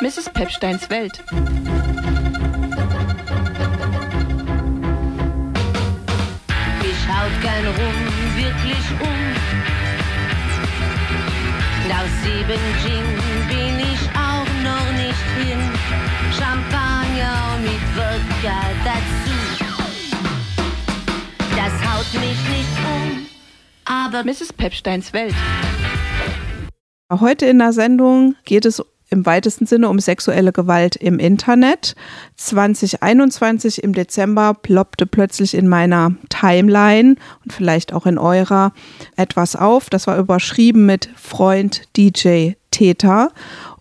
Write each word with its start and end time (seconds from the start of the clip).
Mrs. 0.00 0.30
Pepsteins 0.32 0.88
Welt. 0.90 1.24
Mich 6.80 7.00
haut 7.08 7.34
kein 7.42 7.66
Rum 7.66 7.98
wirklich 8.36 8.84
um. 9.00 9.18
Aus 11.90 12.12
sieben 12.22 12.62
Gin 12.80 13.06
bin 13.48 13.80
ich 13.80 14.02
auch 14.14 14.46
noch 14.62 14.92
nicht 14.92 15.26
hin. 15.36 15.58
Champagner 16.30 17.58
mit 17.60 17.82
Wodka 17.96 18.60
dazu. 18.84 19.36
Das 21.56 21.72
haut 21.90 22.14
mich 22.14 22.38
nicht 22.48 22.78
um, 22.86 23.26
aber 23.84 24.22
Mrs. 24.22 24.52
Pepsteins 24.52 25.12
Welt. 25.12 25.34
Heute 27.10 27.46
in 27.46 27.58
der 27.58 27.72
Sendung 27.72 28.36
geht 28.44 28.64
es 28.64 28.80
im 29.10 29.24
weitesten 29.26 29.66
Sinne 29.66 29.88
um 29.88 29.98
sexuelle 29.98 30.52
Gewalt 30.52 30.96
im 30.96 31.18
Internet. 31.18 31.94
2021 32.36 33.82
im 33.82 33.94
Dezember 33.94 34.54
ploppte 34.54 35.06
plötzlich 35.06 35.54
in 35.54 35.68
meiner 35.68 36.12
Timeline 36.28 37.16
und 37.44 37.52
vielleicht 37.52 37.92
auch 37.92 38.06
in 38.06 38.18
eurer 38.18 38.72
etwas 39.16 39.56
auf. 39.56 39.90
Das 39.90 40.06
war 40.06 40.18
überschrieben 40.18 40.86
mit 40.86 41.08
Freund 41.16 41.82
DJ 41.96 42.52
Täter. 42.70 43.32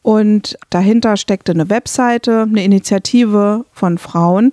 Und 0.02 0.58
dahinter 0.70 1.17
steckte 1.17 1.52
eine 1.52 1.70
Webseite, 1.70 2.44
eine 2.44 2.64
Initiative 2.64 3.66
von 3.73 3.98
Frauen, 3.98 4.52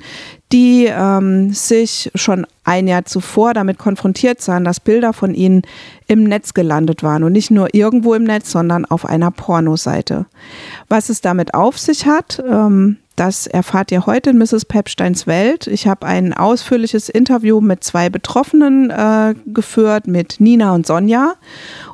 die 0.54 0.86
ähm, 0.86 1.52
sich 1.52 2.12
schon 2.14 2.46
ein 2.62 2.86
Jahr 2.86 3.04
zuvor 3.04 3.54
damit 3.54 3.76
konfrontiert 3.76 4.40
sahen, 4.40 4.62
dass 4.62 4.78
Bilder 4.78 5.12
von 5.12 5.34
ihnen 5.34 5.62
im 6.06 6.22
Netz 6.22 6.54
gelandet 6.54 7.02
waren. 7.02 7.24
Und 7.24 7.32
nicht 7.32 7.50
nur 7.50 7.74
irgendwo 7.74 8.14
im 8.14 8.22
Netz, 8.22 8.52
sondern 8.52 8.84
auf 8.84 9.04
einer 9.04 9.32
Pornoseite. 9.32 10.26
Was 10.88 11.08
es 11.08 11.20
damit 11.20 11.54
auf 11.54 11.76
sich 11.76 12.06
hat, 12.06 12.40
ähm, 12.48 12.98
das 13.16 13.48
erfahrt 13.48 13.90
ihr 13.90 14.06
heute 14.06 14.30
in 14.30 14.38
Mrs. 14.38 14.64
Pepsteins 14.64 15.26
Welt. 15.26 15.66
Ich 15.66 15.88
habe 15.88 16.06
ein 16.06 16.32
ausführliches 16.32 17.08
Interview 17.08 17.60
mit 17.60 17.82
zwei 17.82 18.08
Betroffenen 18.08 18.90
äh, 18.90 19.34
geführt, 19.46 20.06
mit 20.06 20.36
Nina 20.38 20.72
und 20.72 20.86
Sonja 20.86 21.34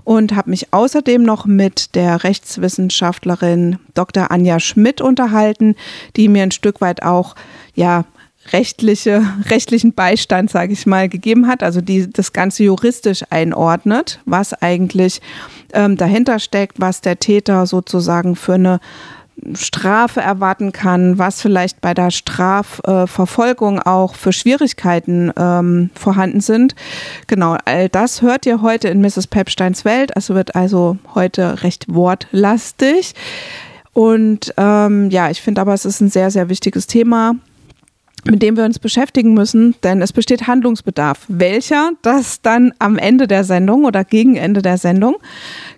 und 0.04 0.36
habe 0.36 0.50
mich 0.50 0.74
außerdem 0.74 1.22
noch 1.22 1.46
mit 1.46 1.94
der 1.94 2.24
Rechtswissenschaftlerin 2.24 3.78
Dr. 3.94 4.30
Anja 4.30 4.60
Schmidt 4.60 5.00
unterhalten, 5.00 5.76
die 6.16 6.28
mir 6.28 6.42
ein 6.42 6.52
Stück 6.52 6.82
weit 6.82 7.02
auch 7.02 7.36
ja 7.74 8.04
rechtliche, 8.52 9.22
rechtlichen 9.48 9.92
Beistand, 9.92 10.50
sage 10.50 10.72
ich 10.72 10.86
mal, 10.86 11.08
gegeben 11.08 11.46
hat, 11.46 11.62
also 11.62 11.80
die 11.80 12.10
das 12.10 12.32
Ganze 12.32 12.64
juristisch 12.64 13.24
einordnet, 13.30 14.20
was 14.24 14.54
eigentlich 14.54 15.20
ähm, 15.72 15.96
dahinter 15.96 16.38
steckt, 16.38 16.80
was 16.80 17.00
der 17.00 17.18
Täter 17.18 17.66
sozusagen 17.66 18.36
für 18.36 18.54
eine 18.54 18.80
Strafe 19.54 20.20
erwarten 20.20 20.72
kann, 20.72 21.18
was 21.18 21.40
vielleicht 21.40 21.80
bei 21.80 21.94
der 21.94 22.10
Strafverfolgung 22.10 23.80
auch 23.80 24.14
für 24.14 24.32
Schwierigkeiten 24.32 25.32
ähm, 25.36 25.90
vorhanden 25.94 26.40
sind. 26.40 26.74
Genau, 27.26 27.56
all 27.64 27.88
das 27.88 28.22
hört 28.22 28.44
ihr 28.46 28.60
heute 28.60 28.88
in 28.88 29.00
Mrs. 29.00 29.26
Pepsteins 29.28 29.84
Welt. 29.84 30.12
Es 30.14 30.28
wird 30.28 30.54
also 30.54 30.98
heute 31.14 31.62
recht 31.62 31.86
wortlastig. 31.88 33.14
Und 33.92 34.52
ähm, 34.56 35.10
ja, 35.10 35.30
ich 35.30 35.40
finde 35.40 35.62
aber, 35.62 35.74
es 35.74 35.84
ist 35.84 36.00
ein 36.00 36.10
sehr, 36.10 36.30
sehr 36.30 36.48
wichtiges 36.48 36.86
Thema 36.86 37.34
mit 38.24 38.42
dem 38.42 38.56
wir 38.56 38.64
uns 38.64 38.78
beschäftigen 38.78 39.34
müssen, 39.34 39.74
denn 39.82 40.02
es 40.02 40.12
besteht 40.12 40.46
Handlungsbedarf. 40.46 41.24
Welcher? 41.28 41.92
Das 42.02 42.42
dann 42.42 42.72
am 42.78 42.98
Ende 42.98 43.26
der 43.26 43.44
Sendung 43.44 43.84
oder 43.84 44.04
gegen 44.04 44.36
Ende 44.36 44.62
der 44.62 44.78
Sendung. 44.78 45.16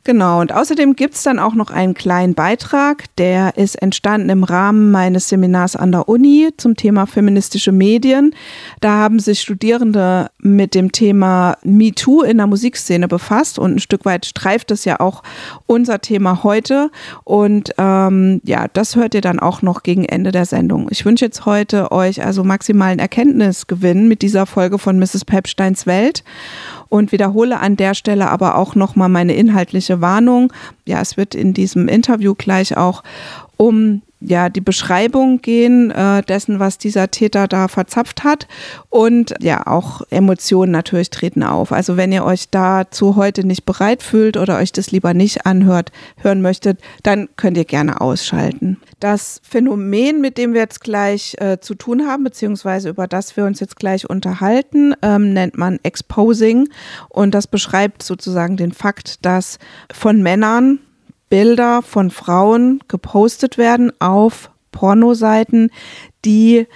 Genau, 0.05 0.41
und 0.41 0.53
außerdem 0.53 0.97
gibt 0.97 1.15
es 1.15 1.23
dann 1.23 1.39
auch 1.39 1.55
noch 1.55 1.71
einen 1.71 1.95
kleinen 1.95 2.35
Beitrag, 2.35 3.05
der 3.19 3.57
ist 3.57 3.81
entstanden 3.81 4.31
im 4.31 4.43
Rahmen 4.43 4.91
meines 4.91 5.29
Seminars 5.29 5.77
an 5.77 5.93
der 5.93 6.09
Uni 6.09 6.51
zum 6.57 6.75
Thema 6.75 7.07
feministische 7.07 7.71
Medien. 7.71 8.35
Da 8.81 8.99
haben 8.99 9.21
sich 9.21 9.41
Studierende 9.41 10.31
mit 10.39 10.75
dem 10.75 10.91
Thema 10.91 11.57
MeToo 11.63 12.23
in 12.23 12.39
der 12.39 12.49
Musikszene 12.49 13.07
befasst 13.07 13.61
und 13.61 13.77
ein 13.77 13.79
Stück 13.79 14.05
weit 14.05 14.27
streift 14.27 14.73
es 14.73 14.85
ja 14.85 14.99
auch 14.99 15.23
unser 15.67 16.01
Thema 16.01 16.43
heute. 16.43 16.91
Und 17.23 17.73
ähm, 17.79 18.41
ja, 18.45 18.67
das 18.73 18.97
hört 18.97 19.15
ihr 19.15 19.21
dann 19.21 19.39
auch 19.39 19.63
noch 19.63 19.85
gegen 19.85 20.05
Ende 20.05 20.33
der 20.33 20.47
Sendung. 20.47 20.89
Ich 20.91 21.05
wünsche 21.05 21.25
jetzt 21.25 21.47
heute 21.47 21.93
euch 21.93 22.25
also 22.25 22.32
maximalen 22.43 22.99
Erkenntnisgewinn 22.99 24.09
mit 24.09 24.23
dieser 24.23 24.47
Folge 24.47 24.79
von 24.79 24.99
Mrs. 24.99 25.25
Pepsteins 25.25 25.87
Welt 25.87 26.25
und 26.89 27.13
wiederhole 27.13 27.61
an 27.61 27.77
der 27.77 27.95
Stelle 27.95 28.31
aber 28.31 28.57
auch 28.57 28.75
nochmal 28.75 29.09
meine 29.09 29.35
inhaltliche 29.35 30.01
Warnung. 30.01 30.53
Ja, 30.87 31.01
es 31.01 31.17
wird 31.17 31.35
in 31.35 31.55
diesem 31.55 31.89
Interview 31.89 32.35
gleich 32.35 32.77
auch 32.77 33.03
um 33.57 34.03
ja 34.25 34.49
die 34.49 34.61
Beschreibung 34.61 35.41
gehen 35.41 35.91
äh, 35.91 36.23
dessen, 36.23 36.59
was 36.59 36.79
dieser 36.79 37.11
Täter 37.11 37.49
da 37.49 37.69
verzapft 37.69 38.25
hat. 38.25 38.47
Und 38.89 39.35
ja, 39.41 39.67
auch 39.67 40.03
Emotionen 40.11 40.73
natürlich 40.73 41.11
treten 41.11 41.43
auf. 41.43 41.73
Also 41.73 41.97
wenn 41.97 42.13
ihr 42.13 42.25
euch 42.25 42.51
dazu 42.51 43.17
heute 43.17 43.47
nicht 43.47 43.65
bereit 43.65 44.03
fühlt 44.03 44.37
oder 44.37 44.59
euch 44.59 44.73
das 44.73 44.91
lieber 44.91 45.15
nicht 45.15 45.47
anhört, 45.47 45.93
hören 46.19 46.43
möchtet, 46.43 46.81
dann 47.03 47.29
könnt 47.37 47.57
ihr 47.57 47.65
gerne 47.65 48.01
ausschalten. 48.01 48.81
Das 49.01 49.41
Phänomen, 49.43 50.21
mit 50.21 50.39
dem 50.39 50.55
wir 50.55 50.61
jetzt 50.61 50.81
gleich 50.81 51.35
äh, 51.39 51.59
zu 51.61 51.75
tun 51.75 52.07
haben, 52.07 52.25
beziehungsweise 52.25 52.89
über 52.89 53.07
das 53.07 53.37
wir 53.37 53.45
uns 53.45 53.61
jetzt 53.61 53.77
gleich 53.77 54.09
unterhalten, 54.09 54.95
ähm, 55.03 55.33
nennt 55.33 55.59
man 55.59 55.81
Exposing. 55.83 56.69
Und 57.09 57.35
das 57.35 57.47
beschreibt 57.47 58.03
sozusagen 58.03 58.57
den 58.57 58.73
Fakt, 58.73 59.25
dass 59.25 59.59
von 59.93 60.23
Männern 60.23 60.79
Bilder 61.33 61.81
von 61.81 62.11
Frauen 62.11 62.81
gepostet 62.89 63.57
werden 63.57 63.91
auf 64.01 64.51
Pornoseiten, 64.71 65.71
die 66.27 66.67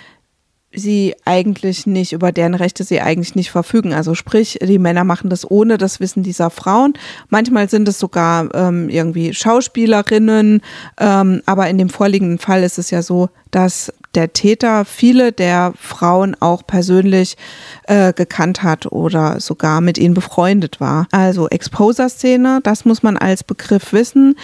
sie 0.73 1.15
eigentlich 1.27 1.87
nicht, 1.87 2.15
über 2.15 2.33
deren 2.33 2.55
Rechte 2.55 2.83
sie 2.83 3.03
eigentlich 3.03 3.35
nicht 3.35 3.51
verfügen. 3.51 3.93
Also 3.93 4.15
sprich, 4.15 4.59
die 4.63 4.79
Männer 4.79 5.05
machen 5.05 5.29
das 5.29 5.51
ohne 5.51 5.77
das 5.77 6.01
Wissen 6.01 6.23
dieser 6.23 6.49
Frauen. 6.49 6.95
Manchmal 7.29 7.69
sind 7.69 7.87
es 7.87 7.99
sogar 7.99 8.49
ähm, 8.55 8.89
irgendwie 8.89 9.35
Schauspielerinnen, 9.35 10.63
ähm, 10.99 11.43
aber 11.45 11.69
in 11.69 11.77
dem 11.77 11.91
vorliegenden 11.91 12.39
Fall 12.39 12.63
ist 12.63 12.79
es 12.79 12.91
ja 12.91 13.03
so, 13.03 13.29
dass 13.51 13.93
der 14.17 14.33
Täter 14.33 14.85
viele 14.85 15.31
der 15.31 15.75
Frauen 15.79 16.35
auch 16.41 16.67
persönlich 16.67 17.37
äh, 17.85 18.13
gekannt 18.13 18.63
hat 18.63 18.87
oder 18.87 19.41
sogar 19.41 19.81
mit 19.81 19.99
ihnen 19.99 20.15
befreundet 20.15 20.81
war. 20.81 21.07
Also 21.13 21.49
Exposer-Szene, 21.49 22.61
das 22.63 22.85
muss 22.85 23.03
man 23.03 23.17
als 23.17 23.45
Begriff 23.45 23.93
wissen. 23.93 24.37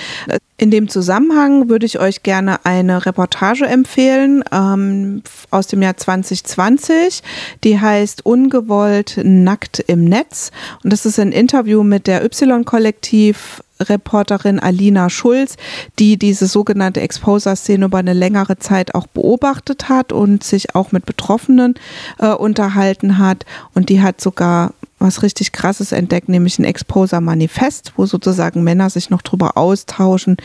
In 0.58 0.70
dem 0.70 0.88
Zusammenhang 0.88 1.68
würde 1.68 1.86
ich 1.86 1.98
euch 1.98 2.22
gerne 2.22 2.64
eine 2.64 3.04
Reportage 3.04 3.66
empfehlen 3.66 4.44
ähm, 4.52 5.22
aus 5.50 5.66
dem 5.66 5.82
Jahr 5.82 5.96
2020. 5.96 7.22
Die 7.64 7.80
heißt 7.80 8.24
Ungewollt 8.24 9.18
nackt 9.24 9.80
im 9.80 10.04
Netz. 10.04 10.52
Und 10.84 10.92
das 10.92 11.06
ist 11.06 11.18
ein 11.18 11.32
Interview 11.32 11.82
mit 11.82 12.06
der 12.06 12.24
Y-Kollektiv 12.24 13.62
Reporterin 13.88 14.59
Alina 14.59 15.10
Schulz, 15.10 15.56
die 15.98 16.16
diese 16.19 16.47
sogenannte 16.47 17.00
Exposer-Szene 17.00 17.87
über 17.87 17.98
eine 17.98 18.12
längere 18.12 18.59
Zeit 18.59 18.94
auch 18.94 19.06
beobachtet 19.06 19.88
hat 19.88 20.12
und 20.12 20.44
sich 20.44 20.75
auch 20.75 20.93
mit 20.93 21.06
Betroffenen 21.06 21.75
äh, 22.19 22.28
unterhalten 22.28 23.19
hat. 23.19 23.44
Und 23.75 23.88
die 23.88 24.03
hat 24.03 24.20
sogar 24.20 24.72
was 24.98 25.22
richtig 25.22 25.53
Krasses 25.53 25.93
entdeckt, 25.93 26.28
nämlich 26.28 26.59
ein 26.59 26.65
Exposer-Manifest, 26.65 27.93
wo 27.97 28.06
sozusagen 28.06 28.62
Männer 28.62 28.88
sich 28.88 29.10
noch 29.10 29.22
darüber 29.22 29.56
austauschen, 29.56 30.37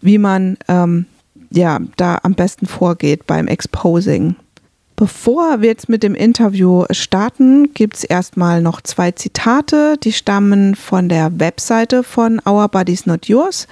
wie 0.00 0.18
man 0.18 0.58
ähm, 0.68 1.06
ja 1.50 1.80
da 1.96 2.18
am 2.22 2.34
besten 2.34 2.66
vorgeht 2.66 3.26
beim 3.26 3.48
Exposing. 3.48 4.36
Bevor 4.96 5.60
wir 5.62 5.68
jetzt 5.70 5.88
mit 5.88 6.02
dem 6.02 6.14
Interview 6.14 6.84
starten, 6.90 7.72
gibt 7.74 7.96
es 7.96 8.04
erstmal 8.04 8.60
noch 8.60 8.80
zwei 8.80 9.10
Zitate, 9.10 9.96
die 10.02 10.12
stammen 10.12 10.74
von 10.74 11.08
der 11.08 11.40
Webseite 11.40 12.02
von 12.02 12.40
Our 12.46 12.68
Bodies 12.68 13.06
Not 13.06 13.26
Yours 13.26 13.66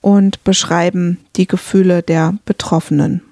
und 0.00 0.44
beschreiben 0.44 1.18
die 1.36 1.46
Gefühle 1.46 2.02
der 2.02 2.34
Betroffenen. 2.44 3.22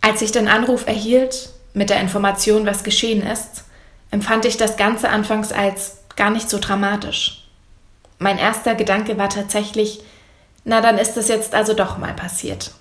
Als 0.00 0.22
ich 0.22 0.32
den 0.32 0.48
Anruf 0.48 0.86
erhielt 0.86 1.50
mit 1.74 1.90
der 1.90 2.00
Information, 2.00 2.64
was 2.64 2.84
geschehen 2.84 3.22
ist, 3.22 3.64
empfand 4.10 4.44
ich 4.44 4.56
das 4.56 4.76
Ganze 4.76 5.08
anfangs 5.08 5.52
als 5.52 5.98
gar 6.14 6.30
nicht 6.30 6.48
so 6.48 6.58
dramatisch. 6.58 7.48
Mein 8.18 8.38
erster 8.38 8.74
Gedanke 8.74 9.18
war 9.18 9.28
tatsächlich, 9.28 10.00
na 10.64 10.80
dann 10.80 10.96
ist 10.96 11.16
es 11.16 11.28
jetzt 11.28 11.54
also 11.54 11.74
doch 11.74 11.98
mal 11.98 12.14
passiert. 12.14 12.72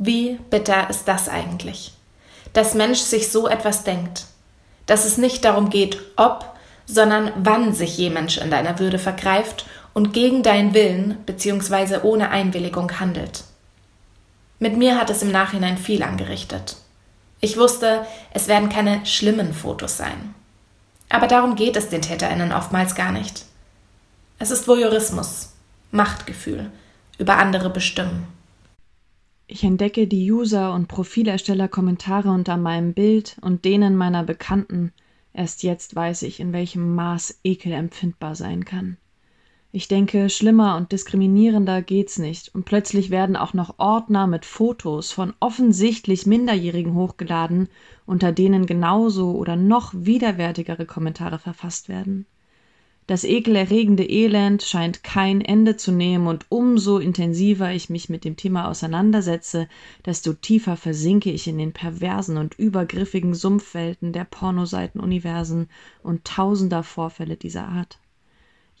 Wie 0.00 0.40
bitter 0.50 0.90
ist 0.90 1.06
das 1.06 1.28
eigentlich? 1.28 1.94
dass 2.52 2.74
Mensch 2.74 2.98
sich 2.98 3.30
so 3.30 3.48
etwas 3.48 3.84
denkt. 3.84 4.26
Dass 4.86 5.04
es 5.04 5.18
nicht 5.18 5.44
darum 5.44 5.70
geht, 5.70 5.98
ob, 6.16 6.44
sondern 6.86 7.32
wann 7.36 7.72
sich 7.72 7.96
je 7.96 8.10
Mensch 8.10 8.38
in 8.38 8.50
deiner 8.50 8.78
Würde 8.78 8.98
vergreift 8.98 9.66
und 9.94 10.12
gegen 10.12 10.42
deinen 10.42 10.74
Willen 10.74 11.18
bzw. 11.26 12.00
ohne 12.02 12.30
Einwilligung 12.30 12.98
handelt. 12.98 13.44
Mit 14.58 14.76
mir 14.76 14.98
hat 14.98 15.10
es 15.10 15.22
im 15.22 15.30
Nachhinein 15.30 15.78
viel 15.78 16.02
angerichtet. 16.02 16.76
Ich 17.40 17.56
wusste, 17.56 18.04
es 18.34 18.48
werden 18.48 18.68
keine 18.68 19.06
schlimmen 19.06 19.54
Fotos 19.54 19.96
sein. 19.96 20.34
Aber 21.08 21.26
darum 21.26 21.54
geht 21.54 21.76
es 21.76 21.88
den 21.88 22.02
TäterInnen 22.02 22.52
oftmals 22.52 22.94
gar 22.94 23.12
nicht. 23.12 23.44
Es 24.38 24.50
ist 24.50 24.68
Voyeurismus, 24.68 25.50
Machtgefühl, 25.90 26.70
über 27.18 27.36
andere 27.38 27.70
bestimmen. 27.70 28.26
Ich 29.52 29.64
entdecke 29.64 30.06
die 30.06 30.30
User- 30.30 30.72
und 30.72 30.86
Profilersteller-Kommentare 30.86 32.30
unter 32.30 32.56
meinem 32.56 32.94
Bild 32.94 33.36
und 33.40 33.64
denen 33.64 33.96
meiner 33.96 34.22
Bekannten. 34.22 34.92
Erst 35.32 35.64
jetzt 35.64 35.96
weiß 35.96 36.22
ich, 36.22 36.38
in 36.38 36.52
welchem 36.52 36.94
Maß 36.94 37.40
Ekel 37.42 37.72
empfindbar 37.72 38.36
sein 38.36 38.64
kann. 38.64 38.96
Ich 39.72 39.88
denke, 39.88 40.30
schlimmer 40.30 40.76
und 40.76 40.92
diskriminierender 40.92 41.82
geht's 41.82 42.16
nicht. 42.16 42.54
Und 42.54 42.64
plötzlich 42.64 43.10
werden 43.10 43.34
auch 43.34 43.52
noch 43.52 43.74
Ordner 43.78 44.28
mit 44.28 44.44
Fotos 44.44 45.10
von 45.10 45.34
offensichtlich 45.40 46.26
Minderjährigen 46.26 46.94
hochgeladen, 46.94 47.68
unter 48.06 48.30
denen 48.30 48.66
genauso 48.66 49.32
oder 49.32 49.56
noch 49.56 49.92
widerwärtigere 49.96 50.86
Kommentare 50.86 51.40
verfasst 51.40 51.88
werden. 51.88 52.24
Das 53.10 53.24
ekelerregende 53.24 54.08
Elend 54.08 54.62
scheint 54.62 55.02
kein 55.02 55.40
Ende 55.40 55.76
zu 55.76 55.90
nehmen, 55.90 56.28
und 56.28 56.46
umso 56.48 56.98
intensiver 56.98 57.72
ich 57.72 57.90
mich 57.90 58.08
mit 58.08 58.24
dem 58.24 58.36
Thema 58.36 58.68
auseinandersetze, 58.68 59.68
desto 60.06 60.32
tiefer 60.32 60.76
versinke 60.76 61.32
ich 61.32 61.48
in 61.48 61.58
den 61.58 61.72
perversen 61.72 62.36
und 62.36 62.56
übergriffigen 62.56 63.34
Sumpfwelten 63.34 64.12
der 64.12 64.26
Pornoseitenuniversen 64.26 65.68
und 66.04 66.24
tausender 66.24 66.84
Vorfälle 66.84 67.36
dieser 67.36 67.66
Art. 67.66 67.98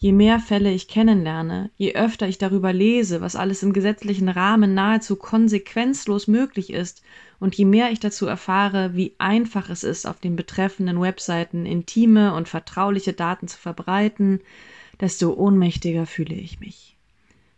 Je 0.02 0.12
mehr 0.12 0.40
Fälle 0.40 0.72
ich 0.72 0.88
kennenlerne, 0.88 1.70
je 1.76 1.94
öfter 1.94 2.26
ich 2.26 2.38
darüber 2.38 2.72
lese, 2.72 3.20
was 3.20 3.36
alles 3.36 3.62
im 3.62 3.74
gesetzlichen 3.74 4.30
Rahmen 4.30 4.72
nahezu 4.72 5.14
konsequenzlos 5.14 6.26
möglich 6.26 6.72
ist, 6.72 7.02
und 7.38 7.54
je 7.54 7.66
mehr 7.66 7.92
ich 7.92 8.00
dazu 8.00 8.26
erfahre, 8.26 8.96
wie 8.96 9.14
einfach 9.18 9.68
es 9.68 9.84
ist, 9.84 10.06
auf 10.06 10.18
den 10.18 10.36
betreffenden 10.36 11.02
Webseiten 11.02 11.66
intime 11.66 12.34
und 12.34 12.48
vertrauliche 12.48 13.12
Daten 13.12 13.46
zu 13.46 13.58
verbreiten, 13.58 14.40
desto 14.98 15.34
ohnmächtiger 15.34 16.06
fühle 16.06 16.34
ich 16.34 16.60
mich. 16.60 16.96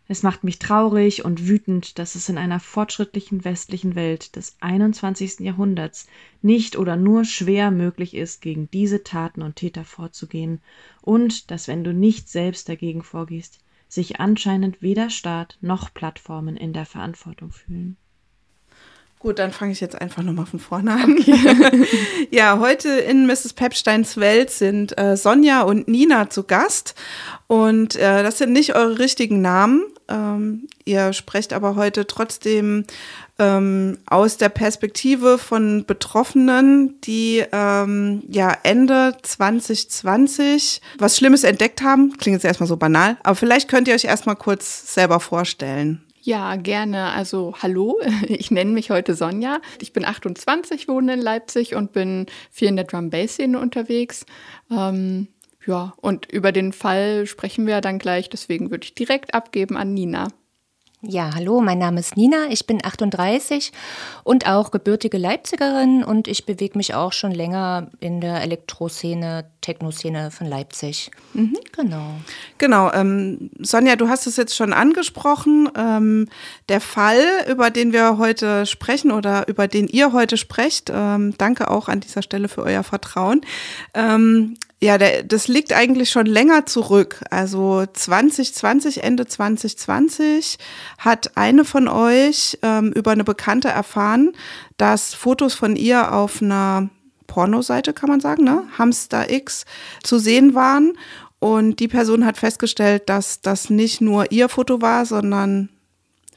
Es 0.09 0.21
macht 0.21 0.43
mich 0.43 0.59
traurig 0.59 1.23
und 1.23 1.47
wütend, 1.47 1.97
dass 1.97 2.15
es 2.15 2.27
in 2.27 2.37
einer 2.37 2.59
fortschrittlichen 2.59 3.45
westlichen 3.45 3.95
Welt 3.95 4.35
des 4.35 4.57
21. 4.59 5.39
Jahrhunderts 5.39 6.07
nicht 6.41 6.77
oder 6.77 6.97
nur 6.97 7.23
schwer 7.23 7.71
möglich 7.71 8.13
ist, 8.13 8.41
gegen 8.41 8.69
diese 8.71 9.03
Taten 9.03 9.41
und 9.41 9.55
Täter 9.55 9.85
vorzugehen, 9.85 10.59
und 11.03 11.51
dass, 11.51 11.67
wenn 11.67 11.83
du 11.83 11.93
nicht 11.93 12.29
selbst 12.29 12.69
dagegen 12.69 13.03
vorgehst, 13.03 13.59
sich 13.89 14.19
anscheinend 14.19 14.81
weder 14.81 15.09
Staat 15.09 15.57
noch 15.61 15.93
Plattformen 15.93 16.55
in 16.55 16.73
der 16.73 16.85
Verantwortung 16.85 17.51
fühlen. 17.51 17.97
Gut, 19.23 19.39
dann 19.39 19.53
fange 19.53 19.71
ich 19.71 19.79
jetzt 19.79 19.99
einfach 20.01 20.21
nochmal 20.21 20.45
von 20.45 20.59
vorne 20.59 20.91
an. 20.91 21.17
Okay. 21.17 21.87
ja, 22.29 22.59
heute 22.59 22.89
in 22.89 23.25
Mrs. 23.25 23.53
Pepsteins 23.53 24.17
Welt 24.17 24.49
sind 24.49 24.97
äh, 24.97 25.15
Sonja 25.15 25.61
und 25.61 25.87
Nina 25.87 26.29
zu 26.29 26.43
Gast. 26.43 26.93
Und 27.47 27.95
äh, 27.95 28.21
das 28.21 28.39
sind 28.39 28.51
nicht 28.51 28.75
eure 28.75 28.99
richtigen 28.99 29.39
Namen. 29.39 29.85
Ähm, 30.09 30.67
ihr 30.83 31.13
sprecht 31.13 31.53
aber 31.53 31.77
heute 31.77 32.05
trotzdem 32.05 32.83
ähm, 33.39 33.97
aus 34.07 34.35
der 34.35 34.49
Perspektive 34.49 35.37
von 35.37 35.85
Betroffenen, 35.85 36.99
die 37.05 37.45
ähm, 37.53 38.23
ja 38.27 38.57
Ende 38.63 39.15
2020 39.21 40.81
was 40.97 41.15
Schlimmes 41.15 41.45
entdeckt 41.45 41.81
haben. 41.81 42.17
Klingt 42.17 42.35
jetzt 42.35 42.45
erstmal 42.45 42.67
so 42.67 42.75
banal, 42.75 43.15
aber 43.23 43.35
vielleicht 43.35 43.69
könnt 43.69 43.87
ihr 43.87 43.95
euch 43.95 44.03
erstmal 44.03 44.35
kurz 44.35 44.93
selber 44.93 45.21
vorstellen. 45.21 46.03
Ja, 46.25 46.55
gerne. 46.55 47.11
Also 47.11 47.53
hallo, 47.61 47.99
ich 48.27 48.49
nenne 48.49 48.71
mich 48.71 48.89
heute 48.89 49.13
Sonja. 49.13 49.59
Ich 49.81 49.91
bin 49.91 50.05
28, 50.05 50.87
wohne 50.87 51.15
in 51.15 51.21
Leipzig 51.21 51.75
und 51.75 51.91
bin 51.91 52.27
viel 52.49 52.69
in 52.69 52.77
der 52.77 52.85
Drum-Bass-Szene 52.85 53.59
unterwegs. 53.59 54.25
Ähm, 54.71 55.27
ja, 55.65 55.93
und 55.97 56.31
über 56.31 56.53
den 56.53 56.71
Fall 56.71 57.25
sprechen 57.25 57.67
wir 57.67 57.81
dann 57.81 57.99
gleich, 57.99 58.29
deswegen 58.29 58.71
würde 58.71 58.85
ich 58.85 58.95
direkt 58.95 59.33
abgeben 59.33 59.75
an 59.75 59.93
Nina. 59.93 60.29
Ja, 61.05 61.31
hallo, 61.35 61.59
mein 61.59 61.79
Name 61.79 61.99
ist 61.99 62.15
Nina, 62.15 62.47
ich 62.49 62.65
bin 62.65 62.79
38 62.81 63.73
und 64.23 64.47
auch 64.47 64.71
gebürtige 64.71 65.17
Leipzigerin 65.17 66.01
und 66.01 66.29
ich 66.29 66.45
bewege 66.45 66.77
mich 66.77 66.93
auch 66.95 67.11
schon 67.11 67.31
länger 67.31 67.89
in 67.99 68.21
der 68.21 68.41
Elektroszene, 68.41 69.43
Technoszene 69.59 70.31
von 70.31 70.47
Leipzig. 70.47 71.11
Mhm. 71.33 71.57
Genau. 71.75 72.07
Genau, 72.57 72.89
ähm, 72.93 73.49
Sonja, 73.59 73.97
du 73.97 74.07
hast 74.07 74.27
es 74.27 74.37
jetzt 74.37 74.55
schon 74.55 74.71
angesprochen. 74.71 75.67
Ähm, 75.75 76.29
der 76.69 76.79
Fall, 76.79 77.21
über 77.49 77.69
den 77.69 77.91
wir 77.91 78.17
heute 78.17 78.65
sprechen 78.65 79.11
oder 79.11 79.49
über 79.49 79.67
den 79.67 79.89
ihr 79.89 80.13
heute 80.13 80.37
sprecht, 80.37 80.89
ähm, 80.89 81.33
danke 81.37 81.69
auch 81.69 81.89
an 81.89 81.99
dieser 81.99 82.21
Stelle 82.21 82.47
für 82.47 82.63
euer 82.63 82.83
Vertrauen, 82.83 83.41
ähm, 83.93 84.55
ja, 84.83 84.97
der, 84.97 85.23
das 85.23 85.47
liegt 85.47 85.71
eigentlich 85.71 86.09
schon 86.09 86.25
länger 86.25 86.65
zurück. 86.65 87.21
Also 87.29 87.85
2020, 87.85 89.01
Ende 89.01 89.25
2020 89.25 90.57
hat 90.97 91.37
eine 91.37 91.63
von 91.63 91.87
euch 91.87 92.59
ähm, 92.63 92.91
über 92.91 93.11
eine 93.11 93.23
Bekannte 93.23 93.69
erfahren, 93.69 94.33
dass 94.75 95.13
Fotos 95.13 95.53
von 95.53 95.77
ihr 95.77 96.11
auf 96.11 96.41
einer 96.41 96.89
Pornoseite, 97.27 97.93
kann 97.93 98.09
man 98.09 98.19
sagen, 98.19 98.43
ne? 98.43 98.63
Hamster 98.77 99.31
X 99.31 99.63
zu 100.03 100.19
sehen 100.19 100.53
waren. 100.53 100.97
Und 101.39 101.79
die 101.79 101.87
Person 101.87 102.25
hat 102.25 102.37
festgestellt, 102.37 103.03
dass 103.07 103.39
das 103.39 103.69
nicht 103.69 104.01
nur 104.01 104.33
ihr 104.33 104.49
Foto 104.49 104.81
war, 104.81 105.05
sondern 105.05 105.69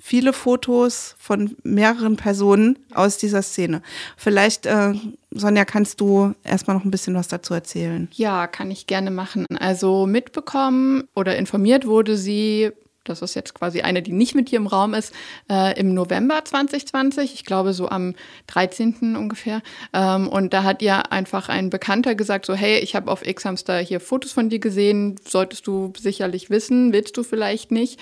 viele 0.07 0.33
Fotos 0.33 1.17
von 1.19 1.57
mehreren 1.65 2.17
Personen 2.17 2.79
aus 2.95 3.19
dieser 3.19 3.43
Szene. 3.43 3.83
Vielleicht, 4.17 4.65
äh, 4.65 4.95
Sonja, 5.33 5.65
kannst 5.65 6.01
du 6.01 6.33
erstmal 6.45 6.77
noch 6.77 6.85
ein 6.85 6.93
bisschen 6.93 7.17
was 7.17 7.27
dazu 7.27 7.55
erzählen? 7.55 8.07
Ja, 8.13 8.47
kann 8.47 8.71
ich 8.71 8.87
gerne 8.87 9.11
machen. 9.11 9.47
Also 9.59 10.07
mitbekommen 10.07 11.09
oder 11.17 11.37
informiert 11.37 11.89
wurde 11.89 12.17
sie 12.17 12.71
das 13.03 13.23
ist 13.23 13.37
jetzt 13.37 13.55
quasi 13.55 13.83
eine, 13.83 14.03
die 14.03 14.11
nicht 14.11 14.35
mit 14.35 14.49
hier 14.49 14.59
im 14.59 14.67
Raum 14.67 14.93
ist, 14.93 15.13
äh, 15.49 15.79
im 15.79 15.95
November 15.95 16.45
2020, 16.45 17.35
ich 17.35 17.45
glaube 17.45 17.73
so 17.73 17.89
am 17.89 18.17
13. 18.49 19.15
ungefähr. 19.15 19.63
Ähm, 19.93 20.27
und 20.27 20.53
da 20.53 20.65
hat 20.65 20.83
ihr 20.83 21.13
einfach 21.13 21.49
ein 21.49 21.71
Bekannter 21.71 22.17
gesagt, 22.17 22.47
so 22.47 22.55
hey, 22.55 22.81
ich 22.81 22.97
habe 22.97 23.09
auf 23.09 23.25
X-Hamster 23.25 23.79
hier 23.79 24.01
Fotos 24.01 24.33
von 24.33 24.49
dir 24.49 24.59
gesehen, 24.59 25.21
solltest 25.25 25.69
du 25.69 25.93
sicherlich 25.97 26.51
wissen, 26.51 26.93
willst 26.93 27.17
du 27.17 27.23
vielleicht 27.23 27.71
nicht. 27.71 28.01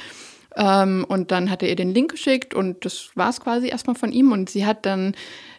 Ähm, 0.57 1.05
und 1.09 1.31
dann 1.31 1.51
hat 1.51 1.63
er 1.63 1.69
ihr 1.69 1.77
den 1.77 1.93
Link 1.93 2.11
geschickt 2.11 2.55
und 2.55 2.85
das 2.85 3.11
war 3.15 3.31
es 3.31 3.41
quasi 3.41 3.69
erstmal 3.69 3.97
von 3.97 4.13
ihm. 4.13 4.33
Und 4.33 4.51
sie 4.51 4.67
hat 4.67 4.87
dann 4.87 5.15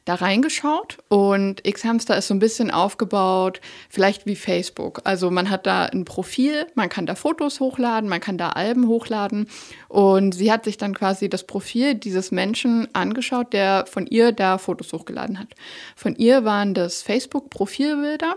da 0.05 0.13
reingeschaut 0.13 0.99
und 1.09 1.65
X-Hamster 1.65 2.15
ist 2.15 2.27
so 2.27 2.35
ein 2.35 2.39
bisschen 2.39 2.69
aufgebaut, 2.69 3.59
vielleicht 3.89 4.27
wie 4.27 4.35
Facebook. 4.35 5.01
Also 5.03 5.31
man 5.31 5.49
hat 5.49 5.65
da 5.65 5.85
ein 5.85 6.05
Profil, 6.05 6.67
man 6.75 6.89
kann 6.89 7.07
da 7.07 7.15
Fotos 7.15 7.59
hochladen, 7.59 8.07
man 8.07 8.21
kann 8.21 8.37
da 8.37 8.49
Alben 8.49 8.87
hochladen 8.87 9.47
und 9.87 10.35
sie 10.35 10.51
hat 10.51 10.63
sich 10.63 10.77
dann 10.77 10.93
quasi 10.93 11.27
das 11.27 11.45
Profil 11.45 11.95
dieses 11.95 12.31
Menschen 12.31 12.87
angeschaut, 12.93 13.51
der 13.51 13.85
von 13.87 14.05
ihr 14.05 14.31
da 14.31 14.59
Fotos 14.59 14.93
hochgeladen 14.93 15.39
hat. 15.39 15.47
Von 15.95 16.15
ihr 16.15 16.45
waren 16.45 16.75
das 16.75 17.01
Facebook-Profilbilder 17.01 18.35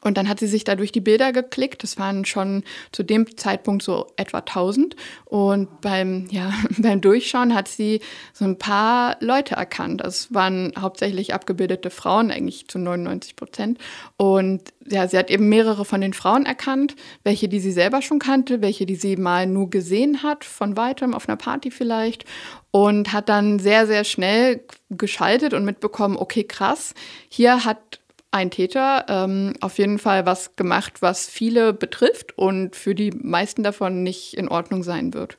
und 0.00 0.16
dann 0.16 0.28
hat 0.28 0.40
sie 0.40 0.46
sich 0.46 0.64
da 0.64 0.74
durch 0.74 0.92
die 0.92 1.00
Bilder 1.00 1.32
geklickt. 1.32 1.82
Das 1.82 1.98
waren 1.98 2.24
schon 2.24 2.62
zu 2.92 3.02
dem 3.02 3.36
Zeitpunkt 3.36 3.82
so 3.82 4.06
etwa 4.16 4.38
1000. 4.38 4.96
Und 5.24 5.80
beim, 5.80 6.28
ja, 6.30 6.52
beim 6.78 7.00
Durchschauen 7.00 7.54
hat 7.54 7.68
sie 7.68 8.00
so 8.32 8.44
ein 8.44 8.58
paar 8.58 9.16
Leute 9.20 9.54
erkannt. 9.54 10.02
Das 10.02 10.32
waren 10.32 10.72
hauptsächlich 10.78 11.34
abgebildete 11.34 11.90
Frauen, 11.90 12.30
eigentlich 12.30 12.68
zu 12.68 12.78
99 12.78 13.36
Prozent. 13.36 13.78
Und 14.16 14.62
ja, 14.88 15.08
sie 15.08 15.18
hat 15.18 15.30
eben 15.30 15.48
mehrere 15.48 15.84
von 15.84 16.00
den 16.00 16.12
Frauen 16.12 16.46
erkannt, 16.46 16.94
welche, 17.24 17.48
die 17.48 17.60
sie 17.60 17.72
selber 17.72 18.02
schon 18.02 18.18
kannte, 18.18 18.62
welche, 18.62 18.86
die 18.86 18.94
sie 18.94 19.16
mal 19.16 19.46
nur 19.46 19.70
gesehen 19.70 20.22
hat, 20.22 20.44
von 20.44 20.76
weitem 20.76 21.14
auf 21.14 21.28
einer 21.28 21.36
Party 21.36 21.70
vielleicht. 21.70 22.24
Und 22.70 23.12
hat 23.12 23.28
dann 23.28 23.58
sehr, 23.58 23.86
sehr 23.86 24.04
schnell 24.04 24.60
geschaltet 24.90 25.54
und 25.54 25.64
mitbekommen, 25.64 26.16
okay, 26.16 26.44
krass, 26.44 26.94
hier 27.28 27.64
hat 27.64 28.00
ein 28.36 28.50
Täter 28.50 29.04
ähm, 29.08 29.54
auf 29.60 29.78
jeden 29.78 29.98
Fall 29.98 30.26
was 30.26 30.56
gemacht, 30.56 31.02
was 31.02 31.28
viele 31.28 31.72
betrifft 31.72 32.36
und 32.38 32.76
für 32.76 32.94
die 32.94 33.10
meisten 33.10 33.62
davon 33.62 34.02
nicht 34.02 34.34
in 34.34 34.48
Ordnung 34.48 34.82
sein 34.82 35.14
wird. 35.14 35.36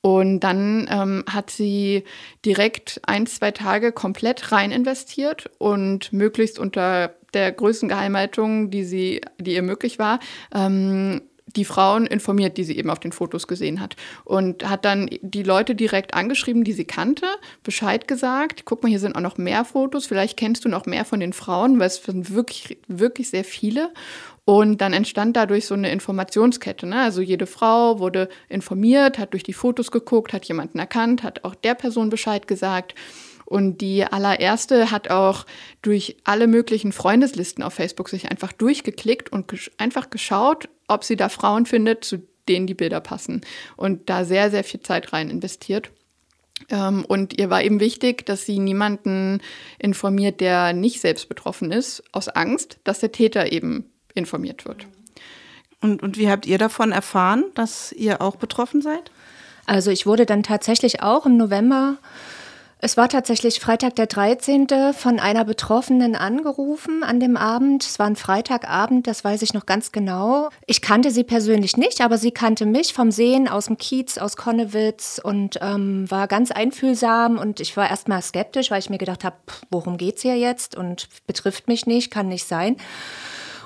Und 0.00 0.40
dann 0.40 0.88
ähm, 0.90 1.24
hat 1.30 1.50
sie 1.50 2.02
direkt 2.44 3.00
ein, 3.06 3.26
zwei 3.26 3.52
Tage 3.52 3.92
komplett 3.92 4.50
rein 4.50 4.72
investiert 4.72 5.48
und 5.58 6.12
möglichst 6.12 6.58
unter 6.58 7.14
der 7.34 7.52
größten 7.52 7.88
Geheimhaltung, 7.88 8.70
die 8.70 8.84
sie, 8.84 9.20
die 9.38 9.54
ihr 9.54 9.62
möglich 9.62 10.00
war, 10.00 10.18
ähm, 10.52 11.22
die 11.56 11.64
Frauen 11.64 12.06
informiert, 12.06 12.56
die 12.56 12.64
sie 12.64 12.76
eben 12.76 12.90
auf 12.90 13.00
den 13.00 13.12
Fotos 13.12 13.46
gesehen 13.46 13.80
hat. 13.80 13.96
Und 14.24 14.68
hat 14.68 14.84
dann 14.84 15.08
die 15.20 15.42
Leute 15.42 15.74
direkt 15.74 16.14
angeschrieben, 16.14 16.64
die 16.64 16.72
sie 16.72 16.84
kannte, 16.84 17.26
Bescheid 17.62 18.08
gesagt. 18.08 18.64
Guck 18.64 18.82
mal, 18.82 18.88
hier 18.88 19.00
sind 19.00 19.16
auch 19.16 19.20
noch 19.20 19.38
mehr 19.38 19.64
Fotos. 19.64 20.06
Vielleicht 20.06 20.36
kennst 20.36 20.64
du 20.64 20.68
noch 20.68 20.86
mehr 20.86 21.04
von 21.04 21.20
den 21.20 21.32
Frauen, 21.32 21.78
weil 21.78 21.86
es 21.86 22.02
sind 22.02 22.34
wirklich, 22.34 22.78
wirklich 22.88 23.30
sehr 23.30 23.44
viele. 23.44 23.90
Und 24.44 24.80
dann 24.80 24.92
entstand 24.92 25.36
dadurch 25.36 25.66
so 25.66 25.74
eine 25.74 25.92
Informationskette. 25.92 26.86
Ne? 26.86 27.00
Also 27.00 27.20
jede 27.20 27.46
Frau 27.46 28.00
wurde 28.00 28.28
informiert, 28.48 29.18
hat 29.18 29.34
durch 29.34 29.44
die 29.44 29.52
Fotos 29.52 29.92
geguckt, 29.92 30.32
hat 30.32 30.46
jemanden 30.46 30.80
erkannt, 30.80 31.22
hat 31.22 31.44
auch 31.44 31.54
der 31.54 31.74
Person 31.74 32.10
Bescheid 32.10 32.48
gesagt. 32.48 32.94
Und 33.52 33.82
die 33.82 34.02
allererste 34.02 34.90
hat 34.90 35.10
auch 35.10 35.44
durch 35.82 36.16
alle 36.24 36.46
möglichen 36.46 36.90
Freundeslisten 36.90 37.62
auf 37.62 37.74
Facebook 37.74 38.08
sich 38.08 38.30
einfach 38.30 38.50
durchgeklickt 38.50 39.30
und 39.30 39.46
gesch 39.46 39.70
einfach 39.76 40.08
geschaut, 40.08 40.70
ob 40.88 41.04
sie 41.04 41.16
da 41.16 41.28
Frauen 41.28 41.66
findet, 41.66 42.02
zu 42.02 42.26
denen 42.48 42.66
die 42.66 42.72
Bilder 42.72 43.02
passen. 43.02 43.42
Und 43.76 44.08
da 44.08 44.24
sehr, 44.24 44.50
sehr 44.50 44.64
viel 44.64 44.80
Zeit 44.80 45.12
rein 45.12 45.28
investiert. 45.28 45.90
Ähm, 46.70 47.04
und 47.06 47.38
ihr 47.38 47.50
war 47.50 47.62
eben 47.62 47.78
wichtig, 47.78 48.24
dass 48.24 48.46
sie 48.46 48.58
niemanden 48.58 49.42
informiert, 49.78 50.40
der 50.40 50.72
nicht 50.72 51.02
selbst 51.02 51.28
betroffen 51.28 51.72
ist, 51.72 52.02
aus 52.10 52.30
Angst, 52.30 52.78
dass 52.84 53.00
der 53.00 53.12
Täter 53.12 53.52
eben 53.52 53.84
informiert 54.14 54.64
wird. 54.64 54.86
Und, 55.82 56.02
und 56.02 56.16
wie 56.16 56.30
habt 56.30 56.46
ihr 56.46 56.56
davon 56.56 56.90
erfahren, 56.90 57.44
dass 57.54 57.92
ihr 57.92 58.22
auch 58.22 58.36
betroffen 58.36 58.80
seid? 58.80 59.10
Also 59.66 59.90
ich 59.90 60.06
wurde 60.06 60.24
dann 60.24 60.42
tatsächlich 60.42 61.02
auch 61.02 61.26
im 61.26 61.36
November 61.36 61.98
es 62.84 62.96
war 62.96 63.08
tatsächlich 63.08 63.60
Freitag 63.60 63.94
der 63.94 64.08
13. 64.08 64.66
von 64.92 65.20
einer 65.20 65.44
Betroffenen 65.44 66.16
angerufen 66.16 67.04
an 67.04 67.20
dem 67.20 67.36
Abend. 67.36 67.84
Es 67.84 68.00
war 68.00 68.06
ein 68.08 68.16
Freitagabend, 68.16 69.06
das 69.06 69.22
weiß 69.22 69.42
ich 69.42 69.54
noch 69.54 69.66
ganz 69.66 69.92
genau. 69.92 70.48
Ich 70.66 70.82
kannte 70.82 71.12
sie 71.12 71.22
persönlich 71.22 71.76
nicht, 71.76 72.00
aber 72.00 72.18
sie 72.18 72.32
kannte 72.32 72.66
mich 72.66 72.92
vom 72.92 73.12
Sehen 73.12 73.46
aus 73.46 73.66
dem 73.66 73.78
Kiez, 73.78 74.18
aus 74.18 74.36
Konnewitz 74.36 75.20
und 75.22 75.60
ähm, 75.62 76.10
war 76.10 76.26
ganz 76.26 76.50
einfühlsam. 76.50 77.38
Und 77.38 77.60
ich 77.60 77.76
war 77.76 77.88
erstmal 77.88 78.20
skeptisch, 78.20 78.72
weil 78.72 78.80
ich 78.80 78.90
mir 78.90 78.98
gedacht 78.98 79.22
habe, 79.22 79.36
worum 79.70 79.96
geht's 79.96 80.22
hier 80.22 80.36
jetzt? 80.36 80.76
Und 80.76 81.06
betrifft 81.28 81.68
mich 81.68 81.86
nicht, 81.86 82.10
kann 82.10 82.26
nicht 82.26 82.48
sein. 82.48 82.78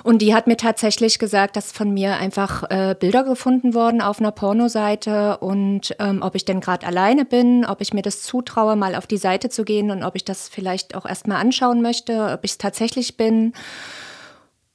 Und 0.07 0.21
die 0.21 0.33
hat 0.33 0.47
mir 0.47 0.55
tatsächlich 0.55 1.19
gesagt, 1.19 1.57
dass 1.57 1.73
von 1.73 1.93
mir 1.93 2.15
einfach 2.15 2.63
äh, 2.69 2.95
Bilder 2.97 3.25
gefunden 3.25 3.73
wurden 3.73 3.99
auf 3.99 4.21
einer 4.21 4.31
Pornoseite 4.31 5.35
und 5.39 5.93
ähm, 5.99 6.21
ob 6.21 6.35
ich 6.35 6.45
denn 6.45 6.61
gerade 6.61 6.87
alleine 6.87 7.25
bin, 7.25 7.65
ob 7.65 7.81
ich 7.81 7.93
mir 7.93 8.03
das 8.03 8.21
zutraue, 8.21 8.77
mal 8.77 8.95
auf 8.95 9.05
die 9.05 9.17
Seite 9.17 9.49
zu 9.49 9.65
gehen 9.65 9.91
und 9.91 10.03
ob 10.03 10.15
ich 10.15 10.23
das 10.23 10.47
vielleicht 10.47 10.95
auch 10.95 11.05
erstmal 11.05 11.41
anschauen 11.41 11.81
möchte, 11.81 12.31
ob 12.31 12.45
ich 12.45 12.51
es 12.51 12.57
tatsächlich 12.57 13.17
bin. 13.17 13.51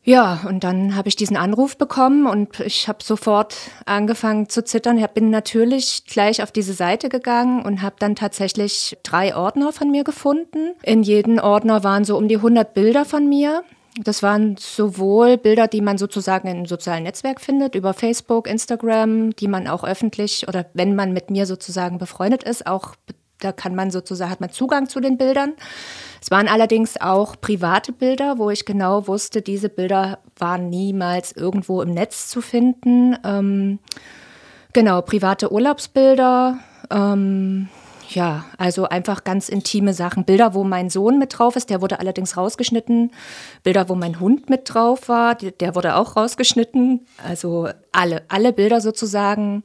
Ja, 0.03 0.43
und 0.47 0.65
dann 0.65 0.97
habe 0.97 1.09
ich 1.09 1.17
diesen 1.17 1.39
Anruf 1.39 1.79
bekommen 1.79 2.27
und 2.27 2.61
ich 2.61 2.87
habe 2.87 3.03
sofort 3.03 3.57
angefangen 3.87 4.51
zu 4.51 4.62
zittern. 4.62 4.99
Ich 4.99 5.07
bin 5.07 5.31
natürlich 5.31 6.05
gleich 6.05 6.43
auf 6.43 6.53
diese 6.53 6.75
Seite 6.75 7.09
gegangen 7.09 7.65
und 7.65 7.81
habe 7.81 7.97
dann 7.99 8.17
tatsächlich 8.17 8.99
drei 9.03 9.35
Ordner 9.35 9.73
von 9.73 9.91
mir 9.91 10.05
gefunden. 10.05 10.75
In 10.83 11.03
jedem 11.03 11.39
Ordner 11.39 11.83
waren 11.85 12.05
so 12.05 12.19
um 12.19 12.29
die 12.29 12.37
100 12.37 12.75
Bilder 12.75 13.07
von 13.07 13.27
mir. 13.31 13.65
Das 13.97 14.23
waren 14.23 14.57
sowohl 14.57 15.37
Bilder, 15.37 15.69
die 15.69 15.83
man 15.83 15.99
sozusagen 15.99 16.49
in 16.49 16.65
sozialen 16.65 17.03
Netzwerk 17.03 17.41
findet, 17.41 17.75
über 17.75 17.93
Facebook, 17.93 18.49
Instagram, 18.49 19.37
die 19.37 19.49
man 19.49 19.69
auch 19.69 19.85
öffentlich 19.85 20.49
oder 20.49 20.67
wenn 20.73 20.95
man 20.95 21.13
mit 21.13 21.31
mir 21.31 21.45
sozusagen 21.45 21.99
befreundet 21.99 22.43
ist, 22.43 22.67
auch 22.67 22.95
da 23.39 23.53
kann 23.53 23.75
man 23.75 23.91
sozusagen, 23.91 24.31
hat 24.31 24.41
man 24.41 24.51
Zugang 24.51 24.89
zu 24.89 25.01
den 25.01 25.19
Bildern. 25.19 25.55
Es 26.23 26.31
waren 26.31 26.49
allerdings 26.49 27.01
auch 27.01 27.41
private 27.41 27.93
Bilder, 27.93 28.39
wo 28.39 28.51
ich 28.51 28.65
genau 28.65 29.09
wusste, 29.09 29.43
diese 29.43 29.69
Bilder 29.69 30.21
waren 30.39 30.71
niemals 30.71 31.33
irgendwo 31.33 31.83
im 31.83 31.93
Netz 31.93 32.29
zu 32.29 32.41
finden. 32.41 33.17
Ähm, 33.25 33.79
genau, 34.73 35.03
private 35.03 35.53
Urlaubsbilder, 35.53 36.59
ähm, 36.91 37.69
ja, 38.14 38.45
also 38.59 38.88
einfach 38.88 39.25
ganz 39.25 39.49
intime 39.49 39.95
Sachen. 39.95 40.25
Bilder, 40.25 40.54
wo 40.54 40.64
mein 40.64 40.90
Sohn 40.90 41.19
mit 41.19 41.38
drauf 41.38 41.57
ist, 41.57 41.71
der 41.71 41.81
wurde 41.81 42.00
allerdings 42.00 42.37
rausgeschnitten. 42.37 43.11
Bilder, 43.62 43.88
wo 43.88 43.95
mein 43.95 44.21
Hund 44.21 44.50
mit 44.50 44.73
drauf 44.73 45.09
war, 45.09 45.35
der 45.35 45.75
wurde 45.75 45.97
auch 45.97 46.16
rausgeschnitten. 46.16 47.07
Also 47.26 47.69
alle, 47.92 48.23
alle 48.28 48.52
Bilder 48.52 48.81
sozusagen 48.81 49.64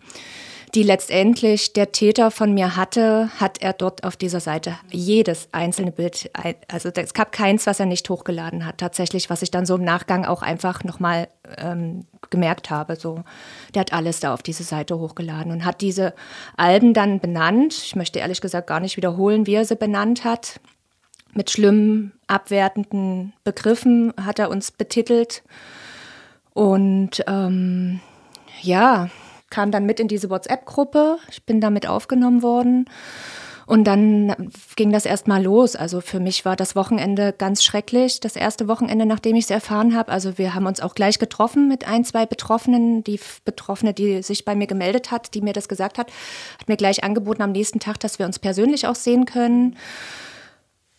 die 0.74 0.84
letztendlich 0.84 1.72
der 1.74 1.92
Täter 1.92 2.30
von 2.30 2.54
mir 2.54 2.76
hatte, 2.76 3.30
hat 3.40 3.62
er 3.62 3.72
dort 3.74 4.04
auf 4.04 4.18
dieser 4.18 4.42
Seite 4.42 4.76
jedes 4.92 5.48
einzelne 5.54 5.92
Bild, 5.92 6.30
also 6.68 6.90
es 6.94 7.14
gab 7.14 7.32
keins, 7.32 7.66
was 7.66 7.80
er 7.80 7.86
nicht 7.86 8.10
hochgeladen 8.10 8.66
hat. 8.66 8.78
Tatsächlich, 8.78 9.30
was 9.30 9.42
ich 9.42 9.52
dann 9.52 9.66
so 9.66 9.76
im 9.76 9.84
Nachgang 9.84 10.26
auch 10.26 10.42
einfach 10.42 10.84
nochmal 10.84 11.30
ähm, 11.58 12.06
gemerkt 12.30 12.70
habe. 12.70 12.98
So, 12.98 13.24
der 13.74 13.82
hat 13.82 13.94
alles 13.94 14.20
da 14.20 14.34
auf 14.34 14.44
diese 14.44 14.64
Seite 14.64 15.00
hochgeladen 15.00 15.52
und 15.54 15.64
hat 15.64 15.80
diese 15.80 16.14
Alben 16.58 16.94
dann 16.94 17.22
benannt. 17.22 17.74
Ich 17.74 17.96
möchte 17.96 18.20
ehrlich 18.20 18.42
gesagt 18.42 18.68
gar 18.68 18.82
nicht 18.82 18.98
wiederholen, 18.98 19.48
wie 19.48 19.56
er 19.56 19.66
sie 19.66 19.78
benannt 19.78 20.26
hat. 20.26 20.60
Mit 21.34 21.50
schlimmen, 21.50 22.12
abwertenden 22.28 23.34
Begriffen 23.44 24.14
hat 24.22 24.40
er 24.40 24.50
uns 24.50 24.72
betitelt. 24.72 25.44
Und 26.54 27.24
ähm, 27.28 28.02
ja, 28.62 29.10
kam 29.50 29.72
dann 29.72 29.86
mit 29.86 30.00
in 30.00 30.08
diese 30.08 30.30
WhatsApp-Gruppe. 30.30 31.18
Ich 31.30 31.44
bin 31.44 31.62
damit 31.62 31.88
aufgenommen 31.88 32.42
worden. 32.44 32.86
Und 33.68 33.84
dann 33.84 34.34
ging 34.78 34.94
das 34.94 35.06
erstmal 35.06 35.44
los. 35.44 35.76
Also 35.76 36.00
für 36.00 36.22
mich 36.22 36.46
war 36.46 36.56
das 36.56 36.74
Wochenende 36.78 37.34
ganz 37.38 37.66
schrecklich. 37.66 38.22
Das 38.22 38.38
erste 38.38 38.70
Wochenende, 38.70 39.06
nachdem 39.06 39.36
ich 39.36 39.44
es 39.44 39.52
erfahren 39.52 39.94
habe. 39.94 40.10
Also 40.10 40.38
wir 40.38 40.56
haben 40.56 40.66
uns 40.66 40.80
auch 40.80 40.96
gleich 40.96 41.20
getroffen 41.20 41.68
mit 41.68 41.86
ein, 41.86 42.06
zwei 42.06 42.26
Betroffenen. 42.26 43.04
Die 43.04 43.20
Betroffene, 43.44 43.94
die 43.94 44.24
sich 44.24 44.46
bei 44.46 44.56
mir 44.56 44.68
gemeldet 44.68 45.12
hat, 45.12 45.34
die 45.34 45.42
mir 45.42 45.52
das 45.52 45.68
gesagt 45.68 45.98
hat, 45.98 46.10
hat 46.60 46.70
mir 46.70 46.78
gleich 46.78 47.04
angeboten 47.04 47.42
am 47.42 47.52
nächsten 47.52 47.82
Tag, 47.82 48.00
dass 48.00 48.20
wir 48.20 48.26
uns 48.26 48.40
persönlich 48.40 48.88
auch 48.88 48.96
sehen 48.96 49.26
können. 49.26 49.76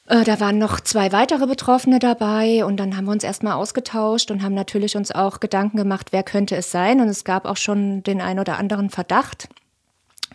Äh, 0.09 0.25
da 0.25 0.41
waren 0.41 0.59
noch 0.59 0.81
zwei 0.81 1.13
weitere 1.13 1.47
Betroffene 1.47 1.99
dabei 1.99 2.65
und 2.65 2.79
dann 2.79 2.97
haben 2.97 3.05
wir 3.05 3.13
uns 3.13 3.25
erstmal 3.25 3.55
ausgetauscht 3.55 4.31
und 4.31 4.43
haben 4.43 4.55
natürlich 4.55 4.97
uns 4.97 5.13
auch 5.13 5.39
Gedanken 5.39 5.77
gemacht, 5.77 6.09
wer 6.13 6.23
könnte 6.23 6.57
es 6.57 6.71
sein. 6.71 7.01
Und 7.01 7.09
es 7.09 7.25
gab 7.25 7.45
auch 7.45 7.59
schon 7.59 8.03
den 8.03 8.21
ein 8.21 8.39
oder 8.39 8.59
anderen 8.59 8.89
Verdacht. 8.89 9.49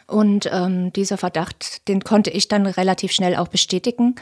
Und 0.05 0.49
ähm, 0.51 0.93
dieser 0.93 1.17
Verdacht, 1.17 1.87
den 1.87 2.03
konnte 2.03 2.29
ich 2.29 2.47
dann 2.47 2.67
relativ 2.67 3.11
schnell 3.11 3.35
auch 3.35 3.47
bestätigen, 3.47 4.15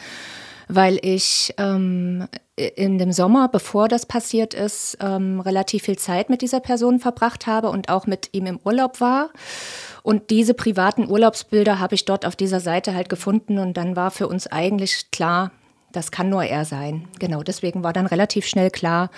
weil 0.67 0.99
ich 1.01 1.53
ähm, 1.57 2.27
in 2.55 2.97
dem 2.97 3.11
Sommer, 3.11 3.47
bevor 3.47 3.87
das 3.87 4.05
passiert 4.05 4.53
ist, 4.53 4.97
ähm, 5.01 5.39
relativ 5.39 5.83
viel 5.83 5.97
Zeit 5.97 6.29
mit 6.29 6.41
dieser 6.41 6.59
Person 6.59 6.99
verbracht 6.99 7.47
habe 7.47 7.69
und 7.69 7.89
auch 7.89 8.07
mit 8.07 8.29
ihm 8.33 8.45
im 8.45 8.59
Urlaub 8.63 9.01
war. 9.01 9.29
Und 10.03 10.29
diese 10.29 10.53
privaten 10.53 11.09
Urlaubsbilder 11.09 11.79
habe 11.79 11.95
ich 11.95 12.05
dort 12.05 12.25
auf 12.25 12.35
dieser 12.35 12.59
Seite 12.59 12.93
halt 12.93 13.09
gefunden 13.09 13.59
und 13.59 13.77
dann 13.77 13.95
war 13.95 14.11
für 14.11 14.27
uns 14.27 14.47
eigentlich 14.47 15.11
klar, 15.11 15.51
das 15.91 16.11
kann 16.11 16.29
nur 16.29 16.43
er 16.43 16.65
sein. 16.65 17.07
Genau, 17.19 17.43
deswegen 17.43 17.83
war 17.83 17.93
dann 17.93 18.05
relativ 18.05 18.45
schnell 18.45 18.71
klar, 18.71 19.09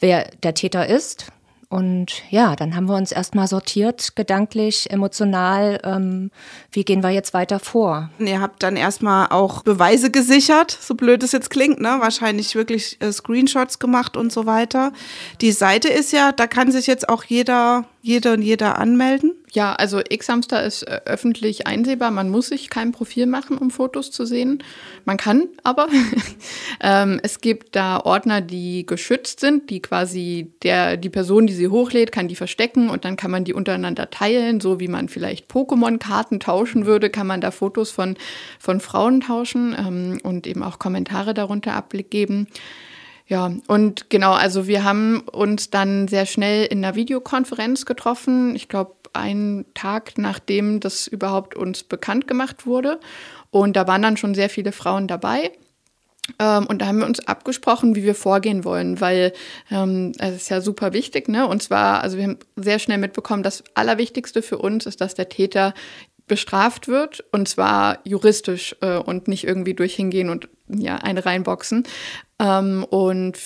wer 0.00 0.24
der 0.42 0.54
Täter 0.54 0.86
ist. 0.86 1.26
Und 1.72 2.22
ja, 2.28 2.54
dann 2.54 2.76
haben 2.76 2.86
wir 2.86 2.96
uns 2.96 3.12
erstmal 3.12 3.46
sortiert, 3.48 4.14
gedanklich, 4.14 4.90
emotional, 4.90 5.80
ähm, 5.84 6.30
wie 6.70 6.84
gehen 6.84 7.02
wir 7.02 7.08
jetzt 7.08 7.32
weiter 7.32 7.60
vor. 7.60 8.10
Ihr 8.18 8.42
habt 8.42 8.62
dann 8.62 8.76
erstmal 8.76 9.28
auch 9.30 9.62
Beweise 9.62 10.10
gesichert, 10.10 10.76
so 10.78 10.94
blöd 10.94 11.22
es 11.22 11.32
jetzt 11.32 11.48
klingt, 11.48 11.80
ne? 11.80 11.96
Wahrscheinlich 11.98 12.54
wirklich 12.54 13.00
äh, 13.00 13.10
Screenshots 13.10 13.78
gemacht 13.78 14.18
und 14.18 14.30
so 14.30 14.44
weiter. 14.44 14.92
Die 15.40 15.50
Seite 15.50 15.88
ist 15.88 16.12
ja, 16.12 16.32
da 16.32 16.46
kann 16.46 16.70
sich 16.70 16.86
jetzt 16.86 17.08
auch 17.08 17.24
jeder, 17.24 17.86
jede 18.04 18.32
und 18.32 18.42
jeder 18.42 18.78
anmelden. 18.78 19.32
Ja, 19.52 19.74
also 19.74 20.00
X-Hamster 20.00 20.64
ist 20.64 20.82
äh, 20.82 21.02
öffentlich 21.04 21.68
einsehbar. 21.68 22.10
Man 22.10 22.30
muss 22.30 22.48
sich 22.48 22.68
kein 22.68 22.90
Profil 22.90 23.26
machen, 23.26 23.56
um 23.56 23.70
Fotos 23.70 24.10
zu 24.10 24.26
sehen. 24.26 24.62
Man 25.04 25.16
kann 25.16 25.46
aber. 25.62 25.86
ähm, 26.80 27.20
es 27.22 27.40
gibt 27.40 27.76
da 27.76 28.00
Ordner, 28.00 28.40
die 28.40 28.84
geschützt 28.86 29.38
sind, 29.38 29.70
die 29.70 29.80
quasi 29.80 30.50
der, 30.64 30.96
die 30.96 31.10
Person, 31.10 31.46
die 31.46 31.52
sie 31.52 31.68
hochlädt, 31.68 32.10
kann 32.10 32.26
die 32.26 32.34
verstecken 32.34 32.90
und 32.90 33.04
dann 33.04 33.16
kann 33.16 33.30
man 33.30 33.44
die 33.44 33.54
untereinander 33.54 34.10
teilen, 34.10 34.60
so 34.60 34.80
wie 34.80 34.88
man 34.88 35.08
vielleicht 35.08 35.48
Pokémon-Karten 35.48 36.40
tauschen 36.40 36.86
würde, 36.86 37.08
kann 37.08 37.28
man 37.28 37.40
da 37.40 37.52
Fotos 37.52 37.92
von, 37.92 38.16
von 38.58 38.80
Frauen 38.80 39.20
tauschen 39.20 39.76
ähm, 39.78 40.18
und 40.24 40.48
eben 40.48 40.64
auch 40.64 40.80
Kommentare 40.80 41.34
darunter 41.34 41.74
abgeben. 41.74 42.48
Ja, 43.26 43.52
und 43.68 44.10
genau, 44.10 44.32
also 44.32 44.66
wir 44.66 44.84
haben 44.84 45.20
uns 45.20 45.70
dann 45.70 46.08
sehr 46.08 46.26
schnell 46.26 46.66
in 46.66 46.84
einer 46.84 46.94
Videokonferenz 46.94 47.86
getroffen. 47.86 48.54
Ich 48.56 48.68
glaube, 48.68 48.94
einen 49.12 49.66
Tag 49.74 50.18
nachdem 50.18 50.80
das 50.80 51.06
überhaupt 51.06 51.54
uns 51.54 51.82
bekannt 51.82 52.26
gemacht 52.26 52.66
wurde. 52.66 52.98
Und 53.50 53.76
da 53.76 53.86
waren 53.86 54.02
dann 54.02 54.16
schon 54.16 54.34
sehr 54.34 54.48
viele 54.48 54.72
Frauen 54.72 55.06
dabei. 55.06 55.52
Ähm, 56.38 56.66
und 56.66 56.80
da 56.80 56.86
haben 56.86 56.98
wir 56.98 57.06
uns 57.06 57.20
abgesprochen, 57.26 57.96
wie 57.96 58.04
wir 58.04 58.14
vorgehen 58.14 58.64
wollen, 58.64 59.00
weil 59.00 59.32
ähm, 59.70 60.12
es 60.18 60.36
ist 60.36 60.50
ja 60.50 60.60
super 60.60 60.92
wichtig, 60.92 61.28
ne? 61.28 61.46
Und 61.46 61.62
zwar, 61.62 62.00
also 62.02 62.16
wir 62.16 62.24
haben 62.24 62.38
sehr 62.56 62.78
schnell 62.78 62.98
mitbekommen, 62.98 63.42
das 63.42 63.64
Allerwichtigste 63.74 64.40
für 64.40 64.58
uns 64.58 64.86
ist, 64.86 65.00
dass 65.00 65.14
der 65.14 65.28
Täter 65.28 65.74
bestraft 66.28 66.86
wird 66.86 67.24
und 67.32 67.48
zwar 67.48 67.98
juristisch 68.04 68.76
äh, 68.80 68.96
und 68.96 69.26
nicht 69.26 69.44
irgendwie 69.44 69.74
durch 69.74 69.94
hingehen 69.94 70.30
und 70.30 70.48
ja 70.68 70.96
eine 70.96 71.26
reinboxen. 71.26 71.84
Ähm, 72.42 72.84
und 72.84 73.38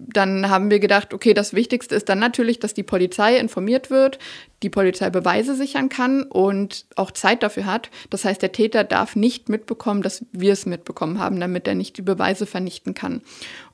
dann 0.00 0.48
haben 0.48 0.70
wir 0.70 0.78
gedacht, 0.78 1.12
okay, 1.12 1.34
das 1.34 1.54
Wichtigste 1.54 1.96
ist 1.96 2.08
dann 2.08 2.20
natürlich, 2.20 2.60
dass 2.60 2.72
die 2.72 2.84
Polizei 2.84 3.36
informiert 3.36 3.90
wird, 3.90 4.20
die 4.62 4.70
Polizei 4.70 5.10
Beweise 5.10 5.56
sichern 5.56 5.88
kann 5.88 6.22
und 6.22 6.86
auch 6.94 7.10
Zeit 7.10 7.42
dafür 7.42 7.66
hat. 7.66 7.90
Das 8.08 8.24
heißt, 8.24 8.40
der 8.40 8.52
Täter 8.52 8.84
darf 8.84 9.16
nicht 9.16 9.48
mitbekommen, 9.48 10.02
dass 10.02 10.24
wir 10.30 10.52
es 10.52 10.66
mitbekommen 10.66 11.18
haben, 11.18 11.40
damit 11.40 11.66
er 11.66 11.74
nicht 11.74 11.96
die 11.96 12.02
Beweise 12.02 12.46
vernichten 12.46 12.94
kann. 12.94 13.22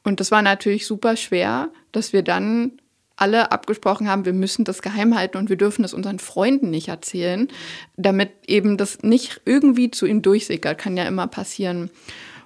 Und 0.02 0.18
das 0.18 0.30
war 0.30 0.40
natürlich 0.40 0.86
super 0.86 1.16
schwer, 1.16 1.68
dass 1.92 2.14
wir 2.14 2.22
dann 2.22 2.72
alle 3.16 3.52
abgesprochen 3.52 4.08
haben, 4.08 4.24
wir 4.24 4.32
müssen 4.32 4.64
das 4.64 4.82
geheim 4.82 5.16
halten 5.16 5.36
und 5.36 5.48
wir 5.48 5.56
dürfen 5.56 5.84
es 5.84 5.94
unseren 5.94 6.18
Freunden 6.18 6.70
nicht 6.70 6.88
erzählen, 6.88 7.48
damit 7.96 8.30
eben 8.46 8.76
das 8.76 9.02
nicht 9.02 9.42
irgendwie 9.44 9.90
zu 9.90 10.06
ihnen 10.06 10.22
durchsickert, 10.22 10.78
kann 10.78 10.96
ja 10.96 11.04
immer 11.04 11.28
passieren. 11.28 11.90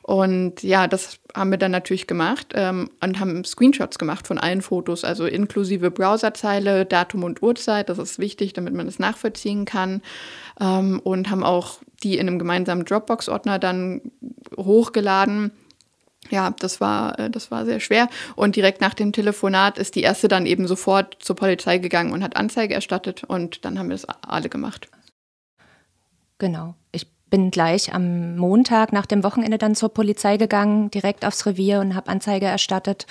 Und 0.09 0.63
ja, 0.63 0.87
das 0.87 1.19
haben 1.37 1.51
wir 1.51 1.59
dann 1.59 1.71
natürlich 1.71 2.07
gemacht 2.07 2.55
ähm, 2.55 2.89
und 3.05 3.21
haben 3.21 3.45
Screenshots 3.45 3.99
gemacht 3.99 4.27
von 4.27 4.39
allen 4.39 4.63
Fotos, 4.63 5.05
also 5.05 5.27
inklusive 5.27 5.91
Browserzeile, 5.91 6.87
Datum 6.87 7.25
und 7.25 7.43
Uhrzeit. 7.43 7.91
Das 7.91 7.99
ist 7.99 8.19
wichtig, 8.19 8.55
damit 8.55 8.73
man 8.73 8.89
es 8.89 8.99
nachvollziehen 8.99 9.67
kann. 9.67 10.01
Ähm, 10.59 10.99
und 11.05 11.29
haben 11.29 11.45
auch 11.45 11.81
die 12.03 12.17
in 12.17 12.27
einem 12.27 12.39
gemeinsamen 12.39 12.87
Dropbox-Ordner 12.87 13.59
dann 13.59 14.01
hochgeladen. 14.57 15.51
Ja, 16.31 16.55
das 16.59 16.81
war, 16.81 17.19
äh, 17.19 17.29
das 17.29 17.51
war 17.51 17.67
sehr 17.67 17.79
schwer. 17.79 18.09
Und 18.35 18.57
direkt 18.57 18.81
nach 18.81 18.95
dem 18.95 19.13
Telefonat 19.13 19.77
ist 19.77 19.95
die 19.95 20.01
erste 20.01 20.27
dann 20.27 20.47
eben 20.47 20.67
sofort 20.67 21.19
zur 21.21 21.37
Polizei 21.37 21.77
gegangen 21.77 22.15
und 22.15 22.25
hat 22.25 22.35
Anzeige 22.35 22.73
erstattet. 22.73 23.25
Und 23.25 23.67
dann 23.67 23.79
haben 23.79 23.91
wir 23.91 23.97
es 23.97 24.07
alle 24.07 24.49
gemacht. 24.49 24.89
Genau. 26.39 26.77
Bin 27.31 27.51
gleich 27.51 27.95
am 27.95 28.37
Montag 28.37 28.93
nach 28.93 29.07
dem 29.07 29.23
Wochenende 29.23 29.59
dann 29.59 29.75
zur 29.75 29.91
Polizei 29.91 30.37
gegangen, 30.37 30.91
direkt 30.91 31.25
aufs 31.25 31.47
Revier 31.47 31.81
und 31.81 31.95
habe 31.95 32.09
Anzeige 32.09 32.47
erstattet. 32.47 33.07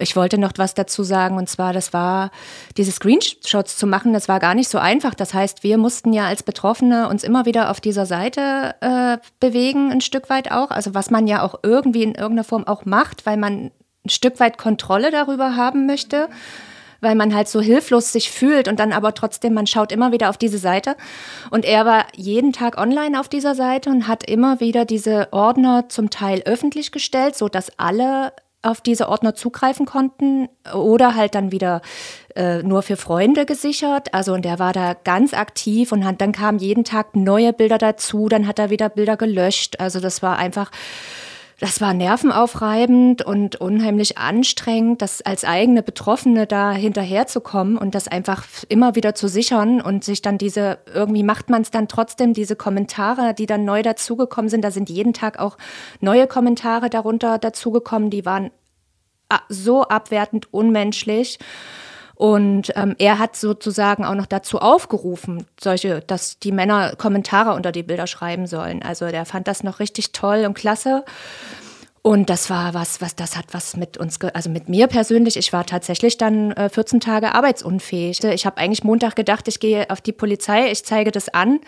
Ich 0.00 0.16
wollte 0.16 0.38
noch 0.38 0.52
was 0.56 0.74
dazu 0.74 1.02
sagen 1.02 1.36
und 1.36 1.48
zwar, 1.48 1.72
das 1.72 1.92
war, 1.92 2.30
diese 2.76 2.92
Screenshots 2.92 3.76
zu 3.76 3.86
machen, 3.86 4.12
das 4.12 4.28
war 4.28 4.38
gar 4.38 4.54
nicht 4.54 4.68
so 4.68 4.78
einfach. 4.78 5.14
Das 5.14 5.34
heißt, 5.34 5.62
wir 5.62 5.78
mussten 5.78 6.12
ja 6.12 6.26
als 6.26 6.42
Betroffene 6.42 7.08
uns 7.08 7.24
immer 7.24 7.46
wieder 7.46 7.70
auf 7.70 7.80
dieser 7.80 8.06
Seite 8.06 8.76
äh, 8.80 9.18
bewegen, 9.40 9.90
ein 9.90 10.00
Stück 10.00 10.30
weit 10.30 10.52
auch. 10.52 10.70
Also 10.70 10.94
was 10.94 11.10
man 11.10 11.26
ja 11.26 11.42
auch 11.42 11.56
irgendwie 11.62 12.02
in 12.02 12.14
irgendeiner 12.14 12.44
Form 12.44 12.66
auch 12.66 12.84
macht, 12.84 13.26
weil 13.26 13.36
man 13.36 13.70
ein 14.04 14.10
Stück 14.10 14.40
weit 14.40 14.58
Kontrolle 14.58 15.10
darüber 15.10 15.56
haben 15.56 15.86
möchte 15.86 16.28
weil 17.00 17.14
man 17.14 17.34
halt 17.34 17.48
so 17.48 17.60
hilflos 17.60 18.12
sich 18.12 18.30
fühlt 18.30 18.68
und 18.68 18.80
dann 18.80 18.92
aber 18.92 19.14
trotzdem, 19.14 19.54
man 19.54 19.66
schaut 19.66 19.92
immer 19.92 20.12
wieder 20.12 20.30
auf 20.30 20.38
diese 20.38 20.58
Seite. 20.58 20.96
Und 21.50 21.64
er 21.64 21.86
war 21.86 22.06
jeden 22.14 22.52
Tag 22.52 22.78
online 22.78 23.18
auf 23.18 23.28
dieser 23.28 23.54
Seite 23.54 23.90
und 23.90 24.08
hat 24.08 24.28
immer 24.28 24.60
wieder 24.60 24.84
diese 24.84 25.28
Ordner 25.32 25.88
zum 25.88 26.10
Teil 26.10 26.42
öffentlich 26.44 26.92
gestellt, 26.92 27.36
so 27.36 27.48
dass 27.48 27.78
alle 27.78 28.32
auf 28.62 28.80
diese 28.80 29.08
Ordner 29.08 29.34
zugreifen 29.34 29.86
konnten 29.86 30.48
oder 30.74 31.14
halt 31.14 31.34
dann 31.34 31.52
wieder 31.52 31.80
äh, 32.34 32.62
nur 32.62 32.82
für 32.82 32.96
Freunde 32.96 33.46
gesichert. 33.46 34.12
Also 34.12 34.34
und 34.34 34.44
der 34.44 34.58
war 34.58 34.72
da 34.72 34.94
ganz 34.94 35.32
aktiv 35.32 35.92
und 35.92 36.04
hat, 36.04 36.20
dann 36.20 36.32
kamen 36.32 36.58
jeden 36.58 36.84
Tag 36.84 37.14
neue 37.14 37.52
Bilder 37.52 37.78
dazu, 37.78 38.28
dann 38.28 38.46
hat 38.46 38.58
er 38.58 38.70
wieder 38.70 38.88
Bilder 38.88 39.16
gelöscht. 39.16 39.80
Also 39.80 40.00
das 40.00 40.22
war 40.22 40.38
einfach 40.38 40.70
das 41.60 41.80
war 41.80 41.92
nervenaufreibend 41.92 43.22
und 43.22 43.56
unheimlich 43.56 44.16
anstrengend, 44.16 45.02
das 45.02 45.22
als 45.22 45.44
eigene 45.44 45.82
Betroffene 45.82 46.46
da 46.46 46.70
hinterherzukommen 46.70 47.76
und 47.76 47.96
das 47.96 48.06
einfach 48.06 48.44
immer 48.68 48.94
wieder 48.94 49.16
zu 49.16 49.28
sichern 49.28 49.80
und 49.80 50.04
sich 50.04 50.22
dann 50.22 50.38
diese, 50.38 50.78
irgendwie 50.94 51.24
macht 51.24 51.50
man 51.50 51.62
es 51.62 51.72
dann 51.72 51.88
trotzdem, 51.88 52.32
diese 52.32 52.54
Kommentare, 52.54 53.34
die 53.34 53.46
dann 53.46 53.64
neu 53.64 53.82
dazugekommen 53.82 54.48
sind, 54.48 54.62
da 54.62 54.70
sind 54.70 54.88
jeden 54.88 55.14
Tag 55.14 55.40
auch 55.40 55.58
neue 56.00 56.28
Kommentare 56.28 56.90
darunter 56.90 57.38
dazugekommen, 57.38 58.10
die 58.10 58.24
waren 58.24 58.52
ah, 59.28 59.40
so 59.48 59.82
abwertend 59.82 60.52
unmenschlich. 60.54 61.40
Und 62.18 62.72
ähm, 62.74 62.96
er 62.98 63.20
hat 63.20 63.36
sozusagen 63.36 64.04
auch 64.04 64.16
noch 64.16 64.26
dazu 64.26 64.58
aufgerufen, 64.58 65.46
solche, 65.60 66.00
dass 66.00 66.40
die 66.40 66.50
Männer 66.50 66.96
Kommentare 66.96 67.54
unter 67.54 67.70
die 67.70 67.84
Bilder 67.84 68.08
schreiben 68.08 68.48
sollen. 68.48 68.82
Also 68.82 69.06
der 69.06 69.24
fand 69.24 69.46
das 69.46 69.62
noch 69.62 69.78
richtig 69.78 70.10
toll 70.10 70.44
und 70.44 70.54
klasse. 70.54 71.04
Und 72.02 72.28
das 72.28 72.50
war 72.50 72.74
was, 72.74 73.00
was 73.00 73.14
das 73.14 73.36
hat 73.36 73.46
was 73.52 73.76
mit 73.76 73.98
uns, 73.98 74.20
also 74.20 74.50
mit 74.50 74.68
mir 74.68 74.88
persönlich. 74.88 75.36
Ich 75.36 75.52
war 75.52 75.64
tatsächlich 75.64 76.18
dann 76.18 76.50
äh, 76.52 76.68
14 76.68 76.98
Tage 76.98 77.36
arbeitsunfähig. 77.36 78.24
Ich 78.24 78.46
habe 78.46 78.56
eigentlich 78.56 78.82
Montag 78.82 79.14
gedacht, 79.14 79.46
ich 79.46 79.60
gehe 79.60 79.88
auf 79.88 80.00
die 80.00 80.10
Polizei, 80.12 80.72
ich 80.72 80.84
zeige 80.84 81.12
das 81.12 81.28
an 81.28 81.60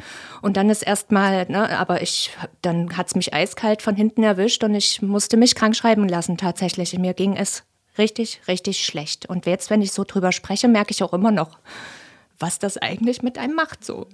und 0.43 0.57
dann 0.57 0.69
ist 0.69 0.83
erstmal, 0.83 1.47
ne, 1.49 1.79
aber 1.79 2.03
ich, 2.03 2.37
dann 2.61 2.97
hat's 2.97 3.15
mich 3.15 3.33
eiskalt 3.33 3.83
von 3.83 3.95
hinten 3.95 4.25
erwischt 4.25 4.65
und 4.65 4.75
ich 4.75 5.01
musste 5.01 5.37
mich 5.37 5.55
krank 5.55 5.77
schreiben 5.77 6.09
lassen 6.09 6.39
tatsächlich. 6.39 6.99
Mir 6.99 7.15
ging 7.15 7.37
es 7.37 7.63
richtig, 8.01 8.41
richtig 8.49 8.85
schlecht. 8.85 9.27
Und 9.27 9.47
jetzt, 9.47 9.71
wenn 9.71 9.83
ich 9.83 9.93
so 9.93 10.05
drüber 10.05 10.33
spreche, 10.33 10.67
merke 10.67 10.91
ich 10.91 11.03
auch 11.05 11.13
immer 11.13 11.31
noch, 11.31 11.59
was 12.39 12.59
das 12.59 12.77
eigentlich 12.79 13.23
mit 13.23 13.39
einem 13.39 13.55
macht 13.55 13.85
so. 13.85 14.07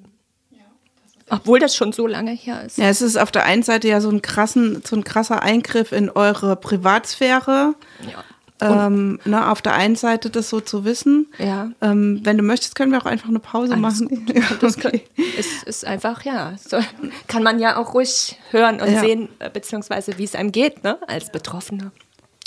Obwohl 1.28 1.58
das 1.58 1.74
schon 1.74 1.92
so 1.92 2.06
lange 2.06 2.30
her 2.30 2.62
ist. 2.64 2.78
Ja, 2.78 2.88
es 2.88 3.02
ist 3.02 3.16
auf 3.16 3.32
der 3.32 3.44
einen 3.44 3.62
Seite 3.64 3.88
ja 3.88 4.00
so 4.00 4.10
ein, 4.10 4.22
krassen, 4.22 4.82
so 4.84 4.94
ein 4.94 5.02
krasser 5.02 5.42
Eingriff 5.42 5.90
in 5.90 6.08
eure 6.08 6.54
Privatsphäre. 6.54 7.74
Ja. 8.02 8.24
Ähm, 8.58 9.20
ne, 9.24 9.50
auf 9.50 9.60
der 9.60 9.74
einen 9.74 9.96
Seite 9.96 10.30
das 10.30 10.48
so 10.48 10.60
zu 10.60 10.84
wissen. 10.84 11.26
Ja. 11.38 11.70
Ähm, 11.82 12.20
wenn 12.22 12.38
du 12.38 12.42
möchtest, 12.42 12.74
können 12.74 12.92
wir 12.92 12.98
auch 13.02 13.06
einfach 13.06 13.28
eine 13.28 13.40
Pause 13.40 13.74
Alles 13.74 14.00
machen. 14.00 14.26
Ja, 14.34 14.42
das 14.60 14.78
okay. 14.78 15.02
ist, 15.36 15.64
ist 15.64 15.84
einfach, 15.84 16.22
ja, 16.22 16.54
so, 16.56 16.78
kann 17.26 17.42
man 17.42 17.58
ja 17.58 17.76
auch 17.76 17.92
ruhig 17.92 18.38
hören 18.50 18.80
und 18.80 18.90
ja. 18.90 19.00
sehen, 19.00 19.28
äh, 19.40 19.50
beziehungsweise 19.50 20.16
wie 20.16 20.24
es 20.24 20.34
einem 20.34 20.52
geht, 20.52 20.84
ne, 20.84 20.98
als 21.06 21.30
Betroffener. 21.30 21.92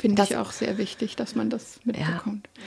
Finde 0.02 0.24
ich 0.24 0.38
auch 0.38 0.52
sehr 0.52 0.78
wichtig, 0.78 1.16
dass 1.16 1.36
man 1.36 1.50
das 1.50 1.80
mitbekommt. 1.84 2.48
Ja. 2.56 2.62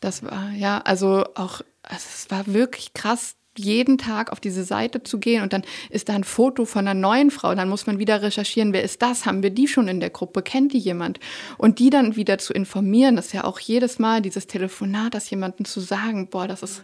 Das 0.00 0.22
war, 0.22 0.50
ja, 0.52 0.78
also 0.78 1.24
auch, 1.34 1.62
also 1.82 2.06
es 2.14 2.30
war 2.30 2.46
wirklich 2.46 2.94
krass, 2.94 3.36
jeden 3.56 3.98
Tag 3.98 4.32
auf 4.32 4.40
diese 4.40 4.64
Seite 4.64 5.02
zu 5.02 5.18
gehen 5.18 5.42
und 5.42 5.52
dann 5.52 5.62
ist 5.90 6.08
da 6.08 6.14
ein 6.14 6.24
Foto 6.24 6.64
von 6.64 6.86
einer 6.86 6.98
neuen 6.98 7.30
Frau. 7.30 7.54
Dann 7.54 7.68
muss 7.68 7.86
man 7.86 7.98
wieder 7.98 8.22
recherchieren, 8.22 8.72
wer 8.72 8.82
ist 8.82 9.02
das? 9.02 9.26
Haben 9.26 9.42
wir 9.42 9.50
die 9.50 9.68
schon 9.68 9.88
in 9.88 10.00
der 10.00 10.10
Gruppe? 10.10 10.42
Kennt 10.42 10.72
die 10.72 10.78
jemand? 10.78 11.20
Und 11.56 11.78
die 11.78 11.90
dann 11.90 12.16
wieder 12.16 12.38
zu 12.38 12.52
informieren, 12.52 13.16
das 13.16 13.26
ist 13.26 13.32
ja 13.32 13.44
auch 13.44 13.60
jedes 13.60 13.98
Mal 13.98 14.22
dieses 14.22 14.46
Telefonat, 14.46 15.14
das 15.14 15.30
jemandem 15.30 15.66
zu 15.66 15.80
sagen, 15.80 16.28
boah, 16.28 16.48
das 16.48 16.62
ist 16.62 16.82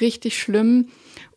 richtig 0.00 0.38
schlimm. 0.38 0.88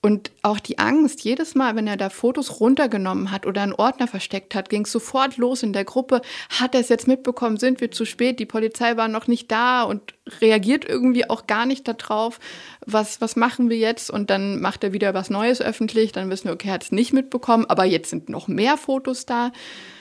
Und 0.01 0.31
auch 0.41 0.59
die 0.59 0.79
Angst, 0.79 1.23
jedes 1.23 1.53
Mal, 1.53 1.75
wenn 1.75 1.87
er 1.87 1.97
da 1.97 2.09
Fotos 2.09 2.59
runtergenommen 2.59 3.31
hat 3.31 3.45
oder 3.45 3.61
einen 3.61 3.73
Ordner 3.73 4.07
versteckt 4.07 4.55
hat, 4.55 4.69
ging 4.69 4.85
es 4.85 4.91
sofort 4.91 5.37
los 5.37 5.61
in 5.61 5.73
der 5.73 5.85
Gruppe. 5.85 6.21
Hat 6.49 6.73
er 6.73 6.81
es 6.81 6.89
jetzt 6.89 7.07
mitbekommen? 7.07 7.57
Sind 7.57 7.81
wir 7.81 7.91
zu 7.91 8.05
spät? 8.05 8.39
Die 8.39 8.45
Polizei 8.45 8.97
war 8.97 9.07
noch 9.07 9.27
nicht 9.27 9.51
da 9.51 9.83
und 9.83 10.15
reagiert 10.39 10.85
irgendwie 10.85 11.29
auch 11.29 11.45
gar 11.45 11.65
nicht 11.65 11.87
darauf. 11.87 12.39
Was, 12.85 13.21
was 13.21 13.35
machen 13.35 13.69
wir 13.69 13.77
jetzt? 13.77 14.09
Und 14.09 14.29
dann 14.29 14.59
macht 14.59 14.83
er 14.83 14.93
wieder 14.93 15.13
was 15.13 15.29
Neues 15.29 15.61
öffentlich. 15.61 16.11
Dann 16.11 16.29
wissen 16.29 16.45
wir, 16.45 16.53
okay, 16.53 16.69
er 16.69 16.75
hat 16.75 16.83
es 16.83 16.91
nicht 16.91 17.13
mitbekommen, 17.13 17.65
aber 17.67 17.85
jetzt 17.85 18.09
sind 18.09 18.29
noch 18.29 18.47
mehr 18.47 18.77
Fotos 18.77 19.25
da. 19.25 19.51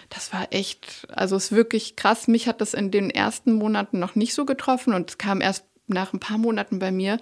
Das 0.09 0.33
war 0.33 0.49
echt, 0.51 1.07
also 1.13 1.37
es 1.37 1.47
ist 1.47 1.53
wirklich 1.53 1.95
krass. 1.97 2.27
Mich 2.27 2.49
hat 2.49 2.61
das 2.61 2.75
in 2.75 2.91
den 2.91 3.11
ersten 3.11 3.53
Monaten 3.53 3.99
noch 3.99 4.17
nicht 4.17 4.35
so 4.35 4.45
getroffen 4.45 4.93
und 4.93 5.11
es 5.11 5.19
kam 5.19 5.41
erst 5.41 5.65
nach 5.91 6.13
ein 6.13 6.21
paar 6.21 6.39
Monaten 6.39 6.79
bei 6.79 6.91
mir, 6.91 7.19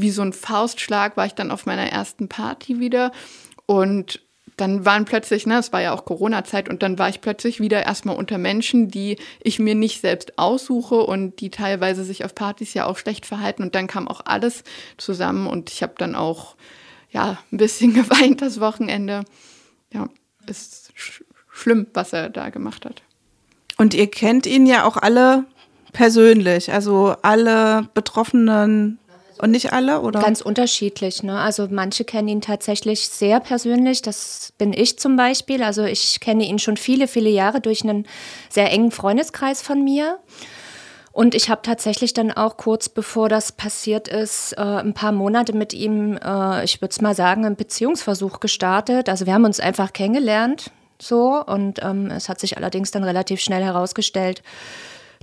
wie 0.00 0.10
so 0.10 0.22
ein 0.22 0.32
Faustschlag, 0.32 1.16
war 1.16 1.26
ich 1.26 1.34
dann 1.34 1.50
auf 1.50 1.66
meiner 1.66 1.90
ersten 1.90 2.28
Party 2.28 2.80
wieder 2.80 3.12
und 3.66 4.20
dann 4.60 4.84
waren 4.84 5.06
plötzlich, 5.06 5.46
ne, 5.46 5.58
es 5.58 5.72
war 5.72 5.80
ja 5.80 5.92
auch 5.92 6.04
Corona-Zeit 6.04 6.68
und 6.68 6.82
dann 6.82 6.98
war 6.98 7.08
ich 7.08 7.20
plötzlich 7.20 7.60
wieder 7.60 7.82
erstmal 7.82 8.16
unter 8.16 8.36
Menschen, 8.36 8.88
die 8.88 9.16
ich 9.42 9.58
mir 9.58 9.74
nicht 9.74 10.02
selbst 10.02 10.38
aussuche 10.38 10.96
und 10.96 11.40
die 11.40 11.50
teilweise 11.50 12.04
sich 12.04 12.24
auf 12.24 12.34
Partys 12.34 12.74
ja 12.74 12.84
auch 12.86 12.98
schlecht 12.98 13.24
verhalten 13.24 13.62
und 13.62 13.74
dann 13.74 13.86
kam 13.86 14.06
auch 14.06 14.20
alles 14.24 14.62
zusammen 14.98 15.46
und 15.46 15.70
ich 15.70 15.82
habe 15.82 15.94
dann 15.96 16.14
auch 16.14 16.56
ja 17.10 17.38
ein 17.50 17.56
bisschen 17.56 17.94
geweint 17.94 18.42
das 18.42 18.60
Wochenende. 18.60 19.24
Ja, 19.92 20.08
ist 20.46 20.92
sch 20.94 21.24
schlimm, 21.52 21.86
was 21.94 22.12
er 22.12 22.30
da 22.30 22.48
gemacht 22.50 22.84
hat. 22.84 23.02
Und 23.76 23.92
ihr 23.92 24.10
kennt 24.10 24.46
ihn 24.46 24.66
ja 24.66 24.84
auch 24.84 24.96
alle 24.96 25.44
persönlich, 25.92 26.72
also 26.72 27.16
alle 27.22 27.88
Betroffenen 27.94 28.99
und 29.40 29.50
nicht 29.50 29.72
alle, 29.72 30.00
oder? 30.00 30.20
Ganz 30.20 30.40
unterschiedlich. 30.40 31.22
Ne? 31.22 31.38
Also 31.38 31.68
manche 31.70 32.04
kennen 32.04 32.28
ihn 32.28 32.40
tatsächlich 32.40 33.08
sehr 33.08 33.40
persönlich. 33.40 34.02
Das 34.02 34.52
bin 34.58 34.72
ich 34.72 34.98
zum 34.98 35.16
Beispiel. 35.16 35.62
Also 35.62 35.84
ich 35.84 36.20
kenne 36.20 36.44
ihn 36.44 36.58
schon 36.58 36.76
viele, 36.76 37.08
viele 37.08 37.30
Jahre 37.30 37.60
durch 37.60 37.82
einen 37.82 38.06
sehr 38.48 38.70
engen 38.70 38.90
Freundeskreis 38.90 39.62
von 39.62 39.82
mir. 39.82 40.18
Und 41.12 41.34
ich 41.34 41.50
habe 41.50 41.62
tatsächlich 41.62 42.12
dann 42.12 42.30
auch 42.30 42.56
kurz 42.56 42.88
bevor 42.88 43.28
das 43.28 43.52
passiert 43.52 44.08
ist, 44.08 44.52
äh, 44.52 44.60
ein 44.60 44.94
paar 44.94 45.12
Monate 45.12 45.52
mit 45.52 45.72
ihm, 45.72 46.16
äh, 46.16 46.64
ich 46.64 46.80
würde 46.80 46.92
es 46.92 47.00
mal 47.00 47.14
sagen, 47.14 47.44
einen 47.44 47.56
Beziehungsversuch 47.56 48.40
gestartet. 48.40 49.08
Also 49.08 49.26
wir 49.26 49.34
haben 49.34 49.44
uns 49.44 49.58
einfach 49.58 49.92
kennengelernt 49.92 50.70
so 51.02 51.42
und 51.44 51.82
ähm, 51.82 52.10
es 52.10 52.28
hat 52.28 52.38
sich 52.38 52.56
allerdings 52.56 52.90
dann 52.90 53.04
relativ 53.04 53.40
schnell 53.40 53.64
herausgestellt, 53.64 54.42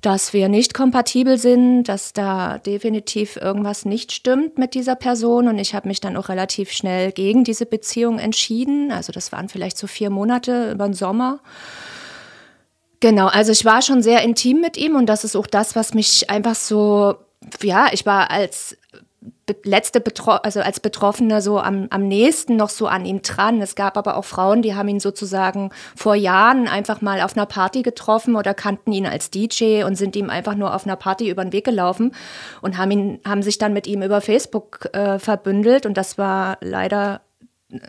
dass 0.01 0.31
wir 0.31 0.47
nicht 0.47 0.75
kompatibel 0.75 1.37
sind, 1.37 1.85
dass 1.85 2.13
da 2.13 2.59
definitiv 2.59 3.35
irgendwas 3.35 3.83
nicht 3.83 4.11
stimmt 4.11 4.57
mit 4.57 4.75
dieser 4.75 4.95
Person. 4.95 5.47
Und 5.47 5.57
ich 5.57 5.73
habe 5.73 5.87
mich 5.87 5.99
dann 5.99 6.17
auch 6.17 6.29
relativ 6.29 6.71
schnell 6.71 7.11
gegen 7.11 7.43
diese 7.43 7.65
Beziehung 7.65 8.19
entschieden. 8.19 8.91
Also 8.91 9.11
das 9.11 9.31
waren 9.31 9.49
vielleicht 9.49 9.77
so 9.77 9.87
vier 9.87 10.11
Monate 10.11 10.71
über 10.71 10.85
den 10.85 10.93
Sommer. 10.93 11.39
Genau, 12.99 13.27
also 13.27 13.51
ich 13.51 13.65
war 13.65 13.81
schon 13.81 14.01
sehr 14.01 14.21
intim 14.21 14.61
mit 14.61 14.77
ihm 14.77 14.95
und 14.95 15.07
das 15.07 15.23
ist 15.23 15.35
auch 15.35 15.47
das, 15.47 15.75
was 15.75 15.93
mich 15.93 16.29
einfach 16.29 16.55
so, 16.55 17.15
ja, 17.61 17.87
ich 17.91 18.05
war 18.05 18.31
als 18.31 18.76
letzte 19.63 20.01
Betro 20.01 20.31
also 20.31 20.59
als 20.59 20.79
Betroffene 20.79 21.41
so 21.41 21.59
am, 21.59 21.87
am 21.89 22.07
nächsten 22.07 22.55
noch 22.55 22.69
so 22.69 22.87
an 22.87 23.05
ihm 23.05 23.21
dran. 23.21 23.61
Es 23.61 23.75
gab 23.75 23.97
aber 23.97 24.17
auch 24.17 24.25
Frauen, 24.25 24.61
die 24.61 24.75
haben 24.75 24.87
ihn 24.89 24.99
sozusagen 24.99 25.71
vor 25.95 26.15
Jahren 26.15 26.67
einfach 26.67 27.01
mal 27.01 27.21
auf 27.21 27.37
einer 27.37 27.45
Party 27.45 27.81
getroffen 27.81 28.35
oder 28.35 28.53
kannten 28.53 28.91
ihn 28.91 29.05
als 29.05 29.31
DJ 29.31 29.83
und 29.83 29.95
sind 29.95 30.15
ihm 30.15 30.29
einfach 30.29 30.55
nur 30.55 30.75
auf 30.75 30.85
einer 30.85 30.95
Party 30.95 31.29
über 31.29 31.43
den 31.43 31.53
Weg 31.53 31.65
gelaufen 31.65 32.13
und 32.61 32.77
haben 32.77 32.91
ihn, 32.91 33.19
haben 33.25 33.41
sich 33.41 33.57
dann 33.57 33.73
mit 33.73 33.87
ihm 33.87 34.01
über 34.01 34.21
Facebook 34.21 34.89
äh, 34.93 35.19
verbündelt 35.19 35.85
und 35.85 35.95
das 35.95 36.17
war 36.17 36.57
leider 36.61 37.21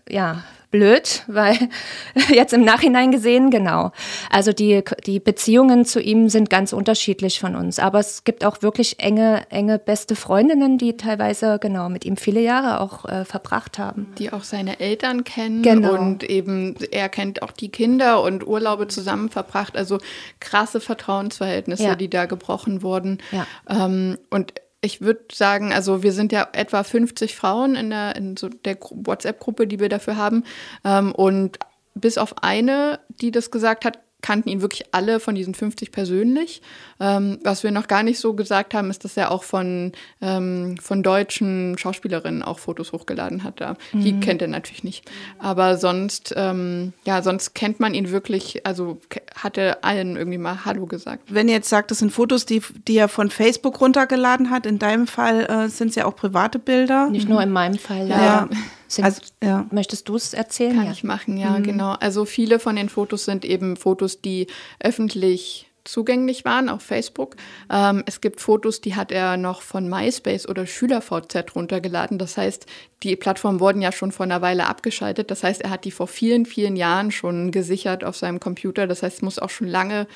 ja, 0.09 0.43
blöd, 0.73 1.23
weil 1.29 1.57
jetzt 2.31 2.53
im 2.53 2.65
Nachhinein 2.65 3.13
gesehen, 3.13 3.51
genau. 3.51 3.93
Also 4.29 4.53
die, 4.53 4.83
die 5.07 5.21
Beziehungen 5.21 5.85
zu 5.85 6.01
ihm 6.01 6.29
sind 6.29 6.51
ganz 6.51 6.73
unterschiedlich 6.73 7.39
von 7.39 7.55
uns. 7.55 7.79
Aber 7.79 8.01
es 8.01 8.25
gibt 8.25 8.45
auch 8.45 8.61
wirklich 8.61 8.99
enge, 9.01 9.43
enge 9.51 9.79
beste 9.79 10.17
Freundinnen, 10.17 10.77
die 10.79 10.97
teilweise, 10.97 11.59
genau, 11.61 11.89
mit 11.89 12.05
ihm 12.05 12.17
viele 12.17 12.41
Jahre 12.41 12.81
auch 12.81 13.05
äh, 13.05 13.25
verbracht 13.25 13.79
haben. 13.79 14.13
Die 14.19 14.33
auch 14.33 14.43
seine 14.43 14.81
Eltern 14.81 15.23
kennen 15.25 15.63
Genau. 15.63 15.93
und 15.95 16.25
eben 16.25 16.75
er 16.91 17.09
kennt 17.09 17.43
auch 17.43 17.53
die 17.53 17.71
Kinder 17.71 18.21
und 18.23 18.47
Urlaube 18.47 18.89
zusammen 18.89 19.29
verbracht. 19.31 19.77
Also 19.77 19.99
krasse 20.41 20.81
Vertrauensverhältnisse, 20.81 21.85
Ja. 21.85 21.95
die 21.95 22.11
da 22.11 22.27
gebrochen 22.27 22.83
wurden. 22.83 23.19
Ja. 23.31 23.47
Ähm, 23.71 24.19
und 24.29 24.53
ich 24.81 25.01
würde 25.01 25.25
sagen, 25.33 25.73
also 25.73 26.03
wir 26.03 26.13
sind 26.13 26.33
ja 26.33 26.49
etwa 26.53 26.83
50 26.83 27.35
Frauen 27.35 27.75
in 27.75 27.91
der, 27.91 28.17
in 28.17 28.37
so 28.37 28.49
der 28.49 28.77
Gru- 28.77 29.03
WhatsApp-Gruppe, 29.05 29.67
die 29.67 29.81
wir 29.81 29.89
dafür 29.89 30.17
haben. 30.17 30.45
Ähm, 30.85 31.13
und 31.13 31.59
bis 31.95 32.17
auf 32.19 32.43
eine, 32.43 33.01
die 33.21 33.31
das 33.33 33.51
gesagt 33.51 33.85
hat, 33.85 33.99
kannten 34.21 34.49
ihn 34.49 34.61
wirklich 34.61 34.87
alle 34.93 35.21
von 35.21 35.35
diesen 35.35 35.55
50 35.55 35.93
persönlich. 35.93 36.61
Ähm, 37.01 37.39
was 37.45 37.63
wir 37.63 37.71
noch 37.71 37.87
gar 37.87 38.03
nicht 38.03 38.19
so 38.19 38.35
gesagt 38.35 38.75
haben, 38.75 38.91
ist, 38.91 39.05
dass 39.05 39.17
er 39.17 39.31
auch 39.31 39.45
von, 39.45 39.93
ähm, 40.21 40.77
von 40.79 41.03
deutschen 41.03 41.79
Schauspielerinnen 41.79 42.43
auch 42.43 42.59
Fotos 42.59 42.93
hochgeladen 42.93 43.45
hat. 43.45 43.61
Da. 43.61 43.77
Die 43.93 44.19
kennt 44.21 44.43
er 44.43 44.49
natürlich 44.49 44.83
nicht. 44.83 45.09
Aber 45.39 45.77
sonst, 45.77 46.35
ähm, 46.37 46.93
ja, 47.05 47.23
sonst 47.23 47.55
kennt 47.55 47.79
man 47.79 47.95
ihn 47.95 48.11
wirklich, 48.11 48.67
also 48.67 49.01
hat 49.37 49.57
er 49.57 49.85
allen 49.85 50.17
irgendwie 50.17 50.39
mal 50.39 50.65
Hallo 50.65 50.87
gesagt. 50.87 51.33
Wenn 51.33 51.49
ihr 51.49 51.55
jetzt 51.55 51.69
sagt, 51.69 51.91
das 51.91 51.99
sind 51.99 52.11
Fotos, 52.11 52.45
die, 52.45 52.61
die 52.89 52.97
er 52.97 53.09
von 53.09 53.31
Facebook 53.31 53.81
runtergeladen 53.81 54.51
hat, 54.51 54.67
in 54.67 54.79
deinem 54.79 55.07
Fall 55.07 55.47
äh, 55.47 55.69
sind 55.69 55.89
es 55.89 55.95
ja 55.95 56.07
auch 56.07 56.17
private 56.17 56.59
Bilder. 56.59 57.09
Nicht 57.09 57.29
nur 57.29 57.43
in 57.43 57.51
meinem 57.51 57.79
Fall. 57.79 58.09
Ja. 58.09 58.49
leider. 58.49 58.49
Sind, 58.89 59.05
Also, 59.05 59.23
ja. 59.43 59.67
Möchtest 59.71 60.09
du 60.09 60.17
es 60.17 60.33
erzählen? 60.35 60.75
Kann 60.75 60.87
ja. 60.87 60.93
ich 60.93 61.05
machen, 61.05 61.37
ja, 61.37 61.59
genau. 61.59 61.93
Also 61.93 62.25
viele 62.25 62.59
von 62.59 62.75
den 62.75 62.89
Fotos 62.89 63.27
sind 63.27 63.45
eben 63.45 63.77
Fotos, 63.77 64.23
die 64.23 64.47
öffentlich 64.81 65.69
zugänglich 65.89 66.45
waren 66.45 66.69
auf 66.69 66.83
Facebook. 66.83 67.37
Ähm, 67.71 68.03
es 68.07 68.21
gibt 68.21 68.41
Fotos, 68.41 68.81
die 68.81 68.95
hat 68.95 69.11
er 69.11 69.37
noch 69.37 69.63
von 69.63 69.89
MySpace 69.89 70.49
oder 70.49 70.67
SchülerVZ 70.67 71.55
runtergeladen. 71.55 72.19
Das 72.19 72.37
heißt, 72.37 72.67
die 73.03 73.17
Plattformen 73.17 73.61
wurden 73.61 73.81
ja 73.81 73.91
schon 73.91 74.13
vor 74.13 74.25
einer 74.25 74.43
Weile 74.43 74.67
abgeschaltet. 74.67 75.31
Das 75.31 75.43
heißt, 75.43 75.63
er 75.63 75.71
hat 75.71 75.85
die 75.85 75.91
vor 75.91 76.07
vielen, 76.07 76.47
vielen 76.47 76.77
Jahren 76.77 77.11
schon 77.11 77.51
gesichert 77.53 78.05
auf 78.05 78.17
seinem 78.17 78.39
Computer. 78.41 78.87
Das 78.87 79.03
heißt, 79.03 79.17
es 79.17 79.23
muss 79.23 79.39
auch 79.39 79.51
schon 79.51 79.69
lange 79.69 80.07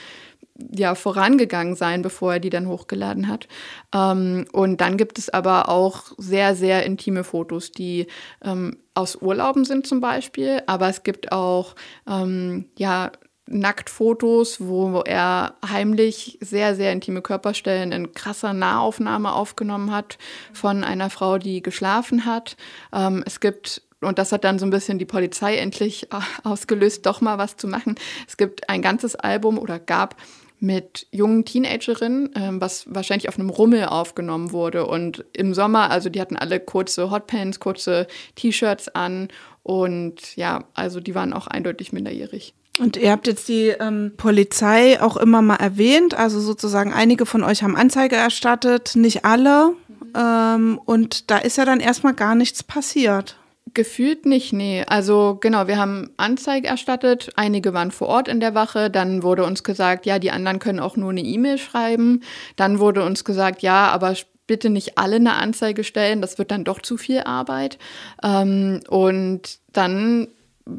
ja, 0.58 0.94
vorangegangen 0.94 1.76
sein, 1.76 2.02
bevor 2.02 2.34
er 2.34 2.40
die 2.40 2.50
dann 2.50 2.68
hochgeladen 2.68 3.28
hat. 3.28 3.48
Ähm, 3.94 4.46
und 4.52 4.80
dann 4.80 4.96
gibt 4.96 5.18
es 5.18 5.28
aber 5.30 5.68
auch 5.68 6.12
sehr, 6.18 6.54
sehr 6.54 6.84
intime 6.84 7.24
Fotos, 7.24 7.72
die 7.72 8.06
ähm, 8.44 8.76
aus 8.94 9.16
Urlauben 9.16 9.64
sind 9.64 9.86
zum 9.86 10.00
Beispiel, 10.00 10.62
aber 10.66 10.88
es 10.88 11.02
gibt 11.02 11.32
auch 11.32 11.74
ähm, 12.06 12.66
ja, 12.76 13.12
Nacktfotos, 13.46 14.60
wo 14.60 15.00
er 15.00 15.54
heimlich 15.66 16.38
sehr, 16.40 16.74
sehr 16.74 16.92
intime 16.92 17.22
Körperstellen 17.22 17.92
in 17.92 18.12
krasser 18.12 18.52
Nahaufnahme 18.52 19.32
aufgenommen 19.32 19.90
hat 19.90 20.18
von 20.52 20.84
einer 20.84 21.10
Frau, 21.10 21.38
die 21.38 21.62
geschlafen 21.62 22.24
hat. 22.24 22.56
Ähm, 22.92 23.22
es 23.26 23.40
gibt 23.40 23.82
und 24.00 24.18
das 24.18 24.32
hat 24.32 24.42
dann 24.42 24.58
so 24.58 24.66
ein 24.66 24.70
bisschen 24.70 24.98
die 24.98 25.04
Polizei 25.04 25.56
endlich 25.56 26.12
äh, 26.12 26.20
ausgelöst, 26.42 27.06
doch 27.06 27.20
mal 27.20 27.38
was 27.38 27.56
zu 27.56 27.68
machen. 27.68 27.94
Es 28.26 28.36
gibt 28.36 28.68
ein 28.68 28.82
ganzes 28.82 29.14
Album 29.14 29.58
oder 29.58 29.78
gab 29.78 30.16
mit 30.62 31.09
jungen 31.11 31.44
Teenagerinnen, 31.44 32.31
ähm, 32.37 32.61
was 32.61 32.85
wahrscheinlich 32.88 33.29
auf 33.29 33.38
einem 33.38 33.51
Rummel 33.51 33.87
aufgenommen 33.87 34.53
wurde. 34.53 34.87
Und 34.87 35.25
im 35.33 35.55
Sommer, 35.55 35.90
also 35.90 36.09
die 36.09 36.20
hatten 36.20 36.37
alle 36.37 36.61
kurze 36.61 37.11
Hotpants, 37.11 37.59
kurze 37.59 38.07
T-Shirts 38.37 38.88
an. 38.88 39.29
Und 39.64 40.37
ja, 40.37 40.64
also 40.75 41.01
die 41.01 41.16
waren 41.16 41.33
auch 41.33 41.48
eindeutig 41.48 41.92
minderjährig. 41.92 42.55
Und 42.79 42.96
ihr 42.96 43.11
habt 43.11 43.27
jetzt 43.27 43.48
die 43.48 43.68
ähm, 43.68 44.12
Polizei 44.16 45.03
auch 45.03 45.16
immer 45.16 45.42
mal 45.42 45.57
erwähnt. 45.57 46.14
Also 46.14 46.40
sozusagen 46.40 46.92
einige 46.92 47.27
von 47.27 47.42
euch 47.42 47.64
haben 47.64 47.77
Anzeige 47.77 48.14
erstattet, 48.14 48.92
nicht 48.94 49.25
alle. 49.25 49.75
Ähm, 50.16 50.81
und 50.85 51.31
da 51.31 51.38
ist 51.38 51.59
ja 51.59 51.64
dann 51.64 51.81
erstmal 51.81 52.14
gar 52.14 52.37
nichts 52.37 52.62
passiert. 52.62 53.37
Gefühlt 53.74 54.26
nicht, 54.26 54.52
nee. 54.52 54.85
Also 54.87 55.38
genau, 55.40 55.66
wir 55.66 55.78
haben 55.78 56.11
Anzeige 56.16 56.68
erstattet, 56.68 57.30
einige 57.37 57.72
waren 57.72 57.90
vor 57.90 58.08
Ort 58.08 58.28
in 58.28 58.40
der 58.40 58.54
Wache, 58.54 58.90
dann 58.90 59.22
wurde 59.22 59.44
uns 59.44 59.64
gesagt, 59.64 60.04
ja, 60.04 60.18
die 60.18 60.30
anderen 60.30 60.58
können 60.58 60.80
auch 60.80 60.96
nur 60.96 61.11
eine 61.11 61.22
E-Mail 61.22 61.58
schreiben. 61.58 62.22
Dann 62.56 62.78
wurde 62.78 63.04
uns 63.04 63.24
gesagt, 63.24 63.62
ja, 63.62 63.88
aber 63.88 64.14
bitte 64.46 64.68
nicht 64.68 64.98
alle 64.98 65.16
eine 65.16 65.35
Anzeige 65.35 65.85
stellen, 65.85 66.20
das 66.20 66.38
wird 66.38 66.50
dann 66.50 66.64
doch 66.64 66.82
zu 66.82 66.96
viel 66.96 67.20
Arbeit. 67.20 67.78
Ähm, 68.22 68.80
und 68.88 69.58
dann 69.72 70.28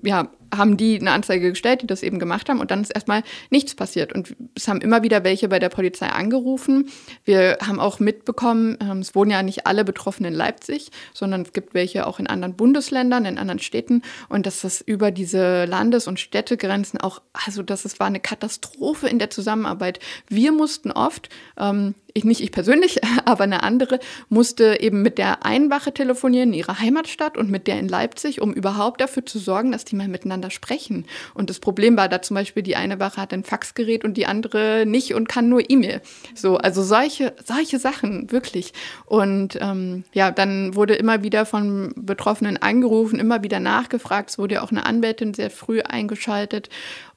ja, 0.03 0.27
haben 0.57 0.77
die 0.77 0.99
eine 0.99 1.11
Anzeige 1.11 1.49
gestellt, 1.49 1.81
die 1.81 1.87
das 1.87 2.03
eben 2.03 2.19
gemacht 2.19 2.49
haben 2.49 2.59
und 2.59 2.71
dann 2.71 2.81
ist 2.81 2.93
erstmal 2.93 3.23
nichts 3.49 3.75
passiert. 3.75 4.13
Und 4.13 4.35
es 4.55 4.67
haben 4.67 4.81
immer 4.81 5.03
wieder 5.03 5.23
welche 5.23 5.47
bei 5.47 5.59
der 5.59 5.69
Polizei 5.69 6.07
angerufen. 6.07 6.89
Wir 7.23 7.57
haben 7.61 7.79
auch 7.79 7.99
mitbekommen, 7.99 8.77
ähm, 8.81 8.99
es 8.99 9.15
wohnen 9.15 9.31
ja 9.31 9.43
nicht 9.43 9.67
alle 9.67 9.85
Betroffenen 9.85 10.33
in 10.33 10.37
Leipzig, 10.37 10.89
sondern 11.13 11.41
es 11.43 11.53
gibt 11.53 11.73
welche 11.73 12.07
auch 12.07 12.19
in 12.19 12.27
anderen 12.27 12.55
Bundesländern, 12.55 13.25
in 13.25 13.37
anderen 13.37 13.59
Städten 13.59 14.01
und 14.29 14.45
dass 14.45 14.61
das 14.61 14.81
über 14.81 15.11
diese 15.11 15.65
Landes- 15.65 16.07
und 16.07 16.19
Städtegrenzen 16.19 16.99
auch, 16.99 17.21
also 17.33 17.63
das 17.63 17.85
es 17.85 17.99
war 17.99 18.07
eine 18.07 18.19
Katastrophe 18.19 19.07
in 19.07 19.19
der 19.19 19.29
Zusammenarbeit. 19.29 19.99
Wir 20.27 20.51
mussten 20.51 20.91
oft, 20.91 21.29
ähm, 21.57 21.95
ich 22.13 22.23
nicht 22.23 22.41
ich 22.41 22.51
persönlich, 22.51 23.01
aber 23.25 23.43
eine 23.43 23.63
andere, 23.63 23.99
musste 24.29 24.79
eben 24.79 25.01
mit 25.01 25.17
der 25.17 25.45
einen 25.45 25.69
Wache 25.69 25.93
telefonieren 25.93 26.49
in 26.49 26.59
ihrer 26.59 26.79
Heimatstadt 26.79 27.37
und 27.37 27.49
mit 27.49 27.67
der 27.67 27.79
in 27.79 27.87
Leipzig, 27.87 28.41
um 28.41 28.53
überhaupt 28.53 29.01
dafür 29.01 29.25
zu 29.25 29.39
sorgen, 29.39 29.71
dass 29.71 29.85
die 29.85 29.95
mal 29.95 30.07
miteinander 30.07 30.42
sprechen. 30.49 31.06
Und 31.34 31.49
das 31.49 31.60
Problem 31.60 31.97
war 31.97 32.10
da 32.10 32.21
zum 32.21 32.36
Beispiel, 32.36 32.63
die 32.63 32.75
eine 32.75 32.99
Wache 32.99 33.21
hat 33.21 33.34
ein 33.34 33.43
Faxgerät 33.43 34.03
und 34.03 34.15
die 34.15 34.25
andere 34.25 34.86
nicht 34.86 35.13
und 35.13 35.29
kann 35.29 35.49
nur 35.49 35.69
E-Mail. 35.69 36.01
So, 36.36 36.58
also 36.58 36.84
solche, 36.84 37.36
solche 37.43 37.79
Sachen, 37.79 38.32
wirklich. 38.32 38.73
Und 39.06 39.58
ähm, 39.62 40.03
ja, 40.13 40.32
dann 40.32 40.75
wurde 40.75 40.95
immer 40.95 41.23
wieder 41.23 41.45
von 41.45 41.93
Betroffenen 41.95 42.58
angerufen, 42.62 43.19
immer 43.19 43.43
wieder 43.43 43.60
nachgefragt. 43.60 44.32
Es 44.32 44.38
wurde 44.38 44.56
ja 44.56 44.63
auch 44.63 44.71
eine 44.71 44.86
Anwältin 44.86 45.34
sehr 45.34 45.49
früh 45.49 45.82
eingeschaltet. 45.82 46.69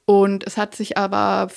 Und 0.05 0.45
es 0.45 0.57
hat 0.57 0.75
sich 0.75 0.97
aber 0.97 1.49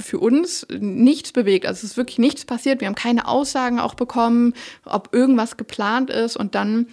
für 0.00 0.18
uns 0.18 0.66
nichts 0.70 1.32
bewegt. 1.32 1.66
Also 1.66 1.78
es 1.78 1.92
ist 1.92 1.96
wirklich 1.96 2.18
nichts 2.18 2.44
passiert. 2.44 2.80
Wir 2.80 2.88
haben 2.88 2.94
keine 2.94 3.28
Aussagen 3.28 3.78
auch 3.78 3.94
bekommen, 3.94 4.54
ob 4.84 5.14
irgendwas 5.14 5.56
geplant 5.56 6.10
ist. 6.10 6.36
Und 6.36 6.54
dann 6.54 6.86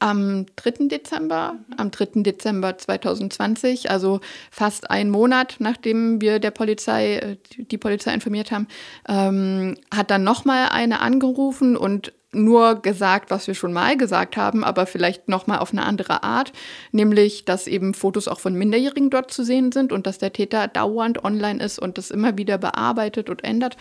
am 0.00 0.46
3. 0.56 0.88
Dezember, 0.88 1.56
am 1.76 1.90
3. 1.90 2.22
Dezember 2.22 2.76
2020, 2.76 3.90
also 3.90 4.20
fast 4.50 4.90
einen 4.90 5.10
Monat, 5.10 5.56
nachdem 5.58 6.20
wir 6.20 6.38
der 6.40 6.50
Polizei, 6.50 7.16
äh, 7.16 7.36
die, 7.52 7.64
die 7.64 7.78
Polizei 7.78 8.12
informiert 8.12 8.50
haben, 8.50 8.66
ähm, 9.08 9.76
hat 9.94 10.10
dann 10.10 10.24
nochmal 10.24 10.70
eine 10.70 11.00
angerufen 11.00 11.76
und 11.76 12.12
nur 12.32 12.76
gesagt, 12.76 13.30
was 13.30 13.46
wir 13.46 13.54
schon 13.54 13.72
mal 13.72 13.96
gesagt 13.96 14.36
haben, 14.36 14.62
aber 14.62 14.86
vielleicht 14.86 15.28
nochmal 15.28 15.58
auf 15.58 15.72
eine 15.72 15.84
andere 15.84 16.22
Art, 16.22 16.52
nämlich, 16.92 17.44
dass 17.44 17.66
eben 17.66 17.92
Fotos 17.92 18.28
auch 18.28 18.38
von 18.38 18.54
Minderjährigen 18.54 19.10
dort 19.10 19.32
zu 19.32 19.42
sehen 19.44 19.72
sind 19.72 19.92
und 19.92 20.06
dass 20.06 20.18
der 20.18 20.32
Täter 20.32 20.68
dauernd 20.68 21.24
online 21.24 21.62
ist 21.62 21.78
und 21.78 21.98
das 21.98 22.10
immer 22.10 22.38
wieder 22.38 22.58
bearbeitet 22.58 23.30
und 23.30 23.42
ändert. 23.42 23.76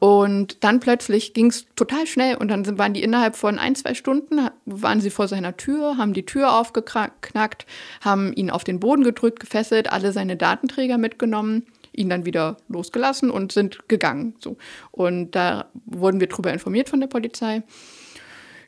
Und 0.00 0.62
dann 0.64 0.80
plötzlich 0.80 1.32
ging 1.32 1.46
es 1.46 1.66
total 1.76 2.06
schnell 2.06 2.36
und 2.36 2.48
dann 2.48 2.64
sind, 2.64 2.78
waren 2.78 2.92
die 2.92 3.02
innerhalb 3.02 3.36
von 3.36 3.58
ein, 3.58 3.74
zwei 3.74 3.94
Stunden, 3.94 4.48
waren 4.66 5.00
sie 5.00 5.10
vor 5.10 5.28
seiner 5.28 5.56
Tür, 5.56 5.96
haben 5.96 6.12
die 6.12 6.26
Tür 6.26 6.58
aufgeknackt, 6.58 7.64
haben 8.02 8.34
ihn 8.34 8.50
auf 8.50 8.64
den 8.64 8.80
Boden 8.80 9.04
gedrückt, 9.04 9.40
gefesselt, 9.40 9.90
alle 9.90 10.12
seine 10.12 10.36
Datenträger 10.36 10.98
mitgenommen 10.98 11.64
ihn 11.94 12.08
dann 12.08 12.24
wieder 12.24 12.56
losgelassen 12.68 13.30
und 13.30 13.52
sind 13.52 13.88
gegangen. 13.88 14.34
So. 14.38 14.56
Und 14.90 15.32
da 15.32 15.66
wurden 15.86 16.20
wir 16.20 16.28
drüber 16.28 16.52
informiert 16.52 16.88
von 16.88 17.00
der 17.00 17.06
Polizei. 17.06 17.62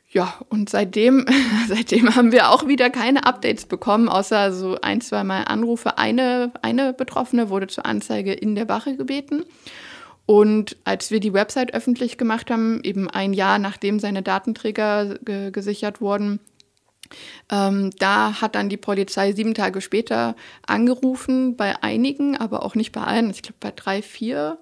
Ja, 0.09 0.35
und 0.49 0.69
seitdem, 0.69 1.25
seitdem 1.67 2.15
haben 2.15 2.31
wir 2.31 2.49
auch 2.49 2.67
wieder 2.67 2.89
keine 2.89 3.25
Updates 3.25 3.65
bekommen, 3.65 4.09
außer 4.09 4.53
so 4.53 4.77
ein, 4.81 5.01
zwei 5.01 5.23
Mal 5.23 5.43
Anrufe. 5.43 5.97
Eine, 5.97 6.51
eine 6.61 6.93
Betroffene 6.93 7.49
wurde 7.49 7.67
zur 7.67 7.85
Anzeige 7.85 8.33
in 8.33 8.55
der 8.55 8.69
Wache 8.69 8.95
gebeten. 8.95 9.43
Und 10.25 10.75
als 10.83 11.09
wir 11.09 11.21
die 11.21 11.33
Website 11.33 11.73
öffentlich 11.73 12.17
gemacht 12.17 12.51
haben, 12.51 12.81
eben 12.83 13.09
ein 13.09 13.33
Jahr 13.33 13.59
nachdem 13.59 13.99
seine 13.99 14.21
Datenträger 14.21 15.17
ge 15.23 15.51
gesichert 15.51 16.01
wurden, 16.01 16.39
ähm, 17.51 17.91
da 17.99 18.41
hat 18.41 18.55
dann 18.55 18.69
die 18.69 18.77
Polizei 18.77 19.31
sieben 19.33 19.53
Tage 19.53 19.81
später 19.81 20.35
angerufen, 20.65 21.55
bei 21.55 21.81
einigen, 21.83 22.37
aber 22.37 22.63
auch 22.63 22.75
nicht 22.75 22.91
bei 22.91 23.01
allen. 23.01 23.29
Ich 23.29 23.41
glaube, 23.41 23.57
bei 23.59 23.71
drei, 23.71 24.01
vier 24.01 24.57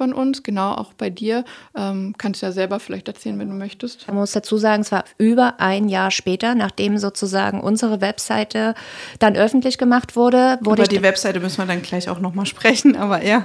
von 0.00 0.14
uns, 0.14 0.42
genau 0.42 0.72
auch 0.72 0.94
bei 0.94 1.10
dir. 1.10 1.44
Ähm, 1.76 2.14
kannst 2.16 2.40
du 2.40 2.46
ja 2.46 2.52
selber 2.52 2.80
vielleicht 2.80 3.06
erzählen, 3.06 3.38
wenn 3.38 3.50
du 3.50 3.54
möchtest. 3.54 4.06
Man 4.06 4.16
muss 4.16 4.32
dazu 4.32 4.56
sagen, 4.56 4.80
es 4.80 4.90
war 4.90 5.04
über 5.18 5.60
ein 5.60 5.90
Jahr 5.90 6.10
später, 6.10 6.54
nachdem 6.54 6.96
sozusagen 6.96 7.60
unsere 7.60 8.00
Webseite 8.00 8.74
dann 9.18 9.36
öffentlich 9.36 9.76
gemacht 9.76 10.16
wurde. 10.16 10.56
wurde 10.62 10.84
Über 10.84 10.88
die 10.88 11.02
Webseite 11.02 11.38
müssen 11.38 11.58
wir 11.58 11.66
dann 11.66 11.82
gleich 11.82 12.08
auch 12.08 12.18
nochmal 12.18 12.46
sprechen, 12.46 12.96
aber 12.96 13.22
ja. 13.22 13.44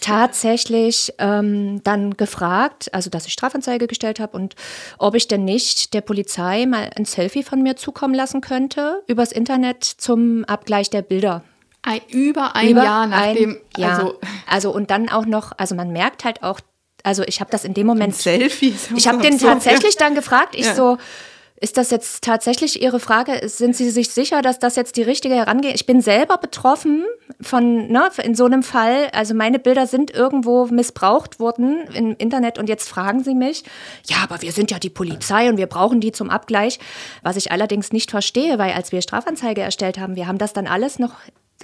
Tatsächlich 0.00 1.14
ähm, 1.18 1.80
dann 1.84 2.16
gefragt, 2.16 2.92
also 2.92 3.08
dass 3.08 3.28
ich 3.28 3.32
Strafanzeige 3.32 3.86
gestellt 3.86 4.18
habe 4.18 4.36
und 4.36 4.56
ob 4.98 5.14
ich 5.14 5.28
denn 5.28 5.44
nicht 5.44 5.94
der 5.94 6.00
Polizei 6.00 6.66
mal 6.66 6.90
ein 6.96 7.04
Selfie 7.04 7.44
von 7.44 7.62
mir 7.62 7.76
zukommen 7.76 8.14
lassen 8.14 8.40
könnte 8.40 9.04
übers 9.06 9.30
Internet 9.30 9.84
zum 9.84 10.44
Abgleich 10.46 10.90
der 10.90 11.02
Bilder. 11.02 11.44
Ein, 11.82 12.00
über 12.10 12.54
ein 12.54 12.68
Über 12.70 12.84
Jahr 12.84 13.06
nachdem, 13.06 13.58
Jahr. 13.76 13.98
also 13.98 14.20
also 14.46 14.72
und 14.72 14.90
dann 14.90 15.08
auch 15.08 15.26
noch, 15.26 15.52
also 15.56 15.74
man 15.74 15.90
merkt 15.90 16.24
halt 16.24 16.42
auch, 16.42 16.60
also 17.02 17.24
ich 17.24 17.40
habe 17.40 17.50
das 17.50 17.64
in 17.64 17.74
dem 17.74 17.86
Moment 17.86 18.14
Selfies. 18.14 18.88
Ich 18.94 19.08
habe 19.08 19.18
den 19.20 19.38
So, 19.38 19.48
tatsächlich 19.48 19.96
dann 19.96 20.14
gefragt, 20.14 20.54
ich 20.56 20.66
Ja. 20.66 20.74
so, 20.74 20.98
ist 21.60 21.76
das 21.76 21.90
jetzt 21.90 22.24
tatsächlich 22.24 22.82
Ihre 22.82 22.98
Frage? 22.98 23.48
Sind 23.48 23.76
Sie 23.76 23.88
sich 23.90 24.10
sicher, 24.10 24.42
dass 24.42 24.58
das 24.58 24.74
jetzt 24.74 24.96
die 24.96 25.02
richtige 25.02 25.36
Herangehensweise 25.36 25.76
Ich 25.76 25.86
bin 25.86 26.00
selber 26.00 26.36
betroffen 26.38 27.04
von, 27.40 27.86
ne, 27.86 28.08
in 28.22 28.34
so 28.34 28.46
einem 28.46 28.64
Fall. 28.64 29.08
Also 29.12 29.32
meine 29.34 29.60
Bilder 29.60 29.86
sind 29.86 30.10
irgendwo 30.10 30.66
missbraucht 30.66 31.38
worden 31.38 31.84
im 31.94 32.16
Internet 32.18 32.58
und 32.58 32.68
jetzt 32.68 32.88
fragen 32.88 33.22
Sie 33.22 33.36
mich, 33.36 33.62
ja, 34.06 34.16
aber 34.24 34.42
wir 34.42 34.50
sind 34.50 34.72
ja 34.72 34.80
die 34.80 34.90
Polizei 34.90 35.48
und 35.48 35.56
wir 35.56 35.68
brauchen 35.68 36.00
die 36.00 36.10
zum 36.10 36.30
Abgleich. 36.30 36.80
Was 37.22 37.36
ich 37.36 37.52
allerdings 37.52 37.92
nicht 37.92 38.10
verstehe, 38.10 38.58
weil 38.58 38.72
als 38.72 38.90
wir 38.90 39.00
Strafanzeige 39.00 39.60
erstellt 39.60 39.98
haben, 39.98 40.16
wir 40.16 40.26
haben 40.26 40.38
das 40.38 40.52
dann 40.52 40.66
alles 40.66 40.98
noch 40.98 41.12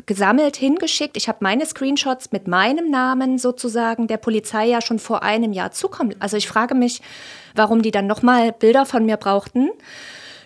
gesammelt, 0.06 0.56
hingeschickt. 0.56 1.16
Ich 1.16 1.28
habe 1.28 1.38
meine 1.40 1.66
Screenshots 1.66 2.32
mit 2.32 2.48
meinem 2.48 2.90
Namen 2.90 3.38
sozusagen 3.38 4.06
der 4.06 4.16
Polizei 4.16 4.66
ja 4.66 4.80
schon 4.80 4.98
vor 4.98 5.22
einem 5.22 5.52
Jahr 5.52 5.72
zukommen. 5.72 6.14
Also 6.18 6.36
ich 6.36 6.48
frage 6.48 6.74
mich, 6.74 7.00
warum 7.54 7.82
die 7.82 7.90
dann 7.90 8.06
nochmal 8.06 8.52
Bilder 8.52 8.86
von 8.86 9.04
mir 9.04 9.16
brauchten. 9.16 9.70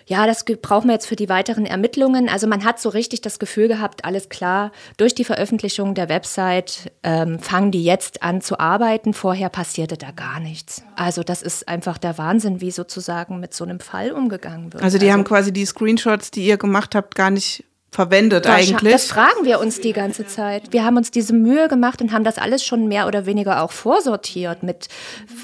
Ja, 0.05 0.27
das 0.27 0.43
brauchen 0.43 0.87
wir 0.87 0.93
jetzt 0.93 1.07
für 1.07 1.15
die 1.15 1.29
weiteren 1.29 1.65
Ermittlungen. 1.65 2.27
Also 2.27 2.47
man 2.47 2.65
hat 2.65 2.79
so 2.79 2.89
richtig 2.89 3.21
das 3.21 3.39
Gefühl 3.39 3.67
gehabt, 3.67 4.03
alles 4.05 4.29
klar, 4.29 4.71
durch 4.97 5.15
die 5.15 5.23
Veröffentlichung 5.23 5.93
der 5.93 6.09
Website 6.09 6.91
ähm, 7.03 7.39
fangen 7.39 7.71
die 7.71 7.83
jetzt 7.83 8.21
an 8.21 8.41
zu 8.41 8.59
arbeiten. 8.59 9.13
Vorher 9.13 9.49
passierte 9.49 9.97
da 9.97 10.11
gar 10.11 10.39
nichts. 10.39 10.83
Also 10.95 11.23
das 11.23 11.41
ist 11.41 11.67
einfach 11.67 11.97
der 11.97 12.17
Wahnsinn, 12.17 12.59
wie 12.59 12.71
sozusagen 12.71 13.39
mit 13.39 13.53
so 13.53 13.63
einem 13.63 13.79
Fall 13.79 14.11
umgegangen 14.11 14.73
wird. 14.73 14.83
Also 14.83 14.97
die 14.97 15.11
haben 15.11 15.23
quasi 15.23 15.53
die 15.53 15.65
Screenshots, 15.65 16.31
die 16.31 16.45
ihr 16.45 16.57
gemacht 16.57 16.95
habt, 16.95 17.15
gar 17.15 17.29
nicht 17.29 17.63
verwendet 17.93 18.45
Wahrscheinlich- 18.45 18.71
eigentlich. 18.75 18.91
Das 18.93 19.05
fragen 19.05 19.45
wir 19.45 19.59
uns 19.59 19.79
die 19.79 19.93
ganze 19.93 20.25
Zeit. 20.25 20.73
Wir 20.73 20.83
haben 20.83 20.97
uns 20.97 21.11
diese 21.11 21.33
Mühe 21.33 21.67
gemacht 21.67 22.01
und 22.01 22.11
haben 22.11 22.23
das 22.23 22.37
alles 22.37 22.65
schon 22.65 22.87
mehr 22.87 23.07
oder 23.07 23.25
weniger 23.25 23.61
auch 23.61 23.71
vorsortiert 23.71 24.63
mit, 24.63 24.87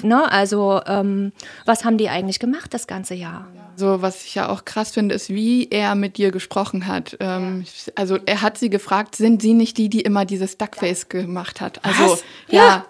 ne, 0.02 0.30
also 0.30 0.80
ähm, 0.86 1.32
was 1.64 1.84
haben 1.84 1.96
die 1.96 2.08
eigentlich 2.08 2.40
gemacht 2.40 2.74
das 2.74 2.86
ganze 2.86 3.14
Jahr? 3.14 3.46
So, 3.76 4.02
was 4.02 4.24
ich 4.24 4.34
ja 4.34 4.48
auch 4.50 4.64
krass 4.64 4.90
finde, 4.90 5.14
ist, 5.14 5.30
wie 5.30 5.68
er 5.70 5.94
mit 5.94 6.18
dir 6.18 6.32
gesprochen 6.32 6.86
hat. 6.86 7.16
Ähm, 7.20 7.64
Also 7.94 8.18
er 8.26 8.42
hat 8.42 8.58
sie 8.58 8.68
gefragt, 8.68 9.16
sind 9.16 9.40
sie 9.40 9.54
nicht 9.54 9.78
die, 9.78 9.88
die 9.88 10.00
immer 10.02 10.24
dieses 10.26 10.58
Duckface 10.58 11.08
gemacht 11.08 11.60
hat? 11.60 11.82
Also 11.84 12.12
Was? 12.12 12.24
ja. 12.48 12.84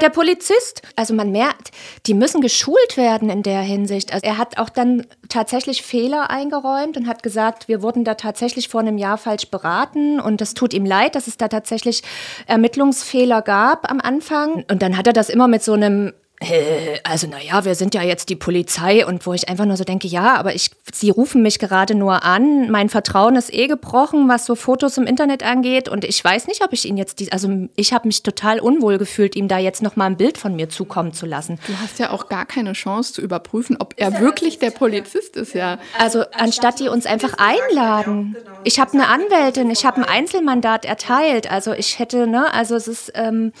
Der 0.00 0.08
Polizist, 0.08 0.82
also 0.96 1.14
man 1.14 1.30
merkt, 1.30 1.70
die 2.06 2.14
müssen 2.14 2.40
geschult 2.40 2.96
werden 2.96 3.28
in 3.28 3.42
der 3.42 3.60
Hinsicht. 3.60 4.12
Also 4.12 4.26
er 4.26 4.38
hat 4.38 4.58
auch 4.58 4.70
dann 4.70 5.06
tatsächlich 5.28 5.82
Fehler 5.82 6.30
eingeräumt 6.30 6.96
und 6.96 7.06
hat 7.06 7.22
gesagt, 7.22 7.68
wir 7.68 7.82
wurden 7.82 8.04
da 8.04 8.14
tatsächlich 8.14 8.68
vor 8.68 8.80
einem 8.80 8.96
Jahr 8.98 9.18
falsch 9.18 9.48
beraten 9.50 10.18
und 10.18 10.40
das 10.40 10.54
tut 10.54 10.72
ihm 10.72 10.86
leid, 10.86 11.14
dass 11.14 11.26
es 11.26 11.36
da 11.36 11.48
tatsächlich 11.48 12.02
Ermittlungsfehler 12.46 13.42
gab 13.42 13.90
am 13.90 14.00
Anfang. 14.00 14.64
Und 14.70 14.82
dann 14.82 14.96
hat 14.96 15.06
er 15.06 15.12
das 15.12 15.28
immer 15.28 15.46
mit 15.46 15.62
so 15.62 15.74
einem 15.74 16.12
äh, 16.42 16.98
also 17.04 17.26
naja, 17.26 17.64
wir 17.64 17.74
sind 17.74 17.94
ja 17.94 18.02
jetzt 18.02 18.28
die 18.28 18.36
Polizei 18.36 19.06
und 19.06 19.26
wo 19.26 19.32
ich 19.32 19.48
einfach 19.48 19.64
nur 19.64 19.76
so 19.76 19.84
denke, 19.84 20.08
ja, 20.08 20.34
aber 20.34 20.54
ich, 20.54 20.70
sie 20.92 21.10
rufen 21.10 21.42
mich 21.42 21.58
gerade 21.58 21.94
nur 21.94 22.24
an, 22.24 22.70
mein 22.70 22.88
Vertrauen 22.88 23.36
ist 23.36 23.52
eh 23.52 23.66
gebrochen, 23.66 24.28
was 24.28 24.46
so 24.46 24.54
Fotos 24.54 24.98
im 24.98 25.06
Internet 25.06 25.42
angeht. 25.42 25.88
Und 25.88 26.04
ich 26.04 26.22
weiß 26.22 26.46
nicht, 26.48 26.64
ob 26.64 26.72
ich 26.72 26.86
ihn 26.86 26.96
jetzt, 26.96 27.20
die, 27.20 27.32
also 27.32 27.48
ich 27.76 27.92
habe 27.92 28.08
mich 28.08 28.22
total 28.22 28.60
unwohl 28.60 28.98
gefühlt, 28.98 29.36
ihm 29.36 29.48
da 29.48 29.58
jetzt 29.58 29.82
noch 29.82 29.96
mal 29.96 30.06
ein 30.06 30.16
Bild 30.16 30.38
von 30.38 30.54
mir 30.56 30.68
zukommen 30.68 31.12
zu 31.12 31.26
lassen. 31.26 31.58
Du 31.66 31.74
hast 31.80 31.98
ja 31.98 32.10
auch 32.10 32.28
gar 32.28 32.46
keine 32.46 32.72
Chance 32.72 33.14
zu 33.14 33.22
überprüfen, 33.22 33.76
ob 33.78 33.94
er 33.96 34.20
wirklich 34.20 34.58
der 34.58 34.70
Polizist 34.70 35.36
ist, 35.36 35.54
ja. 35.54 35.78
Also 35.98 36.24
anstatt 36.32 36.80
die 36.80 36.88
uns 36.88 37.06
einfach 37.06 37.34
einladen. 37.38 38.36
Ich 38.64 38.80
habe 38.80 38.92
eine 38.92 39.08
Anwältin, 39.08 39.70
ich 39.70 39.84
habe 39.84 39.98
ein 39.98 40.04
Einzelmandat 40.04 40.84
erteilt, 40.84 41.50
also 41.50 41.72
ich 41.72 41.98
hätte, 41.98 42.26
ne, 42.26 42.52
also 42.52 42.74
es 42.74 42.88
ist, 42.88 43.12
ähm, 43.14 43.52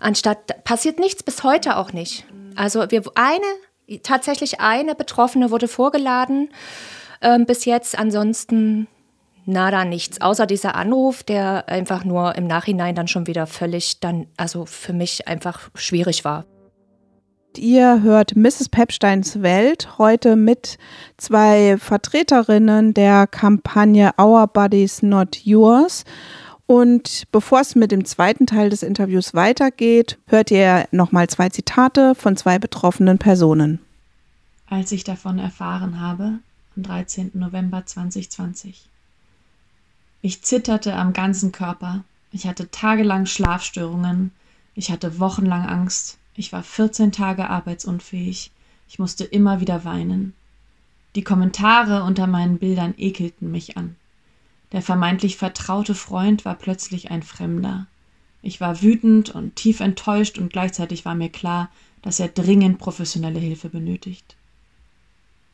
anstatt, 0.00 0.64
passiert 0.64 0.98
nichts, 0.98 1.22
bis 1.22 1.44
heute 1.44 1.76
auch 1.76 1.92
nicht. 1.92 2.24
Also 2.56 2.90
wir, 2.90 3.02
eine, 3.14 4.00
tatsächlich 4.02 4.60
eine 4.60 4.94
Betroffene 4.94 5.50
wurde 5.50 5.68
vorgeladen 5.68 6.50
ähm, 7.22 7.46
bis 7.46 7.64
jetzt, 7.64 7.98
ansonsten 7.98 8.88
nada 9.46 9.84
nichts, 9.84 10.20
außer 10.20 10.46
dieser 10.46 10.74
Anruf, 10.74 11.22
der 11.22 11.68
einfach 11.68 12.04
nur 12.04 12.36
im 12.36 12.46
Nachhinein 12.46 12.94
dann 12.94 13.08
schon 13.08 13.26
wieder 13.26 13.46
völlig 13.46 14.00
dann, 14.00 14.26
also 14.36 14.66
für 14.66 14.92
mich 14.92 15.28
einfach 15.28 15.70
schwierig 15.74 16.24
war. 16.24 16.44
Ihr 17.56 18.02
hört 18.02 18.36
Mrs. 18.36 18.68
Pepsteins 18.68 19.42
Welt 19.42 19.98
heute 19.98 20.36
mit 20.36 20.78
zwei 21.16 21.76
Vertreterinnen 21.78 22.94
der 22.94 23.26
Kampagne 23.26 24.12
Our 24.20 24.46
Bodies 24.46 25.02
Not 25.02 25.36
Yours. 25.44 26.04
Und 26.70 27.24
bevor 27.32 27.62
es 27.62 27.74
mit 27.74 27.90
dem 27.90 28.04
zweiten 28.04 28.46
Teil 28.46 28.70
des 28.70 28.84
Interviews 28.84 29.34
weitergeht, 29.34 30.18
hört 30.28 30.52
ihr 30.52 30.86
nochmal 30.92 31.28
zwei 31.28 31.48
Zitate 31.48 32.14
von 32.14 32.36
zwei 32.36 32.60
betroffenen 32.60 33.18
Personen. 33.18 33.80
als 34.68 34.92
ich 34.92 35.02
davon 35.02 35.40
erfahren 35.40 35.98
habe, 36.00 36.38
am 36.76 36.82
13. 36.84 37.32
November 37.34 37.84
2020. 37.84 38.88
Ich 40.22 40.42
zitterte 40.42 40.94
am 40.94 41.12
ganzen 41.12 41.50
Körper. 41.50 42.04
Ich 42.30 42.46
hatte 42.46 42.70
tagelang 42.70 43.26
Schlafstörungen. 43.26 44.30
Ich 44.76 44.92
hatte 44.92 45.18
wochenlang 45.18 45.66
Angst. 45.66 46.18
Ich 46.36 46.52
war 46.52 46.62
14 46.62 47.10
Tage 47.10 47.50
arbeitsunfähig. 47.50 48.52
Ich 48.88 49.00
musste 49.00 49.24
immer 49.24 49.60
wieder 49.60 49.84
weinen. 49.84 50.34
Die 51.16 51.24
Kommentare 51.24 52.04
unter 52.04 52.28
meinen 52.28 52.58
Bildern 52.58 52.94
ekelten 52.96 53.50
mich 53.50 53.76
an. 53.76 53.96
Der 54.72 54.82
vermeintlich 54.82 55.36
vertraute 55.36 55.94
Freund 55.94 56.44
war 56.44 56.54
plötzlich 56.54 57.10
ein 57.10 57.22
Fremder. 57.22 57.86
Ich 58.42 58.60
war 58.60 58.82
wütend 58.82 59.30
und 59.30 59.56
tief 59.56 59.80
enttäuscht 59.80 60.38
und 60.38 60.52
gleichzeitig 60.52 61.04
war 61.04 61.14
mir 61.14 61.28
klar, 61.28 61.70
dass 62.02 62.20
er 62.20 62.28
dringend 62.28 62.78
professionelle 62.78 63.40
Hilfe 63.40 63.68
benötigt. 63.68 64.36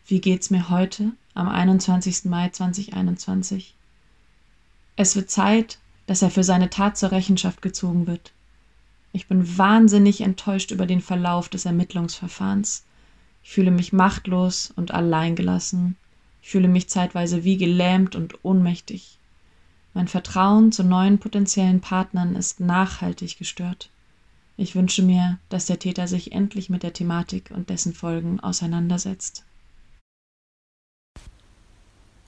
Wie 0.07 0.21
geht's 0.21 0.51
mir 0.51 0.71
heute, 0.71 1.13
am 1.35 1.49
21. 1.49 2.27
Mai 2.27 2.51
2021? 2.51 3.75
Es 4.95 5.17
wird 5.17 5.31
Zeit, 5.31 5.79
dass 6.07 6.23
er 6.23 6.31
für 6.31 6.45
seine 6.45 6.71
Tat 6.71 6.97
zur 6.97 7.11
Rechenschaft 7.11 7.61
gezogen 7.61 8.07
wird. 8.07 8.33
Ich 9.13 9.27
bin 9.27 9.59
wahnsinnig 9.59 10.21
enttäuscht 10.21 10.71
über 10.71 10.87
den 10.87 11.01
Verlauf 11.01 11.49
des 11.49 11.65
Ermittlungsverfahrens. 11.65 12.85
Ich 13.43 13.51
fühle 13.51 13.71
mich 13.71 13.93
machtlos 13.93 14.73
und 14.77 14.93
alleingelassen. 14.93 15.97
Ich 16.47 16.53
fühle 16.53 16.69
mich 16.69 16.89
zeitweise 16.89 17.43
wie 17.43 17.57
gelähmt 17.57 18.15
und 18.15 18.45
ohnmächtig. 18.45 19.19
Mein 19.95 20.07
Vertrauen 20.07 20.71
zu 20.71 20.85
neuen 20.85 21.19
potenziellen 21.19 21.81
Partnern 21.81 22.37
ist 22.37 22.61
nachhaltig 22.61 23.37
gestört. 23.37 23.91
Ich 24.57 24.77
wünsche 24.77 25.03
mir, 25.03 25.39
dass 25.49 25.67
der 25.67 25.81
Täter 25.81 26.07
sich 26.07 26.31
endlich 26.31 26.71
mit 26.71 26.85
der 26.85 26.93
Thematik 26.93 27.51
und 27.53 27.69
dessen 27.69 27.93
Folgen 27.93 28.39
auseinandersetzt. 28.39 29.43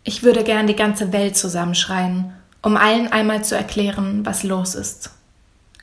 Ich 0.03 0.25
würde 0.25 0.43
gern 0.43 0.67
die 0.67 0.75
ganze 0.75 1.13
Welt 1.13 1.37
zusammenschreien, 1.37 2.33
um 2.61 2.77
allen 2.77 3.07
einmal 3.07 3.45
zu 3.45 3.57
erklären, 3.57 4.27
was 4.27 4.43
los 4.43 4.75
ist. 4.75 5.13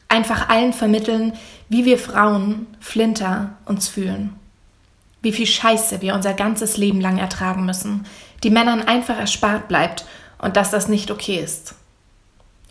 Einfach 0.09 0.49
allen 0.49 0.73
vermitteln, 0.73 1.31
wie 1.69 1.85
wir 1.85 1.97
Frauen, 1.97 2.67
Flinter, 2.81 3.55
uns 3.63 3.87
fühlen. 3.87 4.35
Wie 5.25 5.31
viel 5.31 5.47
Scheiße 5.47 6.03
wir 6.03 6.13
unser 6.13 6.35
ganzes 6.35 6.77
Leben 6.77 7.01
lang 7.01 7.17
ertragen 7.17 7.65
müssen, 7.65 8.05
die 8.45 8.51
Männern 8.51 8.83
einfach 8.83 9.17
erspart 9.17 9.67
bleibt 9.67 10.05
und 10.37 10.55
dass 10.55 10.69
das 10.69 10.87
nicht 10.87 11.09
okay 11.09 11.39
ist. 11.43 11.73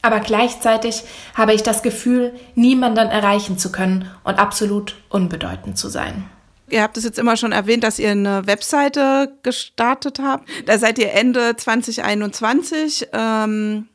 Aber 0.03 0.21
gleichzeitig 0.21 1.03
habe 1.35 1.53
ich 1.53 1.65
das 1.65 1.83
Gefühl, 1.83 2.33
niemanden 2.55 3.09
erreichen 3.09 3.59
zu 3.59 3.73
können 3.73 4.09
und 4.23 4.39
absolut 4.39 4.95
unbedeutend 5.09 5.77
zu 5.77 5.89
sein. 5.89 6.31
Ihr 6.71 6.83
habt 6.83 6.97
es 6.97 7.03
jetzt 7.05 7.19
immer 7.19 7.37
schon 7.37 7.51
erwähnt, 7.51 7.83
dass 7.83 7.99
ihr 7.99 8.13
eine 8.13 8.47
Webseite 8.47 9.35
gestartet 9.43 10.21
habt. 10.23 10.49
Da 10.67 10.79
seid 10.79 10.99
ihr 10.99 11.13
Ende 11.13 11.57
2021 11.57 13.09
ähm, 13.13 13.89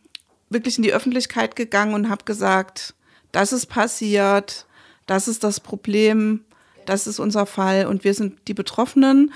wirklich 0.50 0.78
in 0.78 0.84
die 0.84 0.94
Öffentlichkeit 0.94 1.56
gegangen 1.56 1.94
und 1.94 2.10
habt 2.10 2.26
gesagt, 2.26 2.94
das 3.32 3.54
ist 3.54 3.68
passiert, 3.68 4.66
das 5.06 5.28
ist 5.28 5.44
das 5.46 5.62
Problem. 5.62 6.44
das 6.86 7.06
ist 7.06 7.20
unser 7.20 7.46
Fall 7.46 7.86
und 7.86 8.04
wir 8.04 8.16
sind 8.16 8.48
die 8.48 8.56
Betroffenen 8.56 9.32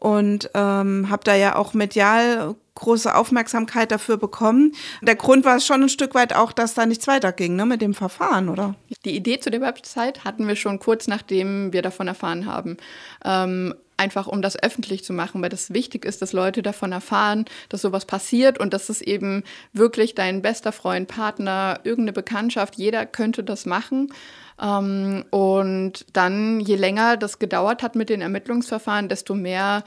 und 0.00 0.50
ähm, 0.54 1.08
habe 1.10 1.24
da 1.24 1.34
ja 1.34 1.56
auch 1.56 1.74
medial 1.74 2.54
große 2.74 3.14
Aufmerksamkeit 3.14 3.90
dafür 3.90 4.16
bekommen. 4.16 4.72
Der 5.02 5.16
Grund 5.16 5.44
war 5.44 5.58
schon 5.58 5.82
ein 5.82 5.88
Stück 5.88 6.14
weit 6.14 6.34
auch, 6.34 6.52
dass 6.52 6.74
da 6.74 6.86
nichts 6.86 7.08
weiterging 7.08 7.56
ne, 7.56 7.66
mit 7.66 7.82
dem 7.82 7.92
Verfahren, 7.92 8.48
oder? 8.48 8.76
Die 9.04 9.16
Idee 9.16 9.40
zu 9.40 9.50
der 9.50 9.60
Website 9.60 10.24
hatten 10.24 10.46
wir 10.46 10.54
schon 10.54 10.78
kurz 10.78 11.08
nachdem 11.08 11.72
wir 11.72 11.82
davon 11.82 12.06
erfahren 12.06 12.46
haben. 12.46 12.76
Ähm, 13.24 13.74
einfach 13.98 14.28
um 14.28 14.40
das 14.42 14.62
öffentlich 14.62 15.04
zu 15.04 15.12
machen, 15.12 15.42
weil 15.42 15.48
das 15.48 15.74
wichtig 15.74 16.04
ist, 16.04 16.22
dass 16.22 16.32
Leute 16.32 16.62
davon 16.62 16.92
erfahren, 16.92 17.44
dass 17.68 17.82
sowas 17.82 18.06
passiert 18.06 18.58
und 18.58 18.72
dass 18.72 18.88
es 18.88 19.00
eben 19.02 19.42
wirklich 19.72 20.14
dein 20.14 20.40
bester 20.40 20.72
Freund, 20.72 21.08
Partner, 21.08 21.80
irgendeine 21.82 22.12
Bekanntschaft, 22.12 22.76
jeder 22.76 23.04
könnte 23.06 23.42
das 23.42 23.66
machen. 23.66 24.12
Ähm, 24.60 25.24
und 25.30 26.06
dann, 26.12 26.60
je 26.60 26.76
länger 26.76 27.16
das 27.16 27.38
gedauert 27.38 27.82
hat 27.82 27.94
mit 27.94 28.08
den 28.08 28.20
Ermittlungsverfahren, 28.20 29.08
desto 29.08 29.34
mehr 29.34 29.84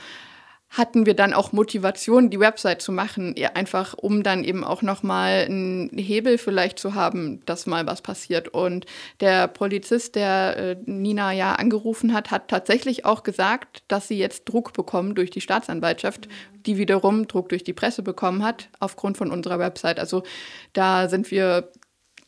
hatten 0.71 1.05
wir 1.05 1.15
dann 1.15 1.33
auch 1.33 1.51
Motivation, 1.51 2.29
die 2.29 2.39
Website 2.39 2.81
zu 2.81 2.93
machen, 2.93 3.35
einfach 3.53 3.93
um 3.93 4.23
dann 4.23 4.45
eben 4.45 4.63
auch 4.63 4.81
nochmal 4.81 5.43
einen 5.45 5.89
Hebel 5.97 6.37
vielleicht 6.37 6.79
zu 6.79 6.95
haben, 6.95 7.41
dass 7.45 7.65
mal 7.65 7.85
was 7.85 8.01
passiert. 8.01 8.47
Und 8.47 8.85
der 9.19 9.49
Polizist, 9.49 10.15
der 10.15 10.55
äh, 10.57 10.75
Nina 10.85 11.33
ja 11.33 11.55
angerufen 11.55 12.13
hat, 12.13 12.31
hat 12.31 12.47
tatsächlich 12.47 13.03
auch 13.03 13.23
gesagt, 13.23 13.83
dass 13.89 14.07
sie 14.07 14.17
jetzt 14.17 14.45
Druck 14.45 14.71
bekommen 14.71 15.13
durch 15.13 15.29
die 15.29 15.41
Staatsanwaltschaft, 15.41 16.29
die 16.65 16.77
wiederum 16.77 17.27
Druck 17.27 17.49
durch 17.49 17.65
die 17.65 17.73
Presse 17.73 18.01
bekommen 18.01 18.41
hat, 18.41 18.69
aufgrund 18.79 19.17
von 19.17 19.29
unserer 19.29 19.59
Website. 19.59 19.99
Also 19.99 20.23
da 20.71 21.09
sind 21.09 21.31
wir 21.31 21.69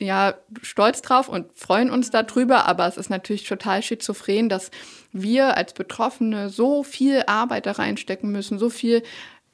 ja 0.04 0.36
stolz 0.62 1.02
drauf 1.02 1.30
und 1.30 1.48
freuen 1.56 1.90
uns 1.90 2.10
darüber, 2.12 2.66
aber 2.68 2.88
es 2.88 2.98
ist 2.98 3.10
natürlich 3.10 3.48
total 3.48 3.82
schizophren, 3.82 4.50
dass 4.50 4.72
wir 5.12 5.58
als 5.58 5.74
Betroffene 5.74 6.50
so 6.50 6.84
viel 6.84 7.24
Arbeit 7.28 7.66
da 7.66 7.74
reinstecken 7.74 8.32
müssen, 8.32 8.60
so 8.60 8.70
viel 8.70 9.04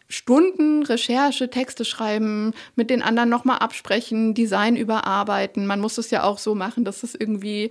Stunden 0.07 0.83
Recherche, 0.83 1.51
Texte 1.51 1.85
schreiben, 1.85 2.53
mit 2.75 2.89
den 2.89 3.03
anderen 3.03 3.29
nochmal 3.29 3.59
absprechen, 3.59 4.33
Design 4.33 4.75
überarbeiten. 4.75 5.67
Man 5.67 5.79
muss 5.79 5.99
es 5.99 6.09
ja 6.09 6.23
auch 6.23 6.39
so 6.39 6.55
machen, 6.55 6.83
dass 6.83 7.03
es 7.03 7.13
irgendwie 7.13 7.69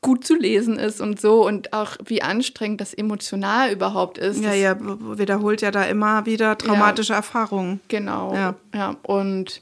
gut 0.00 0.26
zu 0.26 0.34
lesen 0.34 0.78
ist 0.78 1.00
und 1.00 1.20
so 1.20 1.46
und 1.46 1.72
auch 1.72 1.96
wie 2.04 2.22
anstrengend 2.22 2.80
das 2.80 2.94
emotional 2.94 3.72
überhaupt 3.72 4.18
ist. 4.18 4.42
Ja, 4.42 4.54
ja, 4.54 4.76
wiederholt 4.80 5.62
ja 5.62 5.70
da 5.70 5.84
immer 5.84 6.26
wieder 6.26 6.56
traumatische 6.56 7.12
ja, 7.12 7.18
Erfahrungen. 7.18 7.80
Genau. 7.88 8.32
Ja. 8.34 8.54
ja. 8.74 8.96
Und 9.02 9.60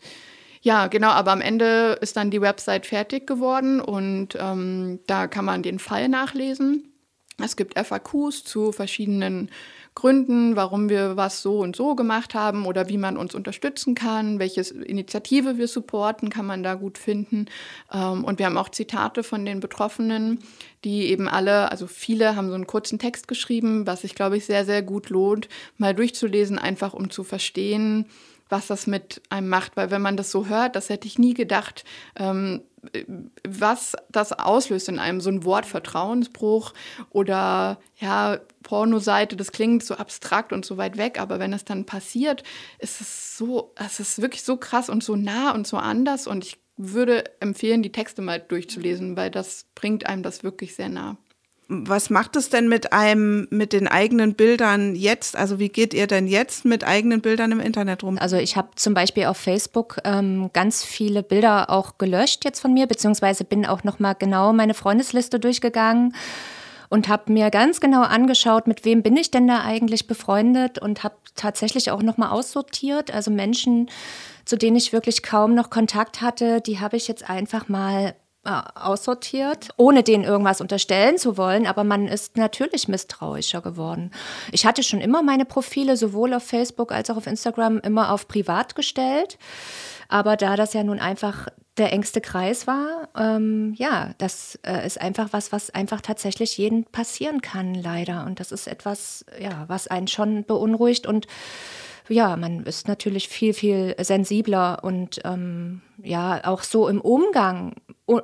ja, 0.65 0.87
genau, 0.87 1.11
aber 1.11 1.31
am 1.33 1.43
Ende 1.43 1.99
ist 2.01 2.17
dann 2.17 2.31
die 2.31 2.41
Website 2.41 2.87
fertig 2.87 3.27
geworden 3.27 3.83
und 3.83 4.31
ähm, 4.41 4.99
da 5.07 5.27
kann 5.27 5.45
man 5.45 5.63
den 5.63 5.79
Fall 5.79 6.09
nachlesen. 6.09 6.91
Es 7.37 7.57
gibt 7.57 7.79
FAQs 7.79 8.45
zu 8.45 8.73
verschiedenen 8.73 9.51
Gründen, 9.95 10.57
warum 10.57 10.89
wir 10.89 11.19
was 11.19 11.43
so 11.43 11.59
und 11.59 11.77
so 11.77 11.95
gemacht 11.95 12.35
haben 12.35 12.65
oder 12.65 12.89
wie 12.89 12.97
man 12.97 13.19
uns 13.19 13.35
unterstützen 13.35 13.95
kann, 13.95 14.39
welche 14.39 14.63
Initiative 14.63 15.59
wir 15.59 15.69
supporten, 15.69 16.31
kann 16.31 16.47
man 16.47 16.63
da 16.63 16.77
gut 16.77 16.97
finden. 16.97 17.45
Ähm, 17.93 18.25
und 18.25 18.39
wir 18.39 18.47
haben 18.47 18.57
auch 18.57 18.71
Zitate 18.71 19.23
von 19.23 19.45
den 19.45 19.61
Betroffenen, 19.61 20.39
die 20.83 21.11
eben 21.11 21.29
alle, 21.29 21.71
also 21.71 21.87
viele 21.87 22.37
haben 22.37 22.49
so 22.49 22.55
einen 22.55 22.67
kurzen 22.67 22.99
Text 22.99 23.29
geschrieben, 23.29 23.87
was 23.87 24.01
sich, 24.01 24.15
glaube 24.15 24.39
ich, 24.39 24.47
sehr, 24.47 24.65
sehr 24.65 24.81
gut 24.81 25.11
lohnt, 25.11 25.51
mal 25.77 25.95
durchzulesen, 25.95 26.59
einfach 26.59 26.95
um 26.95 27.11
zu 27.11 27.23
verstehen, 27.23 28.07
was 28.49 28.67
das 28.67 28.87
mit 28.87 29.23
einem 29.31 29.49
macht. 29.49 29.77
Weil 29.77 29.91
wenn 29.91 30.03
man 30.03 30.17
das 30.17 30.31
so 30.31 30.47
hört, 30.47 30.77
das 30.77 30.89
hätte 30.89 31.07
ich 31.07 31.19
nie 31.19 31.35
gedacht, 31.35 31.85
ähm, 32.17 32.63
was 33.47 33.97
das 34.11 34.33
auslöst 34.33 34.89
in 34.89 34.99
einem, 34.99 35.21
so 35.21 35.31
ein 35.31 35.45
Wort 35.45 35.67
Vertrauensbruch 35.67 36.75
oder 37.11 37.79
ja, 37.97 38.39
Pornoseite, 38.63 39.37
das 39.37 39.53
klingt 39.53 39.85
so 39.85 39.95
abstrakt 39.95 40.53
und 40.53 40.65
so 40.65 40.77
weit 40.77 40.97
weg, 40.97 41.19
aber 41.19 41.39
wenn 41.39 41.53
es 41.53 41.65
dann 41.65 41.87
passiert, 41.87 42.43
ist 42.79 43.01
es 43.01 43.37
so, 43.37 43.73
es 43.77 44.01
ist 44.01 44.21
wirklich 44.21 44.43
so 44.43 44.57
krass 44.57 44.89
und 44.89 45.03
so 45.03 45.17
nah 45.17 45.53
und 45.53 45.67
so 45.67 45.77
anders 45.77 46.27
und 46.27 46.45
ich 46.45 46.59
würde 46.77 47.25
empfehlen, 47.41 47.83
die 47.83 47.93
Texte 47.93 48.21
mal 48.21 48.41
durchzulesen, 48.41 49.17
weil 49.17 49.31
das 49.31 49.67
bringt 49.75 50.07
einem 50.07 50.23
das 50.23 50.43
wirklich 50.43 50.75
sehr 50.75 50.89
nah. 50.89 51.17
Was 51.69 52.11
macht 52.11 52.37
es 52.37 52.51
denn 52.51 52.69
mit 52.69 52.93
einem, 52.93 53.49
mit 53.51 53.73
den 53.73 53.89
eigenen 53.89 54.35
Bildern 54.35 54.95
jetzt? 54.95 55.35
Also 55.37 55.59
wie 55.59 55.71
geht 55.71 55.95
ihr 55.95 56.07
denn 56.07 56.27
jetzt 56.27 56.65
mit 56.65 56.85
eigenen 56.85 57.23
Bildern 57.23 57.53
im 57.53 57.61
Internet 57.61 58.03
rum? 58.03 58.19
Also 58.19 58.37
ich 58.37 58.57
habe 58.57 58.69
zum 58.77 58.93
Beispiel 58.93 59.25
auf 59.25 59.39
Facebook 59.39 59.99
ähm, 60.05 60.51
ganz 60.53 60.85
viele 60.85 61.23
Bilder 61.23 61.71
auch 61.71 61.97
gelöscht 61.97 62.45
jetzt 62.45 62.61
von 62.61 62.75
mir, 62.75 62.87
beziehungsweise 62.87 63.45
bin 63.45 63.65
auch 63.65 63.83
nochmal 63.83 64.15
genau 64.19 64.53
meine 64.53 64.75
Freundesliste 64.75 65.41
durchgegangen 65.41 66.15
und 66.91 67.09
habe 67.09 67.33
mir 67.33 67.51
ganz 67.51 67.81
genau 67.81 68.03
angeschaut, 68.03 68.67
mit 68.67 68.85
wem 68.85 69.03
bin 69.03 69.17
ich 69.17 69.31
denn 69.31 69.49
da 69.49 69.63
eigentlich 69.63 70.07
befreundet 70.07 70.79
und 70.79 71.03
habe 71.03 71.17
tatsächlich 71.35 71.91
auch 71.91 72.03
nochmal 72.03 72.31
aussortiert. 72.31 73.13
Also 73.13 73.31
Menschen, 73.31 73.91
zu 74.45 74.57
denen 74.57 74.77
ich 74.77 74.93
wirklich 74.93 75.23
kaum 75.23 75.55
noch 75.55 75.71
Kontakt 75.71 76.21
hatte, 76.21 76.61
die 76.61 76.79
habe 76.79 76.97
ich 76.97 77.09
jetzt 77.09 77.29
einfach 77.29 77.69
mal 77.69 78.15
aussortiert, 78.45 79.71
ohne 79.77 80.03
denen 80.03 80.25
irgendwas 80.25 80.61
unterstellen 80.61 81.19
zu 81.19 81.37
wollen, 81.37 81.67
aber 81.67 81.85
man 81.85 82.09
ist 82.09 82.37
natürlich 82.37 82.89
misstrauischer 82.89 83.61
geworden. 83.61 84.11
Ich 84.53 84.67
hatte 84.67 84.83
schon 84.83 85.01
immer 85.01 85.23
meine 85.23 85.45
Profile 85.45 85.97
sowohl 85.97 86.35
auf 86.35 86.45
Facebook 86.45 86.93
als 86.93 87.11
auch 87.11 87.17
auf 87.17 87.27
Instagram 87.27 87.79
immer 87.79 88.13
auf 88.13 88.29
privat 88.29 88.75
gestellt, 88.75 89.39
aber 90.09 90.37
da 90.37 90.57
das 90.57 90.75
ja 90.75 90.85
nun 90.85 91.01
einfach 91.01 91.49
der 91.77 91.93
engste 91.93 92.21
Kreis 92.21 92.67
war, 92.67 93.09
ähm, 93.19 93.75
ja, 93.77 94.11
das 94.19 94.59
äh, 94.63 94.87
ist 94.87 95.01
einfach 95.01 95.33
was, 95.33 95.51
was 95.51 95.71
einfach 95.71 96.01
tatsächlich 96.01 96.57
jeden 96.57 96.85
passieren 96.85 97.41
kann, 97.41 97.75
leider. 97.75 98.27
Und 98.27 98.39
das 98.39 98.53
ist 98.53 98.69
etwas, 98.69 99.25
ja, 99.41 99.65
was 99.67 99.89
einen 99.89 100.07
schon 100.07 100.45
beunruhigt 100.45 101.07
und 101.07 101.27
ja, 102.09 102.37
man 102.37 102.65
ist 102.65 102.87
natürlich 102.87 103.29
viel, 103.29 103.55
viel 103.55 103.95
sensibler 103.99 104.81
und 104.83 105.21
ähm, 105.25 105.81
ja, 106.03 106.43
auch 106.45 106.63
so 106.63 106.89
im 106.89 107.01
Umgang 107.01 107.75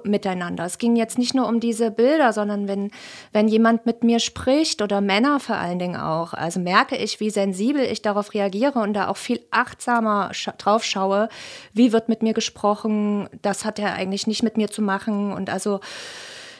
miteinander. 0.04 0.66
Es 0.66 0.76
ging 0.76 0.96
jetzt 0.96 1.16
nicht 1.16 1.34
nur 1.34 1.48
um 1.48 1.58
diese 1.58 1.90
Bilder, 1.90 2.34
sondern 2.34 2.68
wenn, 2.68 2.90
wenn 3.32 3.48
jemand 3.48 3.86
mit 3.86 4.04
mir 4.04 4.18
spricht 4.18 4.82
oder 4.82 5.00
Männer 5.00 5.40
vor 5.40 5.56
allen 5.56 5.78
Dingen 5.78 5.96
auch, 5.96 6.34
also 6.34 6.60
merke 6.60 6.96
ich, 6.96 7.20
wie 7.20 7.30
sensibel 7.30 7.82
ich 7.82 8.02
darauf 8.02 8.34
reagiere 8.34 8.80
und 8.80 8.92
da 8.92 9.08
auch 9.08 9.16
viel 9.16 9.40
achtsamer 9.50 10.32
drauf 10.58 10.84
schaue, 10.84 11.30
wie 11.72 11.92
wird 11.92 12.10
mit 12.10 12.22
mir 12.22 12.34
gesprochen, 12.34 13.30
das 13.40 13.64
hat 13.64 13.78
er 13.78 13.94
eigentlich 13.94 14.26
nicht 14.26 14.42
mit 14.42 14.58
mir 14.58 14.70
zu 14.70 14.82
machen 14.82 15.32
und 15.32 15.48
also 15.48 15.80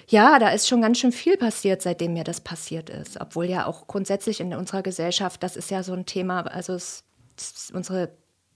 ja, 0.08 0.38
da 0.40 0.48
ist 0.48 0.66
schon 0.66 0.80
ganz 0.80 0.98
schön 0.98 1.12
viel 1.12 1.36
passiert, 1.36 1.82
seitdem 1.82 2.14
mir 2.14 2.24
das 2.24 2.40
passiert 2.40 2.90
ist. 2.90 3.20
Obwohl 3.20 3.44
ja 3.44 3.66
auch 3.66 3.86
grundsätzlich 3.86 4.40
in 4.40 4.52
unserer 4.54 4.82
Gesellschaft, 4.82 5.40
das 5.42 5.54
ist 5.54 5.70
ja 5.70 5.84
so 5.84 5.92
ein 5.92 6.04
Thema, 6.04 6.40
also 6.40 6.72
es 6.72 7.04
unsere 7.72 8.10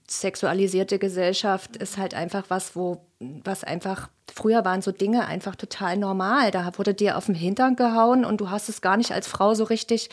sexualisierte 0.07 0.99
Gesellschaft 0.99 1.75
ist 1.77 1.97
halt 1.97 2.13
einfach 2.13 2.45
was, 2.49 2.75
wo, 2.75 3.05
was 3.19 3.63
einfach, 3.63 4.09
früher 4.33 4.63
waren 4.63 4.81
so 4.81 4.91
Dinge 4.91 5.25
einfach 5.25 5.55
total 5.55 5.97
normal. 5.97 6.51
Da 6.51 6.71
wurde 6.77 6.93
dir 6.93 7.17
auf 7.17 7.25
den 7.25 7.35
Hintern 7.35 7.75
gehauen 7.75 8.23
und 8.23 8.39
du 8.39 8.49
hast 8.49 8.69
es 8.69 8.81
gar 8.81 8.97
nicht 8.97 9.11
als 9.11 9.27
Frau 9.27 9.53
so 9.55 9.63
richtig. 9.63 10.09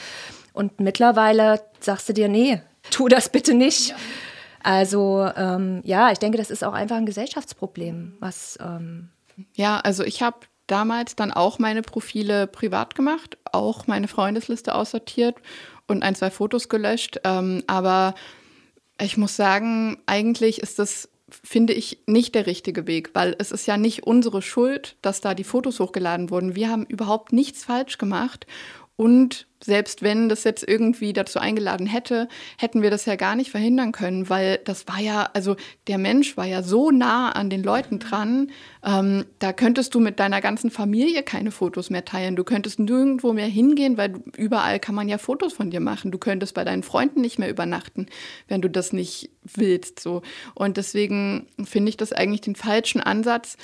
Und 0.54 0.80
mittlerweile 0.80 1.60
sagst 1.80 2.08
du 2.08 2.14
dir, 2.14 2.28
nee, 2.28 2.62
tu 2.90 3.08
das 3.08 3.28
bitte 3.28 3.54
nicht. 3.54 3.90
Ja. 3.90 3.96
Also 4.62 5.28
ähm, 5.36 5.80
ja, 5.84 6.12
ich 6.12 6.18
denke, 6.18 6.38
das 6.38 6.50
ist 6.50 6.64
auch 6.64 6.72
einfach 6.72 6.96
ein 6.96 7.06
Gesellschaftsproblem, 7.06 8.16
was. 8.20 8.58
Ähm 8.62 9.10
ja, 9.54 9.80
also 9.80 10.04
ich 10.04 10.22
habe 10.22 10.38
damals 10.66 11.16
dann 11.16 11.32
auch 11.32 11.58
meine 11.58 11.82
Profile 11.82 12.46
privat 12.46 12.94
gemacht, 12.94 13.36
auch 13.50 13.86
meine 13.86 14.08
Freundesliste 14.08 14.74
aussortiert 14.74 15.36
und 15.88 16.02
ein, 16.02 16.14
zwei 16.14 16.30
Fotos 16.30 16.68
gelöscht. 16.68 17.20
Ähm, 17.24 17.64
aber 17.66 18.14
ich 19.00 19.16
muss 19.16 19.36
sagen, 19.36 19.98
eigentlich 20.06 20.60
ist 20.60 20.78
das, 20.78 21.08
finde 21.28 21.72
ich, 21.72 22.02
nicht 22.06 22.34
der 22.34 22.46
richtige 22.46 22.86
Weg, 22.86 23.10
weil 23.14 23.34
es 23.38 23.52
ist 23.52 23.66
ja 23.66 23.76
nicht 23.76 24.04
unsere 24.04 24.42
Schuld, 24.42 24.96
dass 25.02 25.20
da 25.20 25.34
die 25.34 25.44
Fotos 25.44 25.80
hochgeladen 25.80 26.30
wurden. 26.30 26.54
Wir 26.54 26.68
haben 26.68 26.84
überhaupt 26.86 27.32
nichts 27.32 27.64
falsch 27.64 27.98
gemacht 27.98 28.46
und 29.02 29.48
selbst 29.64 30.02
wenn 30.02 30.28
das 30.28 30.44
jetzt 30.44 30.62
irgendwie 30.62 31.12
dazu 31.12 31.40
eingeladen 31.40 31.88
hätte, 31.88 32.28
hätten 32.56 32.82
wir 32.82 32.90
das 32.90 33.04
ja 33.04 33.16
gar 33.16 33.34
nicht 33.34 33.50
verhindern 33.50 33.90
können, 33.90 34.30
weil 34.30 34.60
das 34.64 34.86
war 34.86 35.00
ja, 35.00 35.28
also 35.34 35.56
der 35.88 35.98
Mensch 35.98 36.36
war 36.36 36.46
ja 36.46 36.62
so 36.62 36.92
nah 36.92 37.32
an 37.32 37.50
den 37.50 37.64
Leuten 37.64 37.98
dran, 37.98 38.52
ähm, 38.84 39.24
da 39.40 39.52
könntest 39.52 39.96
du 39.96 39.98
mit 39.98 40.20
deiner 40.20 40.40
ganzen 40.40 40.70
Familie 40.70 41.24
keine 41.24 41.50
Fotos 41.50 41.90
mehr 41.90 42.04
teilen. 42.04 42.36
Du 42.36 42.44
könntest 42.44 42.78
nirgendwo 42.78 43.32
mehr 43.32 43.46
hingehen, 43.46 43.96
weil 43.96 44.22
überall 44.36 44.78
kann 44.78 44.94
man 44.94 45.08
ja 45.08 45.18
Fotos 45.18 45.52
von 45.52 45.70
dir 45.70 45.80
machen. 45.80 46.12
Du 46.12 46.18
könntest 46.18 46.54
bei 46.54 46.62
deinen 46.62 46.84
Freunden 46.84 47.22
nicht 47.22 47.40
mehr 47.40 47.50
übernachten, 47.50 48.06
wenn 48.46 48.62
du 48.62 48.70
das 48.70 48.92
nicht 48.92 49.30
willst. 49.42 49.98
So. 49.98 50.22
Und 50.54 50.76
deswegen 50.76 51.48
finde 51.64 51.88
ich 51.88 51.96
das 51.96 52.12
eigentlich 52.12 52.42
den 52.42 52.54
falschen 52.54 53.00
Ansatz 53.00 53.56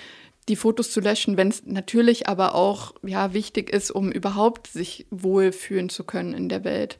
die 0.48 0.56
Fotos 0.56 0.90
zu 0.90 1.00
löschen, 1.00 1.37
wenn 1.37 1.48
es 1.48 1.64
natürlich 1.66 2.28
aber 2.28 2.54
auch 2.54 2.94
ja, 3.02 3.32
wichtig 3.34 3.70
ist, 3.70 3.90
um 3.90 4.11
überhaupt 4.11 4.66
sich 4.66 5.06
wohlfühlen 5.11 5.88
zu 5.88 6.04
können 6.04 6.32
in 6.32 6.48
der 6.48 6.64
Welt. 6.64 6.98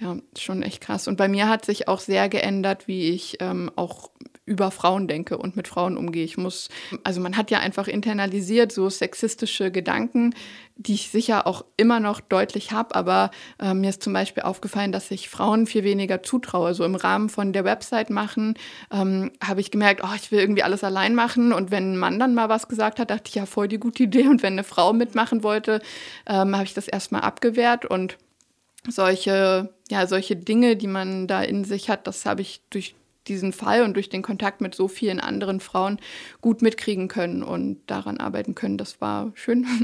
Ja, 0.00 0.16
schon 0.38 0.62
echt 0.62 0.82
krass. 0.82 1.08
Und 1.08 1.16
bei 1.16 1.28
mir 1.28 1.48
hat 1.48 1.64
sich 1.64 1.88
auch 1.88 2.00
sehr 2.00 2.28
geändert, 2.28 2.86
wie 2.86 3.10
ich 3.10 3.38
ähm, 3.40 3.70
auch 3.76 4.10
über 4.46 4.70
Frauen 4.70 5.08
denke 5.08 5.36
und 5.36 5.56
mit 5.56 5.66
Frauen 5.66 5.96
umgehe. 5.96 6.24
Ich 6.24 6.38
muss, 6.38 6.68
also 7.02 7.20
man 7.20 7.36
hat 7.36 7.50
ja 7.50 7.58
einfach 7.58 7.88
internalisiert 7.88 8.70
so 8.70 8.88
sexistische 8.88 9.72
Gedanken, 9.72 10.34
die 10.76 10.94
ich 10.94 11.10
sicher 11.10 11.46
auch 11.46 11.64
immer 11.76 11.98
noch 11.98 12.20
deutlich 12.20 12.70
habe, 12.70 12.94
aber 12.94 13.32
äh, 13.58 13.74
mir 13.74 13.90
ist 13.90 14.02
zum 14.02 14.12
Beispiel 14.12 14.44
aufgefallen, 14.44 14.92
dass 14.92 15.10
ich 15.10 15.28
Frauen 15.28 15.66
viel 15.66 15.82
weniger 15.82 16.22
zutraue. 16.22 16.74
So 16.74 16.84
im 16.84 16.94
Rahmen 16.94 17.28
von 17.28 17.52
der 17.52 17.64
Website 17.64 18.08
machen 18.08 18.54
ähm, 18.92 19.32
habe 19.42 19.60
ich 19.60 19.72
gemerkt, 19.72 20.02
oh, 20.04 20.14
ich 20.14 20.30
will 20.30 20.38
irgendwie 20.38 20.62
alles 20.62 20.84
allein 20.84 21.14
machen 21.16 21.52
und 21.52 21.72
wenn 21.72 21.94
ein 21.94 21.98
Mann 21.98 22.20
dann 22.20 22.34
mal 22.34 22.48
was 22.48 22.68
gesagt 22.68 23.00
hat, 23.00 23.10
dachte 23.10 23.28
ich, 23.28 23.34
ja, 23.34 23.46
voll 23.46 23.66
die 23.66 23.78
gute 23.80 24.04
Idee 24.04 24.28
und 24.28 24.44
wenn 24.44 24.52
eine 24.52 24.64
Frau 24.64 24.92
mitmachen 24.92 25.42
wollte, 25.42 25.80
ähm, 26.28 26.54
habe 26.54 26.64
ich 26.64 26.74
das 26.74 26.86
erstmal 26.86 27.22
abgewehrt 27.22 27.84
und 27.84 28.16
solche, 28.88 29.74
ja, 29.90 30.06
solche 30.06 30.36
Dinge, 30.36 30.76
die 30.76 30.86
man 30.86 31.26
da 31.26 31.42
in 31.42 31.64
sich 31.64 31.90
hat, 31.90 32.06
das 32.06 32.26
habe 32.26 32.42
ich 32.42 32.60
durch 32.70 32.94
diesen 33.28 33.52
Fall 33.52 33.82
und 33.82 33.94
durch 33.94 34.08
den 34.08 34.22
Kontakt 34.22 34.60
mit 34.60 34.74
so 34.74 34.88
vielen 34.88 35.20
anderen 35.20 35.60
Frauen 35.60 35.98
gut 36.40 36.62
mitkriegen 36.62 37.08
können 37.08 37.42
und 37.42 37.78
daran 37.86 38.18
arbeiten 38.18 38.54
können. 38.54 38.78
Das 38.78 39.00
war 39.00 39.32
schön. 39.34 39.66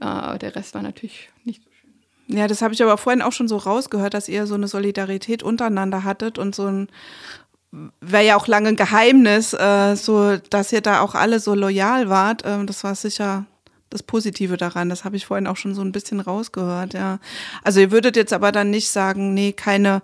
Äh, 0.00 0.04
aber 0.04 0.38
der 0.38 0.54
Rest 0.54 0.74
war 0.74 0.82
natürlich 0.82 1.28
nicht 1.44 1.62
so 1.62 1.70
schön. 1.70 2.36
Ja, 2.38 2.46
das 2.46 2.62
habe 2.62 2.74
ich 2.74 2.82
aber 2.82 2.98
vorhin 2.98 3.22
auch 3.22 3.32
schon 3.32 3.48
so 3.48 3.56
rausgehört, 3.56 4.14
dass 4.14 4.28
ihr 4.28 4.46
so 4.46 4.54
eine 4.54 4.68
Solidarität 4.68 5.42
untereinander 5.42 6.04
hattet 6.04 6.38
und 6.38 6.54
so 6.54 6.66
ein 6.66 6.88
wäre 8.00 8.24
ja 8.24 8.36
auch 8.36 8.46
lange 8.46 8.68
ein 8.68 8.76
Geheimnis, 8.76 9.52
äh, 9.52 9.94
so 9.96 10.36
dass 10.50 10.72
ihr 10.72 10.80
da 10.80 11.00
auch 11.00 11.14
alle 11.14 11.40
so 11.40 11.54
loyal 11.54 12.08
wart. 12.08 12.42
Ähm, 12.44 12.66
das 12.66 12.84
war 12.84 12.94
sicher 12.94 13.46
das 13.90 14.02
Positive 14.02 14.56
daran. 14.56 14.88
Das 14.88 15.04
habe 15.04 15.16
ich 15.16 15.26
vorhin 15.26 15.46
auch 15.46 15.56
schon 15.56 15.74
so 15.74 15.82
ein 15.82 15.92
bisschen 15.92 16.20
rausgehört, 16.20 16.94
ja. 16.94 17.18
Also 17.62 17.80
ihr 17.80 17.90
würdet 17.90 18.16
jetzt 18.16 18.32
aber 18.32 18.52
dann 18.52 18.70
nicht 18.70 18.88
sagen, 18.88 19.34
nee, 19.34 19.52
keine, 19.52 20.02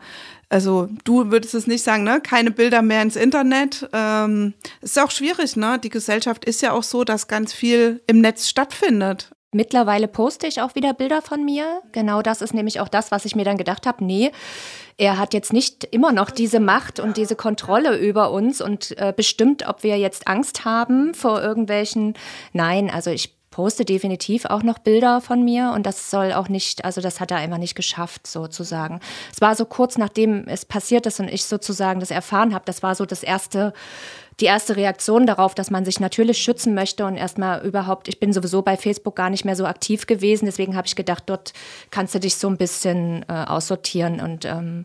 also 0.49 0.89
du 1.05 1.31
würdest 1.31 1.55
es 1.55 1.67
nicht 1.67 1.83
sagen, 1.83 2.05
ne, 2.05 2.21
keine 2.21 2.51
Bilder 2.51 2.83
mehr 2.83 3.03
ins 3.03 3.17
Internet. 3.17 3.89
Ähm, 3.93 4.55
ist 4.81 4.99
auch 4.99 5.11
schwierig, 5.11 5.57
ne? 5.57 5.79
Die 5.79 5.91
Gesellschaft 5.91 6.45
ist 6.45 6.63
ja 6.63 6.73
auch 6.73 6.83
so, 6.83 7.05
dass 7.05 7.29
ganz 7.29 7.53
viel 7.53 8.03
im 8.07 8.21
Netz 8.21 8.49
stattfindet. 8.49 9.31
Mittlerweile 9.55 10.09
poste 10.09 10.49
ich 10.49 10.61
auch 10.61 10.75
wieder 10.75 10.95
Bilder 10.95 11.23
von 11.23 11.45
mir. 11.45 11.81
Genau 11.93 12.23
das 12.23 12.43
ist 12.43 12.55
nämlich 12.55 12.81
auch 12.81 12.89
das, 12.89 13.13
was 13.13 13.25
ich 13.25 13.37
mir 13.37 13.45
dann 13.45 13.57
gedacht 13.57 13.87
habe. 13.87 14.05
Nee, 14.05 14.33
er 14.97 15.17
hat 15.17 15.33
jetzt 15.33 15.53
nicht 15.53 15.85
immer 15.85 16.11
noch 16.11 16.31
diese 16.31 16.59
Macht 16.59 16.99
und 16.99 17.17
diese 17.17 17.37
Kontrolle 17.37 17.97
über 17.97 18.33
uns 18.33 18.61
und 18.61 18.99
äh, 18.99 19.13
bestimmt, 19.17 19.69
ob 19.69 19.85
wir 19.85 19.97
jetzt 19.97 20.27
Angst 20.27 20.65
haben 20.65 21.15
vor 21.15 21.41
irgendwelchen. 21.41 22.15
Nein, 22.53 22.91
also 22.91 23.11
ich 23.11 23.37
poste 23.55 23.85
definitiv 23.85 24.47
auch 24.47 24.65
noch 24.65 24.81
Bilder 24.81 25.21
von 25.21 25.45
mir 25.45 25.71
und 25.77 25.87
das 25.87 26.11
soll 26.11 26.33
auch 26.33 26.49
nicht, 26.49 26.85
also 26.85 27.01
das 27.01 27.21
hat 27.21 27.31
er 27.31 27.37
einfach 27.37 27.59
nicht 27.59 27.77
geschafft, 27.77 28.27
sozusagen. 28.27 28.99
Es 29.33 29.41
war 29.41 29.55
so 29.55 29.65
kurz 29.65 29.97
nachdem 29.97 30.49
es 30.49 30.65
passiert 30.65 31.07
ist 31.07 31.21
und 31.21 31.29
ich 31.29 31.45
sozusagen 31.45 32.01
das 32.01 32.11
erfahren 32.11 32.53
habe, 32.53 32.65
das 32.65 32.83
war 32.83 32.97
so 32.97 33.07
das 33.07 33.23
erste, 33.23 33.73
die 34.41 34.47
erste 34.47 34.75
Reaktion 34.75 35.25
darauf, 35.25 35.55
dass 35.55 35.71
man 35.71 35.85
sich 35.85 36.01
natürlich 36.01 36.39
schützen 36.39 36.75
möchte 36.75 37.07
und 37.07 37.17
erstmal 37.17 37.65
überhaupt, 37.65 38.09
ich 38.09 38.19
bin 38.19 38.33
sowieso 38.33 38.63
bei 38.63 38.77
Facebook 38.77 39.15
gar 39.15 39.31
nicht 39.31 39.45
mehr 39.45 39.55
so 39.55 39.67
aktiv 39.67 40.07
gewesen, 40.07 40.47
deswegen 40.47 40.75
habe 40.75 40.89
ich 40.89 40.97
gedacht, 40.97 41.23
dort 41.27 41.53
kannst 41.93 42.13
du 42.13 42.19
dich 42.19 42.35
so 42.35 42.49
ein 42.49 42.57
bisschen 42.57 43.25
äh, 43.29 43.45
aussortieren 43.47 44.21
und 44.21 44.47
ähm, 44.47 44.85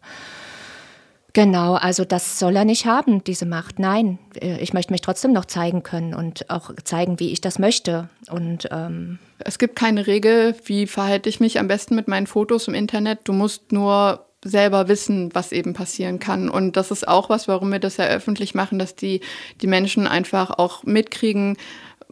Genau, 1.33 1.75
also 1.75 2.05
das 2.05 2.39
soll 2.39 2.55
er 2.55 2.65
nicht 2.65 2.85
haben, 2.85 3.23
diese 3.23 3.45
Macht. 3.45 3.77
Nein, 3.79 4.17
äh, 4.41 4.57
ich 4.59 4.73
möchte 4.73 4.91
mich 4.91 5.01
trotzdem 5.01 5.31
noch 5.31 5.45
zeigen 5.45 5.83
können 5.83 6.13
und 6.13 6.49
auch 6.49 6.71
zeigen, 6.83 7.19
wie 7.19 7.31
ich 7.31 7.41
das 7.41 7.59
möchte. 7.59 8.09
Und 8.29 8.67
ähm 8.71 9.19
es 9.39 9.57
gibt 9.57 9.77
keine 9.77 10.05
Regel, 10.05 10.55
wie 10.65 10.85
verhalte 10.85 11.29
ich 11.29 11.39
mich 11.39 11.59
am 11.59 11.67
besten 11.69 11.95
mit 11.95 12.07
meinen 12.07 12.27
Fotos 12.27 12.67
im 12.67 12.73
Internet. 12.73 13.19
Du 13.23 13.31
musst 13.33 13.71
nur 13.71 14.25
selber 14.43 14.87
wissen, 14.87 15.33
was 15.33 15.51
eben 15.51 15.73
passieren 15.73 16.19
kann. 16.19 16.49
Und 16.49 16.77
das 16.77 16.91
ist 16.91 17.07
auch 17.07 17.29
was, 17.29 17.47
warum 17.47 17.71
wir 17.71 17.79
das 17.79 17.97
ja 17.97 18.05
öffentlich 18.05 18.53
machen, 18.53 18.79
dass 18.79 18.95
die, 18.95 19.21
die 19.61 19.67
Menschen 19.67 20.07
einfach 20.07 20.51
auch 20.51 20.83
mitkriegen, 20.83 21.57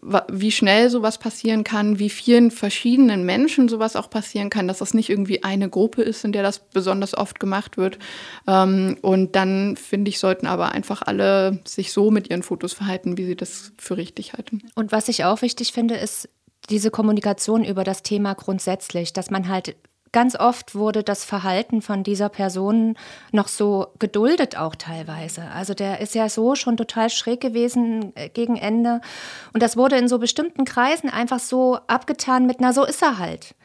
wie 0.01 0.51
schnell 0.51 0.89
sowas 0.89 1.17
passieren 1.17 1.63
kann, 1.63 1.97
wie 1.97 2.09
vielen 2.09 2.51
verschiedenen 2.51 3.25
Menschen 3.25 3.67
sowas 3.67 3.95
auch 3.95 4.09
passieren 4.09 4.49
kann, 4.49 4.67
dass 4.67 4.77
das 4.77 4.93
nicht 4.93 5.09
irgendwie 5.09 5.43
eine 5.43 5.69
Gruppe 5.69 6.03
ist, 6.03 6.23
in 6.23 6.31
der 6.31 6.43
das 6.43 6.59
besonders 6.59 7.17
oft 7.17 7.39
gemacht 7.39 7.77
wird. 7.77 7.97
Ähm, 8.47 8.97
und 9.01 9.35
dann 9.35 9.75
finde 9.75 10.09
ich, 10.09 10.19
sollten 10.19 10.45
aber 10.45 10.71
einfach 10.71 11.01
alle 11.01 11.59
sich 11.65 11.91
so 11.91 12.11
mit 12.11 12.29
ihren 12.29 12.43
Fotos 12.43 12.73
verhalten, 12.73 13.17
wie 13.17 13.25
sie 13.25 13.35
das 13.35 13.71
für 13.77 13.97
richtig 13.97 14.33
halten. 14.33 14.61
Und 14.75 14.91
was 14.91 15.07
ich 15.07 15.25
auch 15.25 15.41
wichtig 15.41 15.73
finde, 15.73 15.95
ist 15.95 16.29
diese 16.69 16.91
Kommunikation 16.91 17.63
über 17.63 17.83
das 17.83 18.03
Thema 18.03 18.33
grundsätzlich, 18.33 19.13
dass 19.13 19.31
man 19.31 19.47
halt 19.47 19.75
ganz 20.11 20.35
oft 20.35 20.75
wurde 20.75 21.03
das 21.03 21.25
Verhalten 21.25 21.81
von 21.81 22.03
dieser 22.03 22.29
Person 22.29 22.95
noch 23.31 23.47
so 23.47 23.87
geduldet 23.99 24.57
auch 24.57 24.75
teilweise. 24.75 25.43
Also 25.53 25.73
der 25.73 25.99
ist 25.99 26.15
ja 26.15 26.29
so 26.29 26.55
schon 26.55 26.77
total 26.77 27.09
schräg 27.09 27.41
gewesen 27.41 28.13
äh, 28.15 28.29
gegen 28.29 28.57
Ende. 28.57 29.01
Und 29.53 29.63
das 29.63 29.77
wurde 29.77 29.97
in 29.97 30.07
so 30.07 30.19
bestimmten 30.19 30.65
Kreisen 30.65 31.09
einfach 31.09 31.39
so 31.39 31.79
abgetan 31.87 32.45
mit, 32.45 32.61
na 32.61 32.73
so 32.73 32.85
ist 32.85 33.01
er 33.01 33.17
halt. 33.17 33.55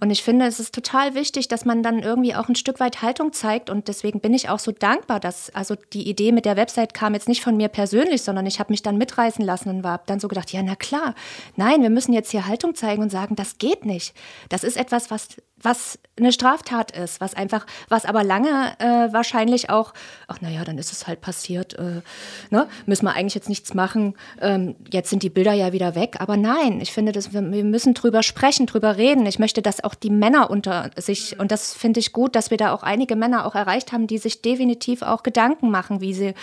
Und 0.00 0.10
ich 0.10 0.22
finde, 0.22 0.46
es 0.46 0.60
ist 0.60 0.74
total 0.74 1.14
wichtig, 1.14 1.48
dass 1.48 1.64
man 1.64 1.82
dann 1.82 2.00
irgendwie 2.00 2.34
auch 2.34 2.48
ein 2.48 2.54
Stück 2.54 2.80
weit 2.80 3.02
Haltung 3.02 3.32
zeigt. 3.32 3.70
Und 3.70 3.88
deswegen 3.88 4.20
bin 4.20 4.34
ich 4.34 4.48
auch 4.48 4.58
so 4.58 4.72
dankbar, 4.72 5.20
dass, 5.20 5.54
also 5.54 5.74
die 5.92 6.08
Idee 6.08 6.32
mit 6.32 6.44
der 6.44 6.56
Website 6.56 6.94
kam 6.94 7.14
jetzt 7.14 7.28
nicht 7.28 7.42
von 7.42 7.56
mir 7.56 7.68
persönlich, 7.68 8.22
sondern 8.22 8.46
ich 8.46 8.58
habe 8.58 8.72
mich 8.72 8.82
dann 8.82 8.98
mitreißen 8.98 9.44
lassen 9.44 9.70
und 9.70 9.84
war 9.84 10.02
dann 10.06 10.20
so 10.20 10.28
gedacht, 10.28 10.52
ja, 10.52 10.62
na 10.62 10.76
klar, 10.76 11.14
nein, 11.56 11.82
wir 11.82 11.90
müssen 11.90 12.12
jetzt 12.12 12.30
hier 12.30 12.46
Haltung 12.46 12.74
zeigen 12.74 13.02
und 13.02 13.10
sagen, 13.10 13.36
das 13.36 13.58
geht 13.58 13.84
nicht. 13.84 14.14
Das 14.48 14.64
ist 14.64 14.76
etwas, 14.76 15.10
was 15.10 15.28
was 15.60 15.98
eine 16.18 16.32
Straftat 16.32 16.90
ist, 16.90 17.20
was 17.20 17.34
einfach, 17.34 17.66
was 17.88 18.04
aber 18.04 18.22
lange 18.24 18.74
äh, 18.78 19.12
wahrscheinlich 19.12 19.70
auch, 19.70 19.94
ach 20.28 20.40
naja, 20.40 20.64
dann 20.64 20.78
ist 20.78 20.92
es 20.92 21.06
halt 21.06 21.20
passiert, 21.20 21.74
äh, 21.78 22.02
ne? 22.50 22.68
müssen 22.84 23.06
wir 23.06 23.14
eigentlich 23.14 23.34
jetzt 23.34 23.48
nichts 23.48 23.74
machen, 23.74 24.14
ähm, 24.40 24.76
jetzt 24.90 25.10
sind 25.10 25.22
die 25.22 25.30
Bilder 25.30 25.52
ja 25.52 25.72
wieder 25.72 25.94
weg. 25.94 26.16
Aber 26.18 26.36
nein, 26.36 26.80
ich 26.80 26.92
finde, 26.92 27.12
dass 27.12 27.32
wir, 27.32 27.42
wir 27.50 27.64
müssen 27.64 27.94
drüber 27.94 28.22
sprechen, 28.22 28.66
drüber 28.66 28.96
reden. 28.96 29.26
Ich 29.26 29.38
möchte, 29.38 29.62
dass 29.62 29.82
auch 29.82 29.94
die 29.94 30.10
Männer 30.10 30.50
unter 30.50 30.90
sich, 30.96 31.38
und 31.38 31.50
das 31.50 31.74
finde 31.74 32.00
ich 32.00 32.12
gut, 32.12 32.34
dass 32.36 32.50
wir 32.50 32.58
da 32.58 32.72
auch 32.72 32.82
einige 32.82 33.16
Männer 33.16 33.46
auch 33.46 33.54
erreicht 33.54 33.92
haben, 33.92 34.06
die 34.06 34.18
sich 34.18 34.42
definitiv 34.42 35.02
auch 35.02 35.22
Gedanken 35.22 35.70
machen, 35.70 36.00
wie 36.00 36.14
sie 36.14 36.34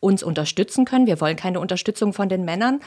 uns 0.00 0.22
unterstützen 0.22 0.84
können. 0.84 1.06
Wir 1.06 1.20
wollen 1.20 1.36
keine 1.36 1.60
Unterstützung 1.60 2.12
von 2.12 2.28
den 2.28 2.44
Männern, 2.44 2.80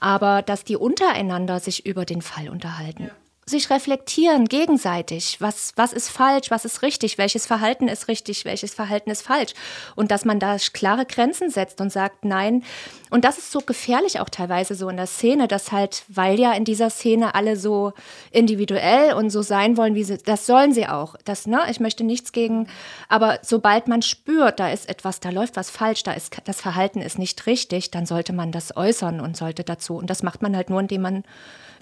aber 0.00 0.42
dass 0.42 0.64
die 0.64 0.76
untereinander 0.76 1.60
sich 1.60 1.86
über 1.86 2.04
den 2.04 2.22
Fall 2.22 2.48
unterhalten. 2.48 3.04
Ja 3.04 3.25
sich 3.48 3.70
reflektieren 3.70 4.46
gegenseitig. 4.46 5.40
Was, 5.40 5.72
was 5.76 5.92
ist 5.92 6.08
falsch, 6.08 6.50
was 6.50 6.64
ist 6.64 6.82
richtig, 6.82 7.16
welches 7.16 7.46
Verhalten 7.46 7.86
ist 7.86 8.08
richtig, 8.08 8.44
welches 8.44 8.74
Verhalten 8.74 9.08
ist 9.08 9.22
falsch. 9.22 9.52
Und 9.94 10.10
dass 10.10 10.24
man 10.24 10.40
da 10.40 10.56
klare 10.72 11.06
Grenzen 11.06 11.48
setzt 11.48 11.80
und 11.80 11.92
sagt, 11.92 12.24
nein. 12.24 12.64
Und 13.08 13.24
das 13.24 13.38
ist 13.38 13.52
so 13.52 13.60
gefährlich 13.60 14.18
auch 14.18 14.28
teilweise 14.28 14.74
so 14.74 14.88
in 14.88 14.96
der 14.96 15.06
Szene, 15.06 15.46
dass 15.46 15.70
halt, 15.70 16.02
weil 16.08 16.40
ja 16.40 16.54
in 16.54 16.64
dieser 16.64 16.90
Szene 16.90 17.36
alle 17.36 17.56
so 17.56 17.92
individuell 18.32 19.12
und 19.14 19.30
so 19.30 19.42
sein 19.42 19.76
wollen, 19.76 19.94
wie 19.94 20.02
sie, 20.02 20.18
das 20.18 20.44
sollen 20.44 20.72
sie 20.72 20.88
auch. 20.88 21.14
Das, 21.24 21.46
ne, 21.46 21.60
ich 21.70 21.78
möchte 21.78 22.02
nichts 22.02 22.32
gegen, 22.32 22.66
aber 23.08 23.38
sobald 23.42 23.86
man 23.86 24.02
spürt, 24.02 24.58
da 24.58 24.70
ist 24.70 24.88
etwas, 24.88 25.20
da 25.20 25.30
läuft 25.30 25.54
was 25.54 25.70
falsch, 25.70 26.02
da 26.02 26.14
ist, 26.14 26.36
das 26.46 26.60
Verhalten 26.60 27.00
ist 27.00 27.16
nicht 27.16 27.46
richtig, 27.46 27.92
dann 27.92 28.06
sollte 28.06 28.32
man 28.32 28.50
das 28.50 28.76
äußern 28.76 29.20
und 29.20 29.36
sollte 29.36 29.62
dazu. 29.62 29.94
Und 29.94 30.10
das 30.10 30.24
macht 30.24 30.42
man 30.42 30.56
halt 30.56 30.68
nur, 30.68 30.80
indem 30.80 31.02
man 31.02 31.22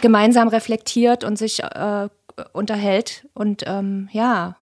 gemeinsam 0.01 0.49
reflektiert 0.49 1.25
und 1.25 1.39
sich 1.39 1.63
äh, 1.63 2.09
unterhält. 2.53 3.27
Und 3.35 3.65
ähm, 3.67 4.09
ja. 4.13 4.57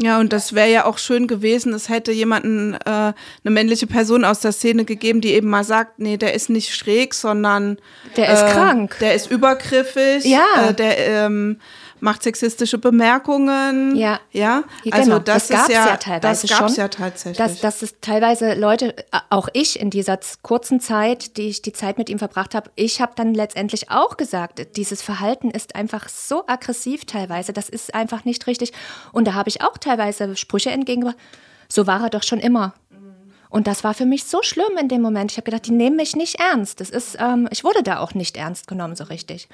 Ja, 0.00 0.20
und 0.20 0.32
das 0.32 0.54
wäre 0.54 0.70
ja 0.70 0.84
auch 0.84 0.96
schön 0.96 1.26
gewesen, 1.26 1.74
es 1.74 1.88
hätte 1.88 2.12
jemanden, 2.12 2.74
äh, 2.74 2.78
eine 2.86 3.14
männliche 3.44 3.88
Person 3.88 4.24
aus 4.24 4.38
der 4.38 4.52
Szene 4.52 4.84
gegeben, 4.84 5.20
die 5.20 5.32
eben 5.32 5.48
mal 5.48 5.64
sagt, 5.64 5.98
nee, 5.98 6.16
der 6.16 6.34
ist 6.34 6.50
nicht 6.50 6.72
schräg, 6.72 7.14
sondern 7.14 7.78
der 8.16 8.32
ist 8.32 8.42
äh, 8.42 8.52
krank. 8.52 8.96
Der 9.00 9.14
ist 9.14 9.28
übergriffig. 9.28 10.24
Ja. 10.24 10.68
Äh, 10.68 10.74
der 10.74 10.98
ähm, 11.08 11.58
macht 12.00 12.22
sexistische 12.22 12.78
Bemerkungen. 12.78 13.96
Ja. 13.96 14.20
Ja. 14.32 14.64
Also 14.90 15.10
genau. 15.10 15.18
das, 15.18 15.48
das 15.48 15.56
gab 15.56 15.68
es 15.68 15.74
ja, 15.74 15.86
ja, 15.86 15.96
teilweise 15.96 16.46
das 16.46 16.58
gab's 16.58 16.74
schon. 16.74 16.82
ja 16.82 16.88
tatsächlich. 16.88 17.38
Dass, 17.38 17.60
dass 17.60 17.82
es 17.82 17.94
teilweise 18.00 18.54
Leute, 18.54 18.94
auch 19.30 19.48
ich 19.52 19.80
in 19.80 19.90
dieser 19.90 20.18
kurzen 20.42 20.80
Zeit, 20.80 21.36
die 21.36 21.48
ich 21.48 21.62
die 21.62 21.72
Zeit 21.72 21.98
mit 21.98 22.08
ihm 22.08 22.18
verbracht 22.18 22.54
habe, 22.54 22.70
ich 22.76 23.00
habe 23.00 23.12
dann 23.16 23.34
letztendlich 23.34 23.90
auch 23.90 24.16
gesagt, 24.16 24.76
dieses 24.76 25.02
Verhalten 25.02 25.50
ist 25.50 25.74
einfach 25.74 26.08
so 26.08 26.44
aggressiv 26.46 27.04
teilweise, 27.04 27.52
das 27.52 27.68
ist 27.68 27.94
einfach 27.94 28.24
nicht 28.24 28.46
richtig. 28.46 28.72
Und 29.12 29.26
da 29.26 29.34
habe 29.34 29.48
ich 29.48 29.62
auch 29.62 29.78
teilweise 29.78 30.36
Sprüche 30.36 30.70
entgegengebracht. 30.70 31.18
So 31.70 31.86
war 31.86 32.02
er 32.02 32.10
doch 32.10 32.22
schon 32.22 32.40
immer. 32.40 32.74
Und 33.50 33.66
das 33.66 33.82
war 33.84 33.94
für 33.94 34.04
mich 34.04 34.24
so 34.24 34.42
schlimm 34.42 34.76
in 34.78 34.88
dem 34.88 35.00
Moment. 35.00 35.32
Ich 35.32 35.38
habe 35.38 35.44
gedacht, 35.44 35.66
die 35.66 35.72
nehmen 35.72 35.96
mich 35.96 36.14
nicht 36.14 36.40
ernst. 36.40 36.80
Das 36.80 36.90
ist, 36.90 37.16
ähm, 37.18 37.48
ich 37.50 37.64
wurde 37.64 37.82
da 37.82 38.00
auch 38.00 38.14
nicht 38.14 38.36
ernst 38.36 38.68
genommen 38.68 38.94
so 38.94 39.04
richtig. 39.04 39.48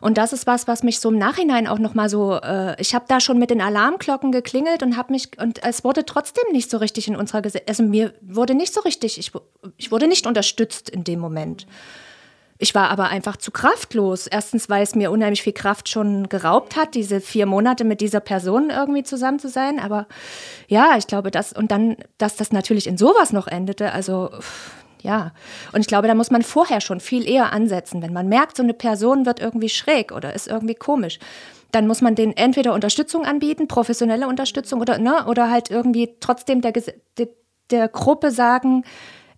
Und 0.00 0.18
das 0.18 0.32
ist 0.32 0.46
was, 0.46 0.66
was 0.66 0.82
mich 0.82 1.00
so 1.00 1.10
im 1.10 1.18
Nachhinein 1.18 1.66
auch 1.66 1.78
noch 1.78 1.94
mal 1.94 2.08
so. 2.08 2.34
Äh, 2.34 2.80
ich 2.80 2.94
habe 2.94 3.04
da 3.08 3.20
schon 3.20 3.38
mit 3.38 3.50
den 3.50 3.60
Alarmglocken 3.60 4.32
geklingelt 4.32 4.82
und 4.82 4.96
habe 4.96 5.12
mich 5.12 5.30
und 5.40 5.62
es 5.62 5.84
wurde 5.84 6.04
trotzdem 6.04 6.52
nicht 6.52 6.70
so 6.70 6.78
richtig 6.78 7.08
in 7.08 7.16
unserer 7.16 7.42
Gesellschaft. 7.42 7.68
Also 7.68 7.82
mir 7.84 8.12
wurde 8.20 8.54
nicht 8.54 8.74
so 8.74 8.80
richtig. 8.80 9.18
Ich, 9.18 9.32
ich 9.76 9.92
wurde 9.92 10.08
nicht 10.08 10.26
unterstützt 10.26 10.90
in 10.90 11.04
dem 11.04 11.20
Moment. 11.20 11.66
Ich 12.58 12.74
war 12.74 12.90
aber 12.90 13.08
einfach 13.08 13.36
zu 13.36 13.50
kraftlos. 13.52 14.26
Erstens, 14.26 14.68
weil 14.68 14.82
es 14.82 14.94
mir 14.94 15.10
unheimlich 15.10 15.42
viel 15.42 15.52
Kraft 15.52 15.88
schon 15.88 16.28
geraubt 16.28 16.76
hat, 16.76 16.94
diese 16.94 17.20
vier 17.20 17.46
Monate 17.46 17.84
mit 17.84 18.00
dieser 18.00 18.20
Person 18.20 18.70
irgendwie 18.70 19.04
zusammen 19.04 19.38
zu 19.38 19.48
sein. 19.48 19.78
Aber 19.78 20.06
ja, 20.66 20.96
ich 20.98 21.06
glaube, 21.06 21.30
das 21.30 21.52
und 21.52 21.70
dann, 21.70 21.96
dass 22.18 22.36
das 22.36 22.52
natürlich 22.52 22.86
in 22.88 22.98
sowas 22.98 23.32
noch 23.32 23.46
endete, 23.46 23.92
also 23.92 24.30
Ja. 25.02 25.32
Und 25.72 25.80
ich 25.80 25.86
glaube, 25.86 26.08
da 26.08 26.14
muss 26.14 26.30
man 26.30 26.42
vorher 26.42 26.80
schon 26.80 27.00
viel 27.00 27.28
eher 27.28 27.52
ansetzen. 27.52 28.02
Wenn 28.02 28.12
man 28.12 28.28
merkt, 28.28 28.56
so 28.56 28.62
eine 28.64 28.74
Person 28.74 29.26
wird 29.26 29.40
irgendwie 29.40 29.68
schräg 29.68 30.12
oder 30.12 30.34
ist 30.34 30.48
irgendwie 30.48 30.74
komisch, 30.74 31.18
dann 31.70 31.86
muss 31.86 32.00
man 32.00 32.14
denen 32.14 32.36
entweder 32.36 32.74
Unterstützung 32.74 33.24
anbieten, 33.24 33.68
professionelle 33.68 34.26
Unterstützung 34.26 34.80
oder, 34.80 34.98
ne, 34.98 35.26
oder 35.26 35.50
halt 35.50 35.70
irgendwie 35.70 36.16
trotzdem 36.20 36.62
der, 36.62 36.72
der, 36.72 37.28
der 37.70 37.88
Gruppe 37.88 38.30
sagen, 38.30 38.84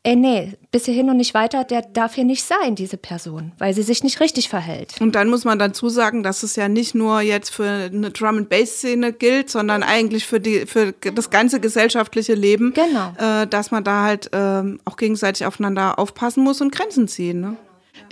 ey, 0.03 0.17
nee, 0.17 0.53
bis 0.71 0.87
hierhin 0.87 1.11
und 1.11 1.19
nicht 1.19 1.35
weiter, 1.35 1.65
der 1.65 1.83
darf 1.83 2.15
hier 2.15 2.25
nicht 2.25 2.45
sein, 2.45 2.75
diese 2.75 2.97
Person, 2.97 3.53
weil 3.59 3.75
sie 3.75 3.83
sich 3.83 4.03
nicht 4.03 4.21
richtig 4.21 4.49
verhält. 4.49 4.95
Und 5.01 5.15
dann 5.15 5.29
muss 5.29 5.45
man 5.45 5.59
dazu 5.59 5.89
sagen, 5.89 6.23
dass 6.23 6.43
es 6.43 6.57
ja 6.57 6.69
nicht 6.69 6.95
nur 6.95 7.21
jetzt 7.21 7.51
für 7.51 7.69
eine 7.69 8.11
Drum 8.11 8.39
and 8.39 8.49
Bass 8.49 8.79
Szene 8.79 9.13
gilt, 9.13 9.51
sondern 9.51 9.83
eigentlich 9.83 10.27
für 10.27 10.41
die 10.41 10.67
für 10.67 10.93
das 10.93 11.31
ganze 11.31 11.61
gesellschaftliche 11.61 12.35
Leben, 12.35 12.73
genau. 12.73 13.13
äh, 13.19 13.47
dass 13.47 13.71
man 13.71 13.85
da 13.85 14.05
halt 14.05 14.33
äh, 14.33 14.63
auch 14.85 14.97
gegenseitig 14.97 15.45
aufeinander 15.45 15.99
aufpassen 15.99 16.45
muss 16.45 16.61
und 16.61 16.73
Grenzen 16.73 17.09
ziehen. 17.09 17.41
Ne? 17.41 17.57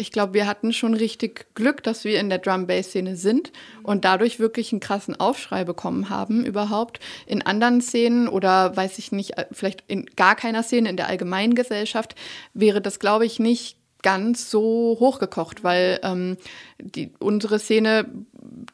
Ich 0.00 0.12
glaube, 0.12 0.34
wir 0.34 0.46
hatten 0.46 0.72
schon 0.72 0.94
richtig 0.94 1.46
Glück, 1.54 1.82
dass 1.82 2.04
wir 2.04 2.20
in 2.20 2.28
der 2.28 2.38
Drum-Bass-Szene 2.38 3.16
sind 3.16 3.52
und 3.82 4.04
dadurch 4.04 4.38
wirklich 4.38 4.72
einen 4.72 4.80
krassen 4.80 5.18
Aufschrei 5.18 5.64
bekommen 5.64 6.08
haben 6.08 6.44
überhaupt. 6.44 7.00
In 7.26 7.42
anderen 7.42 7.80
Szenen 7.80 8.28
oder 8.28 8.76
weiß 8.76 8.98
ich 8.98 9.12
nicht, 9.12 9.32
vielleicht 9.50 9.84
in 9.88 10.06
gar 10.16 10.36
keiner 10.36 10.62
Szene 10.62 10.90
in 10.90 10.96
der 10.96 11.08
allgemeinen 11.08 11.54
Gesellschaft 11.54 12.14
wäre 12.54 12.80
das, 12.80 13.00
glaube 13.00 13.26
ich, 13.26 13.38
nicht 13.38 13.77
ganz 14.08 14.50
so 14.50 14.96
hochgekocht, 15.00 15.64
weil 15.64 16.00
ähm, 16.02 16.38
die, 16.78 17.12
unsere 17.18 17.58
Szene 17.58 18.06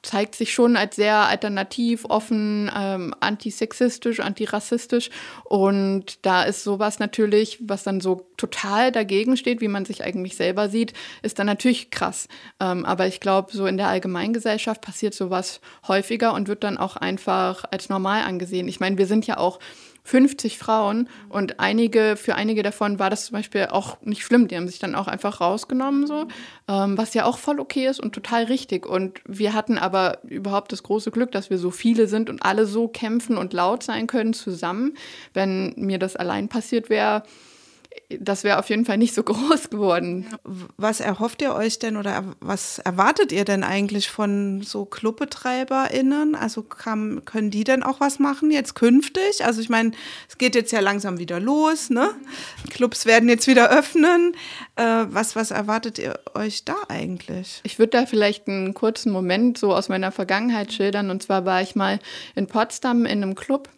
zeigt 0.03 0.37
sich 0.37 0.53
schon 0.53 0.77
als 0.77 0.95
sehr 0.95 1.27
alternativ, 1.27 2.05
offen, 2.05 2.71
ähm, 2.73 3.13
antisexistisch, 3.19 4.21
antirassistisch. 4.21 5.11
Und 5.43 6.25
da 6.25 6.45
ist 6.45 6.63
sowas 6.63 7.01
natürlich, 7.01 7.59
was 7.63 7.83
dann 7.83 8.01
so 8.01 8.29
total 8.37 8.93
dagegen 8.93 9.37
steht, 9.37 9.61
wie 9.61 9.67
man 9.67 9.85
sich 9.85 10.05
eigentlich 10.05 10.37
selber 10.37 10.69
sieht, 10.69 10.93
ist 11.23 11.41
dann 11.41 11.47
natürlich 11.47 11.91
krass. 11.91 12.29
Ähm, 12.61 12.85
aber 12.85 13.09
ich 13.09 13.19
glaube, 13.19 13.51
so 13.51 13.67
in 13.67 13.77
der 13.77 13.89
Allgemeingesellschaft 13.89 14.83
passiert 14.83 15.15
sowas 15.15 15.61
häufiger 15.89 16.33
und 16.33 16.47
wird 16.47 16.63
dann 16.63 16.79
auch 16.79 16.95
einfach 16.95 17.65
als 17.73 17.89
normal 17.89 18.23
angesehen. 18.23 18.69
Ich 18.69 18.79
meine, 18.79 18.99
wir 18.99 19.09
sind 19.09 19.27
ja 19.27 19.39
auch 19.39 19.59
50 20.07 20.59
Frauen 20.59 21.09
und 21.31 21.61
einige, 21.61 22.17
für 22.17 22.35
einige 22.35 22.63
davon 22.63 22.99
war 22.99 23.09
das 23.09 23.27
zum 23.27 23.37
Beispiel 23.37 23.69
auch 23.71 24.01
nicht 24.03 24.23
schlimm. 24.23 24.49
Die 24.49 24.57
haben 24.57 24.69
sich 24.69 24.79
dann 24.79 24.95
auch 24.95 25.09
einfach 25.09 25.41
rausgenommen, 25.41 26.07
so, 26.07 26.27
ähm, 26.69 26.99
was 26.99 27.15
ja 27.15 27.25
auch 27.25 27.39
voll 27.39 27.59
okay 27.59 27.87
ist 27.87 28.01
und 28.01 28.15
total 28.15 28.45
richtig. 28.45 28.85
Und 28.85 29.21
wir 29.27 29.55
hatten 29.55 29.79
aber 29.79 30.19
überhaupt 30.25 30.73
das 30.73 30.83
große 30.83 31.11
Glück, 31.11 31.33
dass 31.33 31.49
wir 31.49 31.57
so 31.57 31.71
viele 31.71 32.07
sind 32.07 32.29
und 32.29 32.45
alle 32.45 32.67
so 32.67 32.87
kämpfen 32.87 33.39
und 33.39 33.55
laut 33.55 33.83
sein 33.83 34.07
können 34.07 34.35
zusammen. 34.35 34.95
Wenn 35.33 35.73
mir 35.77 35.99
das 35.99 36.17
allein 36.17 36.49
passiert 36.49 36.91
wäre, 36.91 37.23
das 38.21 38.45
wäre 38.45 38.59
auf 38.59 38.69
jeden 38.69 38.85
Fall 38.85 38.99
nicht 38.99 39.15
so 39.15 39.23
groß 39.25 39.71
geworden. 39.71 40.27
Was 40.77 41.01
erhofft 41.01 41.43
ihr 41.43 41.55
euch 41.55 41.79
denn 41.79 41.97
oder 41.97 42.25
was 42.41 42.79
erwartet 42.79 43.33
ihr 43.33 43.45
denn 43.45 43.65
eigentlich 43.65 44.09
von 44.09 44.63
so 44.63 44.85
ClubbetreiberInnen? 44.85 46.35
Also 46.35 46.63
kann, 46.63 47.25
können 47.25 47.51
die 47.51 47.65
denn 47.65 47.83
auch 47.83 48.01
was 48.01 48.19
machen 48.19 48.51
jetzt 48.51 48.75
künftig? 48.75 49.45
Also 49.45 49.61
ich 49.61 49.69
meine, 49.69 49.93
es 50.29 50.39
geht 50.39 50.55
jetzt 50.55 50.73
ja 50.73 50.81
langsam 50.81 51.19
wieder 51.19 51.41
los, 51.41 51.91
ne? 51.91 52.11
Clubs 52.71 53.07
werden 53.07 53.29
jetzt 53.29 53.47
wieder 53.47 53.71
öffnen. 53.71 54.37
Äh, 54.77 55.07
was, 55.09 55.37
was 55.37 55.51
erwartet 55.51 55.99
ihr 55.99 56.19
euch 56.35 56.65
da 56.65 56.77
eigentlich? 56.89 57.61
Ich 57.65 57.79
würde 57.79 57.91
da 57.91 58.07
vielleicht 58.07 58.49
einen 58.49 58.75
kurzen 58.75 59.13
Moment 59.13 59.59
so 59.59 59.75
aus 59.75 59.89
meiner 59.89 60.13
Vergangenheit 60.13 60.73
schildern. 60.73 61.11
Und 61.11 61.23
zwar 61.23 61.45
war 61.45 61.63
ich 61.63 61.75
mal 61.75 61.99
in 62.35 62.47
Potsdam 62.47 63.07
in 63.07 63.23
einem 63.23 63.35
Club 63.35 63.69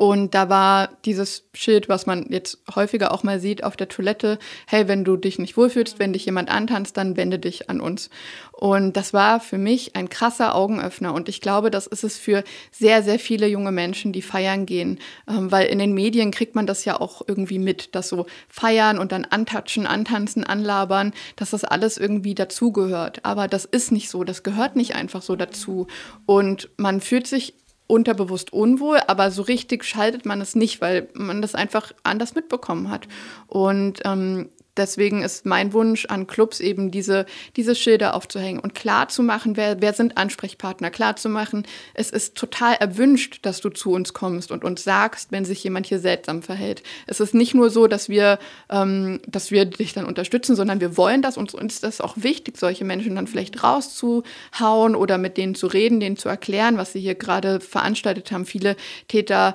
und 0.00 0.34
da 0.34 0.48
war 0.48 0.88
dieses 1.04 1.44
Schild, 1.52 1.90
was 1.90 2.06
man 2.06 2.24
jetzt 2.30 2.56
häufiger 2.74 3.12
auch 3.12 3.22
mal 3.22 3.38
sieht 3.38 3.62
auf 3.62 3.76
der 3.76 3.90
Toilette, 3.90 4.38
hey, 4.66 4.88
wenn 4.88 5.04
du 5.04 5.18
dich 5.18 5.38
nicht 5.38 5.58
wohlfühlst, 5.58 5.98
wenn 5.98 6.14
dich 6.14 6.24
jemand 6.24 6.50
antanzt, 6.50 6.96
dann 6.96 7.18
wende 7.18 7.38
dich 7.38 7.68
an 7.68 7.82
uns. 7.82 8.08
Und 8.50 8.96
das 8.96 9.12
war 9.12 9.40
für 9.40 9.58
mich 9.58 9.96
ein 9.96 10.08
krasser 10.08 10.54
Augenöffner. 10.54 11.12
Und 11.12 11.28
ich 11.28 11.42
glaube, 11.42 11.70
das 11.70 11.86
ist 11.86 12.02
es 12.02 12.16
für 12.16 12.44
sehr, 12.70 13.02
sehr 13.02 13.18
viele 13.18 13.46
junge 13.46 13.72
Menschen, 13.72 14.14
die 14.14 14.22
feiern 14.22 14.64
gehen. 14.64 14.98
Ähm, 15.28 15.52
weil 15.52 15.66
in 15.66 15.78
den 15.78 15.92
Medien 15.92 16.30
kriegt 16.30 16.54
man 16.54 16.66
das 16.66 16.86
ja 16.86 16.98
auch 16.98 17.20
irgendwie 17.26 17.58
mit, 17.58 17.94
dass 17.94 18.08
so 18.08 18.24
feiern 18.48 18.98
und 18.98 19.12
dann 19.12 19.26
antatschen, 19.26 19.86
antanzen, 19.86 20.44
anlabern, 20.44 21.12
dass 21.36 21.50
das 21.50 21.64
alles 21.64 21.98
irgendwie 21.98 22.34
dazugehört. 22.34 23.22
Aber 23.26 23.48
das 23.48 23.66
ist 23.66 23.92
nicht 23.92 24.08
so. 24.08 24.24
Das 24.24 24.44
gehört 24.44 24.76
nicht 24.76 24.94
einfach 24.94 25.20
so 25.20 25.36
dazu. 25.36 25.88
Und 26.24 26.70
man 26.78 27.02
fühlt 27.02 27.26
sich 27.26 27.52
unterbewusst 27.90 28.52
unwohl, 28.52 28.98
aber 29.06 29.30
so 29.30 29.42
richtig 29.42 29.84
schaltet 29.84 30.24
man 30.24 30.40
es 30.40 30.54
nicht, 30.54 30.80
weil 30.80 31.08
man 31.14 31.42
das 31.42 31.54
einfach 31.54 31.92
anders 32.02 32.34
mitbekommen 32.34 32.90
hat. 32.90 33.08
Und 33.46 34.00
ähm, 34.04 34.48
deswegen 34.80 35.22
ist 35.22 35.46
mein 35.46 35.72
Wunsch 35.72 36.06
an 36.06 36.26
Clubs 36.26 36.60
eben 36.60 36.90
diese, 36.90 37.26
diese 37.56 37.74
Schilder 37.74 38.14
aufzuhängen 38.14 38.60
und 38.60 38.74
klar 38.74 39.08
zu 39.08 39.22
machen, 39.22 39.56
wer, 39.56 39.80
wer 39.80 39.92
sind 39.92 40.16
Ansprechpartner, 40.16 40.90
klar 40.90 41.16
zu 41.16 41.28
machen, 41.28 41.66
es 41.94 42.10
ist 42.10 42.34
total 42.34 42.74
erwünscht, 42.74 43.40
dass 43.42 43.60
du 43.60 43.70
zu 43.70 43.92
uns 43.92 44.12
kommst 44.12 44.50
und 44.50 44.64
uns 44.64 44.82
sagst, 44.82 45.30
wenn 45.32 45.44
sich 45.44 45.62
jemand 45.62 45.86
hier 45.86 46.00
seltsam 46.00 46.42
verhält. 46.42 46.82
Es 47.06 47.20
ist 47.20 47.34
nicht 47.34 47.54
nur 47.54 47.70
so, 47.70 47.86
dass 47.86 48.08
wir, 48.08 48.38
ähm, 48.70 49.20
dass 49.26 49.50
wir 49.50 49.66
dich 49.66 49.92
dann 49.92 50.06
unterstützen, 50.06 50.56
sondern 50.56 50.80
wir 50.80 50.96
wollen 50.96 51.22
das 51.22 51.36
und 51.36 51.54
uns 51.54 51.74
ist 51.74 51.84
das 51.84 52.00
auch 52.00 52.14
wichtig, 52.16 52.56
solche 52.56 52.84
Menschen 52.84 53.14
dann 53.14 53.26
vielleicht 53.26 53.62
rauszuhauen 53.62 54.94
oder 54.94 55.18
mit 55.18 55.36
denen 55.36 55.54
zu 55.54 55.66
reden, 55.66 56.00
denen 56.00 56.16
zu 56.16 56.28
erklären, 56.28 56.78
was 56.78 56.92
sie 56.92 57.00
hier 57.00 57.14
gerade 57.14 57.60
veranstaltet 57.60 58.32
haben. 58.32 58.46
Viele 58.46 58.76
Täter, 59.08 59.54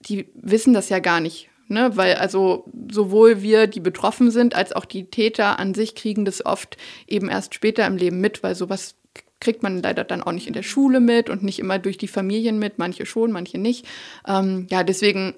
die 0.00 0.28
wissen 0.34 0.74
das 0.74 0.88
ja 0.88 0.98
gar 0.98 1.20
nicht 1.20 1.48
Ne, 1.66 1.96
weil 1.96 2.16
also 2.16 2.70
sowohl 2.92 3.40
wir, 3.40 3.66
die 3.66 3.80
betroffen 3.80 4.30
sind, 4.30 4.54
als 4.54 4.72
auch 4.72 4.84
die 4.84 5.06
Täter 5.06 5.58
an 5.58 5.72
sich 5.72 5.94
kriegen 5.94 6.26
das 6.26 6.44
oft 6.44 6.76
eben 7.06 7.30
erst 7.30 7.54
später 7.54 7.86
im 7.86 7.96
Leben 7.96 8.20
mit, 8.20 8.42
weil 8.42 8.54
sowas 8.54 8.96
kriegt 9.40 9.62
man 9.62 9.82
leider 9.82 10.04
dann 10.04 10.22
auch 10.22 10.32
nicht 10.32 10.46
in 10.46 10.52
der 10.52 10.62
Schule 10.62 11.00
mit 11.00 11.30
und 11.30 11.42
nicht 11.42 11.58
immer 11.58 11.78
durch 11.78 11.96
die 11.96 12.08
Familien 12.08 12.58
mit, 12.58 12.78
manche 12.78 13.06
schon, 13.06 13.32
manche 13.32 13.58
nicht. 13.58 13.86
Ähm, 14.26 14.66
ja, 14.70 14.82
deswegen 14.82 15.34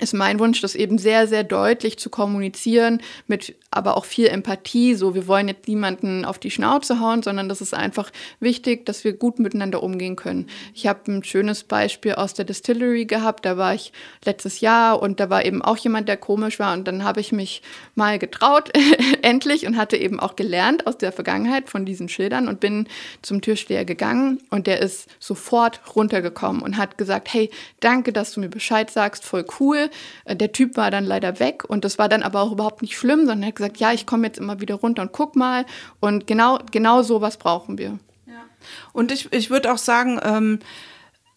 ist 0.00 0.12
mein 0.12 0.40
Wunsch, 0.40 0.60
das 0.60 0.74
eben 0.74 0.98
sehr, 0.98 1.28
sehr 1.28 1.44
deutlich 1.44 1.98
zu 1.98 2.10
kommunizieren, 2.10 3.00
mit 3.26 3.54
aber 3.74 3.96
auch 3.96 4.04
viel 4.04 4.26
Empathie. 4.26 4.94
So, 4.94 5.14
wir 5.14 5.26
wollen 5.26 5.48
jetzt 5.48 5.68
niemanden 5.68 6.24
auf 6.24 6.38
die 6.38 6.50
Schnauze 6.50 7.00
hauen, 7.00 7.22
sondern 7.22 7.48
das 7.48 7.60
ist 7.60 7.74
einfach 7.74 8.10
wichtig, 8.40 8.86
dass 8.86 9.04
wir 9.04 9.12
gut 9.12 9.38
miteinander 9.38 9.82
umgehen 9.82 10.16
können. 10.16 10.46
Ich 10.74 10.86
habe 10.86 11.00
ein 11.10 11.24
schönes 11.24 11.64
Beispiel 11.64 12.14
aus 12.14 12.34
der 12.34 12.44
Distillery 12.44 13.04
gehabt. 13.04 13.44
Da 13.44 13.56
war 13.56 13.74
ich 13.74 13.92
letztes 14.24 14.60
Jahr 14.60 15.00
und 15.00 15.20
da 15.20 15.30
war 15.30 15.44
eben 15.44 15.62
auch 15.62 15.76
jemand, 15.76 16.08
der 16.08 16.16
komisch 16.16 16.58
war. 16.58 16.72
Und 16.74 16.88
dann 16.88 17.04
habe 17.04 17.20
ich 17.20 17.32
mich 17.32 17.62
mal 17.94 18.18
getraut, 18.18 18.70
endlich, 19.22 19.66
und 19.66 19.76
hatte 19.76 19.96
eben 19.96 20.20
auch 20.20 20.36
gelernt 20.36 20.86
aus 20.86 20.98
der 20.98 21.12
Vergangenheit 21.12 21.68
von 21.68 21.84
diesen 21.84 22.08
Schildern 22.08 22.48
und 22.48 22.60
bin 22.60 22.88
zum 23.22 23.40
Türsteher 23.40 23.84
gegangen 23.84 24.40
und 24.50 24.66
der 24.66 24.80
ist 24.80 25.08
sofort 25.18 25.80
runtergekommen 25.94 26.62
und 26.62 26.76
hat 26.76 26.98
gesagt, 26.98 27.32
hey, 27.32 27.50
danke, 27.80 28.12
dass 28.12 28.32
du 28.32 28.40
mir 28.40 28.48
Bescheid 28.48 28.90
sagst, 28.90 29.24
voll 29.24 29.44
cool 29.60 29.90
äh, 30.24 30.36
der 30.36 30.52
Typ 30.52 30.76
war 30.76 30.90
dann 30.90 31.04
leider 31.04 31.40
weg 31.40 31.64
und 31.64 31.84
das 31.84 31.98
war 31.98 32.08
dann 32.08 32.22
aber 32.22 32.42
auch 32.42 32.52
überhaupt 32.52 32.82
nicht 32.82 32.96
schlimm, 32.96 33.20
sondern 33.20 33.42
er 33.42 33.48
hat 33.48 33.56
gesagt, 33.56 33.63
ja, 33.76 33.92
ich 33.92 34.06
komme 34.06 34.26
jetzt 34.26 34.38
immer 34.38 34.60
wieder 34.60 34.76
runter 34.76 35.02
und 35.02 35.12
guck 35.12 35.36
mal. 35.36 35.66
Und 36.00 36.26
genau, 36.26 36.58
genau 36.70 37.02
sowas 37.02 37.36
brauchen 37.36 37.78
wir. 37.78 37.98
Ja. 38.26 38.44
Und 38.92 39.12
ich, 39.12 39.32
ich 39.32 39.50
würde 39.50 39.72
auch 39.72 39.78
sagen, 39.78 40.20
ähm, 40.22 40.58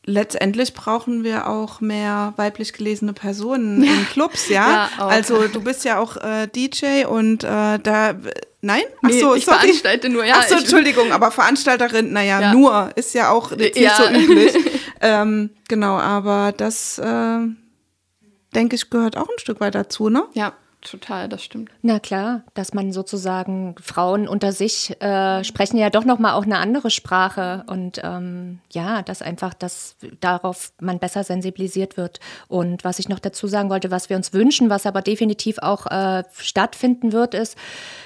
letztendlich 0.06 0.74
brauchen 0.74 1.24
wir 1.24 1.48
auch 1.48 1.82
mehr 1.82 2.34
weiblich 2.38 2.74
gelesene 2.74 3.14
Personen 3.14 3.84
ja. 3.84 3.92
in 4.00 4.06
Clubs, 4.08 4.50
ja. 4.50 4.90
ja 4.98 5.08
also 5.08 5.48
du 5.48 5.62
bist 5.62 5.84
ja 5.86 6.00
auch 6.00 6.18
äh, 6.18 6.48
DJ 6.48 7.06
und 7.06 7.44
äh, 7.44 7.78
da 7.80 8.16
Nein? 8.60 8.84
Ach 9.04 9.12
so, 9.12 9.32
nee, 9.32 9.38
ich 9.38 9.46
sorry. 9.46 9.60
veranstalte 9.60 10.10
nur, 10.10 10.26
ja. 10.26 10.38
Ach 10.40 10.48
so, 10.48 10.56
Entschuldigung, 10.56 11.12
aber 11.12 11.30
Veranstalterin, 11.30 12.12
naja, 12.12 12.42
ja. 12.42 12.54
nur 12.54 12.90
ist 12.96 13.14
ja 13.14 13.30
auch 13.30 13.52
nicht 13.52 13.78
ja. 13.78 13.96
so 13.96 14.10
üblich. 14.10 14.54
ähm, 15.02 15.52
genau, 15.68 15.98
aber 15.98 16.54
das 16.58 16.98
äh, 16.98 17.40
denke 18.56 18.76
ich, 18.76 18.90
gehört 18.90 19.16
auch 19.16 19.30
ein 19.30 19.38
Stück 19.38 19.60
weit 19.60 19.76
dazu, 19.76 20.10
ne? 20.10 20.24
Ja. 20.34 20.54
Total, 20.82 21.28
das 21.28 21.44
stimmt. 21.44 21.72
Na 21.82 22.00
klar, 22.00 22.44
dass 22.54 22.74
man 22.74 22.92
sozusagen 22.92 23.76
Frauen 23.82 24.28
unter 24.28 24.52
sich 24.52 25.02
äh, 25.02 25.44
sprechen 25.44 25.78
ja 25.78 25.90
doch 25.90 26.06
noch 26.06 26.20
mal 26.20 26.34
auch 26.34 26.44
eine 26.44 26.60
andere 26.60 26.92
Sprache 26.92 27.64
und 27.68 28.00
ähm, 28.04 28.60
ja, 28.72 29.02
dass 29.02 29.24
einfach 29.24 29.54
das 29.56 29.98
darauf 30.20 30.72
man 30.80 31.00
besser 31.00 31.24
sensibilisiert 31.24 31.98
wird. 31.98 32.20
Und 32.48 32.84
was 32.84 33.00
ich 33.00 33.10
noch 33.10 33.20
dazu 33.20 33.48
sagen 33.48 33.70
wollte, 33.70 33.90
was 33.92 34.10
wir 34.10 34.18
uns 34.18 34.34
wünschen, 34.34 34.70
was 34.70 34.86
aber 34.86 35.02
definitiv 35.02 35.58
auch 35.60 35.88
äh, 35.88 36.24
stattfinden 36.38 37.12
wird, 37.12 37.34
ist, 37.34 37.58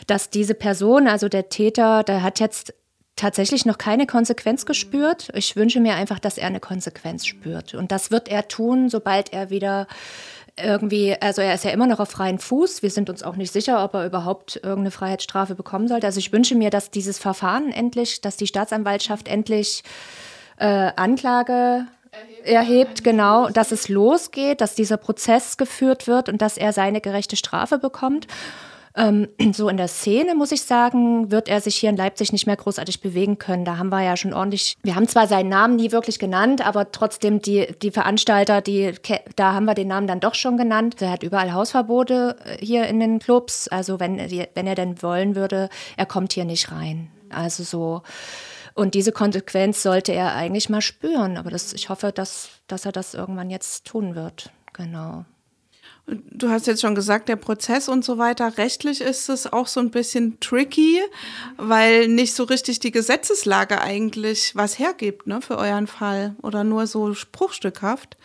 dass 0.07 0.29
diese 0.29 0.53
Person, 0.53 1.07
also 1.07 1.27
der 1.27 1.49
Täter, 1.49 2.03
der 2.03 2.23
hat 2.23 2.39
jetzt 2.39 2.73
tatsächlich 3.17 3.65
noch 3.65 3.77
keine 3.77 4.07
Konsequenz 4.07 4.65
gespürt. 4.65 5.29
Ich 5.35 5.55
wünsche 5.55 5.79
mir 5.79 5.95
einfach, 5.95 6.19
dass 6.19 6.37
er 6.37 6.47
eine 6.47 6.59
Konsequenz 6.59 7.25
spürt. 7.25 7.75
Und 7.75 7.91
das 7.91 8.09
wird 8.09 8.29
er 8.29 8.47
tun, 8.47 8.89
sobald 8.89 9.31
er 9.33 9.49
wieder 9.49 9.87
irgendwie, 10.57 11.15
also 11.19 11.41
er 11.41 11.53
ist 11.53 11.63
ja 11.63 11.71
immer 11.71 11.87
noch 11.87 11.99
auf 11.99 12.09
freien 12.09 12.39
Fuß. 12.39 12.83
Wir 12.83 12.89
sind 12.89 13.09
uns 13.09 13.23
auch 13.23 13.35
nicht 13.35 13.51
sicher, 13.51 13.83
ob 13.83 13.93
er 13.93 14.05
überhaupt 14.05 14.57
irgendeine 14.57 14.91
Freiheitsstrafe 14.91 15.55
bekommen 15.55 15.87
sollte. 15.87 16.07
Also 16.07 16.19
ich 16.19 16.31
wünsche 16.31 16.55
mir, 16.55 16.69
dass 16.69 16.91
dieses 16.91 17.19
Verfahren 17.19 17.71
endlich, 17.71 18.21
dass 18.21 18.37
die 18.37 18.47
Staatsanwaltschaft 18.47 19.27
endlich 19.27 19.83
äh, 20.57 20.91
Anklage 20.95 21.85
erhebt, 22.43 23.03
genau, 23.03 23.49
dass 23.49 23.71
es 23.71 23.87
losgeht, 23.87 24.61
dass 24.61 24.75
dieser 24.75 24.97
Prozess 24.97 25.57
geführt 25.57 26.07
wird 26.07 26.27
und 26.27 26.41
dass 26.41 26.57
er 26.57 26.73
seine 26.73 27.01
gerechte 27.01 27.35
Strafe 27.35 27.77
bekommt. 27.77 28.27
Ähm, 28.95 29.27
so 29.53 29.69
in 29.69 29.77
der 29.77 29.87
Szene, 29.87 30.35
muss 30.35 30.51
ich 30.51 30.61
sagen, 30.63 31.31
wird 31.31 31.47
er 31.47 31.61
sich 31.61 31.75
hier 31.75 31.89
in 31.89 31.97
Leipzig 31.97 32.31
nicht 32.31 32.45
mehr 32.45 32.55
großartig 32.55 33.01
bewegen 33.01 33.37
können. 33.37 33.65
Da 33.65 33.77
haben 33.77 33.89
wir 33.89 34.03
ja 34.03 34.17
schon 34.17 34.33
ordentlich, 34.33 34.75
wir 34.83 34.95
haben 34.95 35.07
zwar 35.07 35.27
seinen 35.27 35.49
Namen 35.49 35.75
nie 35.75 35.91
wirklich 35.91 36.19
genannt, 36.19 36.65
aber 36.65 36.91
trotzdem 36.91 37.41
die, 37.41 37.67
die 37.81 37.91
Veranstalter, 37.91 38.61
die, 38.61 38.93
da 39.35 39.53
haben 39.53 39.65
wir 39.65 39.73
den 39.73 39.87
Namen 39.87 40.07
dann 40.07 40.19
doch 40.19 40.35
schon 40.35 40.57
genannt. 40.57 41.01
Der 41.01 41.11
hat 41.11 41.23
überall 41.23 41.53
Hausverbote 41.53 42.35
äh, 42.45 42.65
hier 42.65 42.87
in 42.87 42.99
den 42.99 43.19
Clubs. 43.19 43.67
Also 43.67 43.99
wenn, 43.99 44.17
wenn 44.17 44.67
er 44.67 44.75
denn 44.75 45.01
wollen 45.01 45.35
würde, 45.35 45.69
er 45.97 46.05
kommt 46.05 46.33
hier 46.33 46.45
nicht 46.45 46.71
rein. 46.71 47.09
Also 47.29 47.63
so. 47.63 48.01
Und 48.73 48.93
diese 48.93 49.11
Konsequenz 49.11 49.83
sollte 49.83 50.13
er 50.13 50.33
eigentlich 50.33 50.69
mal 50.69 50.81
spüren. 50.81 51.37
Aber 51.37 51.49
das, 51.49 51.73
ich 51.73 51.89
hoffe, 51.89 52.11
dass, 52.11 52.49
dass 52.67 52.85
er 52.85 52.91
das 52.91 53.13
irgendwann 53.13 53.49
jetzt 53.49 53.85
tun 53.85 54.15
wird. 54.15 54.51
Genau. 54.73 55.25
Du 56.29 56.49
hast 56.49 56.67
jetzt 56.67 56.81
schon 56.81 56.95
gesagt, 56.95 57.29
der 57.29 57.37
Prozess 57.37 57.87
und 57.87 58.03
so 58.03 58.17
weiter. 58.17 58.57
Rechtlich 58.57 58.99
ist 58.99 59.29
es 59.29 59.51
auch 59.51 59.67
so 59.67 59.79
ein 59.79 59.91
bisschen 59.91 60.39
tricky, 60.41 60.99
weil 61.57 62.07
nicht 62.07 62.35
so 62.35 62.43
richtig 62.43 62.79
die 62.79 62.91
Gesetzeslage 62.91 63.79
eigentlich 63.79 64.55
was 64.55 64.77
hergibt 64.77 65.27
ne, 65.27 65.41
für 65.41 65.57
euren 65.57 65.87
Fall 65.87 66.35
oder 66.41 66.63
nur 66.63 66.87
so 66.87 67.13
spruchstückhaft. 67.13 68.17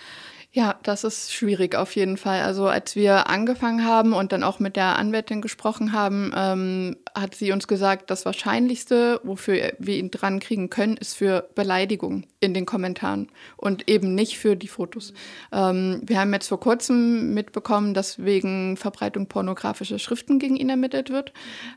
Ja, 0.56 0.74
das 0.84 1.04
ist 1.04 1.34
schwierig 1.34 1.74
auf 1.74 1.94
jeden 1.96 2.16
Fall. 2.16 2.40
Also 2.40 2.66
als 2.66 2.96
wir 2.96 3.28
angefangen 3.28 3.84
haben 3.84 4.14
und 4.14 4.32
dann 4.32 4.42
auch 4.42 4.58
mit 4.58 4.74
der 4.76 4.96
Anwältin 4.96 5.42
gesprochen 5.42 5.92
haben, 5.92 6.32
ähm, 6.34 6.96
hat 7.14 7.34
sie 7.34 7.52
uns 7.52 7.68
gesagt, 7.68 8.08
das 8.08 8.24
Wahrscheinlichste, 8.24 9.20
wofür 9.22 9.74
wir 9.78 9.96
ihn 9.98 10.10
dran 10.10 10.40
kriegen 10.40 10.70
können, 10.70 10.96
ist 10.96 11.14
für 11.14 11.46
Beleidigung 11.54 12.24
in 12.40 12.54
den 12.54 12.64
Kommentaren 12.64 13.28
und 13.58 13.90
eben 13.90 14.14
nicht 14.14 14.38
für 14.38 14.56
die 14.56 14.68
Fotos. 14.68 15.12
Ähm, 15.52 16.00
wir 16.06 16.18
haben 16.18 16.32
jetzt 16.32 16.48
vor 16.48 16.58
kurzem 16.58 17.34
mitbekommen, 17.34 17.92
dass 17.92 18.24
wegen 18.24 18.78
Verbreitung 18.78 19.26
pornografischer 19.26 19.98
Schriften 19.98 20.38
gegen 20.38 20.56
ihn 20.56 20.70
ermittelt 20.70 21.10
wird. 21.10 21.34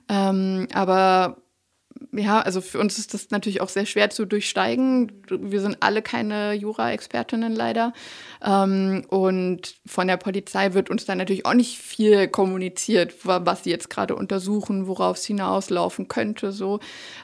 Ähm, 0.07 0.69
aber 0.73 1.35
ja, 2.11 2.41
also 2.41 2.59
für 2.61 2.79
uns 2.79 2.97
ist 2.97 3.13
das 3.13 3.29
natürlich 3.29 3.61
auch 3.61 3.69
sehr 3.69 3.85
schwer 3.85 4.09
zu 4.09 4.25
durchsteigen. 4.25 5.11
Wir 5.29 5.61
sind 5.61 5.77
alle 5.81 6.01
keine 6.01 6.53
Jura-Expertinnen 6.53 7.53
leider. 7.53 7.93
Ähm, 8.43 9.05
und 9.09 9.75
von 9.85 10.07
der 10.07 10.17
Polizei 10.17 10.73
wird 10.73 10.89
uns 10.89 11.05
dann 11.05 11.19
natürlich 11.19 11.45
auch 11.45 11.53
nicht 11.53 11.77
viel 11.77 12.27
kommuniziert, 12.27 13.13
was 13.23 13.63
sie 13.63 13.69
jetzt 13.69 13.91
gerade 13.91 14.15
untersuchen, 14.15 14.87
worauf 14.87 15.17
es 15.17 15.25
hinauslaufen 15.25 16.07
könnte. 16.07 16.51
So. 16.51 16.79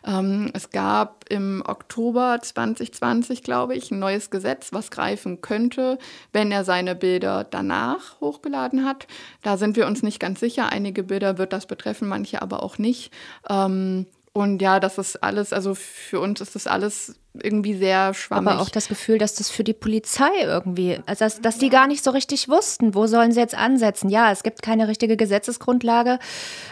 Ähm, 0.05 0.51
es 0.53 0.69
gab 0.69 1.25
im 1.29 1.63
Oktober 1.65 2.37
2020, 2.41 3.41
glaube 3.41 3.75
ich, 3.75 3.89
ein 3.89 3.97
neues 3.97 4.29
Gesetz, 4.29 4.71
was 4.71 4.91
greifen 4.91 5.41
könnte, 5.41 5.97
wenn 6.31 6.51
er 6.51 6.63
seine 6.63 6.93
Bilder 6.93 7.43
danach 7.43 8.19
hochgeladen 8.21 8.85
hat. 8.85 9.07
Da 9.41 9.57
sind 9.57 9.77
wir 9.77 9.87
uns 9.87 10.03
nicht 10.03 10.19
ganz 10.19 10.39
sicher. 10.39 10.71
Einige 10.71 11.01
Bilder 11.01 11.39
wird 11.39 11.53
das 11.53 11.65
betreffen, 11.65 12.07
manche 12.07 12.43
aber 12.43 12.61
auch 12.61 12.77
nicht. 12.77 13.11
Ähm, 13.49 14.05
und 14.35 14.61
ja, 14.61 14.81
das 14.81 14.97
ist 14.97 15.23
alles, 15.23 15.53
also 15.53 15.75
für 15.75 16.19
uns 16.19 16.41
ist 16.41 16.55
das 16.55 16.67
alles 16.67 17.15
irgendwie 17.41 17.73
sehr 17.73 18.13
schwammig. 18.13 18.51
Aber 18.51 18.61
auch 18.61 18.67
das 18.67 18.89
Gefühl, 18.89 19.17
dass 19.17 19.35
das 19.35 19.49
für 19.49 19.63
die 19.63 19.71
Polizei 19.71 20.29
irgendwie, 20.41 20.99
also 21.05 21.23
dass, 21.23 21.39
dass 21.39 21.57
die 21.57 21.69
gar 21.69 21.87
nicht 21.87 22.03
so 22.03 22.11
richtig 22.11 22.49
wussten, 22.49 22.95
wo 22.95 23.07
sollen 23.07 23.31
sie 23.31 23.39
jetzt 23.39 23.57
ansetzen. 23.57 24.09
Ja, 24.09 24.33
es 24.33 24.43
gibt 24.43 24.61
keine 24.61 24.89
richtige 24.89 25.15
Gesetzesgrundlage. 25.15 26.19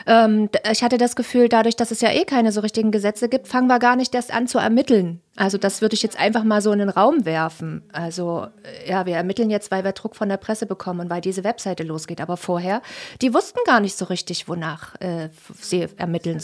Ähm, 0.07 0.49
ich 0.69 0.83
hatte 0.83 0.97
das 0.97 1.15
Gefühl, 1.15 1.47
dadurch, 1.47 1.77
dass 1.77 1.91
es 1.91 2.01
ja 2.01 2.11
eh 2.11 2.25
keine 2.25 2.51
so 2.51 2.59
richtigen 2.59 2.91
Gesetze 2.91 3.29
gibt, 3.29 3.47
fangen 3.47 3.67
wir 3.67 3.79
gar 3.79 3.95
nicht 3.95 4.13
erst 4.13 4.33
an 4.33 4.45
zu 4.45 4.57
ermitteln. 4.57 5.21
Also 5.37 5.57
das 5.57 5.81
würde 5.81 5.93
ich 5.93 6.03
jetzt 6.03 6.19
einfach 6.19 6.43
mal 6.43 6.61
so 6.61 6.73
in 6.73 6.79
den 6.79 6.89
Raum 6.89 7.23
werfen. 7.23 7.83
Also 7.93 8.47
ja, 8.85 9.05
wir 9.05 9.15
ermitteln 9.15 9.49
jetzt, 9.49 9.71
weil 9.71 9.85
wir 9.85 9.93
Druck 9.93 10.17
von 10.17 10.27
der 10.27 10.37
Presse 10.37 10.65
bekommen 10.65 10.99
und 10.99 11.09
weil 11.09 11.21
diese 11.21 11.45
Webseite 11.45 11.83
losgeht. 11.83 12.19
Aber 12.19 12.35
vorher, 12.35 12.81
die 13.21 13.33
wussten 13.33 13.59
gar 13.65 13.79
nicht 13.79 13.97
so 13.97 14.03
richtig, 14.03 14.49
wonach 14.49 14.99
äh, 14.99 15.29
sie 15.61 15.87
ermitteln. 15.95 16.41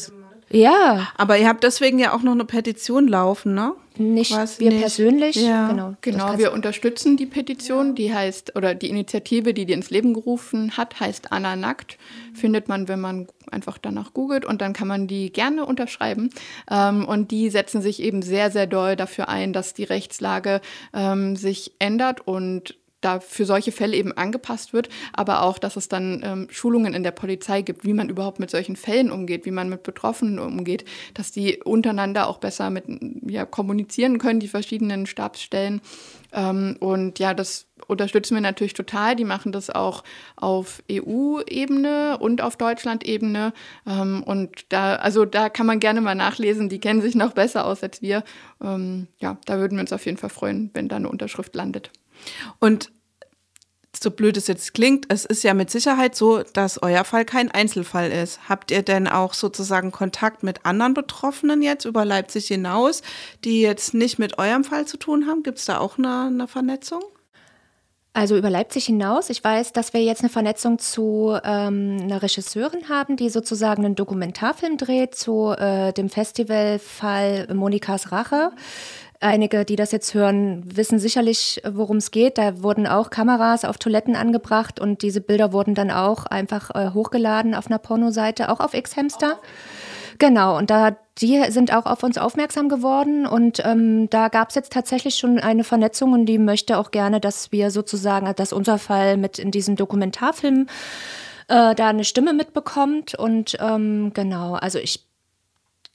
Ja. 0.51 1.09
Aber 1.17 1.37
ihr 1.37 1.47
habt 1.47 1.63
deswegen 1.63 1.99
ja 1.99 2.13
auch 2.13 2.21
noch 2.21 2.31
eine 2.33 2.45
Petition 2.45 3.07
laufen, 3.07 3.53
ne? 3.53 3.73
Nicht 3.99 4.33
Was 4.33 4.61
wir 4.61 4.69
nicht. 4.69 4.79
persönlich. 4.79 5.35
Ja. 5.35 5.67
Genau, 5.67 5.95
genau 5.99 6.37
wir 6.37 6.53
unterstützen 6.53 7.17
die 7.17 7.25
Petition, 7.25 7.95
die 7.95 8.13
heißt, 8.13 8.55
oder 8.55 8.73
die 8.73 8.89
Initiative, 8.89 9.53
die 9.53 9.65
die 9.65 9.73
ins 9.73 9.89
Leben 9.89 10.13
gerufen 10.13 10.77
hat, 10.77 11.01
heißt 11.01 11.33
Anna 11.33 11.57
Nackt. 11.57 11.97
Findet 12.33 12.69
man, 12.69 12.87
wenn 12.87 13.01
man 13.01 13.27
einfach 13.51 13.77
danach 13.77 14.13
googelt 14.13 14.45
und 14.45 14.61
dann 14.61 14.71
kann 14.71 14.87
man 14.87 15.07
die 15.07 15.33
gerne 15.33 15.65
unterschreiben. 15.65 16.29
Ähm, 16.71 17.05
und 17.05 17.31
die 17.31 17.49
setzen 17.49 17.81
sich 17.81 18.01
eben 18.01 18.21
sehr, 18.21 18.51
sehr 18.51 18.67
doll 18.67 18.95
dafür 18.95 19.27
ein, 19.27 19.51
dass 19.51 19.73
die 19.73 19.83
Rechtslage 19.83 20.61
ähm, 20.93 21.35
sich 21.35 21.73
ändert 21.79 22.25
und 22.25 22.78
da 23.01 23.19
für 23.19 23.45
solche 23.45 23.71
Fälle 23.71 23.95
eben 23.95 24.11
angepasst 24.11 24.73
wird, 24.73 24.89
aber 25.13 25.43
auch, 25.43 25.57
dass 25.57 25.75
es 25.75 25.87
dann 25.87 26.21
ähm, 26.23 26.47
Schulungen 26.49 26.93
in 26.93 27.03
der 27.03 27.11
Polizei 27.11 27.61
gibt, 27.61 27.85
wie 27.85 27.93
man 27.93 28.09
überhaupt 28.09 28.39
mit 28.39 28.49
solchen 28.49 28.75
Fällen 28.75 29.11
umgeht, 29.11 29.45
wie 29.45 29.51
man 29.51 29.69
mit 29.69 29.83
Betroffenen 29.83 30.39
umgeht, 30.39 30.85
dass 31.13 31.31
die 31.31 31.61
untereinander 31.63 32.27
auch 32.27 32.37
besser 32.37 32.69
mit 32.69 32.85
ja, 33.25 33.45
kommunizieren 33.45 34.17
können, 34.17 34.39
die 34.39 34.47
verschiedenen 34.47 35.05
Stabsstellen. 35.05 35.81
Ähm, 36.31 36.77
und 36.79 37.19
ja, 37.19 37.33
das 37.33 37.67
unterstützen 37.87 38.35
wir 38.35 38.41
natürlich 38.41 38.73
total. 38.73 39.15
Die 39.15 39.25
machen 39.25 39.51
das 39.51 39.69
auch 39.69 40.03
auf 40.35 40.83
EU-Ebene 40.91 42.17
und 42.19 42.41
auf 42.41 42.57
Deutschland-Ebene. 42.57 43.53
Ähm, 43.87 44.23
und 44.23 44.65
da, 44.69 44.95
also 44.95 45.25
da 45.25 45.49
kann 45.49 45.65
man 45.65 45.79
gerne 45.79 46.01
mal 46.01 46.15
nachlesen. 46.15 46.69
Die 46.69 46.79
kennen 46.79 47.01
sich 47.01 47.15
noch 47.15 47.33
besser 47.33 47.65
aus 47.65 47.83
als 47.83 48.01
wir. 48.01 48.23
Ähm, 48.61 49.07
ja, 49.19 49.37
da 49.45 49.57
würden 49.57 49.77
wir 49.77 49.81
uns 49.81 49.93
auf 49.93 50.05
jeden 50.05 50.17
Fall 50.17 50.29
freuen, 50.29 50.69
wenn 50.73 50.87
da 50.87 50.97
eine 50.97 51.09
Unterschrift 51.09 51.55
landet. 51.55 51.91
Und 52.59 52.91
so 54.03 54.11
blöd 54.11 54.37
es 54.37 54.47
jetzt 54.47 54.73
klingt, 54.73 55.05
es 55.09 55.25
ist 55.25 55.43
ja 55.43 55.53
mit 55.53 55.69
Sicherheit 55.69 56.15
so, 56.15 56.43
dass 56.43 56.81
euer 56.81 57.03
Fall 57.03 57.25
kein 57.25 57.51
Einzelfall 57.51 58.11
ist. 58.11 58.47
Habt 58.47 58.71
ihr 58.71 58.83
denn 58.83 59.07
auch 59.07 59.33
sozusagen 59.33 59.91
Kontakt 59.91 60.43
mit 60.43 60.65
anderen 60.65 60.93
Betroffenen 60.93 61.61
jetzt 61.61 61.85
über 61.85 62.05
Leipzig 62.05 62.47
hinaus, 62.47 63.01
die 63.43 63.61
jetzt 63.61 63.93
nicht 63.93 64.19
mit 64.19 64.37
eurem 64.37 64.63
Fall 64.63 64.85
zu 64.85 64.97
tun 64.97 65.27
haben? 65.27 65.43
Gibt 65.43 65.57
es 65.57 65.65
da 65.65 65.79
auch 65.79 65.97
eine, 65.97 66.27
eine, 66.27 66.47
Vernetzung? 66.47 67.01
Also 68.13 68.37
über 68.37 68.49
Leipzig 68.49 68.85
hinaus. 68.85 69.29
Ich 69.29 69.43
weiß, 69.43 69.71
dass 69.73 69.93
wir 69.93 70.01
jetzt 70.01 70.21
eine 70.21 70.29
Vernetzung 70.29 70.79
zu 70.79 71.37
ähm, 71.43 71.97
einer 72.01 72.21
Regisseurin 72.21 72.89
haben, 72.89 73.17
die 73.17 73.29
sozusagen 73.29 73.85
einen 73.85 73.95
Dokumentarfilm 73.95 74.77
dreht 74.77 75.15
zu 75.15 75.51
äh, 75.51 75.93
dem 75.93 76.09
Festivalfall 76.09 77.53
Monikas 77.53 78.11
Rache. 78.11 78.51
Einige, 79.21 79.65
die 79.65 79.75
das 79.75 79.91
jetzt 79.91 80.13
hören, 80.13 80.63
wissen 80.65 80.97
sicherlich, 80.97 81.61
worum 81.69 81.97
es 81.97 82.11
geht. 82.11 82.37
Da 82.37 82.63
wurden 82.63 82.87
auch 82.87 83.09
Kameras 83.09 83.65
auf 83.65 83.77
Toiletten 83.77 84.15
angebracht 84.15 84.79
und 84.79 85.01
diese 85.01 85.19
Bilder 85.19 85.51
wurden 85.51 85.75
dann 85.75 85.91
auch 85.91 86.25
einfach 86.25 86.73
äh, 86.73 86.91
hochgeladen 86.93 87.53
auf 87.53 87.67
einer 87.67 87.79
Pornoseite, 87.79 88.49
auch 88.49 88.61
auf 88.61 88.73
X-Hamster. 88.73 89.37
Genau, 90.19 90.57
und 90.57 90.69
da 90.69 90.95
die 91.21 91.43
sind 91.49 91.73
auch 91.73 91.85
auf 91.85 92.03
uns 92.03 92.17
aufmerksam 92.17 92.69
geworden 92.69 93.25
und 93.25 93.61
ähm, 93.65 94.09
da 94.09 94.29
gab 94.29 94.49
es 94.49 94.55
jetzt 94.55 94.71
tatsächlich 94.71 95.15
schon 95.15 95.37
eine 95.37 95.65
Vernetzung 95.65 96.13
und 96.13 96.25
die 96.25 96.37
möchte 96.37 96.77
auch 96.77 96.91
gerne, 96.91 97.19
dass 97.19 97.51
wir 97.51 97.71
sozusagen, 97.71 98.33
dass 98.35 98.53
unser 98.53 98.77
Fall 98.77 99.17
mit 99.17 99.37
in 99.37 99.51
diesem 99.51 99.75
Dokumentarfilm 99.75 100.67
äh, 101.49 101.75
da 101.75 101.89
eine 101.89 102.05
Stimme 102.05 102.33
mitbekommt 102.33 103.15
und 103.15 103.57
ähm, 103.59 104.11
genau, 104.13 104.53
also 104.53 104.79
ich 104.79 105.08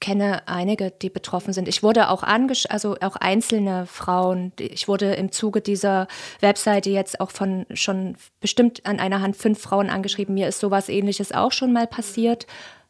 kenne 0.01 0.47
einige, 0.47 0.91
die 0.91 1.11
betroffen 1.11 1.53
sind. 1.53 1.69
Ich 1.69 1.83
wurde 1.83 2.11
auch 2.11 2.23
angesch 2.23 2.67
also 2.69 2.97
auch 3.01 3.17
einzelne 3.17 3.87
Frauen. 3.87 4.53
Ich 4.59 4.89
wurde 4.89 5.15
im 5.15 5.33
Zuge 5.33 5.61
dieser 5.61 6.09
Webseite 6.41 6.91
jetzt 6.91 7.21
auch 7.21 7.31
von 7.31 7.67
schon 7.75 8.17
bestimmt 8.41 8.85
an 8.87 9.01
einer 9.01 9.21
Hand 9.21 9.37
fünf 9.37 9.61
Frauen 9.61 9.91
angeschrieben. 9.91 10.35
Mir 10.35 10.49
ist 10.49 10.61
sowas 10.61 10.89
ähnliches 10.89 11.33
auch 11.33 11.53
schon 11.53 11.73
mal 11.73 11.87
passiert. 11.87 12.47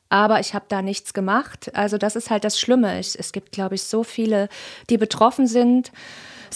Aber 0.08 0.40
ich 0.40 0.54
habe 0.54 0.66
da 0.68 0.82
nichts 0.82 1.14
gemacht. 1.14 1.74
Also 1.74 1.98
das 1.98 2.14
ist 2.14 2.30
halt 2.30 2.44
das 2.44 2.58
Schlimme. 2.58 3.00
Ich, 3.00 3.18
es 3.18 3.32
gibt, 3.32 3.52
glaube 3.52 3.74
ich, 3.74 3.82
so 3.84 4.04
viele, 4.04 4.48
die 4.90 4.98
betroffen 4.98 5.46
sind 5.46 5.92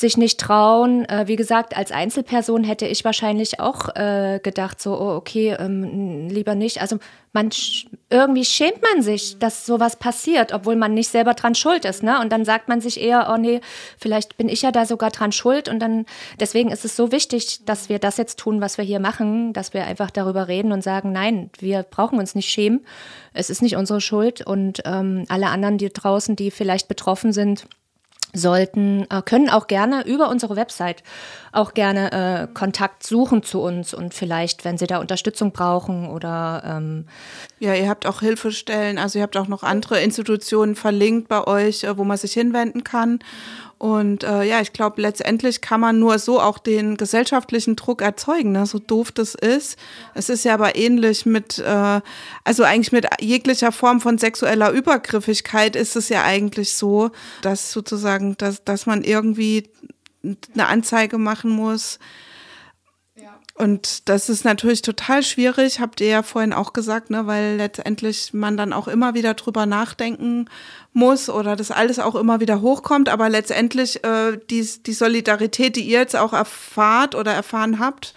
sich 0.01 0.17
nicht 0.17 0.41
trauen. 0.41 1.05
Äh, 1.07 1.27
wie 1.27 1.37
gesagt, 1.37 1.77
als 1.77 1.93
Einzelperson 1.93 2.65
hätte 2.65 2.87
ich 2.87 3.05
wahrscheinlich 3.05 3.61
auch 3.61 3.95
äh, 3.95 4.41
gedacht, 4.43 4.81
so, 4.81 4.99
oh, 4.99 5.17
okay, 5.17 5.57
ähm, 5.59 6.29
lieber 6.29 6.55
nicht. 6.55 6.81
Also 6.81 6.99
man 7.33 7.51
irgendwie 8.11 8.45
schämt 8.45 8.83
man 8.83 9.03
sich, 9.03 9.39
dass 9.39 9.67
sowas 9.67 9.97
passiert, 9.97 10.53
obwohl 10.53 10.77
man 10.77 10.95
nicht 10.95 11.09
selber 11.09 11.35
dran 11.35 11.55
schuld 11.55 11.85
ist. 11.85 12.03
Ne? 12.03 12.21
Und 12.21 12.33
dann 12.33 12.45
sagt 12.45 12.69
man 12.69 12.81
sich 12.81 13.01
eher, 13.01 13.31
oh 13.33 13.37
nee, 13.37 13.61
vielleicht 13.99 14.37
bin 14.37 14.49
ich 14.49 14.63
ja 14.63 14.73
da 14.73 14.87
sogar 14.87 15.11
dran 15.11 15.33
schuld. 15.33 15.69
Und 15.69 15.79
dann, 15.81 16.07
deswegen 16.41 16.71
ist 16.71 16.85
es 16.85 16.97
so 16.97 17.13
wichtig, 17.13 17.65
dass 17.67 17.89
wir 17.89 17.99
das 17.99 18.17
jetzt 18.17 18.39
tun, 18.39 18.61
was 18.61 18.79
wir 18.79 18.85
hier 18.85 19.01
machen, 19.01 19.53
dass 19.53 19.75
wir 19.75 19.85
einfach 19.85 20.11
darüber 20.11 20.49
reden 20.49 20.73
und 20.73 20.83
sagen, 20.83 21.13
nein, 21.13 21.51
wir 21.59 21.83
brauchen 21.83 22.19
uns 22.19 22.35
nicht 22.35 22.51
schämen. 22.51 22.85
Es 23.35 23.51
ist 23.51 23.63
nicht 23.63 23.77
unsere 23.77 24.01
Schuld. 24.01 24.47
Und 24.47 24.83
ähm, 24.85 25.25
alle 25.29 25.49
anderen, 25.49 25.79
die 25.79 25.93
draußen, 25.93 26.35
die 26.35 26.51
vielleicht 26.51 26.89
betroffen 26.89 27.33
sind, 27.33 27.67
sollten, 28.35 29.07
äh, 29.11 29.23
können 29.23 29.49
auch 29.49 29.67
gerne 29.67 30.07
über 30.07 30.29
unsere 30.29 30.57
Website 30.57 31.03
auch 31.53 31.73
gerne 31.73 32.13
äh, 32.13 32.55
Kontakt 32.55 33.07
suchen 33.07 33.43
zu 33.43 33.61
uns 33.63 33.95
und 33.95 34.13
vielleicht, 34.13 34.65
wenn 34.65 34.77
sie 34.77 34.87
da 34.87 34.99
Unterstützung 34.99 35.53
brauchen 35.53 36.09
oder 36.09 36.63
ähm 36.65 37.07
ja, 37.59 37.75
ihr 37.75 37.89
habt 37.89 38.07
auch 38.07 38.21
Hilfestellen, 38.21 38.99
also 38.99 39.19
ihr 39.19 39.23
habt 39.23 39.37
auch 39.37 39.49
noch 39.49 39.63
andere 39.63 40.01
Institutionen 40.01 40.77
verlinkt 40.77 41.29
bei 41.29 41.47
euch, 41.47 41.85
äh, 41.85 41.97
wo 41.97 42.05
man 42.05 42.19
sich 42.19 42.33
hinwenden 42.35 42.85
kann. 42.85 43.21
Und 43.79 44.25
äh, 44.25 44.43
ja, 44.43 44.61
ich 44.61 44.73
glaube, 44.73 45.01
letztendlich 45.01 45.61
kann 45.61 45.81
man 45.81 46.01
nur 46.01 46.19
so 46.19 46.41
auch 46.41 46.59
den 46.59 46.97
gesellschaftlichen 46.97 47.77
Druck 47.77 48.03
erzeugen, 48.03 48.51
ne? 48.51 48.67
so 48.67 48.81
doof 48.81 49.13
das 49.13 49.37
ist. 49.37 49.79
Es 50.15 50.29
ist 50.29 50.45
ja 50.45 50.55
aber 50.55 50.75
ähnlich 50.75 51.27
mit, 51.27 51.61
äh, 51.61 52.01
also 52.43 52.65
eigentlich 52.65 52.91
mit 52.91 53.07
jeglicher 53.21 53.71
Form 53.71 54.01
von 54.01 54.19
sexueller 54.19 54.73
Übergriffigkeit 54.73 55.77
ist 55.77 55.95
es 55.95 56.09
ja 56.09 56.25
eigentlich 56.25 56.75
so, 56.75 57.11
dass 57.43 57.71
sozusagen, 57.71 58.37
dass, 58.37 58.65
dass 58.65 58.87
man 58.87 59.05
irgendwie 59.05 59.71
eine 60.25 60.67
Anzeige 60.67 61.17
machen 61.17 61.51
muss. 61.51 62.01
Und 63.59 64.09
das 64.09 64.29
ist 64.29 64.45
natürlich 64.45 64.83
total 64.83 65.25
schwierig, 65.25 65.81
habt 65.81 66.01
ihr 66.01 66.07
ja 66.07 66.23
vorhin 66.23 66.53
auch 66.53 66.73
gesagt, 66.73 67.11
ne, 67.11 67.27
weil 67.27 67.57
letztendlich 67.57 68.33
man 68.33 68.57
dann 68.57 68.73
auch 68.73 68.87
immer 68.87 69.15
wieder 69.15 69.35
drüber 69.35 69.67
nachdenken 69.67 70.49
muss 70.93 71.31
oder 71.31 71.55
das 71.55 71.71
alles 71.71 71.99
auch 71.99 72.15
immer 72.15 72.41
wieder 72.41 72.61
hochkommt. 72.61 73.09
Aber 73.09 73.29
letztendlich 73.29 74.03
äh, 74.05 74.39
die, 74.51 74.67
die 74.85 74.93
Solidarität, 74.93 75.77
die 75.77 75.83
ihr 75.83 76.01
jetzt 76.01 76.17
auch 76.17 76.33
erfahrt 76.33 77.15
oder 77.15 77.33
erfahren 77.33 77.79
habt, 77.79 78.15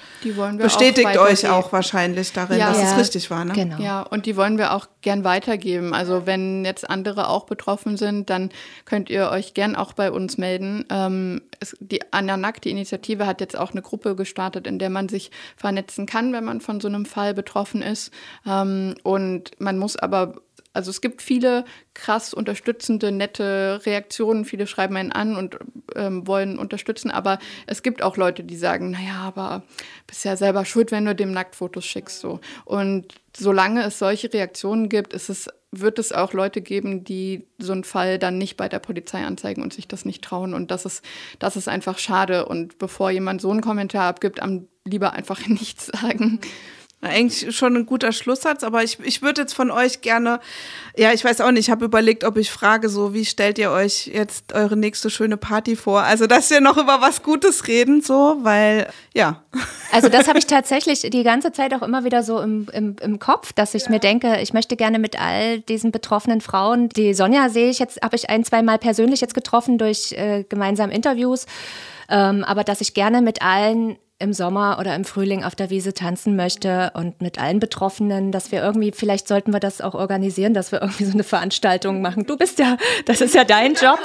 bestätigt 0.58 1.18
auch 1.18 1.26
euch 1.26 1.48
auch 1.48 1.72
wahrscheinlich 1.72 2.34
darin, 2.34 2.60
ja. 2.60 2.70
dass 2.70 2.82
ja. 2.82 2.92
es 2.92 2.98
richtig 2.98 3.30
war. 3.30 3.46
Ne? 3.46 3.54
Genau. 3.54 3.78
Ja, 3.80 4.02
und 4.02 4.26
die 4.26 4.36
wollen 4.36 4.58
wir 4.58 4.74
auch 4.74 4.88
gern 5.02 5.24
weitergeben. 5.24 5.94
Also 5.94 6.26
wenn 6.26 6.66
jetzt 6.66 6.90
andere 6.90 7.28
auch 7.28 7.46
betroffen 7.46 7.98
sind, 7.98 8.30
dann 8.30 8.50
könnt 8.86 9.10
ihr 9.10 9.30
euch 9.30 9.54
gern 9.54 9.76
auch 9.76 9.94
bei 9.94 10.12
uns 10.12 10.38
melden. 10.38 10.86
Ähm, 10.90 11.42
es, 11.60 11.76
die 11.80 12.02
Anja 12.12 12.38
Nack, 12.38 12.62
die 12.62 12.72
Initiative, 12.72 13.28
hat 13.28 13.42
jetzt 13.42 13.58
auch 13.58 13.72
eine 13.72 13.82
Gruppe 13.82 14.16
gestartet, 14.16 14.66
in 14.66 14.80
der 14.80 14.90
man 14.90 15.10
sich 15.10 15.32
vernetzen 15.56 16.06
kann, 16.06 16.34
wenn 16.34 16.44
man 16.44 16.62
von 16.62 16.80
so 16.80 16.88
einem 16.88 17.06
Fall 17.06 17.34
betroffen 17.34 17.82
ist. 17.82 18.12
Ähm, 18.46 18.96
und 19.04 19.52
man 19.60 19.78
muss 19.78 19.98
aber 19.98 20.36
also 20.74 20.90
es 20.90 21.02
gibt 21.02 21.22
viele 21.22 21.66
krass 21.94 22.34
unterstützende, 22.34 23.12
nette 23.12 23.82
Reaktionen. 23.86 24.46
Viele 24.46 24.68
schreiben 24.68 24.96
einen 24.96 25.12
an 25.12 25.36
und 25.36 25.58
ähm, 25.96 26.26
wollen 26.28 26.58
unterstützen, 26.58 27.12
aber 27.12 27.40
es 27.68 27.84
gibt 27.84 28.02
auch 28.02 28.16
Leute, 28.16 28.44
die 28.44 28.56
sagen, 28.56 28.92
naja, 28.92 29.16
aber 29.16 29.64
bist 30.08 30.24
ja 30.24 30.38
selber 30.38 30.64
schuld, 30.64 30.92
wenn 30.92 31.06
du 31.06 31.14
dem 31.14 31.32
Nacktfotos 31.32 31.86
schickst. 31.86 32.20
So. 32.20 32.40
Und 32.64 33.14
solange 33.36 33.84
es 33.84 34.00
solche 34.00 34.32
Reaktionen 34.32 34.88
gibt, 34.88 35.14
ist 35.14 35.30
es, 35.30 35.50
wird 35.72 36.00
es 36.00 36.14
auch 36.14 36.32
Leute 36.32 36.62
geben, 36.62 37.04
die 37.04 37.48
so 37.58 37.74
einen 37.74 37.84
Fall 37.84 38.18
dann 38.18 38.38
nicht 38.38 38.56
bei 38.56 38.70
der 38.70 38.80
Polizei 38.80 39.26
anzeigen 39.26 39.64
und 39.64 39.74
sich 39.74 39.88
das 39.88 40.06
nicht 40.06 40.24
trauen. 40.24 40.54
Und 40.54 40.72
das 40.72 40.86
ist, 40.86 41.04
das 41.40 41.58
ist 41.58 41.68
einfach 41.68 41.98
schade. 41.98 42.46
Und 42.46 42.78
bevor 42.78 43.12
jemand 43.12 43.42
so 43.42 43.52
einen 43.52 43.62
Kommentar 43.62 44.08
abgibt, 44.08 44.42
am 44.42 44.68
lieber 44.86 45.14
einfach 45.14 45.46
nichts 45.48 45.88
sagen. 45.88 46.40
Eigentlich 47.04 47.56
schon 47.56 47.76
ein 47.76 47.88
guter 47.88 48.12
Schlusssatz, 48.12 48.64
aber 48.64 48.84
ich, 48.84 49.00
ich 49.00 49.24
würde 49.24 49.42
jetzt 49.42 49.54
von 49.54 49.72
euch 49.72 50.02
gerne, 50.02 50.40
ja, 50.96 51.12
ich 51.14 51.26
weiß 51.26 51.42
auch 51.42 51.50
nicht, 51.50 51.66
ich 51.68 51.72
habe 51.72 51.84
überlegt, 51.84 52.24
ob 52.24 52.38
ich 52.38 52.52
frage, 52.52 52.90
so, 52.90 53.16
wie 53.16 53.26
stellt 53.26 53.58
ihr 53.58 53.72
euch 53.72 54.06
jetzt 54.06 54.54
eure 54.54 54.78
nächste 54.78 55.10
schöne 55.10 55.36
Party 55.36 55.76
vor? 55.76 56.02
Also, 56.04 56.28
dass 56.28 56.52
wir 56.52 56.62
noch 56.62 56.78
über 56.78 57.02
was 57.02 57.24
Gutes 57.24 57.68
reden, 57.68 58.04
so, 58.04 58.38
weil, 58.42 58.88
ja. 59.16 59.42
Also, 59.92 60.10
das 60.10 60.28
habe 60.28 60.38
ich 60.38 60.46
tatsächlich 60.48 61.02
die 61.02 61.24
ganze 61.24 61.52
Zeit 61.52 61.74
auch 61.74 61.82
immer 61.82 62.04
wieder 62.04 62.22
so 62.22 62.40
im, 62.40 62.68
im, 62.72 62.96
im 63.02 63.18
Kopf, 63.18 63.52
dass 63.52 63.74
ich 63.74 63.86
ja. 63.86 63.90
mir 63.90 64.00
denke, 64.00 64.40
ich 64.40 64.54
möchte 64.54 64.76
gerne 64.76 65.00
mit 65.00 65.20
all 65.20 65.60
diesen 65.62 65.92
betroffenen 65.92 66.40
Frauen, 66.40 66.90
die 66.90 67.16
Sonja 67.16 67.50
sehe 67.50 67.72
ich 67.72 67.80
jetzt, 67.80 68.00
habe 68.04 68.16
ich 68.16 68.30
ein, 68.30 68.44
zwei 68.44 68.62
Mal 68.62 68.78
persönlich 68.78 69.22
jetzt 69.22 69.34
getroffen 69.34 69.80
durch 69.80 70.12
äh, 70.12 70.44
gemeinsame 70.48 70.94
Interviews, 70.94 71.48
ähm, 72.10 72.44
aber 72.44 72.64
dass 72.64 72.80
ich 72.80 72.94
gerne 72.94 73.24
mit 73.24 73.42
allen 73.42 73.98
im 74.22 74.34
Sommer 74.34 74.78
oder 74.80 74.96
im 74.96 75.04
Frühling 75.04 75.44
auf 75.44 75.56
der 75.56 75.70
Wiese 75.70 75.94
tanzen 75.94 76.36
möchte 76.36 76.92
und 76.94 77.22
mit 77.22 77.40
allen 77.40 77.60
Betroffenen, 77.60 78.32
dass 78.32 78.52
wir 78.52 78.62
irgendwie, 78.62 78.92
vielleicht 78.92 79.28
sollten 79.28 79.52
wir 79.52 79.60
das 79.60 79.82
auch 79.82 79.96
organisieren, 79.96 80.54
dass 80.54 80.72
wir 80.72 80.82
irgendwie 80.82 81.06
so 81.06 81.14
eine 81.14 81.24
Veranstaltung 81.24 82.02
machen. 82.02 82.26
Du 82.26 82.38
bist 82.38 82.60
ja, 82.60 82.78
das 83.06 83.22
ist 83.22 83.36
ja 83.36 83.44
dein 83.44 83.74
Job. 83.74 84.00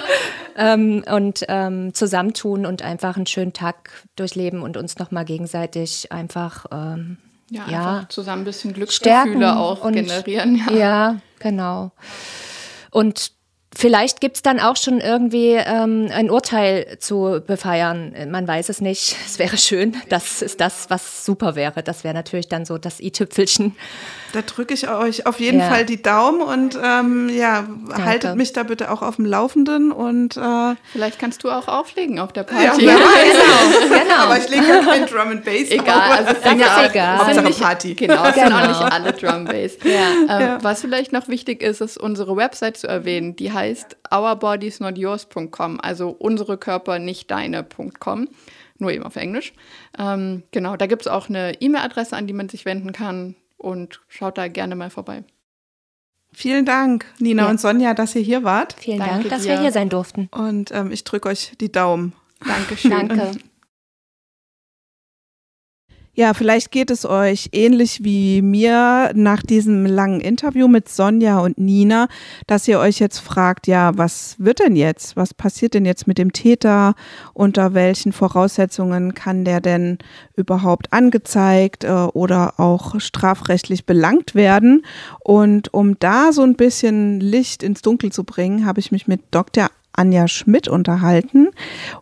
Ähm, 0.56 1.04
und 1.10 1.44
ähm, 1.48 1.92
zusammentun 1.92 2.64
und 2.64 2.82
einfach 2.82 3.16
einen 3.16 3.26
schönen 3.26 3.52
Tag 3.52 3.90
durchleben 4.16 4.62
und 4.62 4.76
uns 4.76 4.98
nochmal 4.98 5.24
gegenseitig 5.24 6.10
einfach, 6.10 6.64
ähm, 6.72 7.18
ja, 7.50 7.68
ja 7.68 7.78
einfach 7.78 8.08
zusammen 8.08 8.42
ein 8.42 8.46
bisschen 8.46 8.72
Glücksgefühle 8.72 9.56
auch 9.56 9.84
und, 9.84 9.92
generieren. 9.92 10.56
Ja. 10.70 10.76
ja, 10.76 11.16
genau. 11.38 11.92
Und 12.90 13.35
Vielleicht 13.78 14.22
gibt 14.22 14.36
es 14.36 14.42
dann 14.42 14.58
auch 14.58 14.76
schon 14.76 15.00
irgendwie 15.00 15.50
ähm, 15.52 16.08
ein 16.10 16.30
Urteil 16.30 16.96
zu 16.98 17.42
befeiern. 17.46 18.14
Man 18.30 18.48
weiß 18.48 18.70
es 18.70 18.80
nicht. 18.80 19.16
Es 19.26 19.38
wäre 19.38 19.58
schön. 19.58 19.94
Das 20.08 20.40
ist 20.40 20.62
das, 20.62 20.88
was 20.88 21.26
super 21.26 21.56
wäre. 21.56 21.82
Das 21.82 22.02
wäre 22.02 22.14
natürlich 22.14 22.48
dann 22.48 22.64
so 22.64 22.78
das 22.78 23.00
i-Tüpfelchen. 23.00 23.76
Da 24.36 24.42
drücke 24.42 24.74
ich 24.74 24.86
euch 24.86 25.24
auf 25.24 25.40
jeden 25.40 25.60
ja. 25.60 25.68
Fall 25.70 25.86
die 25.86 26.02
Daumen 26.02 26.42
und 26.42 26.78
ähm, 26.84 27.30
ja, 27.30 27.66
Danke. 27.88 28.04
haltet 28.04 28.36
mich 28.36 28.52
da 28.52 28.64
bitte 28.64 28.90
auch 28.90 29.00
auf 29.00 29.16
dem 29.16 29.24
Laufenden 29.24 29.92
und 29.92 30.36
äh, 30.36 30.74
vielleicht 30.92 31.18
kannst 31.18 31.42
du 31.42 31.50
auch 31.50 31.68
auflegen 31.68 32.18
auf 32.18 32.34
der 32.34 32.42
Party. 32.42 32.84
Ja, 32.84 32.96
genau, 32.96 33.98
genau. 34.02 34.14
Aber 34.24 34.36
ich 34.36 34.46
lege 34.50 34.66
ja 34.66 34.80
kein 34.82 35.06
Drum 35.06 35.28
and 35.28 35.42
Bass. 35.42 35.70
Egal, 35.70 35.88
auf. 35.88 36.18
also 36.18 36.34
das 36.34 36.52
ist 36.52 36.90
egal. 36.90 37.18
Hauptsache 37.18 37.50
Party. 37.62 37.94
Genau, 37.94 38.26
es 38.26 38.34
genau. 38.34 38.46
sind 38.46 38.56
auch 38.56 38.68
nicht 38.68 38.92
alle 38.92 39.12
Drum 39.14 39.44
Bass. 39.46 39.78
Ja. 39.84 40.38
Ähm, 40.38 40.58
was 40.60 40.82
vielleicht 40.82 41.14
noch 41.14 41.28
wichtig 41.28 41.62
ist, 41.62 41.80
ist 41.80 41.96
unsere 41.96 42.36
Website 42.36 42.76
zu 42.76 42.88
erwähnen. 42.88 43.36
Die 43.36 43.52
heißt 43.52 43.96
ourbodiesnotyours.com, 44.10 45.80
also 45.80 46.10
unsere 46.10 46.58
Körper 46.58 46.98
nicht 46.98 47.30
deine.com 47.30 48.28
nur 48.78 48.90
eben 48.90 49.04
auf 49.04 49.16
Englisch. 49.16 49.54
Ähm, 49.98 50.42
genau, 50.50 50.76
da 50.76 50.86
gibt 50.86 51.00
es 51.00 51.08
auch 51.08 51.30
eine 51.30 51.54
E-Mail-Adresse, 51.62 52.14
an 52.14 52.26
die 52.26 52.34
man 52.34 52.50
sich 52.50 52.66
wenden 52.66 52.92
kann 52.92 53.34
und 53.56 54.00
schaut 54.08 54.38
da 54.38 54.48
gerne 54.48 54.76
mal 54.76 54.90
vorbei. 54.90 55.24
Vielen 56.32 56.66
Dank, 56.66 57.06
Nina 57.18 57.44
ja. 57.44 57.50
und 57.50 57.60
Sonja, 57.60 57.94
dass 57.94 58.14
ihr 58.14 58.22
hier 58.22 58.44
wart. 58.44 58.74
Vielen 58.78 58.98
Danke 58.98 59.14
Dank, 59.14 59.28
dass 59.30 59.42
dir. 59.42 59.52
wir 59.52 59.60
hier 59.60 59.72
sein 59.72 59.88
durften. 59.88 60.28
Und 60.32 60.70
ähm, 60.70 60.90
ich 60.92 61.04
drücke 61.04 61.28
euch 61.28 61.52
die 61.60 61.72
Daumen. 61.72 62.12
Dankeschön. 62.46 62.90
Danke. 62.90 63.32
Ja, 66.18 66.32
vielleicht 66.32 66.70
geht 66.70 66.90
es 66.90 67.04
euch 67.04 67.50
ähnlich 67.52 68.02
wie 68.02 68.40
mir 68.40 69.12
nach 69.14 69.42
diesem 69.42 69.84
langen 69.84 70.22
Interview 70.22 70.66
mit 70.66 70.88
Sonja 70.88 71.40
und 71.40 71.58
Nina, 71.58 72.08
dass 72.46 72.66
ihr 72.66 72.78
euch 72.78 73.00
jetzt 73.00 73.18
fragt, 73.18 73.66
ja, 73.66 73.98
was 73.98 74.34
wird 74.38 74.60
denn 74.60 74.76
jetzt? 74.76 75.14
Was 75.16 75.34
passiert 75.34 75.74
denn 75.74 75.84
jetzt 75.84 76.06
mit 76.06 76.16
dem 76.16 76.32
Täter? 76.32 76.94
Unter 77.34 77.74
welchen 77.74 78.12
Voraussetzungen 78.12 79.12
kann 79.12 79.44
der 79.44 79.60
denn 79.60 79.98
überhaupt 80.36 80.90
angezeigt 80.90 81.84
äh, 81.84 81.90
oder 81.90 82.58
auch 82.58 82.98
strafrechtlich 82.98 83.84
belangt 83.84 84.34
werden? 84.34 84.86
Und 85.22 85.74
um 85.74 85.98
da 85.98 86.32
so 86.32 86.40
ein 86.44 86.54
bisschen 86.54 87.20
Licht 87.20 87.62
ins 87.62 87.82
Dunkel 87.82 88.10
zu 88.10 88.24
bringen, 88.24 88.64
habe 88.64 88.80
ich 88.80 88.90
mich 88.90 89.06
mit 89.06 89.20
Dr. 89.32 89.68
Anja 89.96 90.28
Schmidt 90.28 90.68
unterhalten. 90.68 91.48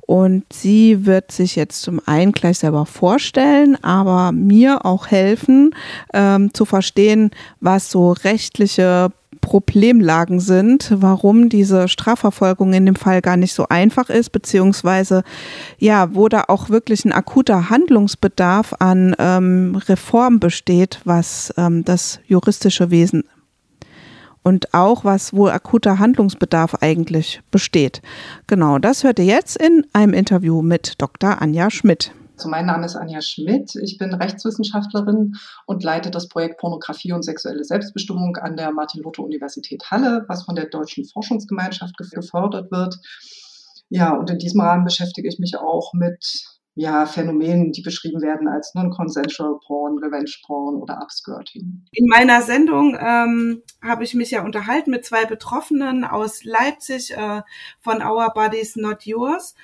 Und 0.00 0.44
sie 0.52 1.06
wird 1.06 1.32
sich 1.32 1.56
jetzt 1.56 1.82
zum 1.82 2.00
einen 2.06 2.32
gleich 2.32 2.58
selber 2.58 2.86
vorstellen, 2.86 3.82
aber 3.82 4.32
mir 4.32 4.84
auch 4.84 5.08
helfen 5.08 5.74
ähm, 6.12 6.52
zu 6.52 6.64
verstehen, 6.64 7.30
was 7.60 7.90
so 7.90 8.12
rechtliche 8.12 9.10
Problemlagen 9.44 10.40
sind, 10.40 10.90
warum 10.96 11.50
diese 11.50 11.86
Strafverfolgung 11.86 12.72
in 12.72 12.86
dem 12.86 12.96
Fall 12.96 13.20
gar 13.20 13.36
nicht 13.36 13.52
so 13.52 13.66
einfach 13.68 14.08
ist, 14.08 14.30
beziehungsweise 14.30 15.22
ja, 15.78 16.14
wo 16.14 16.28
da 16.30 16.44
auch 16.48 16.70
wirklich 16.70 17.04
ein 17.04 17.12
akuter 17.12 17.68
Handlungsbedarf 17.68 18.74
an 18.78 19.14
ähm, 19.18 19.76
Reform 19.86 20.40
besteht, 20.40 21.00
was 21.04 21.52
ähm, 21.58 21.84
das 21.84 22.20
juristische 22.26 22.90
Wesen 22.90 23.24
und 24.44 24.72
auch 24.72 25.04
was, 25.04 25.34
wo 25.34 25.48
akuter 25.48 25.98
Handlungsbedarf 25.98 26.76
eigentlich 26.80 27.42
besteht. 27.50 28.02
Genau, 28.46 28.78
das 28.78 29.02
hört 29.02 29.18
ihr 29.18 29.24
jetzt 29.24 29.56
in 29.56 29.84
einem 29.92 30.14
Interview 30.14 30.62
mit 30.62 31.00
Dr. 31.02 31.42
Anja 31.42 31.70
Schmidt. 31.70 32.12
Also 32.36 32.48
mein 32.48 32.66
Name 32.66 32.84
ist 32.84 32.96
Anja 32.96 33.20
Schmidt. 33.20 33.74
Ich 33.76 33.96
bin 33.96 34.12
Rechtswissenschaftlerin 34.12 35.34
und 35.66 35.84
leite 35.84 36.10
das 36.10 36.28
Projekt 36.28 36.58
Pornografie 36.58 37.12
und 37.12 37.22
sexuelle 37.22 37.64
Selbstbestimmung 37.64 38.36
an 38.36 38.56
der 38.56 38.72
Martin-Luther-Universität 38.72 39.84
Halle, 39.90 40.24
was 40.28 40.44
von 40.44 40.56
der 40.56 40.66
Deutschen 40.66 41.04
Forschungsgemeinschaft 41.04 41.96
gefördert 41.96 42.70
wird. 42.70 42.98
Ja, 43.88 44.12
und 44.14 44.30
in 44.30 44.38
diesem 44.38 44.60
Rahmen 44.60 44.84
beschäftige 44.84 45.28
ich 45.28 45.38
mich 45.38 45.56
auch 45.56 45.92
mit 45.94 46.44
ja, 46.76 47.06
Phänomenen, 47.06 47.70
die 47.70 47.82
beschrieben 47.82 48.20
werden 48.20 48.48
als 48.48 48.74
Non-Consensual 48.74 49.58
Porn, 49.64 49.98
Revenge 49.98 50.32
Porn 50.44 50.74
oder 50.76 51.00
Upskirting. 51.00 51.84
In 51.92 52.06
meiner 52.08 52.42
Sendung 52.42 52.96
ähm, 52.98 53.62
habe 53.80 54.02
ich 54.02 54.14
mich 54.14 54.32
ja 54.32 54.44
unterhalten 54.44 54.90
mit 54.90 55.04
zwei 55.04 55.24
Betroffenen 55.24 56.04
aus 56.04 56.42
Leipzig 56.42 57.16
äh, 57.16 57.42
von 57.80 58.02
Our 58.02 58.32
Bodies 58.34 58.74
Not 58.74 59.04
Yours. 59.06 59.54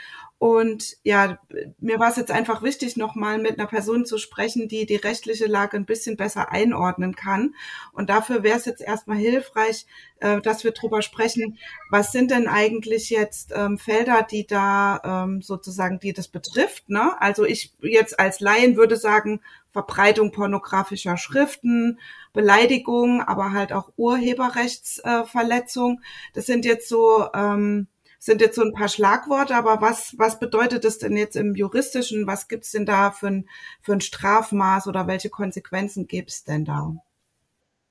Und 0.41 0.97
ja, 1.03 1.39
mir 1.81 1.99
war 1.99 2.09
es 2.09 2.17
jetzt 2.17 2.31
einfach 2.31 2.63
wichtig, 2.63 2.97
nochmal 2.97 3.37
mit 3.37 3.59
einer 3.59 3.69
Person 3.69 4.07
zu 4.07 4.17
sprechen, 4.17 4.69
die 4.69 4.87
die 4.87 4.97
rechtliche 4.97 5.45
Lage 5.45 5.77
ein 5.77 5.85
bisschen 5.85 6.17
besser 6.17 6.51
einordnen 6.51 7.15
kann. 7.15 7.55
Und 7.93 8.09
dafür 8.09 8.43
wäre 8.43 8.57
es 8.57 8.65
jetzt 8.65 8.81
erstmal 8.81 9.19
hilfreich, 9.19 9.85
äh, 10.19 10.41
dass 10.41 10.65
wir 10.65 10.71
drüber 10.71 11.03
sprechen, 11.03 11.59
was 11.91 12.13
sind 12.13 12.31
denn 12.31 12.49
eigentlich 12.49 13.11
jetzt 13.11 13.53
ähm, 13.55 13.77
Felder, 13.77 14.23
die 14.23 14.47
da 14.47 15.25
ähm, 15.25 15.43
sozusagen, 15.43 16.01
die 16.01 16.15
das 16.15 16.29
betrifft. 16.29 16.89
Ne? 16.89 17.21
Also 17.21 17.45
ich 17.45 17.75
jetzt 17.83 18.19
als 18.19 18.41
Laien 18.41 18.79
würde 18.79 18.97
sagen, 18.97 19.43
Verbreitung 19.73 20.33
pornografischer 20.33 21.19
Schriften, 21.19 21.99
Beleidigung, 22.33 23.21
aber 23.21 23.53
halt 23.53 23.75
auch 23.75 23.93
Urheberrechtsverletzung. 23.99 25.99
Äh, 25.99 26.33
das 26.33 26.47
sind 26.47 26.65
jetzt 26.65 26.89
so 26.89 27.29
ähm, 27.35 27.89
sind 28.21 28.43
jetzt 28.43 28.55
so 28.57 28.63
ein 28.63 28.75
paar 28.75 28.89
Schlagworte, 28.89 29.57
aber 29.57 29.81
was, 29.81 30.15
was 30.19 30.39
bedeutet 30.39 30.85
das 30.85 30.99
denn 30.99 31.17
jetzt 31.17 31.37
im 31.37 31.55
juristischen? 31.55 32.27
Was 32.27 32.49
gibt's 32.49 32.71
denn 32.71 32.85
da 32.85 33.11
für 33.11 33.29
ein, 33.29 33.49
für 33.81 33.95
ein 33.95 34.03
Strafmaß 34.03 34.87
oder 34.89 35.07
welche 35.07 35.31
Konsequenzen 35.31 36.07
gibt's 36.07 36.45
denn 36.45 36.67
da? 36.67 36.95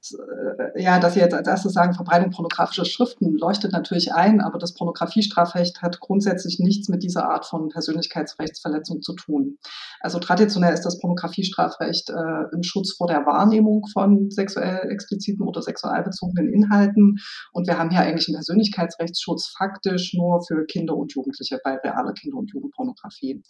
Äh, 0.01 0.81
ja, 0.81 0.99
dass 0.99 1.13
Sie 1.13 1.19
jetzt 1.19 1.33
als 1.33 1.47
erstes 1.47 1.73
sagen, 1.73 1.93
Verbreitung 1.93 2.31
pornografischer 2.31 2.85
Schriften 2.85 3.37
leuchtet 3.37 3.73
natürlich 3.73 4.13
ein, 4.13 4.41
aber 4.41 4.57
das 4.57 4.73
Pornografiestrafrecht 4.73 5.81
hat 5.81 5.99
grundsätzlich 5.99 6.59
nichts 6.59 6.87
mit 6.87 7.03
dieser 7.03 7.29
Art 7.29 7.45
von 7.45 7.69
Persönlichkeitsrechtsverletzung 7.69 9.01
zu 9.01 9.13
tun. 9.13 9.57
Also 9.99 10.19
traditionell 10.19 10.73
ist 10.73 10.85
das 10.85 10.99
Pornografiestrafrecht 10.99 12.09
äh, 12.09 12.55
ein 12.55 12.63
Schutz 12.63 12.93
vor 12.93 13.07
der 13.07 13.25
Wahrnehmung 13.25 13.85
von 13.91 14.29
sexuell 14.31 14.89
expliziten 14.89 15.45
oder 15.45 15.61
sexual 15.61 16.01
bezogenen 16.03 16.53
Inhalten. 16.53 17.17
Und 17.51 17.67
wir 17.67 17.77
haben 17.77 17.89
hier 17.89 18.01
eigentlich 18.01 18.27
einen 18.29 18.35
Persönlichkeitsrechtsschutz 18.35 19.53
faktisch 19.57 20.13
nur 20.13 20.41
für 20.47 20.65
Kinder 20.65 20.95
und 20.95 21.13
Jugendliche 21.13 21.59
bei 21.63 21.75
realer 21.75 22.13
Kinder- 22.13 22.37
und 22.37 22.51
Jugendpornografie. 22.51 23.43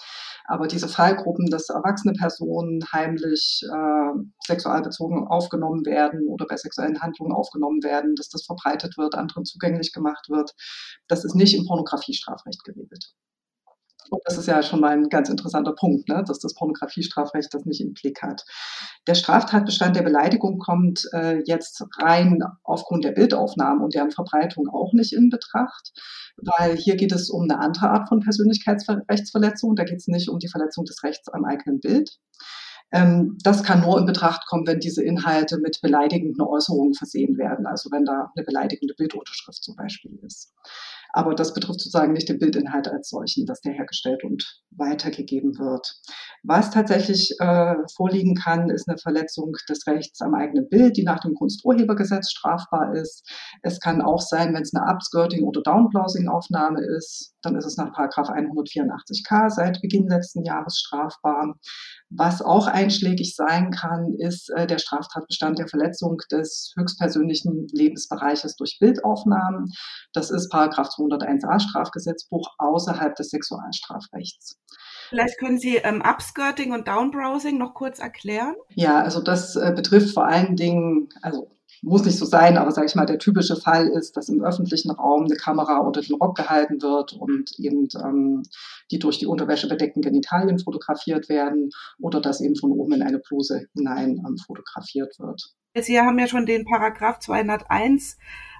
Aber 0.45 0.67
diese 0.67 0.87
Fallgruppen, 0.87 1.45
dass 1.47 1.69
erwachsene 1.69 2.13
Personen 2.13 2.81
heimlich 2.91 3.61
äh, 3.71 4.23
sexual 4.47 4.81
bezogen 4.81 5.27
aufgenommen 5.27 5.85
werden 5.85 6.27
oder 6.39 6.47
bei 6.47 6.57
sexuellen 6.57 7.01
Handlungen 7.01 7.33
aufgenommen 7.33 7.83
werden, 7.83 8.15
dass 8.15 8.29
das 8.29 8.45
verbreitet 8.45 8.97
wird, 8.97 9.15
anderen 9.15 9.45
zugänglich 9.45 9.93
gemacht 9.93 10.29
wird. 10.29 10.55
Das 11.07 11.25
ist 11.25 11.35
nicht 11.35 11.55
im 11.55 11.65
Pornografiestrafrecht 11.65 12.63
geregelt. 12.63 13.13
Und 14.09 14.21
das 14.25 14.37
ist 14.37 14.47
ja 14.47 14.63
schon 14.63 14.79
mal 14.79 14.91
ein 14.91 15.09
ganz 15.09 15.29
interessanter 15.29 15.73
Punkt, 15.73 16.09
ne? 16.09 16.23
dass 16.25 16.39
das 16.39 16.55
Pornografiestrafrecht 16.55 17.53
das 17.53 17.65
nicht 17.65 17.81
im 17.81 17.93
Blick 17.93 18.21
hat. 18.21 18.43
Der 19.07 19.13
Straftatbestand 19.13 19.95
der 19.95 20.01
Beleidigung 20.01 20.57
kommt 20.57 21.07
äh, 21.13 21.41
jetzt 21.45 21.85
rein 22.01 22.41
aufgrund 22.63 23.03
der 23.03 23.11
Bildaufnahmen 23.11 23.83
und 23.83 23.93
deren 23.93 24.11
Verbreitung 24.11 24.67
auch 24.69 24.93
nicht 24.93 25.13
in 25.13 25.29
Betracht, 25.29 25.91
weil 26.37 26.75
hier 26.75 26.95
geht 26.95 27.11
es 27.11 27.29
um 27.29 27.43
eine 27.43 27.59
andere 27.59 27.89
Art 27.89 28.09
von 28.09 28.21
Persönlichkeitsrechtsverletzung. 28.21 29.75
Da 29.75 29.83
geht 29.83 29.99
es 29.99 30.07
nicht 30.07 30.29
um 30.29 30.39
die 30.39 30.49
Verletzung 30.49 30.85
des 30.85 31.03
Rechts 31.03 31.29
am 31.29 31.45
eigenen 31.45 31.79
Bild. 31.79 32.17
Ähm, 32.91 33.37
das 33.43 33.63
kann 33.63 33.81
nur 33.81 33.99
in 33.99 34.05
Betracht 34.05 34.45
kommen, 34.47 34.65
wenn 34.65 34.79
diese 34.79 35.03
Inhalte 35.03 35.59
mit 35.59 35.79
beleidigenden 35.81 36.41
Äußerungen 36.41 36.93
versehen 36.93 37.37
werden, 37.37 37.65
also 37.67 37.89
wenn 37.91 38.05
da 38.05 38.31
eine 38.35 38.45
beleidigende 38.45 38.95
Bildunterschrift 38.95 39.63
zum 39.63 39.75
Beispiel 39.75 40.19
ist. 40.23 40.53
Aber 41.11 41.33
das 41.33 41.53
betrifft 41.53 41.79
sozusagen 41.79 42.13
nicht 42.13 42.29
den 42.29 42.37
Bildinhalt 42.37 42.87
als 42.87 43.09
solchen, 43.09 43.45
dass 43.45 43.61
der 43.61 43.73
hergestellt 43.73 44.23
und 44.23 44.61
weitergegeben 44.69 45.57
wird. 45.57 45.95
Was 46.43 46.69
tatsächlich 46.69 47.35
äh, 47.39 47.75
vorliegen 47.95 48.35
kann, 48.35 48.69
ist 48.69 48.87
eine 48.87 48.97
Verletzung 48.97 49.55
des 49.67 49.87
Rechts 49.87 50.21
am 50.21 50.35
eigenen 50.35 50.69
Bild, 50.69 50.97
die 50.97 51.03
nach 51.03 51.19
dem 51.19 51.33
Kunsturhebergesetz 51.33 52.29
strafbar 52.29 52.95
ist. 52.95 53.27
Es 53.63 53.79
kann 53.79 54.01
auch 54.01 54.21
sein, 54.21 54.53
wenn 54.53 54.61
es 54.61 54.73
eine 54.73 54.85
Upskirting- 54.85 55.45
oder 55.45 55.61
Downblousing-Aufnahme 55.61 56.81
ist, 56.81 57.33
dann 57.41 57.55
ist 57.55 57.65
es 57.65 57.77
nach 57.77 57.91
184k 57.91 59.49
seit 59.49 59.81
Beginn 59.81 60.07
letzten 60.07 60.43
Jahres 60.43 60.77
strafbar. 60.79 61.55
Was 62.09 62.41
auch 62.41 62.67
einschlägig 62.67 63.35
sein 63.35 63.71
kann, 63.71 64.13
ist 64.17 64.49
äh, 64.49 64.65
der 64.65 64.79
Straftatbestand 64.79 65.59
der 65.59 65.67
Verletzung 65.67 66.17
des 66.31 66.73
höchstpersönlichen 66.77 67.67
Lebensbereiches 67.71 68.55
durch 68.55 68.77
Bildaufnahmen. 68.79 69.71
Das 70.13 70.31
ist 70.31 70.49
Paragraph 70.49 70.89
201a 70.89 71.59
Strafgesetzbuch 71.59 72.49
außerhalb 72.57 73.15
des 73.15 73.29
Sexualstrafrechts. 73.29 74.57
Vielleicht 75.09 75.39
können 75.39 75.59
Sie 75.59 75.77
ähm, 75.77 76.01
Upskirting 76.01 76.71
und 76.71 76.87
Downbrowsing 76.87 77.57
noch 77.57 77.73
kurz 77.73 77.99
erklären? 77.99 78.55
Ja, 78.75 79.01
also 79.01 79.21
das 79.21 79.55
äh, 79.55 79.73
betrifft 79.75 80.13
vor 80.13 80.25
allen 80.25 80.55
Dingen, 80.55 81.09
also 81.21 81.51
muss 81.81 82.05
nicht 82.05 82.17
so 82.17 82.25
sein, 82.25 82.57
aber 82.57 82.71
sage 82.71 82.87
ich 82.87 82.95
mal, 82.95 83.05
der 83.05 83.19
typische 83.19 83.55
Fall 83.55 83.87
ist, 83.87 84.17
dass 84.17 84.29
im 84.29 84.43
öffentlichen 84.43 84.91
Raum 84.91 85.25
eine 85.25 85.35
Kamera 85.35 85.79
unter 85.79 86.01
den 86.01 86.15
Rock 86.15 86.35
gehalten 86.35 86.81
wird 86.81 87.13
und 87.13 87.51
eben 87.59 87.87
ähm, 88.03 88.43
die 88.91 88.99
durch 88.99 89.19
die 89.19 89.27
Unterwäsche 89.27 89.67
bedeckten 89.67 90.01
Genitalien 90.01 90.59
fotografiert 90.59 91.29
werden 91.29 91.69
oder 91.99 92.21
dass 92.21 92.41
eben 92.41 92.55
von 92.55 92.71
oben 92.71 92.93
in 92.93 93.03
eine 93.03 93.19
Bluse 93.19 93.67
hinein 93.73 94.21
ähm, 94.25 94.37
fotografiert 94.37 95.17
wird. 95.19 95.53
Sie 95.75 95.99
haben 95.99 96.19
ja 96.19 96.27
schon 96.27 96.45
den 96.45 96.65
Paragraph 96.65 97.19
201 97.19 98.17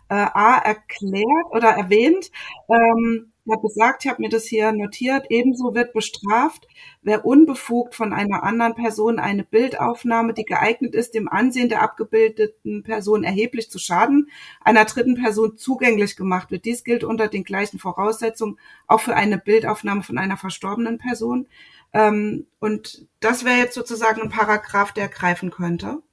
äh, 0.10 0.16
A 0.16 0.58
erklärt 0.58 1.46
oder 1.52 1.70
erwähnt. 1.70 2.32
Ähm, 2.68 3.32
ich 3.46 3.56
habe 3.56 3.68
gesagt, 3.68 4.06
ich 4.06 4.12
habe 4.12 4.22
mir 4.22 4.30
das 4.30 4.46
hier 4.46 4.72
notiert, 4.72 5.26
ebenso 5.30 5.74
wird 5.74 5.94
bestraft, 5.94 6.68
wer 7.02 7.26
unbefugt 7.26 7.96
von 7.96 8.14
einer 8.14 8.44
anderen 8.44 8.76
Person 8.76 9.18
eine 9.18 9.44
Bildaufnahme, 9.44 10.34
die 10.36 10.46
geeignet 10.46 10.94
ist, 10.94 11.16
dem 11.16 11.28
Ansehen 11.28 11.68
der 11.68 11.82
abgebildeten 11.82 12.84
Person 12.84 13.24
erheblich 13.24 13.72
zu 13.72 13.80
schaden, 13.80 14.30
einer 14.62 14.86
dritten 14.86 15.16
Person 15.16 15.58
zugänglich 15.58 16.16
gemacht 16.16 16.52
wird. 16.52 16.66
Dies 16.66 16.84
gilt 16.84 17.04
unter 17.04 17.28
den 17.28 17.44
gleichen 17.44 17.80
Voraussetzungen 17.80 18.60
auch 18.86 19.00
für 19.02 19.16
eine 19.16 19.40
Bildaufnahme 19.40 20.04
von 20.04 20.20
einer 20.20 20.38
verstorbenen 20.38 21.00
Person. 21.00 21.48
Ähm, 21.92 22.46
und 22.60 23.08
das 23.20 23.46
wäre 23.46 23.58
jetzt 23.58 23.74
sozusagen 23.74 24.22
ein 24.22 24.30
Paragraph, 24.30 24.92
der 24.92 25.08
greifen 25.08 25.50
könnte. 25.50 26.04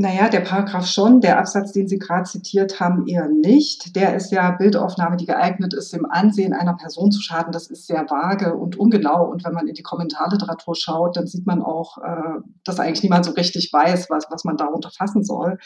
Naja, 0.00 0.30
der 0.30 0.40
Paragraph 0.40 0.86
schon, 0.86 1.20
der 1.20 1.38
Absatz, 1.38 1.72
den 1.72 1.86
Sie 1.86 1.98
gerade 1.98 2.22
zitiert 2.22 2.80
haben, 2.80 3.06
eher 3.06 3.28
nicht. 3.28 3.94
Der 3.96 4.16
ist 4.16 4.32
ja 4.32 4.50
Bildaufnahme, 4.52 5.18
die 5.18 5.26
geeignet 5.26 5.74
ist, 5.74 5.92
dem 5.92 6.06
Ansehen 6.06 6.54
einer 6.54 6.74
Person 6.74 7.10
zu 7.10 7.20
schaden. 7.20 7.52
Das 7.52 7.66
ist 7.66 7.86
sehr 7.86 8.08
vage 8.08 8.56
und 8.56 8.78
ungenau. 8.78 9.30
Und 9.30 9.44
wenn 9.44 9.52
man 9.52 9.68
in 9.68 9.74
die 9.74 9.82
Kommentarliteratur 9.82 10.74
schaut, 10.74 11.18
dann 11.18 11.26
sieht 11.26 11.46
man 11.46 11.60
auch, 11.60 11.98
äh, 11.98 12.40
dass 12.64 12.80
eigentlich 12.80 13.02
niemand 13.02 13.26
so 13.26 13.32
richtig 13.32 13.70
weiß, 13.74 14.08
was, 14.08 14.24
was 14.30 14.44
man 14.44 14.56
darunter 14.56 14.88
fassen 14.90 15.22
soll. 15.22 15.58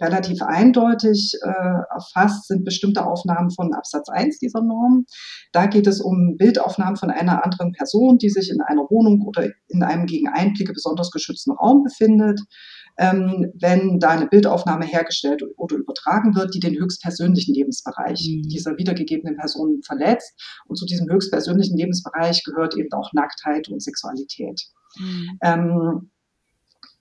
Relativ 0.00 0.40
eindeutig 0.40 1.34
äh, 1.42 1.82
erfasst 1.92 2.48
sind 2.48 2.64
bestimmte 2.64 3.04
Aufnahmen 3.04 3.50
von 3.50 3.74
Absatz 3.74 4.08
1 4.08 4.38
dieser 4.38 4.62
Norm. 4.62 5.04
Da 5.52 5.66
geht 5.66 5.86
es 5.86 6.00
um 6.00 6.36
Bildaufnahmen 6.38 6.96
von 6.96 7.10
einer 7.10 7.44
anderen 7.44 7.72
Person, 7.72 8.16
die 8.16 8.30
sich 8.30 8.48
in 8.50 8.62
einer 8.62 8.84
Wohnung 8.88 9.26
oder 9.26 9.46
in 9.68 9.82
einem 9.82 10.06
gegen 10.06 10.28
Einblicke 10.28 10.72
besonders 10.72 11.10
geschützten 11.10 11.52
Raum 11.52 11.82
befindet 11.82 12.40
ähm, 12.98 13.52
wenn 13.60 13.98
da 13.98 14.10
eine 14.10 14.26
Bildaufnahme 14.26 14.84
hergestellt 14.84 15.42
oder 15.56 15.76
übertragen 15.76 16.34
wird, 16.34 16.54
die 16.54 16.60
den 16.60 16.74
höchstpersönlichen 16.74 17.54
Lebensbereich 17.54 18.20
mhm. 18.28 18.48
dieser 18.48 18.76
wiedergegebenen 18.76 19.36
Person 19.36 19.80
verletzt. 19.84 20.32
Und 20.66 20.76
zu 20.76 20.84
diesem 20.84 21.08
höchstpersönlichen 21.10 21.76
Lebensbereich 21.76 22.42
gehört 22.44 22.76
eben 22.76 22.92
auch 22.92 23.12
Nacktheit 23.12 23.68
und 23.68 23.82
Sexualität. 23.82 24.60
Mhm. 24.98 25.38
Ähm, 25.42 26.10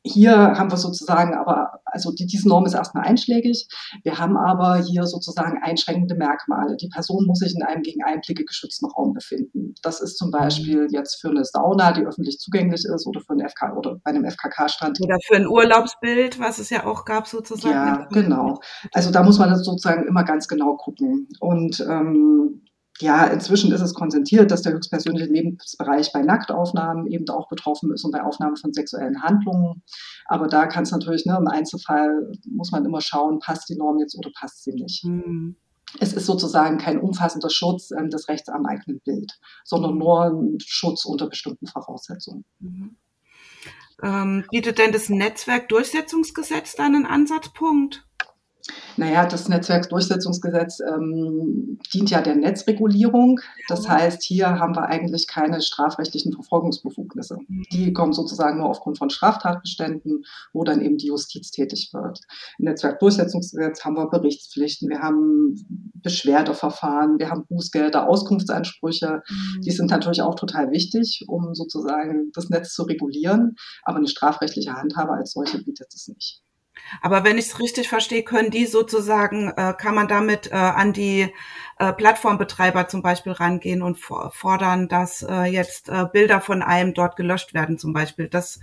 hier 0.07 0.35
haben 0.35 0.71
wir 0.71 0.77
sozusagen 0.77 1.33
aber, 1.35 1.81
also 1.85 2.11
die, 2.11 2.25
diese 2.25 2.47
Norm 2.47 2.65
ist 2.65 2.73
erstmal 2.73 3.05
einschlägig. 3.05 3.67
Wir 4.03 4.17
haben 4.17 4.37
aber 4.37 4.77
hier 4.77 5.05
sozusagen 5.05 5.59
einschränkende 5.61 6.15
Merkmale. 6.15 6.77
Die 6.77 6.89
Person 6.89 7.25
muss 7.25 7.39
sich 7.39 7.55
in 7.55 7.63
einem 7.63 7.81
gegen 7.81 8.03
Einblicke 8.03 8.45
geschützten 8.45 8.87
Raum 8.87 9.13
befinden. 9.13 9.75
Das 9.81 10.01
ist 10.01 10.17
zum 10.17 10.31
Beispiel 10.31 10.83
mhm. 10.83 10.89
jetzt 10.89 11.21
für 11.21 11.29
eine 11.29 11.43
Sauna, 11.45 11.91
die 11.91 12.05
öffentlich 12.05 12.39
zugänglich 12.39 12.85
ist 12.85 13.07
oder 13.07 13.21
für 13.21 13.33
einen 13.33 13.47
FK 13.47 13.73
oder 13.75 13.97
bei 14.03 14.11
einem 14.11 14.25
FKK-Stand. 14.25 15.01
Oder 15.01 15.17
für 15.25 15.35
ein 15.35 15.47
Urlaubsbild, 15.47 16.39
was 16.39 16.59
es 16.59 16.69
ja 16.69 16.85
auch 16.85 17.05
gab 17.05 17.27
sozusagen. 17.27 17.73
Ja, 17.73 18.07
genau. 18.11 18.59
Also 18.93 19.11
da 19.11 19.23
muss 19.23 19.39
man 19.39 19.55
sozusagen 19.55 20.07
immer 20.07 20.23
ganz 20.23 20.47
genau 20.47 20.75
gucken. 20.75 21.27
Und 21.39 21.79
ähm, 21.79 22.61
ja, 22.99 23.25
inzwischen 23.25 23.71
ist 23.71 23.81
es 23.81 23.93
konsentiert, 23.93 24.49
dass 24.49 24.63
der 24.63 24.73
höchstpersönliche 24.73 25.31
Lebensbereich 25.31 26.11
bei 26.11 26.21
Nacktaufnahmen 26.21 27.07
eben 27.07 27.27
auch 27.29 27.47
betroffen 27.47 27.91
ist 27.91 28.03
und 28.03 28.11
bei 28.11 28.23
Aufnahmen 28.23 28.57
von 28.57 28.73
sexuellen 28.73 29.21
Handlungen. 29.21 29.83
Aber 30.25 30.47
da 30.47 30.65
kann 30.65 30.83
es 30.83 30.91
natürlich, 30.91 31.25
ne, 31.25 31.37
im 31.39 31.47
Einzelfall 31.47 32.31
muss 32.49 32.71
man 32.71 32.85
immer 32.85 33.01
schauen, 33.01 33.39
passt 33.39 33.69
die 33.69 33.75
Norm 33.75 33.99
jetzt 33.99 34.17
oder 34.17 34.31
passt 34.39 34.63
sie 34.63 34.73
nicht. 34.73 35.03
Mhm. 35.05 35.55
Es 35.99 36.13
ist 36.13 36.25
sozusagen 36.25 36.77
kein 36.77 36.99
umfassender 36.99 37.49
Schutz 37.49 37.91
ähm, 37.91 38.09
des 38.09 38.27
Rechts 38.27 38.49
am 38.49 38.65
eigenen 38.65 38.99
Bild, 39.01 39.39
sondern 39.63 39.97
nur 39.97 40.25
ein 40.25 40.57
Schutz 40.59 41.05
unter 41.05 41.27
bestimmten 41.27 41.67
Voraussetzungen. 41.67 42.45
Mhm. 42.59 42.97
Ähm, 44.03 44.43
bietet 44.51 44.79
denn 44.79 44.91
das 44.91 45.09
Netzwerkdurchsetzungsgesetz 45.09 46.75
da 46.75 46.85
einen 46.85 47.05
Ansatzpunkt? 47.05 48.06
Naja, 48.97 49.25
das 49.25 49.47
Netzwerksdurchsetzungsgesetz 49.47 50.79
ähm, 50.79 51.79
dient 51.93 52.09
ja 52.09 52.21
der 52.21 52.35
Netzregulierung. 52.35 53.39
Das 53.67 53.87
heißt, 53.87 54.23
hier 54.23 54.59
haben 54.59 54.75
wir 54.75 54.87
eigentlich 54.87 55.27
keine 55.27 55.61
strafrechtlichen 55.61 56.33
Verfolgungsbefugnisse. 56.33 57.37
Die 57.71 57.93
kommen 57.93 58.13
sozusagen 58.13 58.57
nur 58.57 58.69
aufgrund 58.69 58.97
von 58.97 59.09
Straftatbeständen, 59.09 60.23
wo 60.53 60.63
dann 60.63 60.81
eben 60.81 60.97
die 60.97 61.07
Justiz 61.07 61.51
tätig 61.51 61.91
wird. 61.93 62.19
Im 62.57 62.65
Netzwerkdurchsetzungsgesetz 62.65 63.85
haben 63.85 63.95
wir 63.95 64.09
Berichtspflichten, 64.09 64.89
wir 64.89 64.99
haben 64.99 65.55
Beschwerdeverfahren, 65.95 67.19
wir 67.19 67.29
haben 67.29 67.45
Bußgelder, 67.47 68.07
Auskunftsansprüche. 68.07 69.21
Mhm. 69.27 69.61
Die 69.61 69.71
sind 69.71 69.91
natürlich 69.91 70.21
auch 70.21 70.35
total 70.35 70.71
wichtig, 70.71 71.25
um 71.27 71.53
sozusagen 71.53 72.31
das 72.33 72.49
Netz 72.49 72.73
zu 72.73 72.83
regulieren. 72.83 73.55
Aber 73.83 73.97
eine 73.97 74.07
strafrechtliche 74.07 74.73
Handhabe 74.73 75.13
als 75.13 75.33
solche 75.33 75.63
bietet 75.63 75.93
es 75.93 76.07
nicht. 76.07 76.41
Aber 77.01 77.23
wenn 77.23 77.37
ich 77.37 77.45
es 77.45 77.59
richtig 77.59 77.89
verstehe, 77.89 78.23
können 78.23 78.51
die 78.51 78.65
sozusagen, 78.65 79.49
äh, 79.55 79.73
kann 79.77 79.95
man 79.95 80.07
damit 80.07 80.51
äh, 80.51 80.55
an 80.55 80.93
die 80.93 81.33
äh, 81.79 81.93
Plattformbetreiber 81.93 82.87
zum 82.87 83.01
Beispiel 83.01 83.33
rangehen 83.33 83.81
und 83.81 83.97
fordern, 83.97 84.87
dass 84.87 85.21
äh, 85.21 85.43
jetzt 85.43 85.89
äh, 85.89 86.05
Bilder 86.11 86.41
von 86.41 86.61
einem 86.61 86.93
dort 86.93 87.15
gelöscht 87.15 87.53
werden 87.53 87.77
zum 87.77 87.93
Beispiel. 87.93 88.27
Das 88.27 88.59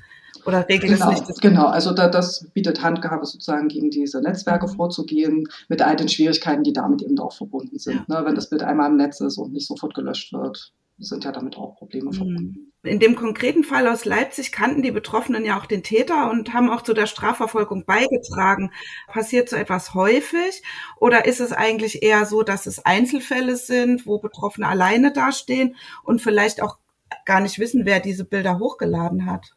Oder 0.47 0.69
regelt 0.69 0.95
genau, 0.95 1.13
es 1.13 1.29
nicht? 1.29 1.41
Genau, 1.41 1.67
also 1.67 1.93
da, 1.93 2.09
das 2.09 2.49
bietet 2.53 2.83
Handgabe 2.83 3.25
sozusagen 3.25 3.69
gegen 3.69 3.91
diese 3.91 4.21
Netzwerke 4.21 4.67
mhm. 4.67 4.73
vorzugehen, 4.73 5.49
mit 5.69 5.81
all 5.81 5.97
den 5.97 6.09
Schwierigkeiten, 6.09 6.65
die 6.65 6.73
damit 6.73 7.03
eben 7.03 7.19
auch 7.21 7.33
verbunden 7.33 7.79
sind. 7.79 8.05
Ja. 8.09 8.21
Ne, 8.21 8.27
wenn 8.27 8.35
das 8.35 8.51
Bild 8.51 8.63
einmal 8.63 8.91
im 8.91 8.97
Netz 8.97 9.21
ist 9.21 9.39
und 9.39 9.53
nicht 9.53 9.69
sofort 9.69 9.95
gelöscht 9.95 10.33
wird, 10.33 10.73
sind 10.99 11.25
ja 11.25 11.33
damit 11.33 11.57
auch 11.57 11.77
Probleme 11.77 12.11
mhm. 12.11 12.15
verbunden. 12.15 12.73
In 12.83 13.01
dem 13.01 13.17
konkreten 13.17 13.65
Fall 13.65 13.89
aus 13.89 14.05
Leipzig 14.05 14.53
kannten 14.53 14.83
die 14.83 14.91
Betroffenen 14.91 15.45
ja 15.45 15.59
auch 15.59 15.67
den 15.67 15.83
Täter 15.83 16.31
und 16.31 16.53
haben 16.53 16.71
auch 16.71 16.83
zu 16.83 16.93
der 16.93 17.07
Strafverfolgung 17.07 17.87
beigetragen. 17.87 18.71
Passiert 19.09 19.49
so 19.49 19.57
etwas 19.57 19.95
häufig 19.95 20.63
oder 20.99 21.25
ist 21.25 21.41
es 21.41 21.53
eigentlich 21.53 22.03
eher 22.03 22.27
so, 22.27 22.43
dass 22.43 22.67
es 22.67 22.85
Einzelfälle 22.85 23.57
sind, 23.57 24.07
wo 24.07 24.19
Betroffene 24.19 24.69
alleine 24.69 25.13
dastehen 25.13 25.77
und 26.03 26.21
vielleicht 26.21 26.63
auch 26.63 26.79
gar 27.25 27.41
nicht 27.41 27.59
wissen, 27.59 27.87
wer 27.87 28.01
diese 28.01 28.25
Bilder 28.25 28.59
hochgeladen 28.59 29.27
hat? 29.27 29.55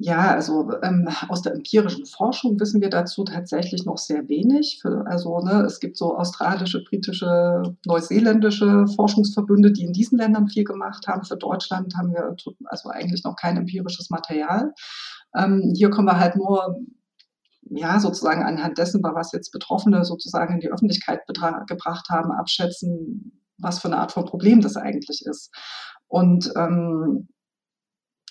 Ja, 0.00 0.30
also 0.30 0.70
ähm, 0.82 1.08
aus 1.28 1.42
der 1.42 1.54
empirischen 1.54 2.06
Forschung 2.06 2.60
wissen 2.60 2.80
wir 2.80 2.88
dazu 2.88 3.24
tatsächlich 3.24 3.84
noch 3.84 3.98
sehr 3.98 4.28
wenig. 4.28 4.78
Für, 4.80 5.04
also 5.08 5.40
ne, 5.40 5.64
es 5.66 5.80
gibt 5.80 5.96
so 5.96 6.16
australische, 6.16 6.84
britische, 6.84 7.74
neuseeländische 7.84 8.86
Forschungsverbünde, 8.94 9.72
die 9.72 9.82
in 9.82 9.92
diesen 9.92 10.16
Ländern 10.18 10.46
viel 10.46 10.62
gemacht 10.62 11.08
haben. 11.08 11.24
Für 11.24 11.36
Deutschland 11.36 11.96
haben 11.96 12.12
wir 12.12 12.36
also 12.66 12.90
eigentlich 12.90 13.24
noch 13.24 13.34
kein 13.34 13.56
empirisches 13.56 14.08
Material. 14.08 14.72
Ähm, 15.36 15.72
hier 15.74 15.90
kommen 15.90 16.06
wir 16.06 16.20
halt 16.20 16.36
nur 16.36 16.76
ja, 17.70 17.98
sozusagen 17.98 18.44
anhand 18.44 18.78
dessen, 18.78 19.02
was 19.02 19.32
jetzt 19.32 19.50
Betroffene 19.50 20.04
sozusagen 20.04 20.54
in 20.54 20.60
die 20.60 20.70
Öffentlichkeit 20.70 21.26
gebracht 21.26 22.08
haben, 22.08 22.30
abschätzen, 22.30 23.42
was 23.58 23.80
für 23.80 23.88
eine 23.88 23.98
Art 23.98 24.12
von 24.12 24.26
Problem 24.26 24.60
das 24.60 24.76
eigentlich 24.76 25.22
ist. 25.26 25.50
Und 26.06 26.52
ähm, 26.56 27.28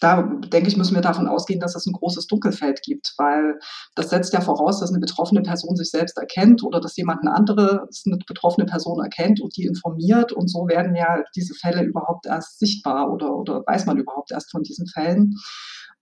da 0.02 0.22
denke 0.22 0.70
ich, 0.70 0.78
müssen 0.78 0.96
wir 0.96 1.02
davon 1.02 1.28
ausgehen, 1.28 1.60
dass 1.60 1.76
es 1.76 1.86
ein 1.86 1.94
großes 1.94 2.28
Dunkelfeld 2.28 2.82
gibt, 2.84 3.14
weil 3.18 3.60
das 3.96 4.10
setzt 4.10 4.34
ja 4.34 4.42
voraus, 4.42 4.80
dass 4.80 4.92
eine 4.92 5.00
betroffene 5.00 5.42
Person 5.42 5.76
sich 5.76 5.90
selbst 5.90 6.18
erkennt 6.18 6.64
oder 6.64 6.80
dass 6.80 6.98
jemand 6.98 7.22
eine 7.22 7.36
andere 7.36 7.88
eine 8.06 8.18
betroffene 8.28 8.66
Person 8.66 9.02
erkennt 9.02 9.42
und 9.42 9.56
die 9.58 9.66
informiert 9.66 10.32
und 10.32 10.50
so 10.50 10.68
werden 10.68 10.96
ja 10.96 11.24
diese 11.36 11.54
Fälle 11.56 11.84
überhaupt 11.84 12.26
erst 12.26 12.60
sichtbar 12.60 13.12
oder, 13.12 13.36
oder 13.36 13.64
weiß 13.66 13.86
man 13.86 13.98
überhaupt 13.98 14.32
erst 14.32 14.52
von 14.52 14.64
diesen 14.64 14.88
Fällen. 14.88 15.36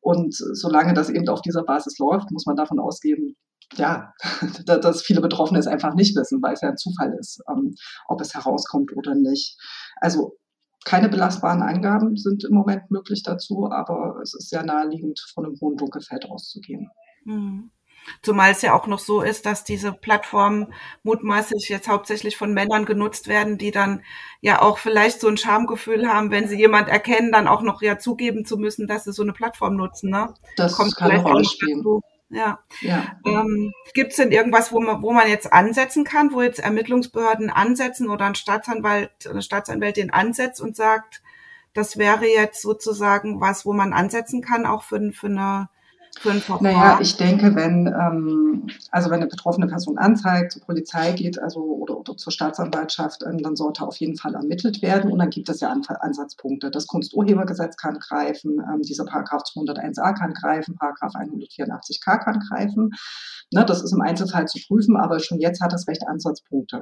Und 0.02 0.36
solange 0.36 0.94
das 0.94 1.10
eben 1.10 1.28
auf 1.30 1.42
dieser 1.42 1.64
Basis 1.64 1.98
läuft, 1.98 2.30
muss 2.32 2.46
man 2.46 2.56
davon 2.56 2.80
ausgehen, 2.80 3.36
ja, 3.76 4.14
dass 4.66 5.02
viele 5.02 5.22
Betroffene 5.22 5.60
es 5.60 5.68
einfach 5.68 5.96
nicht 5.96 6.16
wissen, 6.16 6.42
weil 6.42 6.54
es 6.54 6.62
ja 6.62 6.70
ein 6.70 6.78
Zufall 6.78 7.16
ist, 7.20 7.42
ähm, 7.50 7.74
ob 8.08 8.22
es 8.22 8.34
herauskommt 8.34 8.96
oder 8.96 9.16
nicht. 9.16 9.58
Also 10.02 10.38
keine 10.86 11.10
belastbaren 11.10 11.64
Angaben 11.64 12.16
sind 12.16 12.46
im 12.46 12.54
Moment 12.54 12.90
möglich 12.92 13.24
dazu, 13.24 13.70
aber 13.72 14.20
es 14.22 14.34
ist 14.34 14.50
sehr 14.50 14.64
naheliegend, 14.64 15.20
von 15.34 15.46
einem 15.46 15.60
hohen 15.60 15.76
Dunkelfeld 15.76 16.30
auszugehen. 16.30 16.90
Mhm. 17.26 17.72
Zumal 18.22 18.52
es 18.52 18.62
ja 18.62 18.74
auch 18.74 18.86
noch 18.86 19.00
so 19.00 19.22
ist, 19.22 19.48
dass 19.48 19.64
diese 19.64 19.92
Plattformen 19.92 20.72
mutmaßlich 21.02 21.70
jetzt 21.70 21.88
hauptsächlich 21.88 22.38
von 22.38 22.54
Männern 22.54 22.86
genutzt 22.86 23.28
werden, 23.28 23.58
die 23.58 23.72
dann 23.72 24.04
ja 24.42 24.62
auch 24.62 24.78
vielleicht 24.78 25.20
so 25.20 25.28
ein 25.28 25.38
Schamgefühl 25.38 26.08
haben, 26.08 26.30
wenn 26.30 26.48
sie 26.48 26.56
jemand 26.56 26.88
erkennen, 26.88 27.32
dann 27.32 27.48
auch 27.48 27.64
noch 27.64 27.82
ja 27.82 27.98
zugeben 27.98 28.46
zu 28.46 28.58
müssen, 28.58 28.86
dass 28.86 29.06
sie 29.06 29.12
so 29.12 29.24
eine 29.24 29.34
Plattform 29.34 29.76
nutzen. 29.76 30.12
Ne? 30.12 30.32
Das 30.56 30.76
Kommt 30.76 30.96
kann 30.96 31.20
Rolle 31.20 31.46
spielen. 31.46 31.80
Dazu. 31.80 32.02
Ja. 32.30 32.60
ja. 32.82 33.18
Ähm, 33.26 33.72
Gibt 33.94 34.12
es 34.12 34.18
denn 34.18 34.32
irgendwas, 34.32 34.72
wo 34.72 34.80
man, 34.80 35.02
wo 35.02 35.14
man 35.14 35.30
jetzt 35.30 35.54
ansetzen 35.54 36.04
kann, 36.04 36.34
wo 36.34 36.42
jetzt 36.42 36.60
Ermittlungsbehörden 36.60 37.50
ansetzen 37.50 38.10
oder 38.10 38.26
ein 38.26 38.36
Staatsanwalt, 38.36 39.28
eine 39.28 39.42
Staatsanwältin 39.42 40.12
ansetzt 40.12 40.60
und 40.60 40.76
sagt, 40.76 41.22
das 41.74 41.98
wäre 41.98 42.26
jetzt 42.26 42.62
sozusagen 42.62 43.42
was, 43.42 43.66
wo 43.66 43.74
man 43.74 43.94
ansetzen 43.94 44.42
kann, 44.42 44.66
auch 44.66 44.84
für, 44.84 45.12
für 45.12 45.28
eine? 45.28 45.70
Naja, 46.62 47.00
ich 47.02 47.18
denke, 47.18 47.56
wenn, 47.56 47.88
ähm, 47.88 48.68
also 48.92 49.10
wenn 49.10 49.22
eine 49.22 49.28
betroffene 49.28 49.68
Person 49.68 49.98
anzeigt, 49.98 50.54
zur 50.54 50.62
Polizei 50.64 51.12
geht, 51.12 51.40
also 51.40 51.60
oder, 51.60 51.98
oder 51.98 52.18
zur 52.18 52.32
Staatsanwaltschaft, 52.32 53.24
ähm, 53.24 53.40
dann 53.40 53.56
sollte 53.56 53.86
auf 53.86 53.98
jeden 53.98 54.18
Fall 54.18 54.34
ermittelt 54.34 54.82
werden 54.82 55.12
und 55.12 55.20
dann 55.20 55.30
gibt 55.30 55.50
es 55.50 55.60
ja 55.60 55.70
An 55.70 55.82
Ansatzpunkte. 55.86 56.72
Das 56.72 56.88
Kunsturhebergesetz 56.88 57.78
kann 57.78 58.00
greifen, 58.00 58.60
ähm, 58.60 58.82
dieser 58.82 59.06
Paragraph 59.06 59.44
201a 59.44 60.14
kann 60.18 60.34
greifen, 60.34 60.76
Paragraph 60.76 61.14
184k 61.16 62.18
kann 62.18 62.40
greifen. 62.40 62.92
Ne, 63.52 63.64
das 63.64 63.84
ist 63.84 63.94
im 63.94 64.02
Einzelfall 64.02 64.48
zu 64.48 64.60
prüfen, 64.68 64.98
aber 64.98 65.20
schon 65.20 65.40
jetzt 65.40 65.62
hat 65.62 65.72
das 65.72 65.88
Recht 65.88 66.08
Ansatzpunkte, 66.08 66.82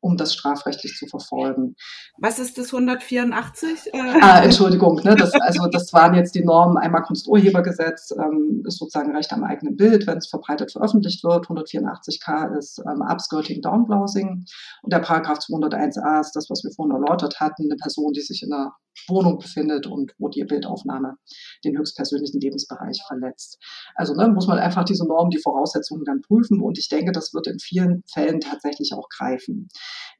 um 0.00 0.16
das 0.16 0.34
strafrechtlich 0.34 0.96
zu 0.96 1.06
verfolgen. 1.06 1.76
Was 2.18 2.40
ist 2.40 2.58
das 2.58 2.74
184? 2.74 3.92
Ah, 4.20 4.42
Entschuldigung, 4.42 5.00
ne, 5.04 5.14
das, 5.14 5.32
also 5.34 5.68
das 5.68 5.92
waren 5.92 6.14
jetzt 6.14 6.34
die 6.34 6.44
Normen, 6.44 6.76
einmal 6.78 7.02
Kunsturhebergesetz, 7.02 8.12
ähm, 8.18 8.62
ist 8.70 8.78
sozusagen 8.78 9.14
Recht 9.14 9.32
am 9.32 9.44
eigenen 9.44 9.76
Bild, 9.76 10.06
wenn 10.06 10.18
es 10.18 10.28
verbreitet 10.28 10.72
veröffentlicht 10.72 11.22
wird. 11.24 11.46
184k 11.46 12.56
ist 12.56 12.78
ähm, 12.78 13.02
Upskirting, 13.02 13.60
Downblousing. 13.60 14.44
Und 14.82 14.92
der 14.92 15.00
Paragraph 15.00 15.38
201a 15.38 16.20
ist 16.20 16.32
das, 16.32 16.48
was 16.48 16.64
wir 16.64 16.72
vorhin 16.72 16.94
erläutert 16.94 17.40
hatten, 17.40 17.64
eine 17.64 17.76
Person, 17.76 18.12
die 18.12 18.20
sich 18.20 18.42
in 18.42 18.52
einer 18.52 18.72
Wohnung 19.08 19.38
befindet 19.38 19.86
und 19.86 20.12
wo 20.18 20.28
die 20.28 20.44
Bildaufnahme 20.44 21.16
den 21.64 21.76
höchstpersönlichen 21.76 22.40
Lebensbereich 22.40 23.02
verletzt. 23.06 23.58
Also 23.94 24.14
ne, 24.14 24.28
muss 24.28 24.46
man 24.46 24.58
einfach 24.58 24.84
diese 24.84 25.06
Normen, 25.06 25.30
die 25.30 25.40
Voraussetzungen 25.42 26.04
dann 26.04 26.20
prüfen. 26.22 26.60
Und 26.60 26.78
ich 26.78 26.88
denke, 26.88 27.12
das 27.12 27.34
wird 27.34 27.46
in 27.46 27.58
vielen 27.58 28.02
Fällen 28.12 28.40
tatsächlich 28.40 28.92
auch 28.94 29.08
greifen. 29.08 29.68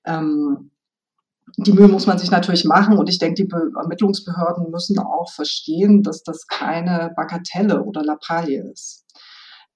Ähm, 0.05 0.70
die 1.57 1.72
Mühe 1.72 1.88
muss 1.88 2.07
man 2.07 2.18
sich 2.18 2.30
natürlich 2.30 2.64
machen 2.64 2.97
und 2.97 3.09
ich 3.09 3.18
denke, 3.18 3.43
die 3.43 3.49
Be 3.49 3.70
Ermittlungsbehörden 3.76 4.70
müssen 4.70 4.99
auch 4.99 5.30
verstehen, 5.32 6.03
dass 6.03 6.22
das 6.22 6.47
keine 6.47 7.12
Bagatelle 7.16 7.82
oder 7.82 8.03
Lappalie 8.03 8.62
ist, 8.70 9.05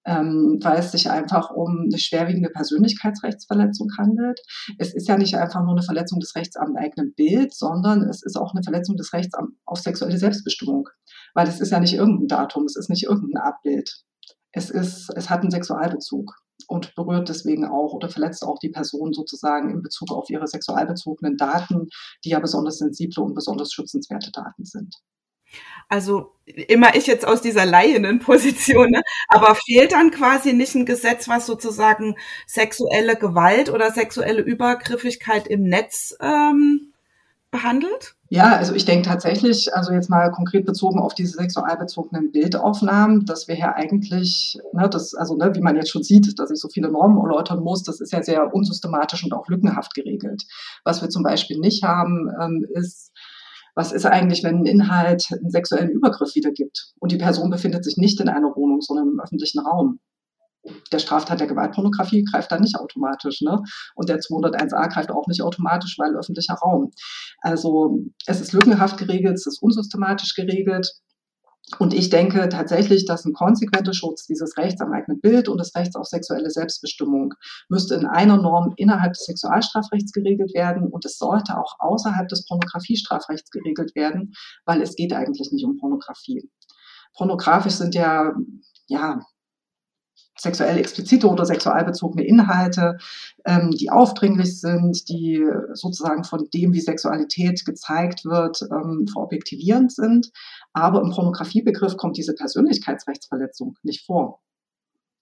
ähm, 0.07 0.59
weil 0.63 0.79
es 0.79 0.93
sich 0.93 1.11
einfach 1.11 1.51
um 1.51 1.87
eine 1.89 1.99
schwerwiegende 1.99 2.51
Persönlichkeitsrechtsverletzung 2.51 3.91
handelt. 3.99 4.41
Es 4.79 4.95
ist 4.95 5.09
ja 5.09 5.17
nicht 5.17 5.37
einfach 5.37 5.63
nur 5.63 5.73
eine 5.73 5.83
Verletzung 5.83 6.21
des 6.21 6.35
Rechts 6.37 6.57
am 6.57 6.77
eigenen 6.77 7.15
Bild, 7.15 7.55
sondern 7.55 8.03
es 8.03 8.23
ist 8.23 8.37
auch 8.37 8.55
eine 8.55 8.63
Verletzung 8.63 8.97
des 8.97 9.13
Rechts 9.13 9.37
auf 9.65 9.79
sexuelle 9.79 10.19
Selbstbestimmung, 10.19 10.89
weil 11.35 11.49
es 11.49 11.61
ist 11.61 11.71
ja 11.71 11.81
nicht 11.81 11.95
irgendein 11.95 12.29
Datum, 12.29 12.65
es 12.65 12.77
ist 12.77 12.91
nicht 12.91 13.05
irgendein 13.05 13.43
Abbild. 13.43 14.05
Es, 14.53 14.71
ist, 14.71 15.11
es 15.17 15.31
hat 15.31 15.41
einen 15.41 15.51
Sexualbezug 15.51 16.33
und 16.69 16.95
berührt 16.95 17.29
deswegen 17.29 17.65
auch 17.67 17.93
oder 17.93 18.09
verletzt 18.09 18.45
auch 18.45 18.59
die 18.59 18.71
Person 18.71 19.13
sozusagen 19.13 19.71
in 19.71 19.83
Bezug 19.83 20.13
auf 20.13 20.31
ihre 20.31 20.47
sexualbezogenen 20.47 21.37
Daten, 21.37 21.89
die 22.25 22.31
ja 22.31 22.41
besonders 22.41 22.79
sensible 22.79 23.23
und 23.23 23.35
besonders 23.35 23.73
schützenswerte 23.73 24.31
Daten 24.33 24.65
sind. 24.65 24.95
Also 25.89 26.33
immer 26.47 26.97
ich 26.97 27.07
jetzt 27.07 27.27
aus 27.27 27.43
dieser 27.43 27.67
leihenden 27.67 28.19
Position, 28.19 28.91
ne? 28.91 29.03
aber 29.29 29.55
fehlt 29.55 29.93
dann 29.93 30.11
quasi 30.11 30.53
nicht 30.53 30.75
ein 30.75 30.87
Gesetz, 30.87 31.29
was 31.29 31.47
sozusagen 31.47 32.17
sexuelle 32.47 33.17
Gewalt 33.17 33.71
oder 33.71 33.91
sexuelle 33.91 34.43
Übergriffigkeit 34.43 35.47
im 35.47 35.63
Netz 35.65 36.17
ähm, 36.21 36.94
behandelt? 37.55 38.17
Ja, 38.31 38.57
also 38.57 38.75
ich 38.75 38.85
denke 38.85 39.09
tatsächlich, 39.09 39.77
also 39.77 39.93
jetzt 39.93 40.11
mal 40.11 40.33
konkret 40.33 40.67
bezogen 40.67 40.99
auf 40.99 41.15
diese 41.15 41.37
sexualbezogenen 41.37 42.33
Bildaufnahmen, 42.33 43.27
dass 43.27 43.47
wir 43.47 43.55
hier 43.55 43.77
eigentlich, 43.77 44.59
ne, 44.73 44.89
das, 44.91 45.15
also 45.15 45.37
ne, 45.37 45.55
wie 45.55 45.61
man 45.61 45.77
jetzt 45.77 45.91
schon 45.91 46.03
sieht, 46.03 46.37
dass 46.41 46.51
ich 46.51 46.59
so 46.59 46.69
viele 46.69 46.91
Normen 46.91 47.17
erläutern 47.17 47.61
muss, 47.61 47.85
das 47.85 48.01
ist 48.01 48.13
ja 48.13 48.25
sehr 48.25 48.53
unsystematisch 48.53 49.23
und 49.23 49.33
auch 49.33 49.47
lückenhaft 49.47 49.95
geregelt. 49.95 50.43
Was 50.83 51.01
wir 51.01 51.11
zum 51.11 51.23
Beispiel 51.23 51.61
nicht 51.61 51.85
haben, 51.85 52.29
ähm, 52.43 52.67
ist, 52.75 53.13
was 53.77 53.93
ist 53.93 54.05
eigentlich, 54.05 54.43
wenn 54.43 54.63
ein 54.63 54.67
Inhalt 54.67 55.29
einen 55.31 55.51
sexuellen 55.51 55.91
Übergriff 55.91 56.35
wiedergibt 56.35 56.93
und 56.99 57.13
die 57.13 57.19
Person 57.19 57.51
befindet 57.51 57.85
sich 57.85 57.97
nicht 57.99 58.21
in 58.21 58.29
einer 58.29 58.57
Wohnung, 58.57 58.81
sondern 58.81 59.11
im 59.11 59.21
öffentlichen 59.21 59.61
Raum? 59.61 60.01
Der 60.93 60.99
Straftat 60.99 61.41
der 61.41 61.47
Gewaltpornografie 61.47 62.25
greift 62.25 62.51
da 62.51 62.59
nicht 62.59 62.77
automatisch. 62.77 63.41
Ne? 63.43 63.63
Und 63.95 64.09
der 64.09 64.21
201a 64.21 64.93
greift 64.93 65.11
auch 65.11 65.27
nicht 65.27 65.43
automatisch, 65.43 65.97
weil 65.99 66.17
öffentlicher 66.17 66.55
Raum. 66.55 66.91
Also 67.41 67.99
es 68.27 68.41
ist 68.41 68.53
lückenhaft 68.53 68.99
geregelt, 68.99 69.35
es 69.35 69.47
ist 69.47 69.63
unsystematisch 69.63 70.35
geregelt. 70.35 70.91
Und 71.79 71.95
ich 71.95 72.11
denke 72.11 72.49
tatsächlich, 72.51 73.07
dass 73.07 73.25
ein 73.25 73.33
konsequenter 73.33 73.95
Schutz 73.95 74.27
dieses 74.27 74.57
Rechts 74.59 74.83
am 74.83 74.93
eigenen 74.93 75.21
Bild 75.21 75.49
und 75.49 75.59
des 75.59 75.75
Rechts 75.75 75.97
auf 75.97 76.07
sexuelle 76.07 76.51
Selbstbestimmung 76.51 77.33
müsste 77.71 77.95
in 77.95 78.07
einer 78.07 78.37
Norm 78.37 78.75
innerhalb 78.77 79.15
des 79.15 79.25
Sexualstrafrechts 79.25 80.13
geregelt 80.13 80.53
werden 80.55 80.89
und 80.89 81.05
es 81.07 81.17
sollte 81.17 81.59
auch 81.59 81.77
außerhalb 81.79 82.29
des 82.29 82.47
Pornografiestrafrechts 82.47 83.51
geregelt 83.51 83.95
werden, 83.95 84.35
weil 84.67 84.83
es 84.83 84.95
geht 84.95 85.15
eigentlich 85.15 85.51
nicht 85.53 85.65
um 85.65 85.79
Pornografie. 85.79 86.51
Pornografisch 87.17 87.75
sind 87.75 87.95
ja, 87.95 88.35
ja, 88.87 89.21
sexuell 90.37 90.79
explizite 90.79 91.29
oder 91.29 91.45
sexualbezogene 91.45 92.25
Inhalte, 92.25 92.99
ähm, 93.45 93.71
die 93.71 93.91
aufdringlich 93.91 94.61
sind, 94.61 95.09
die 95.09 95.45
sozusagen 95.73 96.25
von 96.25 96.49
dem, 96.53 96.73
wie 96.73 96.81
Sexualität 96.81 97.65
gezeigt 97.65 98.25
wird, 98.25 98.63
ähm, 98.63 99.07
verobjektivierend 99.07 99.93
sind. 99.93 100.31
Aber 100.73 101.03
im 101.03 101.11
Pornografiebegriff 101.11 101.97
kommt 101.97 102.17
diese 102.17 102.35
Persönlichkeitsrechtsverletzung 102.35 103.77
nicht 103.83 104.05
vor. 104.05 104.41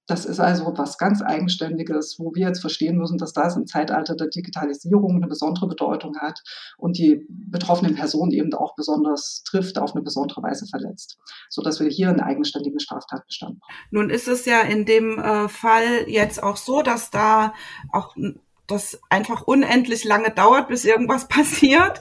Das 0.07 0.25
ist 0.25 0.41
also 0.41 0.73
was 0.77 0.99
ganz 0.99 1.23
Eigenständiges, 1.23 2.17
wo 2.19 2.35
wir 2.35 2.49
jetzt 2.49 2.61
verstehen 2.61 2.99
müssen, 2.99 3.19
dass 3.19 3.33
das 3.33 3.57
im 3.57 3.67
Zeitalter 3.67 4.17
der 4.17 4.29
Digitalisierung 4.29 5.17
eine 5.17 5.29
besondere 5.29 5.69
Bedeutung 5.69 6.17
hat 6.19 6.43
und 6.77 6.99
die 6.99 7.25
betroffenen 7.29 7.95
Personen 7.95 8.33
eben 8.33 8.53
auch 8.55 8.75
besonders 8.75 9.43
trifft, 9.45 9.79
auf 9.79 9.95
eine 9.95 10.03
besondere 10.03 10.43
Weise 10.43 10.67
verletzt, 10.67 11.19
sodass 11.49 11.79
wir 11.79 11.89
hier 11.89 12.09
einen 12.09 12.21
eigenständigen 12.21 12.81
Straftatbestand 12.81 13.61
brauchen. 13.61 13.75
Nun 13.91 14.11
ist 14.11 14.27
es 14.27 14.45
ja 14.45 14.63
in 14.63 14.87
dem 14.87 15.19
äh, 15.19 15.49
Fall 15.49 16.09
jetzt 16.09 16.43
auch 16.43 16.57
so, 16.57 16.83
dass 16.83 17.11
da 17.11 17.55
auch 17.93 18.17
das 18.67 19.01
einfach 19.11 19.43
unendlich 19.43 20.05
lange 20.05 20.31
dauert, 20.31 20.69
bis 20.69 20.85
irgendwas 20.85 21.29
passiert. 21.29 22.01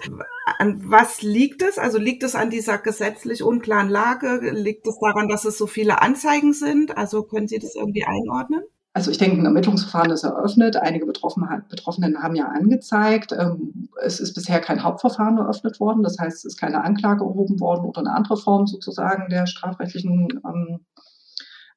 An 0.62 0.91
was 0.91 1.24
liegt 1.24 1.64
es? 1.64 1.80
Also 1.80 1.97
liegt 1.97 2.22
es 2.22 2.36
an 2.36 2.51
dieser 2.51 2.78
gesetzlich 2.78 3.41
unklaren 3.41 3.89
Lage? 3.89 4.51
Liegt 4.51 4.86
es 4.86 4.99
daran, 4.99 5.28
dass 5.28 5.43
es 5.43 5.57
so 5.57 5.66
viele 5.66 6.03
Anzeigen 6.03 6.53
sind? 6.53 6.95
Also 6.95 7.24
können 7.24 7.47
Sie 7.47 7.57
das 7.57 7.74
irgendwie 7.74 8.03
einordnen? 8.03 8.62
Also 8.93 9.09
ich 9.09 9.18
denke, 9.18 9.38
ein 9.41 9.45
Ermittlungsverfahren 9.45 10.12
ist 10.12 10.24
eröffnet. 10.24 10.76
Einige 10.76 11.07
Betroffenen 11.07 12.22
haben 12.22 12.36
ja 12.36 12.45
angezeigt. 12.45 13.32
Ähm, 13.32 13.89
es 14.03 14.20
ist 14.20 14.36
bisher 14.36 14.59
kein 14.59 14.84
Hauptverfahren 14.84 15.39
eröffnet 15.39 15.80
worden. 15.80 16.03
Das 16.03 16.20
heißt, 16.20 16.38
es 16.38 16.45
ist 16.45 16.57
keine 16.57 16.84
Anklage 16.84 17.24
erhoben 17.24 17.59
worden 17.59 17.86
oder 17.86 18.01
eine 18.01 18.14
andere 18.14 18.38
Form 18.38 18.68
sozusagen 18.68 19.30
der 19.32 19.47
strafrechtlichen 19.47 20.41
ähm, 20.45 20.86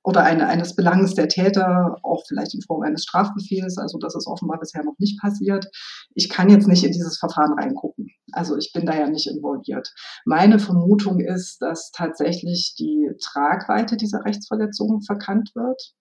oder 0.04 0.22
eine, 0.22 0.46
eines 0.48 0.76
Belangs 0.76 1.14
der 1.14 1.28
Täter, 1.28 1.96
auch 2.02 2.22
vielleicht 2.28 2.54
in 2.54 2.60
Form 2.60 2.82
eines 2.82 3.04
Strafbefehls. 3.04 3.78
Also 3.78 3.98
das 3.98 4.14
ist 4.14 4.26
offenbar 4.26 4.60
bisher 4.60 4.84
noch 4.84 4.98
nicht 4.98 5.18
passiert. 5.18 5.66
Ich 6.14 6.28
kann 6.28 6.50
jetzt 6.50 6.68
nicht 6.68 6.84
in 6.84 6.92
dieses 6.92 7.18
Verfahren 7.18 7.58
reingucken. 7.58 8.10
Also 8.32 8.56
ich 8.56 8.70
bin 8.72 8.84
da 8.84 8.94
ja 8.94 9.08
nicht 9.08 9.26
involviert. 9.26 9.92
Meine 10.26 10.58
Vermutung 10.58 11.20
ist, 11.20 11.62
dass 11.62 11.90
tatsächlich 11.90 12.74
die 12.78 13.10
Tragweite 13.22 13.96
dieser 13.96 14.24
Rechtsverletzungen 14.24 15.02
verkannt 15.02 15.52
wird 15.54 15.94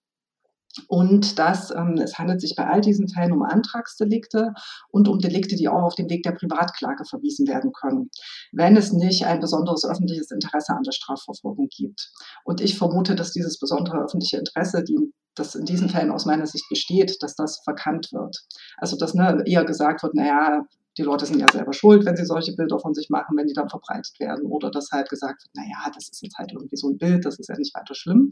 und 0.88 1.40
dass 1.40 1.72
ähm, 1.72 2.00
es 2.04 2.18
handelt 2.18 2.42
sich 2.42 2.56
bei 2.56 2.68
all 2.68 2.82
diesen 2.82 3.08
Fällen 3.08 3.32
um 3.32 3.44
Antragsdelikte 3.44 4.54
und 4.90 5.08
um 5.08 5.20
Delikte, 5.20 5.56
die 5.56 5.70
auch 5.70 5.84
auf 5.84 5.96
dem 5.96 6.10
Weg 6.10 6.24
der 6.24 6.32
Privatklage 6.32 7.06
verwiesen 7.06 7.48
werden 7.48 7.72
können, 7.72 8.10
wenn 8.52 8.76
es 8.76 8.92
nicht 8.92 9.26
ein 9.26 9.40
besonderes 9.40 9.86
öffentliches 9.86 10.32
Interesse 10.32 10.74
an 10.74 10.84
der 10.84 10.92
Strafverfolgung 10.92 11.68
gibt. 11.70 12.12
Und 12.44 12.62
ich 12.62 12.78
vermute, 12.78 13.16
dass 13.16 13.32
dieses 13.32 13.60
besondere 13.60 14.04
öffentliche 14.04 14.38
Interesse, 14.38 14.84
die 14.84 14.98
das 15.36 15.56
in 15.56 15.66
diesen 15.66 15.90
Fällen 15.90 16.12
aus 16.12 16.26
meiner 16.26 16.46
Sicht 16.46 16.66
besteht, 16.70 17.22
dass 17.22 17.36
das 17.36 17.62
verkannt 17.64 18.10
wird. 18.12 18.38
Also 18.78 18.98
dass 18.98 19.14
ne, 19.14 19.44
eher 19.46 19.66
gesagt 19.66 20.04
wird, 20.04 20.14
naja, 20.14 20.64
die 20.98 21.02
Leute 21.02 21.26
sind 21.26 21.40
ja 21.40 21.52
selber 21.52 21.74
schuld, 21.74 22.06
wenn 22.06 22.16
sie 22.16 22.26
solche 22.26 22.54
Bilder 22.56 22.80
von 22.80 22.94
sich 22.94 23.10
machen, 23.10 23.36
wenn 23.36 23.48
die 23.48 23.54
dann 23.54 23.70
verbreitet 23.70 24.20
werden. 24.20 24.46
Oder 24.46 24.70
dass 24.70 24.92
halt 24.92 25.10
gesagt 25.10 25.44
wird, 25.44 25.56
naja, 25.56 25.92
das 25.94 26.10
ist 26.10 26.22
jetzt 26.22 26.38
halt 26.38 26.52
irgendwie 26.54 26.78
so 26.78 26.90
ein 26.90 26.98
Bild, 26.98 27.26
das 27.26 27.40
ist 27.40 27.50
ja 27.50 27.58
nicht 27.58 27.74
weiter 27.74 27.96
schlimm. 27.96 28.30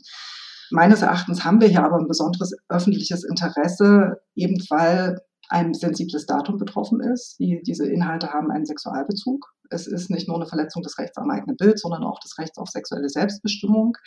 Meines 0.71 1.01
Erachtens 1.01 1.43
haben 1.43 1.61
wir 1.61 1.67
hier 1.67 1.83
aber 1.83 1.97
ein 1.97 2.07
besonderes 2.07 2.55
öffentliches 2.69 3.23
Interesse, 3.23 4.21
eben 4.35 4.55
weil 4.69 5.19
ein 5.49 5.73
sensibles 5.73 6.25
Datum 6.25 6.57
betroffen 6.57 7.01
ist. 7.01 7.37
Die, 7.39 7.61
diese 7.61 7.85
Inhalte 7.87 8.31
haben 8.31 8.51
einen 8.51 8.65
Sexualbezug. 8.65 9.53
Es 9.69 9.85
ist 9.85 10.09
nicht 10.09 10.27
nur 10.27 10.37
eine 10.37 10.45
Verletzung 10.45 10.81
des 10.81 10.97
Rechts 10.97 11.17
am 11.17 11.29
eigenen 11.29 11.57
Bild, 11.57 11.77
sondern 11.77 12.03
auch 12.03 12.19
des 12.19 12.37
Rechts 12.37 12.57
auf 12.57 12.69
sexuelle 12.69 13.09
Selbstbestimmung. 13.09 13.97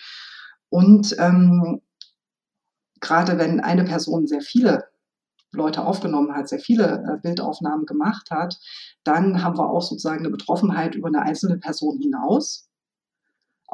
Und 0.71 1.15
ähm, 1.19 1.83
gerade 3.01 3.39
wenn 3.39 3.61
eine 3.61 3.85
Person 3.85 4.27
sehr 4.27 4.41
viele 4.41 4.85
Leute 5.53 5.85
aufgenommen 5.85 6.35
hat, 6.35 6.49
sehr 6.49 6.59
viele 6.59 7.05
äh, 7.07 7.21
Bildaufnahmen 7.23 7.87
gemacht 7.87 8.31
hat, 8.31 8.59
dann 9.05 9.43
haben 9.43 9.59
wir 9.59 9.69
auch 9.69 9.83
sozusagen 9.83 10.21
eine 10.21 10.31
Betroffenheit 10.31 10.95
über 10.95 11.09
eine 11.09 11.23
einzelne 11.23 11.59
Person 11.59 11.99
hinaus. 11.99 12.69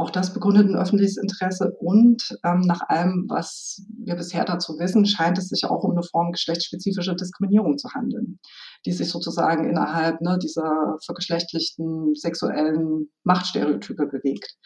Auch 0.00 0.08
das 0.08 0.32
begründet 0.32 0.66
ein 0.66 0.76
öffentliches 0.76 1.18
Interesse 1.18 1.76
und 1.78 2.34
ähm, 2.42 2.62
nach 2.62 2.80
allem, 2.88 3.26
was 3.28 3.84
wir 3.98 4.14
bisher 4.14 4.46
dazu 4.46 4.78
wissen, 4.78 5.04
scheint 5.04 5.36
es 5.36 5.48
sich 5.48 5.66
auch 5.66 5.84
um 5.84 5.90
eine 5.90 6.02
Form 6.02 6.32
geschlechtsspezifischer 6.32 7.14
Diskriminierung 7.14 7.76
zu 7.76 7.90
handeln, 7.90 8.40
die 8.86 8.92
sich 8.92 9.10
sozusagen 9.10 9.68
innerhalb 9.68 10.22
ne, 10.22 10.38
dieser 10.42 10.96
vergeschlechtlichten 11.04 12.14
sexuellen 12.14 13.10
Machtstereotype 13.24 14.06
bewegt. 14.06 14.56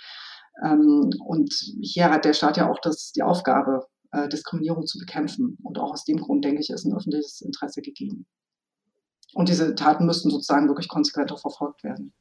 Ähm, 0.64 1.10
und 1.26 1.52
hier 1.82 2.10
hat 2.10 2.24
der 2.24 2.34
Staat 2.34 2.56
ja 2.56 2.70
auch 2.70 2.78
das, 2.80 3.10
die 3.10 3.24
Aufgabe, 3.24 3.88
äh, 4.12 4.28
Diskriminierung 4.28 4.86
zu 4.86 5.00
bekämpfen. 5.00 5.58
Und 5.64 5.80
auch 5.80 5.90
aus 5.90 6.04
dem 6.04 6.18
Grund, 6.18 6.44
denke 6.44 6.60
ich, 6.60 6.70
ist 6.70 6.84
ein 6.84 6.94
öffentliches 6.94 7.40
Interesse 7.40 7.82
gegeben. 7.82 8.24
Und 9.32 9.48
diese 9.48 9.74
Taten 9.74 10.06
müssten 10.06 10.30
sozusagen 10.30 10.68
wirklich 10.68 10.86
konsequenter 10.86 11.36
verfolgt 11.36 11.82
werden. 11.82 12.14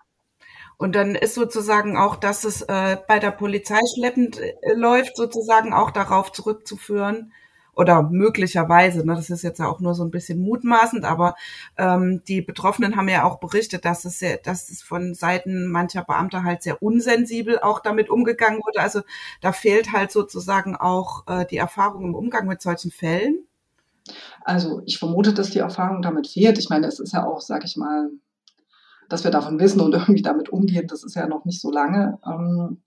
Und 0.77 0.95
dann 0.95 1.15
ist 1.15 1.35
sozusagen 1.35 1.97
auch, 1.97 2.15
dass 2.15 2.43
es 2.43 2.61
äh, 2.63 2.97
bei 3.07 3.19
der 3.19 3.31
Polizei 3.31 3.79
schleppend 3.95 4.39
äh, 4.39 4.73
läuft, 4.73 5.15
sozusagen 5.17 5.73
auch 5.73 5.91
darauf 5.91 6.31
zurückzuführen. 6.31 7.31
Oder 7.75 8.03
möglicherweise, 8.03 9.05
ne, 9.05 9.15
das 9.15 9.31
ist 9.31 9.43
jetzt 9.43 9.59
ja 9.59 9.67
auch 9.67 9.79
nur 9.79 9.95
so 9.95 10.03
ein 10.03 10.11
bisschen 10.11 10.39
mutmaßend, 10.39 11.05
aber 11.05 11.35
ähm, 11.77 12.21
die 12.27 12.41
Betroffenen 12.41 12.95
haben 12.95 13.09
ja 13.09 13.23
auch 13.23 13.39
berichtet, 13.39 13.83
dass 13.83 14.05
es, 14.05 14.19
sehr, 14.19 14.37
dass 14.37 14.69
es 14.69 14.83
von 14.83 15.15
Seiten 15.15 15.65
mancher 15.67 16.03
Beamter 16.03 16.43
halt 16.43 16.61
sehr 16.61 16.83
unsensibel 16.83 17.59
auch 17.59 17.79
damit 17.79 18.11
umgegangen 18.11 18.59
wurde. 18.59 18.81
Also 18.81 19.01
da 19.41 19.53
fehlt 19.53 19.91
halt 19.91 20.11
sozusagen 20.11 20.75
auch 20.75 21.25
äh, 21.27 21.45
die 21.47 21.57
Erfahrung 21.57 22.05
im 22.05 22.15
Umgang 22.15 22.47
mit 22.47 22.61
solchen 22.61 22.91
Fällen. 22.91 23.39
Also 24.43 24.81
ich 24.85 24.99
vermute, 24.99 25.33
dass 25.33 25.49
die 25.49 25.59
Erfahrung 25.59 26.01
damit 26.03 26.27
fehlt. 26.27 26.59
Ich 26.59 26.69
meine, 26.69 26.87
es 26.87 26.99
ist 26.99 27.13
ja 27.13 27.25
auch, 27.25 27.41
sag 27.41 27.63
ich 27.63 27.75
mal, 27.77 28.11
dass 29.13 29.23
wir 29.23 29.29
davon 29.29 29.59
wissen 29.59 29.79
und 29.79 29.93
irgendwie 29.93 30.23
damit 30.23 30.49
umgehen, 30.49 30.87
das 30.87 31.03
ist 31.03 31.15
ja 31.15 31.27
noch 31.27 31.45
nicht 31.45 31.61
so 31.61 31.69
lange. 31.69 32.17
Ähm, 32.25 32.81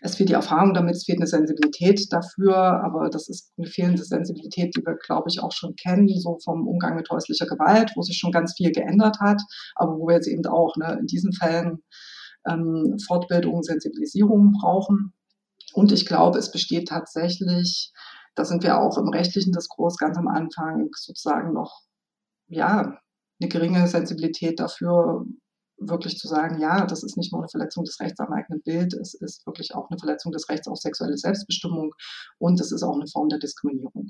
es 0.00 0.16
fehlt 0.16 0.28
die 0.28 0.34
Erfahrung 0.34 0.74
damit, 0.74 0.96
es 0.96 1.04
fehlt 1.04 1.18
eine 1.18 1.28
Sensibilität 1.28 2.12
dafür, 2.12 2.56
aber 2.56 3.08
das 3.08 3.28
ist 3.28 3.52
eine 3.56 3.68
fehlende 3.68 4.02
Sensibilität, 4.02 4.76
die 4.76 4.84
wir, 4.84 4.96
glaube 4.96 5.28
ich, 5.30 5.40
auch 5.40 5.52
schon 5.52 5.76
kennen, 5.76 6.08
so 6.08 6.38
vom 6.44 6.66
Umgang 6.66 6.96
mit 6.96 7.08
häuslicher 7.08 7.46
Gewalt, 7.46 7.92
wo 7.94 8.02
sich 8.02 8.18
schon 8.18 8.32
ganz 8.32 8.54
viel 8.56 8.72
geändert 8.72 9.20
hat, 9.20 9.40
aber 9.76 9.96
wo 9.96 10.08
wir 10.08 10.16
jetzt 10.16 10.26
eben 10.26 10.44
auch 10.46 10.76
ne, 10.76 10.98
in 11.00 11.06
diesen 11.06 11.32
Fällen 11.32 11.82
ähm, 12.46 12.98
Fortbildung, 13.06 13.62
Sensibilisierung 13.62 14.52
brauchen. 14.60 15.14
Und 15.72 15.92
ich 15.92 16.04
glaube, 16.04 16.38
es 16.38 16.50
besteht 16.50 16.88
tatsächlich, 16.88 17.92
da 18.34 18.44
sind 18.44 18.64
wir 18.64 18.78
auch 18.78 18.98
im 18.98 19.08
rechtlichen 19.08 19.52
Diskurs 19.52 19.96
ganz 19.96 20.18
am 20.18 20.26
Anfang 20.26 20.88
sozusagen 20.92 21.52
noch, 21.54 21.80
ja, 22.48 22.98
eine 23.42 23.48
geringe 23.48 23.86
Sensibilität 23.86 24.60
dafür, 24.60 25.24
wirklich 25.78 26.16
zu 26.16 26.28
sagen, 26.28 26.60
ja, 26.60 26.86
das 26.86 27.02
ist 27.02 27.16
nicht 27.16 27.32
nur 27.32 27.40
eine 27.40 27.48
Verletzung 27.48 27.84
des 27.84 27.98
Rechts 28.00 28.20
am 28.20 28.32
eigenen 28.32 28.62
Bild, 28.62 28.94
es 28.94 29.14
ist 29.14 29.46
wirklich 29.46 29.74
auch 29.74 29.90
eine 29.90 29.98
Verletzung 29.98 30.32
des 30.32 30.48
Rechts 30.48 30.68
auf 30.68 30.78
sexuelle 30.78 31.16
Selbstbestimmung 31.16 31.92
und 32.38 32.60
es 32.60 32.72
ist 32.72 32.82
auch 32.82 32.94
eine 32.94 33.08
Form 33.08 33.28
der 33.28 33.38
Diskriminierung. 33.38 34.08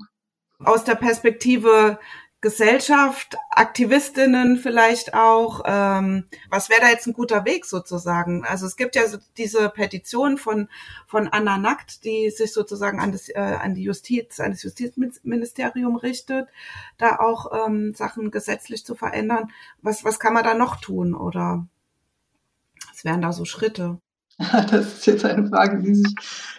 Aus 0.59 0.83
der 0.83 0.95
Perspektive 0.95 1.97
Gesellschaft, 2.43 3.37
Aktivistinnen 3.51 4.57
vielleicht 4.57 5.13
auch. 5.13 5.61
Ähm, 5.65 6.25
was 6.49 6.69
wäre 6.69 6.81
da 6.81 6.89
jetzt 6.89 7.07
ein 7.07 7.13
guter 7.13 7.45
Weg 7.45 7.65
sozusagen? 7.65 8.43
Also 8.43 8.65
es 8.65 8.75
gibt 8.75 8.97
ja 8.97 9.07
so 9.07 9.17
diese 9.37 9.69
Petition 9.69 10.37
von 10.37 10.67
von 11.07 11.29
Anna 11.29 11.57
Nackt, 11.57 12.03
die 12.03 12.29
sich 12.31 12.51
sozusagen 12.51 12.99
an 12.99 13.13
das 13.13 13.29
äh, 13.29 13.39
an 13.39 13.75
die 13.75 13.83
Justiz, 13.83 14.41
an 14.41 14.51
das 14.51 14.61
Justizministerium 14.61 15.95
richtet, 15.95 16.49
da 16.97 17.15
auch 17.19 17.65
ähm, 17.65 17.93
Sachen 17.95 18.29
gesetzlich 18.29 18.85
zu 18.85 18.93
verändern. 18.93 19.49
Was 19.81 20.03
was 20.03 20.19
kann 20.19 20.33
man 20.33 20.43
da 20.43 20.53
noch 20.53 20.81
tun 20.81 21.15
oder 21.15 21.65
was 22.91 23.05
wären 23.05 23.21
da 23.21 23.31
so 23.31 23.45
Schritte? 23.45 23.99
Das 24.71 24.93
ist 24.93 25.05
jetzt 25.05 25.25
eine 25.25 25.47
Frage, 25.47 25.81
die, 25.81 25.95
sich, 25.95 26.15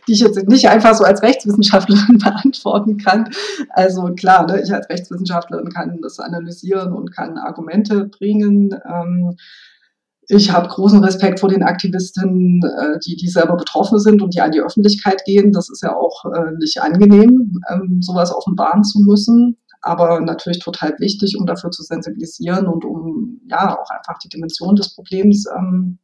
die 0.07 0.13
ich 0.13 0.21
jetzt 0.21 0.49
nicht 0.49 0.69
einfach 0.69 0.95
so 0.95 1.05
als 1.05 1.23
Rechtswissenschaftlerin 1.23 2.19
beantworten 2.23 2.97
kann. 2.97 3.31
Also 3.71 4.15
klar, 4.15 4.47
ne, 4.47 4.63
ich 4.63 4.73
als 4.73 4.89
Rechtswissenschaftlerin 4.89 5.71
kann 5.71 5.99
das 6.03 6.19
analysieren 6.19 6.93
und 6.93 7.15
kann 7.15 7.39
Argumente 7.39 8.05
bringen. 8.07 8.75
Ähm, 8.87 9.37
ich 10.29 10.51
habe 10.51 10.69
großen 10.69 11.05
Respekt 11.05 11.41
vor 11.41 11.51
den 11.51 11.63
Aktivistinnen, 11.63 12.63
äh, 12.63 12.99
die, 13.07 13.17
die 13.17 13.29
selber 13.29 13.57
betroffen 13.57 13.99
sind 13.99 14.23
und 14.23 14.35
die 14.35 14.41
an 14.41 14.53
die 14.53 14.63
Öffentlichkeit 14.63 15.23
gehen. 15.27 15.53
Das 15.53 15.69
ist 15.69 15.83
ja 15.83 15.95
auch 15.95 16.25
äh, 16.33 16.53
nicht 16.59 16.81
angenehm, 16.81 17.61
ähm, 17.71 18.01
sowas 18.01 18.35
offenbaren 18.35 18.85
zu 18.85 19.01
müssen 19.01 19.59
aber 19.85 20.21
natürlich 20.21 20.61
total 20.61 20.95
wichtig, 20.99 21.37
um 21.39 21.47
dafür 21.47 21.71
zu 21.71 21.83
sensibilisieren 21.83 22.67
und 22.67 22.85
um 22.87 23.41
ja 23.47 23.79
auch 23.79 23.91
einfach 23.91 24.19
die 24.19 24.31
Dimension 24.31 24.77
des 24.77 24.95
Problems 24.95 25.45
ähm, 25.55 25.99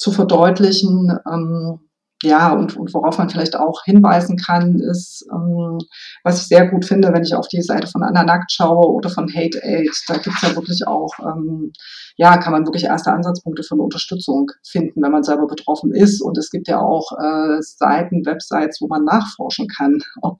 zu 0.00 0.12
verdeutlichen. 0.12 1.18
Ähm, 1.30 1.78
ja, 2.22 2.52
und, 2.52 2.76
und 2.76 2.92
worauf 2.92 3.16
man 3.16 3.30
vielleicht 3.30 3.56
auch 3.56 3.82
hinweisen 3.84 4.36
kann, 4.36 4.78
ist, 4.78 5.26
ähm, 5.32 5.78
was 6.22 6.42
ich 6.42 6.48
sehr 6.48 6.68
gut 6.68 6.84
finde, 6.84 7.14
wenn 7.14 7.22
ich 7.22 7.34
auf 7.34 7.48
die 7.48 7.62
Seite 7.62 7.86
von 7.86 8.02
Anna 8.02 8.24
Nackt 8.24 8.52
schaue 8.52 8.92
oder 8.92 9.08
von 9.08 9.32
Hate 9.32 9.58
Aid, 9.62 9.90
da 10.06 10.18
gibt's 10.18 10.42
ja 10.42 10.54
wirklich 10.54 10.86
auch, 10.86 11.10
ähm, 11.20 11.72
ja, 12.16 12.36
kann 12.36 12.52
man 12.52 12.66
wirklich 12.66 12.84
erste 12.84 13.12
Ansatzpunkte 13.12 13.62
eine 13.70 13.82
Unterstützung 13.82 14.50
finden, 14.66 15.02
wenn 15.02 15.12
man 15.12 15.22
selber 15.22 15.46
betroffen 15.46 15.94
ist. 15.94 16.20
Und 16.20 16.36
es 16.36 16.50
gibt 16.50 16.68
ja 16.68 16.80
auch 16.80 17.12
äh, 17.12 17.62
Seiten, 17.62 18.26
Websites, 18.26 18.82
wo 18.82 18.88
man 18.88 19.04
nachforschen 19.04 19.66
kann, 19.68 19.98
ob 20.20 20.38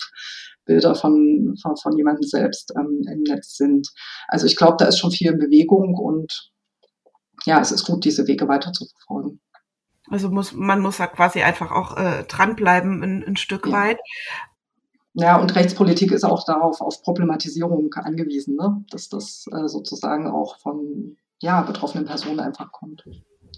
Bilder 0.66 0.94
von, 0.94 1.54
von, 1.62 1.76
von 1.76 1.96
jemandem 1.96 2.28
selbst 2.28 2.74
ähm, 2.76 3.02
im 3.10 3.22
Netz 3.22 3.56
sind. 3.56 3.88
Also 4.28 4.44
ich 4.46 4.56
glaube, 4.56 4.76
da 4.78 4.84
ist 4.84 4.98
schon 4.98 5.12
viel 5.12 5.32
in 5.32 5.38
Bewegung 5.38 5.94
und 5.94 6.50
ja, 7.46 7.60
es 7.60 7.72
ist 7.72 7.86
gut, 7.86 8.04
diese 8.04 8.26
Wege 8.26 8.48
weiter 8.48 8.72
zu 8.72 8.84
verfolgen. 8.86 9.40
Also 10.10 10.28
muss, 10.28 10.52
man 10.52 10.80
muss 10.80 10.98
ja 10.98 11.06
quasi 11.06 11.42
einfach 11.42 11.70
auch 11.70 11.96
äh, 11.96 12.24
dranbleiben 12.24 13.02
ein, 13.02 13.24
ein 13.26 13.36
Stück 13.36 13.66
ja. 13.66 13.72
weit. 13.72 13.98
Ja, 15.14 15.38
und 15.38 15.54
Rechtspolitik 15.56 16.12
ist 16.12 16.24
auch 16.24 16.44
darauf 16.44 16.80
auf 16.80 17.02
Problematisierung 17.02 17.92
angewiesen, 17.94 18.56
ne? 18.56 18.84
dass 18.90 19.08
das 19.08 19.46
äh, 19.52 19.66
sozusagen 19.66 20.28
auch 20.28 20.58
von 20.58 21.16
ja, 21.40 21.62
betroffenen 21.62 22.06
Personen 22.06 22.40
einfach 22.40 22.70
kommt. 22.70 23.04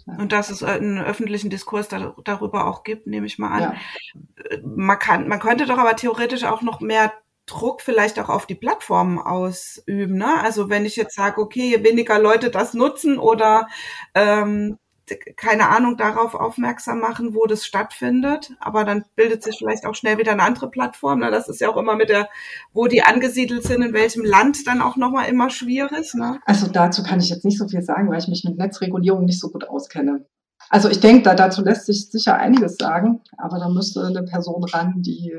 Ja. 0.06 0.16
Und 0.16 0.32
dass 0.32 0.50
es 0.50 0.62
einen 0.62 0.98
öffentlichen 0.98 1.50
Diskurs 1.50 1.88
da, 1.88 2.14
darüber 2.24 2.66
auch 2.66 2.84
gibt, 2.84 3.06
nehme 3.06 3.26
ich 3.26 3.38
mal 3.38 3.50
an. 3.50 3.60
Ja. 3.60 4.58
Man, 4.64 4.98
kann, 4.98 5.28
man 5.28 5.40
könnte 5.40 5.66
doch 5.66 5.78
aber 5.78 5.94
theoretisch 5.94 6.44
auch 6.44 6.62
noch 6.62 6.80
mehr 6.80 7.12
Druck 7.46 7.82
vielleicht 7.82 8.18
auch 8.18 8.28
auf 8.28 8.46
die 8.46 8.54
Plattformen 8.54 9.18
ausüben. 9.18 10.16
Ne? 10.16 10.40
Also 10.42 10.70
wenn 10.70 10.86
ich 10.86 10.96
jetzt 10.96 11.14
sage, 11.14 11.40
okay, 11.40 11.70
je 11.70 11.84
weniger 11.84 12.18
Leute 12.18 12.50
das 12.50 12.72
nutzen 12.72 13.18
oder 13.18 13.68
ähm, 14.14 14.78
keine 15.16 15.68
Ahnung, 15.68 15.96
darauf 15.96 16.34
aufmerksam 16.34 17.00
machen, 17.00 17.34
wo 17.34 17.46
das 17.46 17.64
stattfindet. 17.64 18.52
Aber 18.60 18.84
dann 18.84 19.04
bildet 19.16 19.42
sich 19.42 19.58
vielleicht 19.58 19.86
auch 19.86 19.94
schnell 19.94 20.18
wieder 20.18 20.32
eine 20.32 20.42
andere 20.42 20.70
Plattform. 20.70 21.20
Ne? 21.20 21.30
Das 21.30 21.48
ist 21.48 21.60
ja 21.60 21.68
auch 21.70 21.76
immer 21.76 21.96
mit 21.96 22.08
der, 22.08 22.28
wo 22.72 22.86
die 22.86 23.02
angesiedelt 23.02 23.64
sind, 23.64 23.82
in 23.82 23.92
welchem 23.92 24.24
Land 24.24 24.66
dann 24.66 24.82
auch 24.82 24.96
nochmal 24.96 25.28
immer 25.28 25.50
schwierig. 25.50 26.14
Ne? 26.14 26.40
Also 26.46 26.66
dazu 26.66 27.02
kann 27.02 27.20
ich 27.20 27.30
jetzt 27.30 27.44
nicht 27.44 27.58
so 27.58 27.68
viel 27.68 27.82
sagen, 27.82 28.10
weil 28.10 28.18
ich 28.18 28.28
mich 28.28 28.44
mit 28.44 28.58
Netzregulierung 28.58 29.24
nicht 29.24 29.40
so 29.40 29.50
gut 29.50 29.68
auskenne. 29.68 30.24
Also 30.68 30.88
ich 30.88 31.00
denke, 31.00 31.22
da, 31.22 31.34
dazu 31.34 31.62
lässt 31.62 31.86
sich 31.86 32.10
sicher 32.10 32.36
einiges 32.36 32.76
sagen, 32.76 33.20
aber 33.36 33.58
da 33.58 33.68
müsste 33.68 34.04
eine 34.06 34.22
Person 34.22 34.64
ran, 34.64 35.02
die, 35.02 35.38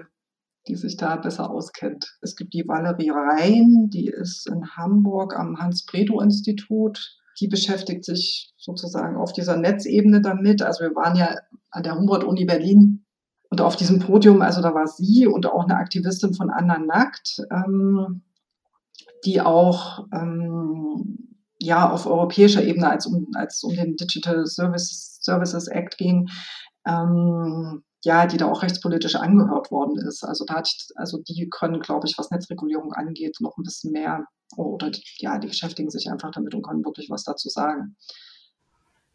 die 0.68 0.76
sich 0.76 0.98
da 0.98 1.16
besser 1.16 1.50
auskennt. 1.50 2.18
Es 2.22 2.36
gibt 2.36 2.54
die 2.54 2.68
Valerie 2.68 3.10
Rhein, 3.10 3.90
die 3.90 4.08
ist 4.08 4.48
in 4.48 4.76
Hamburg 4.76 5.38
am 5.38 5.60
Hans-Bredow-Institut 5.60 7.18
die 7.40 7.48
beschäftigt 7.48 8.06
sich 8.06 8.54
sozusagen 8.58 9.18
auf 9.18 9.34
dieser 9.34 9.58
Netzebene 9.58 10.22
damit. 10.22 10.62
Also 10.62 10.84
wir 10.84 10.96
waren 10.96 11.16
ja 11.16 11.36
an 11.72 11.84
der 11.84 11.96
Humboldt-Uni 11.96 12.46
Berlin 12.46 13.06
und 13.50 13.62
auf 13.62 13.76
diesem 13.76 14.00
Podium, 14.00 14.42
also 14.42 14.62
da 14.62 14.74
war 14.74 14.88
sie 14.88 15.28
und 15.28 15.46
auch 15.46 15.64
eine 15.64 15.78
Aktivistin 15.78 16.34
von 16.34 16.50
Anna 16.50 16.80
Nackt, 16.80 17.42
ähm, 17.52 18.24
die 19.26 19.42
auch 19.42 20.08
ähm, 20.12 21.38
ja 21.60 21.90
auf 21.90 22.06
europäischer 22.06 22.64
Ebene, 22.64 22.90
als 22.90 23.06
um, 23.06 23.28
als 23.36 23.64
um 23.64 23.76
den 23.76 23.96
Digital 23.96 24.46
Services, 24.46 25.20
Services 25.22 25.68
Act 25.68 25.98
ging, 25.98 26.30
ähm, 26.86 27.84
ja, 28.04 28.26
die 28.28 28.38
da 28.38 28.52
auch 28.52 28.64
rechtspolitisch 28.64 29.16
angehört 29.16 29.72
worden 29.72 29.98
ist. 29.98 30.24
Also 30.24 30.46
da 30.46 30.56
hat, 30.56 30.70
also 30.96 31.20
die 31.20 31.50
können, 31.50 31.80
glaube 31.80 32.08
ich, 32.08 32.18
was 32.18 32.32
Netzregulierung 32.32 32.92
angeht, 32.94 33.38
noch 33.40 33.58
ein 33.58 33.64
bisschen 33.64 33.92
mehr 33.92 34.26
oder 34.58 34.92
ja, 35.18 35.38
die 35.40 35.48
beschäftigen 35.48 35.90
sich 35.90 36.10
einfach 36.10 36.32
damit 36.32 36.54
und 36.54 36.64
können 36.64 36.86
wirklich 36.86 37.10
was 37.10 37.24
dazu 37.24 37.50
sagen. 37.50 37.96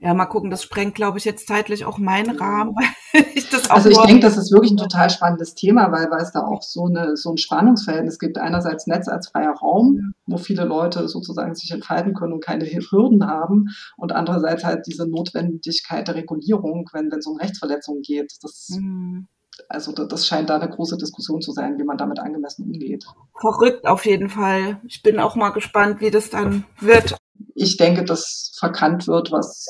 Ja, 0.01 0.15
mal 0.15 0.27
gucken, 0.27 0.48
das 0.48 0.62
sprengt, 0.62 0.94
glaube 0.94 1.19
ich, 1.19 1.24
jetzt 1.24 1.48
zeitlich 1.48 1.85
auch 1.85 1.98
meinen 1.98 2.36
Rahmen, 2.39 2.73
weil 3.12 3.24
ich 3.35 3.48
Also 3.69 3.90
ich 3.90 3.98
denke, 3.98 4.20
das 4.20 4.36
ist 4.36 4.52
wirklich 4.52 4.70
ein 4.70 4.77
total 4.77 5.10
spannendes 5.10 5.56
Thema, 5.56 5.90
weil, 5.90 6.09
weil 6.09 6.23
es 6.23 6.31
da 6.31 6.47
auch 6.47 6.62
so, 6.62 6.86
eine, 6.86 7.16
so 7.16 7.31
ein 7.31 7.36
Spannungsverhältnis 7.36 8.20
gibt. 8.20 8.39
Einerseits 8.39 8.86
Netz 8.86 9.09
als 9.09 9.28
freier 9.28 9.55
Raum, 9.60 10.12
wo 10.27 10.36
viele 10.36 10.65
Leute 10.65 11.09
sozusagen 11.09 11.56
sich 11.56 11.73
entfalten 11.73 12.15
können 12.15 12.35
und 12.35 12.44
keine 12.44 12.65
Hürden 12.65 13.27
haben. 13.27 13.70
Und 13.97 14.12
andererseits 14.12 14.62
halt 14.62 14.86
diese 14.86 15.09
Notwendigkeit 15.09 16.06
der 16.06 16.15
Regulierung, 16.15 16.89
wenn 16.93 17.10
es 17.10 17.27
um 17.27 17.36
Rechtsverletzungen 17.36 18.02
geht. 18.02 18.32
Das 18.40 18.69
mhm 18.78 19.27
also 19.68 19.93
das 19.93 20.26
scheint 20.26 20.51
da 20.51 20.59
eine 20.59 20.70
große 20.70 20.97
Diskussion 20.97 21.40
zu 21.40 21.52
sein, 21.52 21.78
wie 21.78 21.85
man 21.85 21.98
damit 21.98 22.18
angemessen 22.18 22.64
umgeht. 22.64 23.05
Verrückt 23.40 23.86
auf 23.86 24.06
jeden 24.06 24.28
Fall. 24.28 24.80
Ich 24.86 25.02
bin 25.02 25.18
auch 25.18 25.36
mal 25.36 25.51
gespannt, 25.51 26.01
wie 26.01 26.10
das 26.10 26.30
dann 26.30 26.64
wird. 26.80 27.16
Ich 27.55 27.76
denke, 27.76 28.05
dass 28.05 28.52
verkannt 28.59 29.06
wird, 29.06 29.30
was, 29.32 29.66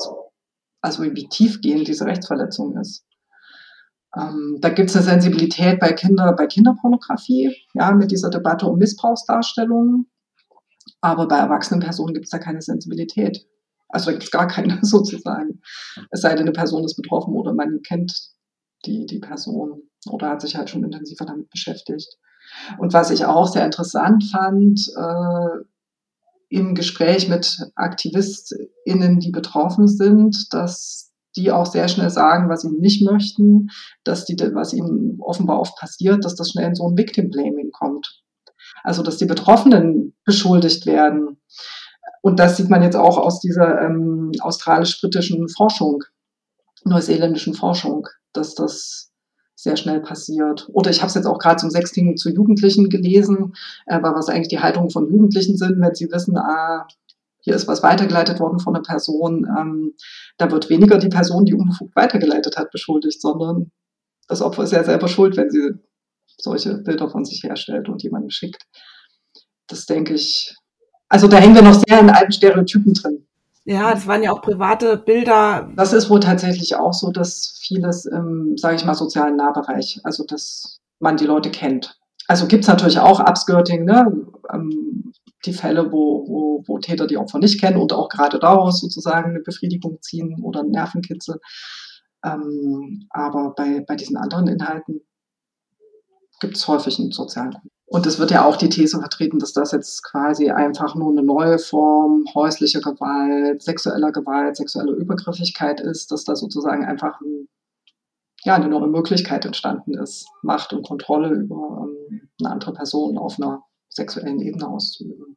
also 0.81 1.03
wie 1.03 1.27
tiefgehend 1.27 1.87
diese 1.87 2.05
Rechtsverletzung 2.05 2.77
ist. 2.77 3.05
Ähm, 4.17 4.57
da 4.59 4.69
gibt 4.69 4.89
es 4.89 4.95
eine 4.95 5.05
Sensibilität 5.05 5.79
bei 5.79 5.93
Kinder, 5.93 6.33
bei 6.33 6.47
Kinderpornografie, 6.47 7.55
ja, 7.73 7.91
mit 7.91 8.11
dieser 8.11 8.29
Debatte 8.29 8.65
um 8.65 8.77
Missbrauchsdarstellungen. 8.79 10.09
Aber 11.01 11.27
bei 11.27 11.37
erwachsenen 11.37 11.81
Personen 11.81 12.13
gibt 12.13 12.25
es 12.25 12.31
da 12.31 12.39
keine 12.39 12.61
Sensibilität. 12.61 13.45
Also 13.87 14.07
da 14.07 14.11
gibt 14.13 14.23
es 14.23 14.31
gar 14.31 14.47
keine 14.47 14.79
sozusagen. 14.81 15.61
Es 16.11 16.21
sei 16.21 16.29
denn, 16.29 16.41
eine 16.41 16.51
Person 16.51 16.83
ist 16.83 16.95
betroffen 16.95 17.33
oder 17.33 17.53
man 17.53 17.81
kennt 17.83 18.31
die, 18.85 19.05
die 19.05 19.19
Person 19.19 19.83
oder 20.09 20.29
hat 20.29 20.41
sich 20.41 20.55
halt 20.55 20.69
schon 20.69 20.83
intensiver 20.83 21.25
damit 21.25 21.49
beschäftigt. 21.49 22.17
Und 22.77 22.93
was 22.93 23.11
ich 23.11 23.25
auch 23.25 23.47
sehr 23.47 23.65
interessant 23.65 24.23
fand, 24.31 24.79
äh, 24.95 25.63
im 26.49 26.73
Gespräch 26.73 27.29
mit 27.29 27.57
AktivistInnen, 27.75 29.19
die 29.19 29.31
betroffen 29.31 29.87
sind, 29.87 30.51
dass 30.51 31.11
die 31.35 31.51
auch 31.51 31.67
sehr 31.67 31.87
schnell 31.87 32.09
sagen, 32.09 32.49
was 32.49 32.61
sie 32.61 32.71
nicht 32.71 33.03
möchten, 33.03 33.67
dass 34.03 34.25
die, 34.25 34.35
was 34.53 34.73
ihnen 34.73 35.19
offenbar 35.21 35.59
oft 35.59 35.77
passiert, 35.77 36.25
dass 36.25 36.35
das 36.35 36.49
schnell 36.49 36.69
in 36.69 36.75
so 36.75 36.87
ein 36.87 36.97
Victim 36.97 37.29
Blaming 37.29 37.71
kommt. 37.71 38.23
Also, 38.83 39.03
dass 39.03 39.17
die 39.17 39.25
Betroffenen 39.25 40.15
beschuldigt 40.25 40.85
werden. 40.85 41.39
Und 42.21 42.39
das 42.39 42.57
sieht 42.57 42.69
man 42.69 42.81
jetzt 42.81 42.95
auch 42.95 43.17
aus 43.17 43.39
dieser 43.39 43.81
ähm, 43.81 44.31
australisch-britischen 44.39 45.47
Forschung, 45.49 46.03
neuseeländischen 46.85 47.53
Forschung, 47.53 48.07
dass 48.33 48.55
das 48.55 49.11
sehr 49.55 49.75
schnell 49.75 49.99
passiert. 49.99 50.69
Oder 50.71 50.89
ich 50.89 50.99
habe 50.99 51.07
es 51.07 51.15
jetzt 51.15 51.25
auch 51.25 51.37
gerade 51.37 51.57
zum 51.57 51.69
Sexting 51.69 52.15
zu 52.15 52.29
Jugendlichen 52.29 52.89
gelesen, 52.89 53.53
äh, 53.87 53.99
was 54.01 54.29
eigentlich 54.29 54.47
die 54.47 54.59
Haltung 54.59 54.89
von 54.89 55.09
Jugendlichen 55.09 55.57
sind, 55.57 55.81
wenn 55.81 55.95
sie 55.95 56.09
wissen, 56.11 56.37
ah, 56.37 56.87
hier 57.41 57.55
ist 57.55 57.67
was 57.67 57.83
weitergeleitet 57.83 58.39
worden 58.39 58.59
von 58.59 58.75
einer 58.75 58.83
Person, 58.83 59.45
ähm, 59.57 59.93
da 60.37 60.51
wird 60.51 60.69
weniger 60.69 60.97
die 60.97 61.09
Person, 61.09 61.45
die 61.45 61.53
unbefugt 61.53 61.95
weitergeleitet 61.95 62.57
hat, 62.57 62.71
beschuldigt, 62.71 63.21
sondern 63.21 63.71
das 64.27 64.41
Opfer 64.41 64.63
ist 64.63 64.71
ja 64.71 64.83
selber 64.83 65.07
schuld, 65.07 65.35
wenn 65.35 65.49
sie 65.49 65.71
solche 66.37 66.77
Bilder 66.77 67.09
von 67.09 67.25
sich 67.25 67.43
herstellt 67.43 67.89
und 67.89 68.03
jemanden 68.03 68.29
schickt. 68.29 68.63
Das 69.67 69.85
denke 69.85 70.13
ich. 70.13 70.55
Also 71.09 71.27
da 71.27 71.37
hängen 71.37 71.55
wir 71.55 71.63
noch 71.63 71.81
sehr 71.85 71.99
in 71.99 72.09
alten 72.09 72.31
Stereotypen 72.31 72.93
drin. 72.93 73.27
Ja, 73.69 73.93
das 73.93 74.07
waren 74.07 74.23
ja 74.23 74.31
auch 74.31 74.41
private 74.41 74.97
Bilder. 74.97 75.71
Das 75.75 75.93
ist 75.93 76.09
wohl 76.09 76.19
tatsächlich 76.19 76.75
auch 76.75 76.91
so, 76.91 77.11
dass 77.11 77.59
vieles 77.61 78.05
im, 78.05 78.57
sage 78.57 78.77
ich 78.77 78.83
mal, 78.83 78.95
sozialen 78.95 79.35
Nahbereich, 79.35 79.99
also 80.03 80.25
dass 80.25 80.79
man 80.97 81.17
die 81.17 81.27
Leute 81.27 81.51
kennt. 81.51 81.95
Also 82.27 82.47
gibt 82.47 82.63
es 82.63 82.67
natürlich 82.67 82.97
auch 82.97 83.19
Upskirting, 83.19 83.85
ne? 83.85 84.25
Ähm, 84.51 85.13
die 85.45 85.53
Fälle, 85.53 85.91
wo, 85.91 86.27
wo, 86.27 86.63
wo 86.65 86.79
Täter 86.79 87.05
die 87.05 87.17
Opfer 87.17 87.37
nicht 87.37 87.61
kennen 87.61 87.77
und 87.77 87.93
auch 87.93 88.09
gerade 88.09 88.39
daraus 88.39 88.81
sozusagen 88.81 89.29
eine 89.29 89.41
Befriedigung 89.41 90.01
ziehen 90.01 90.41
oder 90.41 90.63
Nervenkitzel. 90.63 91.39
Ähm, 92.25 93.05
aber 93.11 93.53
bei, 93.55 93.85
bei 93.87 93.95
diesen 93.95 94.17
anderen 94.17 94.47
Inhalten 94.47 95.01
gibt 96.39 96.57
es 96.57 96.67
häufig 96.67 96.97
einen 96.97 97.11
sozialen 97.11 97.51
Grund. 97.51 97.71
Und 97.89 98.05
es 98.05 98.19
wird 98.19 98.29
ja 98.29 98.45
auch 98.45 98.55
die 98.55 98.69
These 98.69 98.99
vertreten, 98.99 99.39
dass 99.39 99.51
das 99.51 99.71
jetzt 99.71 100.03
quasi 100.03 100.51
einfach 100.51 100.93
nur 100.93 101.11
eine 101.11 101.23
neue 101.23 101.57
Form 101.57 102.25
häuslicher 102.35 102.81
Gewalt, 102.81 103.63
sexueller 103.63 104.11
Gewalt, 104.11 104.57
sexueller 104.57 104.93
Übergriffigkeit 104.93 105.81
ist, 105.81 106.11
dass 106.11 106.23
da 106.23 106.35
sozusagen 106.35 106.85
einfach 106.85 107.19
ein, 107.19 107.47
ja, 108.43 108.53
eine 108.53 108.67
neue 108.67 108.87
Möglichkeit 108.87 109.43
entstanden 109.43 109.95
ist, 109.95 110.27
Macht 110.43 110.71
und 110.71 110.85
Kontrolle 110.85 111.29
über 111.29 111.89
ähm, 112.11 112.29
eine 112.39 112.51
andere 112.51 112.73
Person 112.73 113.17
auf 113.17 113.39
einer 113.39 113.63
sexuellen 113.89 114.39
Ebene 114.39 114.67
auszuüben. 114.67 115.35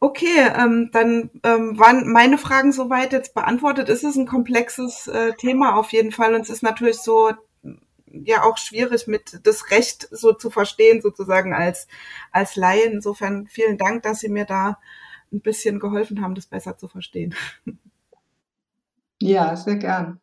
Okay, 0.00 0.50
ähm, 0.54 0.90
dann 0.92 1.30
ähm, 1.44 1.78
waren 1.78 2.12
meine 2.12 2.36
Fragen 2.36 2.72
soweit 2.72 3.14
jetzt 3.14 3.32
beantwortet. 3.32 3.88
Es 3.88 4.04
ist 4.04 4.16
ein 4.16 4.26
komplexes 4.26 5.08
äh, 5.08 5.32
Thema 5.38 5.76
auf 5.76 5.92
jeden 5.92 6.12
Fall 6.12 6.34
und 6.34 6.42
es 6.42 6.50
ist 6.50 6.62
natürlich 6.62 6.98
so 6.98 7.30
ja 8.12 8.42
auch 8.44 8.58
schwierig 8.58 9.06
mit 9.06 9.40
das 9.44 9.70
Recht 9.70 10.08
so 10.10 10.32
zu 10.32 10.50
verstehen, 10.50 11.00
sozusagen 11.00 11.54
als, 11.54 11.86
als 12.30 12.56
Laien. 12.56 12.92
Insofern 12.94 13.46
vielen 13.46 13.78
Dank, 13.78 14.02
dass 14.02 14.20
Sie 14.20 14.28
mir 14.28 14.44
da 14.44 14.78
ein 15.32 15.40
bisschen 15.40 15.80
geholfen 15.80 16.22
haben, 16.22 16.34
das 16.34 16.46
besser 16.46 16.76
zu 16.76 16.88
verstehen. 16.88 17.34
Ja, 19.20 19.54
sehr 19.56 19.76
gern. 19.76 20.20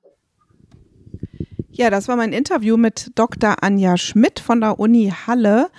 Ja, 1.71 1.89
das 1.89 2.09
war 2.09 2.17
mein 2.17 2.33
Interview 2.33 2.75
mit 2.75 3.11
Dr. 3.15 3.63
Anja 3.63 3.95
Schmidt 3.95 4.41
von 4.41 4.59
der 4.59 4.79
Uni 4.79 5.13
Halle. 5.25 5.69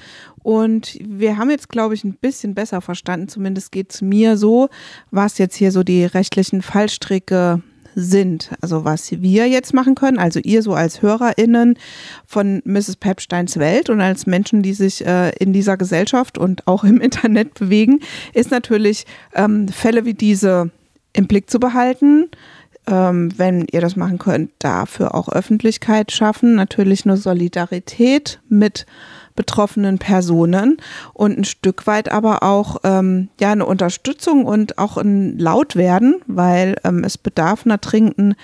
Und 0.43 0.99
wir 1.07 1.37
haben 1.37 1.51
jetzt, 1.51 1.69
glaube 1.69 1.93
ich, 1.95 2.05
ein 2.05 2.15
bisschen 2.15 2.55
besser 2.55 2.81
verstanden, 2.81 3.29
zumindest 3.29 3.73
geht 3.73 3.93
es 3.93 4.01
mir 4.01 4.39
so, 4.39 4.71
was 5.11 5.37
jetzt 5.37 5.57
hier 5.57 5.71
so 5.71 5.83
die 5.83 6.07
rechtlichen 6.07 6.63
Fallstricke 6.63 7.63
sind. 7.95 8.51
Also 8.61 8.85
was 8.85 9.11
wir 9.11 9.49
jetzt 9.49 9.75
machen 9.75 9.95
können, 9.95 10.19
also 10.19 10.41
ihr 10.41 10.63
so 10.63 10.75
als 10.75 11.03
HörerInnen 11.03 11.79
von 12.27 12.63
Mrs. 12.65 12.97
Pepsteins 12.97 13.59
Welt 13.59 13.91
und 13.91 14.01
als 14.01 14.27
Menschen, 14.27 14.63
die 14.63 14.75
sich 14.75 15.05
äh, 15.07 15.31
in 15.39 15.53
dieser 15.53 15.77
Gesellschaft 15.77 16.39
und 16.39 16.67
auch 16.67 16.85
im 16.85 17.01
Internet 17.01 17.55
bewegen, 17.55 18.01
ist 18.35 18.51
natürlich 18.51 19.07
ähm, 19.35 19.69
Fälle 19.69 20.05
wie 20.05 20.15
diese 20.15 20.71
im 21.13 21.27
Blick 21.27 21.51
zu 21.51 21.59
behalten. 21.59 22.29
Ähm, 22.87 23.31
wenn 23.37 23.67
ihr 23.71 23.81
das 23.81 23.97
machen 23.97 24.19
könnt, 24.19 24.51
dafür 24.59 25.15
auch 25.15 25.29
Öffentlichkeit 25.29 26.13
schaffen, 26.13 26.55
natürlich 26.55 27.05
eine 27.05 27.17
Solidarität 27.17 28.41
mit 28.49 28.87
betroffenen 29.37 29.99
Personen 29.99 30.79
und 31.15 31.39
ein 31.39 31.45
Stück 31.45 31.87
weit 31.87 32.11
aber 32.11 32.43
auch 32.43 32.79
ähm, 32.85 33.29
ja 33.41 33.53
eine 33.53 33.67
Unterstützung 33.67 34.45
und 34.45 34.79
auch 34.79 34.97
ein 34.97 35.39
Lautwerden, 35.39 36.17
weil 36.27 36.77
ähm, 36.85 37.05
es 37.05 37.19
bedarf 37.19 37.65
einer 37.65 37.79
dringenden 37.79 38.35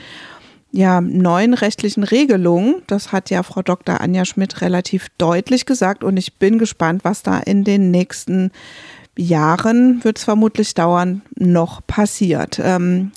ja, 0.72 1.00
neuen 1.00 1.54
rechtlichen 1.54 2.04
Regelungen. 2.04 2.82
Das 2.86 3.12
hat 3.12 3.30
ja 3.30 3.42
Frau 3.42 3.62
Dr. 3.62 4.00
Anja 4.00 4.24
Schmidt 4.24 4.60
relativ 4.60 5.08
deutlich 5.16 5.64
gesagt 5.64 6.04
und 6.04 6.16
ich 6.16 6.34
bin 6.34 6.58
gespannt, 6.58 7.04
was 7.04 7.22
da 7.22 7.38
in 7.38 7.64
den 7.64 7.90
nächsten 7.90 8.50
Jahren, 9.16 10.04
wird 10.04 10.18
es 10.18 10.24
vermutlich 10.24 10.74
dauern, 10.74 11.22
noch 11.36 11.86
passiert. 11.86 12.60
Ähm, 12.62 13.12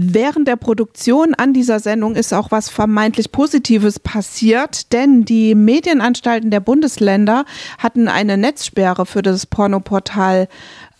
Während 0.00 0.46
der 0.46 0.54
Produktion 0.54 1.34
an 1.34 1.52
dieser 1.52 1.80
Sendung 1.80 2.14
ist 2.14 2.32
auch 2.32 2.52
was 2.52 2.68
vermeintlich 2.68 3.32
Positives 3.32 3.98
passiert, 3.98 4.92
denn 4.92 5.24
die 5.24 5.56
Medienanstalten 5.56 6.52
der 6.52 6.60
Bundesländer 6.60 7.44
hatten 7.78 8.06
eine 8.06 8.36
Netzsperre 8.36 9.06
für 9.06 9.22
das 9.22 9.46
Pornoportal 9.46 10.46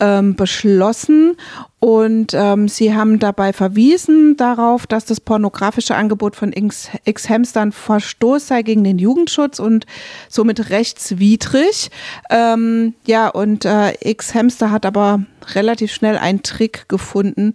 ähm, 0.00 0.34
beschlossen 0.36 1.36
und 1.80 2.34
ähm, 2.34 2.66
sie 2.66 2.94
haben 2.94 3.20
dabei 3.20 3.52
verwiesen 3.52 4.36
darauf, 4.36 4.86
dass 4.86 5.04
das 5.04 5.20
pornografische 5.20 5.94
Angebot 5.94 6.34
von 6.34 6.52
X-Hamster 6.52 7.70
Verstoß 7.70 8.48
sei 8.48 8.62
gegen 8.62 8.82
den 8.82 8.98
Jugendschutz 8.98 9.60
und 9.60 9.86
somit 10.28 10.70
rechtswidrig. 10.70 11.90
Ähm, 12.30 12.94
ja, 13.06 13.28
und 13.28 13.64
äh, 13.64 13.92
X-Hamster 14.00 14.72
hat 14.72 14.86
aber 14.86 15.22
relativ 15.54 15.92
schnell 15.92 16.18
einen 16.18 16.42
Trick 16.42 16.88
gefunden, 16.88 17.52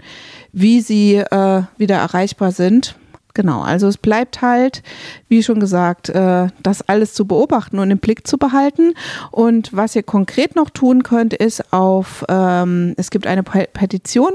wie 0.53 0.79
sie 0.79 1.15
äh, 1.15 1.63
wieder 1.77 1.95
erreichbar 1.95 2.51
sind. 2.51 2.95
Genau, 3.35 3.61
also 3.61 3.87
es 3.87 3.97
bleibt 3.97 4.43
halt, 4.43 4.83
wie 5.27 5.41
schon 5.41 5.59
gesagt, 5.59 6.09
äh, 6.09 6.49
das 6.61 6.87
alles 6.87 7.15
zu 7.15 7.25
beobachten 7.25 7.79
und 7.79 7.89
im 7.89 7.97
Blick 7.97 8.27
zu 8.27 8.37
behalten. 8.37 8.93
Und 9.31 9.73
was 9.73 9.95
ihr 9.95 10.03
konkret 10.03 10.55
noch 10.55 10.69
tun 10.69 11.01
könnt, 11.01 11.33
ist 11.33 11.73
auf, 11.73 12.23
ähm, 12.29 12.93
es 12.95 13.09
gibt 13.09 13.25
eine 13.25 13.41
Petition, 13.41 14.33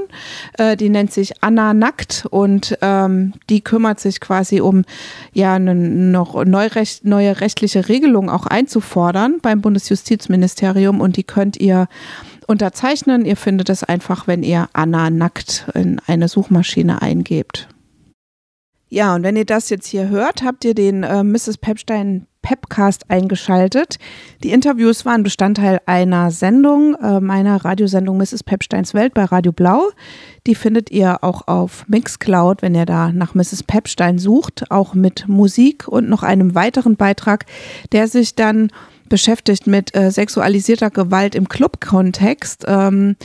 äh, 0.57 0.75
die 0.75 0.89
nennt 0.89 1.13
sich 1.13 1.41
Anna 1.41 1.73
Nackt 1.73 2.27
und 2.29 2.77
ähm, 2.81 3.31
die 3.49 3.61
kümmert 3.61 4.01
sich 4.01 4.19
quasi 4.19 4.59
um 4.59 4.83
ja 5.31 5.59
noch 5.59 6.43
neue 6.43 7.39
rechtliche 7.39 7.87
Regelung 7.87 8.29
auch 8.29 8.47
einzufordern 8.47 9.37
beim 9.41 9.61
Bundesjustizministerium 9.61 10.99
und 10.99 11.15
die 11.15 11.23
könnt 11.23 11.55
ihr 11.55 11.87
unterzeichnen. 12.47 13.23
Ihr 13.23 13.37
findet 13.37 13.69
es 13.69 13.85
einfach, 13.85 14.27
wenn 14.27 14.43
ihr 14.43 14.67
Anna 14.73 15.09
Nackt 15.09 15.67
in 15.73 16.01
eine 16.05 16.27
Suchmaschine 16.27 17.01
eingebt. 17.01 17.69
Ja, 18.89 19.13
und 19.15 19.23
wenn 19.23 19.35
ihr 19.35 19.45
das 19.45 19.69
jetzt 19.69 19.87
hier 19.87 20.09
hört, 20.09 20.43
habt 20.43 20.65
ihr 20.65 20.73
den 20.73 21.03
äh, 21.03 21.23
Mrs. 21.23 21.59
Pepstein 21.59 22.25
Pepcast 22.41 23.09
eingeschaltet. 23.09 23.97
Die 24.43 24.51
Interviews 24.51 25.05
waren 25.05 25.23
Bestandteil 25.23 25.79
einer 25.85 26.31
Sendung, 26.31 26.95
äh, 26.95 27.19
meiner 27.19 27.63
Radiosendung 27.63 28.17
Mrs. 28.17 28.43
Pepsteins 28.43 28.93
Welt 28.93 29.13
bei 29.13 29.25
Radio 29.25 29.51
Blau. 29.51 29.89
Die 30.47 30.55
findet 30.55 30.89
ihr 30.89 31.23
auch 31.23 31.47
auf 31.47 31.85
Mixcloud, 31.87 32.61
wenn 32.61 32.73
ihr 32.73 32.85
da 32.85 33.11
nach 33.11 33.35
Mrs. 33.35 33.63
Pepstein 33.63 34.17
sucht, 34.17 34.71
auch 34.71 34.93
mit 34.93 35.27
Musik 35.27 35.87
und 35.87 36.09
noch 36.09 36.23
einem 36.23 36.55
weiteren 36.55 36.95
Beitrag, 36.95 37.45
der 37.91 38.07
sich 38.07 38.35
dann 38.35 38.71
beschäftigt 39.09 39.67
mit 39.67 39.95
äh, 39.95 40.11
sexualisierter 40.11 40.91
Gewalt 40.91 41.35
im 41.35 41.49
Club-Kontext 41.49 42.65
ähm, 42.67 43.15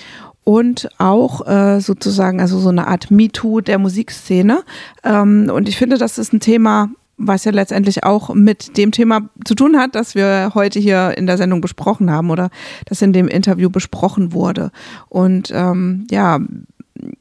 und 0.44 0.88
auch 0.98 1.46
äh, 1.46 1.80
sozusagen, 1.80 2.40
also 2.40 2.58
so 2.58 2.68
eine 2.68 2.86
Art 2.86 3.10
MeToo 3.10 3.60
der 3.60 3.78
Musikszene. 3.78 4.62
Ähm, 5.02 5.50
und 5.52 5.68
ich 5.68 5.76
finde, 5.76 5.98
das 5.98 6.18
ist 6.18 6.32
ein 6.32 6.40
Thema, 6.40 6.90
was 7.16 7.44
ja 7.44 7.52
letztendlich 7.52 8.04
auch 8.04 8.34
mit 8.34 8.76
dem 8.76 8.92
Thema 8.92 9.28
zu 9.44 9.54
tun 9.54 9.78
hat, 9.78 9.94
das 9.94 10.14
wir 10.14 10.52
heute 10.54 10.78
hier 10.80 11.16
in 11.16 11.26
der 11.26 11.36
Sendung 11.36 11.60
besprochen 11.60 12.10
haben 12.10 12.30
oder 12.30 12.50
das 12.86 13.02
in 13.02 13.12
dem 13.12 13.28
Interview 13.28 13.70
besprochen 13.70 14.32
wurde. 14.32 14.70
Und 15.08 15.50
ähm, 15.54 16.06
ja, 16.10 16.40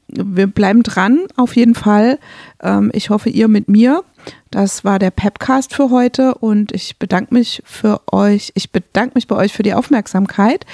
wir 0.08 0.46
bleiben 0.46 0.82
dran, 0.82 1.20
auf 1.36 1.56
jeden 1.56 1.74
Fall. 1.74 2.18
Ähm, 2.62 2.90
ich 2.92 3.10
hoffe, 3.10 3.30
ihr 3.30 3.48
mit 3.48 3.68
mir. 3.68 4.02
Das 4.50 4.84
war 4.84 4.98
der 4.98 5.10
Pepcast 5.10 5.74
für 5.74 5.90
heute 5.90 6.34
und 6.36 6.72
ich 6.72 6.98
bedanke 6.98 7.34
mich 7.34 7.62
für 7.66 8.00
euch. 8.10 8.52
Ich 8.54 8.70
bedanke 8.70 9.12
mich 9.16 9.26
bei 9.26 9.36
euch 9.36 9.52
für 9.52 9.62
die 9.62 9.74
Aufmerksamkeit 9.74 10.64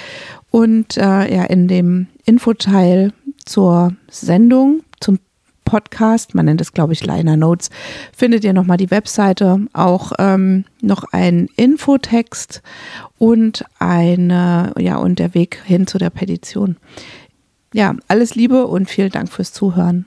und 0.51 0.97
äh, 0.97 1.33
ja, 1.33 1.43
in 1.45 1.67
dem 1.67 2.07
Infoteil 2.31 3.11
zur 3.43 3.93
Sendung, 4.09 4.83
zum 5.01 5.19
Podcast, 5.65 6.33
man 6.33 6.45
nennt 6.45 6.61
es, 6.61 6.71
glaube 6.71 6.93
ich, 6.93 7.05
Liner 7.05 7.35
Notes, 7.35 7.69
findet 8.15 8.45
ihr 8.45 8.53
nochmal 8.53 8.77
die 8.77 8.89
Webseite, 8.89 9.67
auch 9.73 10.13
ähm, 10.17 10.63
noch 10.81 11.03
ein 11.11 11.49
Infotext 11.57 12.61
und 13.17 13.65
eine, 13.79 14.71
ja, 14.79 14.95
und 14.95 15.19
der 15.19 15.33
Weg 15.33 15.61
hin 15.65 15.87
zu 15.87 15.97
der 15.97 16.09
Petition. 16.09 16.77
Ja, 17.73 17.95
alles 18.07 18.35
Liebe 18.35 18.65
und 18.65 18.89
vielen 18.89 19.11
Dank 19.11 19.29
fürs 19.29 19.51
Zuhören. 19.51 20.05